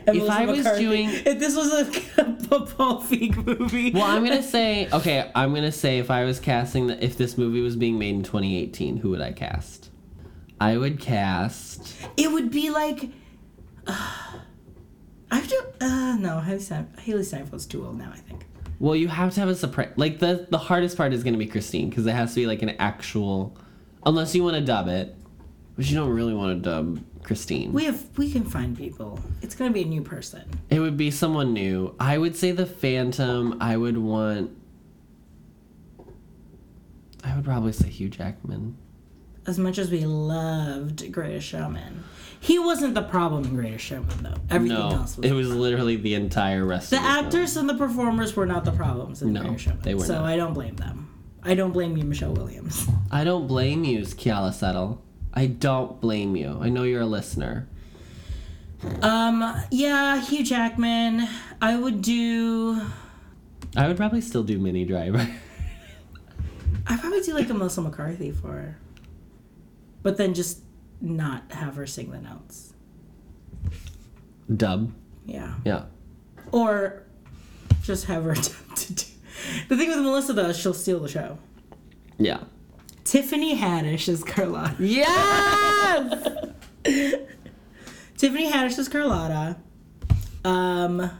If 0.07 0.15
Melissa 0.15 0.34
I 0.34 0.45
was 0.45 0.57
McCarthy. 0.60 0.82
doing- 0.84 1.10
if 1.10 1.40
this 1.40 1.56
was 1.56 1.72
a, 1.73 2.56
a 2.56 2.65
Paul 2.65 3.02
Feig 3.03 3.36
movie. 3.45 3.91
Well, 3.91 4.03
I'm 4.03 4.23
gonna 4.23 4.44
say 4.57 4.88
okay. 4.91 5.32
I'm 5.36 5.53
gonna 5.53 5.72
say 5.72 5.99
if 5.99 6.11
I 6.11 6.23
was 6.26 6.40
casting 6.40 6.88
the, 6.88 7.03
if 7.03 7.18
this 7.18 7.38
movie 7.38 7.61
was 7.61 7.76
being 7.76 7.98
made 7.99 8.15
in 8.15 8.23
2018, 8.23 8.98
who 8.98 9.10
would 9.11 9.22
I 9.22 9.32
cast? 9.32 9.90
I 10.61 10.77
would 10.77 10.99
cast. 10.99 11.95
It 12.18 12.32
would 12.32 12.49
be 12.52 12.69
like 12.69 13.10
I 13.88 14.40
have 15.32 15.48
do. 15.48 15.61
Uh, 15.82 16.15
no, 16.19 16.40
Haley, 16.40 16.60
Hailee 16.60 17.19
Steinfeld's 17.19 17.65
too 17.65 17.86
old 17.86 17.98
now. 17.98 18.11
I 18.14 18.18
think. 18.18 18.45
Well, 18.80 18.95
you 18.95 19.07
have 19.07 19.34
to 19.34 19.40
have 19.40 19.49
a 19.49 19.56
surprise. 19.56 19.91
Like 19.95 20.19
the 20.19 20.48
the 20.49 20.57
hardest 20.57 20.98
part 20.98 21.14
is 21.14 21.23
gonna 21.23 21.38
be 21.38 21.48
Christine 21.48 21.90
because 21.90 22.06
it 22.06 22.14
has 22.14 22.32
to 22.34 22.41
be 22.41 22.48
like 22.48 22.61
an 22.61 22.69
actual, 22.80 23.57
unless 24.06 24.36
you 24.36 24.44
want 24.44 24.56
to 24.56 24.61
dub 24.61 24.88
it, 24.88 25.15
which 25.76 25.89
you 25.89 25.97
don't 25.97 26.10
really 26.10 26.34
want 26.34 26.64
to 26.64 26.69
dub 26.69 26.99
Christine. 27.23 27.73
We 27.73 27.85
have. 27.85 28.18
We 28.18 28.31
can 28.31 28.45
find 28.45 28.77
people. 28.77 29.19
It's 29.41 29.56
gonna 29.56 29.72
be 29.72 29.81
a 29.81 29.85
new 29.85 30.02
person. 30.02 30.43
It 30.69 30.80
would 30.80 30.97
be 30.97 31.11
someone 31.11 31.53
new. 31.53 31.95
I 31.99 32.18
would 32.18 32.35
say 32.35 32.52
the 32.52 32.65
Phantom. 32.65 33.57
I 33.61 33.77
would 33.77 33.97
want. 33.97 34.52
I 37.23 37.35
would 37.35 37.45
probably 37.45 37.72
say 37.72 37.89
Hugh 37.89 38.10
Jackman. 38.10 38.77
As 39.47 39.60
much 39.60 39.77
as 39.77 39.91
we 39.91 40.06
loved 40.06 41.11
Greatest 41.11 41.47
Showman, 41.47 42.03
he 42.39 42.57
wasn't 42.57 42.95
the 42.95 43.03
problem 43.03 43.43
in 43.45 43.56
Greatest 43.56 43.85
Showman 43.85 44.23
though. 44.23 44.35
Everything 44.49 44.77
no, 44.77 44.89
else 44.89 45.18
was. 45.18 45.26
it 45.30 45.34
was 45.34 45.49
literally 45.53 45.95
the 45.97 46.15
entire 46.15 46.65
rest. 46.65 46.89
the 46.91 46.97
of 46.97 47.03
the 47.03 47.07
film. 47.10 47.26
actors 47.26 47.57
and 47.57 47.69
the 47.69 47.76
performers 47.76 48.35
were 48.35 48.45
not 48.45 48.65
the 48.65 48.72
problems 48.72 49.22
in 49.22 49.34
No, 49.34 49.41
Greatest 49.41 49.65
Showman. 49.65 49.81
they 49.81 49.93
were 49.95 50.06
so 50.06 50.15
not. 50.15 50.26
I 50.26 50.35
don't 50.35 50.53
blame 50.53 50.76
them. 50.76 51.10
I 51.43 51.53
don't 51.53 51.72
blame 51.72 51.95
you, 51.95 52.03
Michelle 52.03 52.34
Williams. 52.34 52.88
I 53.11 53.23
don't 53.23 53.45
blame 53.45 53.84
you, 53.84 53.99
Keala 54.02 54.52
Settle. 54.52 55.02
I 55.36 55.48
don't 55.48 55.99
blame 55.99 56.36
you. 56.36 56.57
I 56.62 56.70
know 56.70 56.84
you're 56.84 57.02
a 57.02 57.06
listener. 57.06 57.68
Um, 59.02 59.44
yeah, 59.72 60.22
Hugh 60.22 60.44
Jackman. 60.44 61.28
I 61.62 61.76
would 61.76 62.02
do. 62.02 62.82
I 63.76 63.88
would 63.88 63.98
probably 63.98 64.22
still 64.22 64.44
do 64.44 64.57
Minnie 64.60 64.86
Driver. 64.86 65.28
I 66.88 66.98
probably 66.98 67.22
do 67.22 67.34
like 67.34 67.49
a 67.49 67.53
Melissa 67.53 67.82
McCarthy 67.82 68.32
for 68.32 68.48
her, 68.52 68.78
but 70.03 70.18
then 70.18 70.34
just 70.34 70.60
not 71.02 71.52
have 71.52 71.76
her 71.76 71.88
sing 71.88 72.12
the 72.12 72.20
notes. 72.20 72.74
Dub. 74.56 74.94
Yeah. 75.26 75.56
Yeah. 75.66 75.86
Or 76.52 77.03
just 77.82 78.06
have 78.06 78.24
her 78.24 78.32
attempt 78.32 78.78
to 78.78 78.94
do. 78.94 79.06
The 79.68 79.78
thing 79.78 79.90
with 79.90 79.99
Melissa 79.99 80.34
though 80.34 80.53
she'll 80.53 80.74
steal 80.74 80.99
the 80.99 81.10
show. 81.10 81.38
Yeah. 82.18 82.41
Tiffany 83.06 83.56
Haddish 83.56 84.10
is 84.10 84.23
Carlotta. 84.23 84.76
Yes! 84.80 86.27
Tiffany 88.18 88.52
Haddish 88.52 88.77
is 88.80 88.90
Carlotta. 88.90 89.57
Um, 90.44 91.11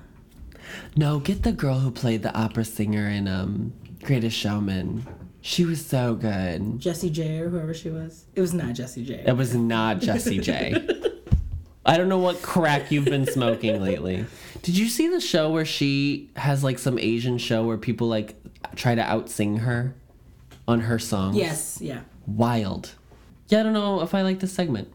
No, 0.98 1.20
get 1.20 1.44
the 1.44 1.52
girl 1.52 1.80
who 1.80 1.92
played 1.92 2.24
the 2.24 2.36
opera 2.36 2.66
singer 2.66 3.08
in 3.08 3.28
um 3.28 3.72
Greatest 4.04 4.36
Showman. 4.38 5.06
She 5.42 5.64
was 5.64 5.86
so 5.86 6.16
good. 6.16 6.80
Jessie 6.80 7.12
J 7.12 7.38
or 7.40 7.50
whoever 7.50 7.74
she 7.74 7.92
was. 7.92 8.26
It 8.34 8.42
was 8.42 8.54
not 8.54 8.74
Jessie 8.74 9.06
J. 9.06 9.24
It 9.26 9.38
was 9.38 9.54
not 9.54 10.00
Jessie 10.00 10.40
J. 10.40 10.76
I 11.86 11.98
don't 11.98 12.10
know 12.10 12.18
what 12.18 12.42
crack 12.42 12.92
you've 12.92 13.06
been 13.06 13.28
smoking 13.28 13.80
lately. 13.80 14.26
Did 14.64 14.76
you 14.76 14.90
see 14.90 15.08
the 15.08 15.22
show 15.22 15.52
where 15.52 15.66
she 15.66 16.32
has 16.36 16.64
like 16.64 16.80
some 16.80 16.98
Asian 16.98 17.38
show 17.38 17.64
where 17.64 17.78
people 17.78 18.08
like 18.08 18.36
try 18.76 18.96
to 18.96 19.04
outsing 19.04 19.60
her 19.60 19.94
on 20.68 20.82
her 20.82 21.00
songs? 21.00 21.36
Yes, 21.36 21.80
yeah. 21.82 22.02
Wild. 22.28 22.96
Yeah, 23.50 23.60
I 23.60 23.64
don't 23.64 23.74
know 23.74 24.02
if 24.02 24.14
I 24.16 24.22
like 24.24 24.40
this 24.40 24.52
segment. 24.54 24.92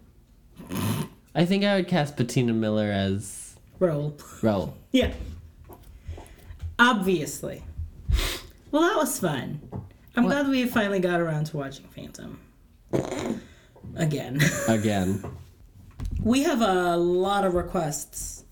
I 1.35 1.45
think 1.45 1.65
I 1.65 1.77
would 1.77 1.89
cast 1.89 2.17
Patina 2.17 2.53
Miller 2.53 2.91
as 2.91 3.57
Roll. 3.79 4.17
Raoul. 4.43 4.77
Yeah. 4.93 5.13
Obviously. 6.79 7.63
Well, 8.73 8.83
that 8.83 8.97
was 8.97 9.19
fun. 9.21 9.61
I'm 10.17 10.25
glad 10.27 10.49
we 10.49 10.67
finally 10.67 10.99
got 10.99 11.21
around 11.21 11.45
to 11.47 11.57
watching 11.57 11.87
Phantom. 11.89 12.41
Again. 13.97 14.41
Again. 14.69 15.25
we 16.23 16.43
have 16.43 16.61
a 16.63 16.97
lot 16.97 17.45
of 17.45 17.55
requests 17.55 18.45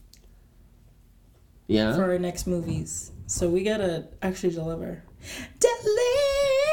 Yeah. 1.66 1.94
for 1.94 2.04
our 2.04 2.18
next 2.18 2.46
movies. 2.46 3.10
So 3.26 3.48
we 3.48 3.64
gotta 3.64 4.06
actually 4.22 4.54
deliver. 4.54 5.02
Deliver! 5.58 6.67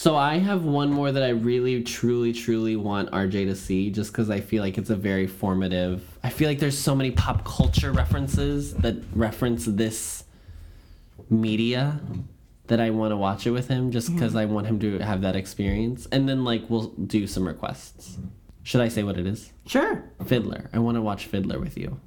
So 0.00 0.16
I 0.16 0.38
have 0.38 0.64
one 0.64 0.90
more 0.90 1.12
that 1.12 1.22
I 1.22 1.28
really, 1.28 1.82
truly, 1.82 2.32
truly 2.32 2.74
want 2.74 3.10
RJ 3.10 3.44
to 3.48 3.54
see, 3.54 3.90
just 3.90 4.10
because 4.10 4.30
I 4.30 4.40
feel 4.40 4.62
like 4.62 4.78
it's 4.78 4.88
a 4.88 4.96
very 4.96 5.26
formative. 5.26 6.02
I 6.24 6.30
feel 6.30 6.48
like 6.48 6.58
there's 6.58 6.78
so 6.78 6.94
many 6.94 7.10
pop 7.10 7.44
culture 7.44 7.92
references 7.92 8.72
that 8.76 8.96
reference 9.14 9.66
this 9.66 10.24
media 11.28 12.00
that 12.68 12.80
I 12.80 12.88
want 12.88 13.12
to 13.12 13.18
watch 13.18 13.46
it 13.46 13.50
with 13.50 13.68
him, 13.68 13.90
just 13.90 14.06
mm-hmm. 14.06 14.16
because 14.16 14.34
I 14.34 14.46
want 14.46 14.68
him 14.68 14.78
to 14.78 15.00
have 15.00 15.20
that 15.20 15.36
experience. 15.36 16.08
And 16.10 16.26
then 16.26 16.44
like 16.44 16.64
we'll 16.70 16.94
do 16.94 17.26
some 17.26 17.46
requests. 17.46 18.16
Should 18.62 18.80
I 18.80 18.88
say 18.88 19.02
what 19.02 19.18
it 19.18 19.26
is? 19.26 19.52
Sure. 19.66 20.02
Fiddler. 20.24 20.70
I 20.72 20.78
want 20.78 20.94
to 20.94 21.02
watch 21.02 21.26
Fiddler 21.26 21.60
with 21.60 21.76
you. 21.76 22.00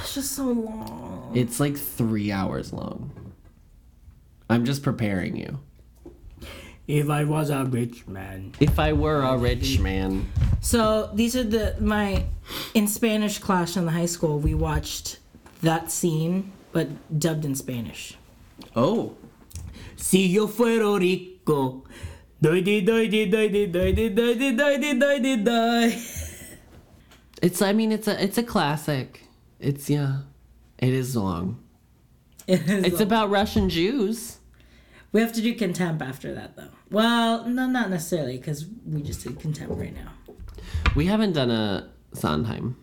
It's 0.00 0.14
just 0.14 0.32
so 0.32 0.46
long. 0.46 1.30
It's 1.32 1.60
like 1.60 1.76
three 1.76 2.32
hours 2.32 2.72
long. 2.72 3.32
I'm 4.50 4.64
just 4.64 4.82
preparing 4.82 5.36
you. 5.36 5.60
If 6.88 7.08
I 7.08 7.24
was 7.24 7.50
a 7.50 7.64
rich 7.64 8.06
man. 8.08 8.52
If 8.60 8.78
I 8.78 8.92
were 8.92 9.22
a 9.22 9.36
rich 9.38 9.78
man. 9.78 10.26
So 10.60 11.10
these 11.14 11.36
are 11.36 11.44
the 11.44 11.76
my 11.80 12.24
in 12.74 12.88
Spanish 12.88 13.38
class 13.38 13.76
in 13.76 13.86
the 13.86 13.92
high 13.92 14.06
school. 14.06 14.38
We 14.38 14.54
watched 14.54 15.18
that 15.62 15.90
scene, 15.90 16.52
but 16.72 16.88
dubbed 17.18 17.44
in 17.44 17.54
Spanish. 17.54 18.16
Oh. 18.74 19.14
Si 19.96 20.26
yo 20.26 20.48
fuera 20.48 20.98
rico, 20.98 21.84
doy 22.40 22.60
di 22.60 22.80
doy 22.80 23.06
di 23.08 23.26
doy 23.26 23.48
di 23.48 23.66
doy 23.66 23.92
di 23.94 24.08
doy 24.10 24.34
di 24.34 24.50
doy 24.56 24.78
di 24.78 24.98
doy 24.98 25.18
di 25.20 25.36
doy. 25.36 25.86
It's 27.40 27.62
I 27.62 27.72
mean 27.72 27.92
it's 27.92 28.08
a 28.08 28.22
it's 28.22 28.38
a 28.38 28.42
classic. 28.42 29.22
It's 29.60 29.88
yeah. 29.88 30.22
It 30.78 30.92
is 30.92 31.14
long. 31.16 31.62
It 32.48 32.62
is 32.68 32.84
It's 32.84 32.94
long. 32.94 33.02
about 33.02 33.30
Russian 33.30 33.68
Jews. 33.68 34.38
We 35.12 35.20
have 35.20 35.32
to 35.34 35.40
do 35.42 35.54
contempt 35.54 36.02
after 36.02 36.34
that, 36.34 36.56
though. 36.56 36.70
Well, 36.90 37.46
no, 37.46 37.66
not 37.66 37.90
necessarily, 37.90 38.38
because 38.38 38.66
we 38.86 39.02
just 39.02 39.22
did 39.22 39.38
contempt 39.38 39.76
right 39.78 39.94
now. 39.94 40.12
We 40.96 41.06
haven't 41.06 41.32
done 41.34 41.50
a 41.50 41.90
Sondheim. 42.14 42.76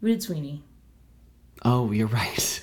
We 0.00 0.12
did 0.12 0.22
Sweeney. 0.22 0.62
Oh, 1.64 1.90
you're 1.92 2.06
right. 2.06 2.62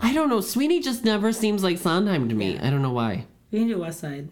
I 0.00 0.12
don't 0.12 0.28
know. 0.28 0.40
Sweeney 0.40 0.80
just 0.80 1.04
never 1.04 1.32
seems 1.32 1.64
like 1.64 1.78
Sondheim 1.78 2.28
to 2.28 2.34
me. 2.34 2.58
I 2.58 2.70
don't 2.70 2.82
know 2.82 2.92
why. 2.92 3.26
We 3.50 3.60
can 3.60 3.68
do 3.68 3.78
West 3.78 4.00
Side. 4.00 4.28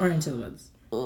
Or 0.00 0.08
Into 0.08 0.30
the 0.30 0.36
Woods. 0.38 0.70
Uh, 0.92 0.96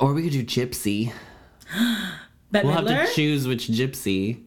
or 0.00 0.12
we 0.14 0.22
could 0.22 0.32
do 0.32 0.44
Gypsy. 0.44 1.12
We'll 2.50 2.62
Midler? 2.64 2.88
have 2.88 3.08
to 3.10 3.14
choose 3.14 3.46
which 3.46 3.68
Gypsy. 3.68 4.42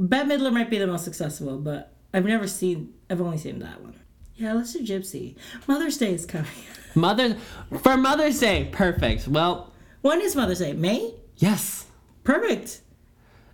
Bette 0.00 0.28
Midler 0.28 0.52
might 0.52 0.70
be 0.70 0.78
the 0.78 0.86
most 0.86 1.08
accessible, 1.08 1.58
but 1.58 1.92
I've 2.14 2.24
never 2.24 2.46
seen. 2.46 2.94
I've 3.10 3.20
only 3.20 3.36
seen 3.38 3.58
that 3.58 3.80
one. 3.82 3.94
Yeah, 4.36 4.52
let's 4.52 4.72
do 4.72 4.78
Gypsy. 4.80 5.34
Mother's 5.66 5.98
Day 5.98 6.14
is 6.14 6.24
coming. 6.24 6.48
Mother 6.94 7.36
for 7.82 7.96
Mother's 7.96 8.38
Day. 8.38 8.68
Perfect. 8.70 9.26
Well, 9.26 9.72
when 10.02 10.20
is 10.20 10.36
Mother's 10.36 10.60
Day? 10.60 10.72
May. 10.72 11.14
yes. 11.36 11.86
Perfect. 12.24 12.80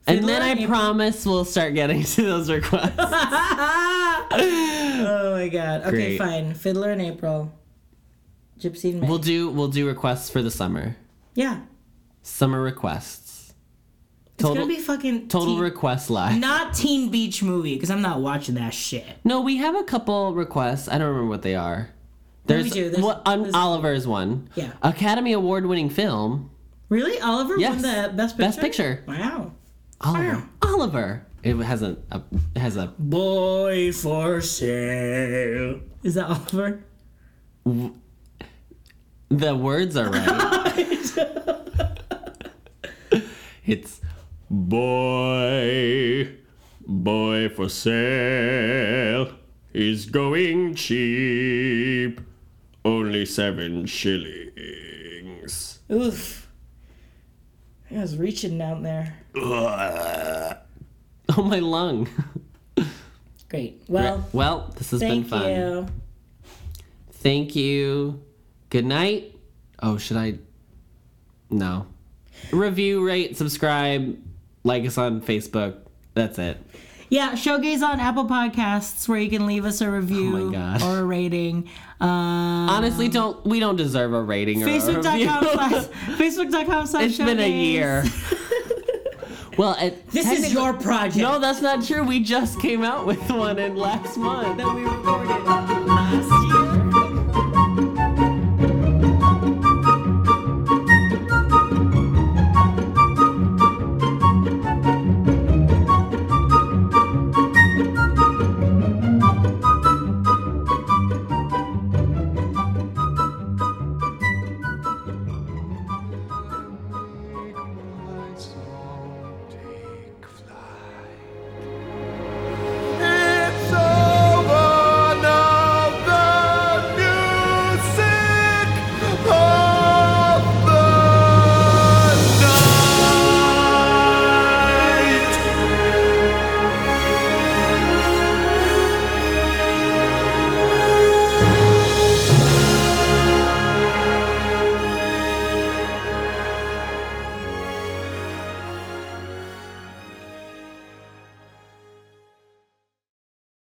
And 0.06 0.28
then 0.28 0.42
I 0.42 0.50
April. 0.50 0.66
promise 0.68 1.24
we'll 1.24 1.44
start 1.46 1.72
getting 1.74 2.02
to 2.02 2.22
those 2.22 2.50
requests. 2.50 2.92
oh 4.30 5.32
my 5.36 5.48
god. 5.48 5.82
Okay, 5.82 5.90
Great. 5.90 6.18
fine. 6.18 6.54
Fiddler 6.54 6.92
in 6.92 7.00
April. 7.00 7.52
Gypsy 8.60 8.92
in 8.92 9.00
May. 9.00 9.08
we'll 9.08 9.18
do 9.18 9.48
we'll 9.48 9.68
do 9.68 9.86
requests 9.86 10.30
for 10.30 10.42
the 10.42 10.50
summer. 10.50 10.96
yeah. 11.34 11.60
Summer 12.22 12.60
requests. 12.60 13.23
It's 14.38 14.48
gonna 14.48 14.66
be 14.66 14.80
fucking 14.80 15.28
total 15.28 15.54
teen- 15.54 15.60
request 15.62 16.10
live. 16.10 16.38
Not 16.38 16.74
Teen 16.74 17.08
Beach 17.10 17.42
Movie, 17.42 17.74
because 17.74 17.90
I'm 17.90 18.02
not 18.02 18.20
watching 18.20 18.56
that 18.56 18.74
shit. 18.74 19.04
No, 19.24 19.40
we 19.40 19.58
have 19.58 19.76
a 19.76 19.84
couple 19.84 20.34
requests. 20.34 20.88
I 20.88 20.98
don't 20.98 21.08
remember 21.08 21.28
what 21.30 21.42
they 21.42 21.54
are. 21.54 21.90
There's, 22.46 22.70
do. 22.72 22.90
There's- 22.90 23.02
what, 23.02 23.22
on 23.26 23.46
um, 23.46 23.54
Oliver's 23.54 24.06
one. 24.06 24.48
Yeah. 24.54 24.72
Academy 24.82 25.32
Award 25.32 25.66
winning 25.66 25.88
film. 25.88 26.50
Really? 26.88 27.18
Oliver 27.20 27.56
Yes. 27.58 27.70
won 27.74 27.82
the 27.82 28.12
best 28.14 28.36
picture? 28.36 28.46
Best 28.48 28.60
picture. 28.60 29.04
Wow. 29.06 29.52
Oliver. 30.00 30.48
Oliver. 30.62 31.26
It 31.42 31.56
has 31.56 31.82
a, 31.82 31.96
a 32.10 32.22
it 32.54 32.58
has 32.58 32.76
a 32.76 32.88
Boy 32.98 33.92
for 33.92 34.40
sale. 34.40 35.80
Is 36.02 36.14
that 36.14 36.26
Oliver? 36.26 36.84
the 39.28 39.54
words 39.56 39.96
are 39.96 40.10
right. 40.10 41.02
it's 43.66 44.00
boy 44.50 46.36
boy 46.86 47.48
for 47.48 47.68
sale 47.68 49.32
is 49.72 50.06
going 50.06 50.74
cheap. 50.74 52.20
Only 52.84 53.24
seven 53.24 53.86
shillings. 53.86 55.78
Oof. 55.90 56.48
I 57.90 57.94
was 58.00 58.16
reaching 58.16 58.58
down 58.58 58.82
there. 58.82 59.16
Oh 61.36 61.42
my 61.42 61.58
lung. 61.58 62.06
Great. 63.48 63.82
Well, 63.88 64.28
well, 64.32 64.72
this 64.76 64.90
has 64.90 65.00
been 65.00 65.24
thank 65.24 65.28
fun. 65.28 65.48
you. 65.50 65.86
Thank 67.12 67.56
you. 67.56 68.22
Good 68.68 68.84
night. 68.84 69.34
Oh, 69.82 69.96
should 69.96 70.18
I 70.18 70.34
No. 71.50 71.86
Review, 72.52 73.04
rate, 73.04 73.38
subscribe, 73.38 74.18
like 74.64 74.84
us 74.86 74.98
on 74.98 75.20
Facebook. 75.20 75.76
That's 76.14 76.38
it. 76.38 76.58
Yeah, 77.10 77.32
Showgays 77.32 77.82
on 77.82 78.00
Apple 78.00 78.24
Podcasts 78.26 79.06
where 79.08 79.18
you 79.18 79.30
can 79.30 79.46
leave 79.46 79.64
us 79.64 79.80
a 79.80 79.90
review 79.90 80.52
Oh 80.56 80.90
or 80.90 80.98
a 81.00 81.04
rating. 81.04 81.68
Um, 82.00 82.08
Honestly, 82.10 83.08
don't 83.08 83.46
we 83.46 83.60
don't 83.60 83.76
deserve 83.76 84.12
a 84.12 84.22
rating 84.22 84.62
or 84.62 84.66
a 84.68 84.72
review. 84.72 85.02
Facebook.com 85.02 85.44
slash 85.52 85.84
Facebook.com 86.18 86.86
slash 86.86 87.04
It's 87.04 87.18
been 87.18 87.38
a 87.38 87.48
year. 87.48 88.04
well, 89.58 89.76
it, 89.80 90.10
This 90.10 90.26
is 90.30 90.52
your 90.52 90.72
project. 90.72 91.16
No, 91.16 91.38
that's 91.38 91.60
not 91.60 91.84
true. 91.84 92.02
We 92.02 92.20
just 92.20 92.60
came 92.60 92.82
out 92.82 93.06
with 93.06 93.30
one 93.30 93.58
in 93.58 93.76
last 93.76 94.16
month. 94.16 94.56
that 94.56 94.74
we 94.74 94.82
recorded. 94.82 95.73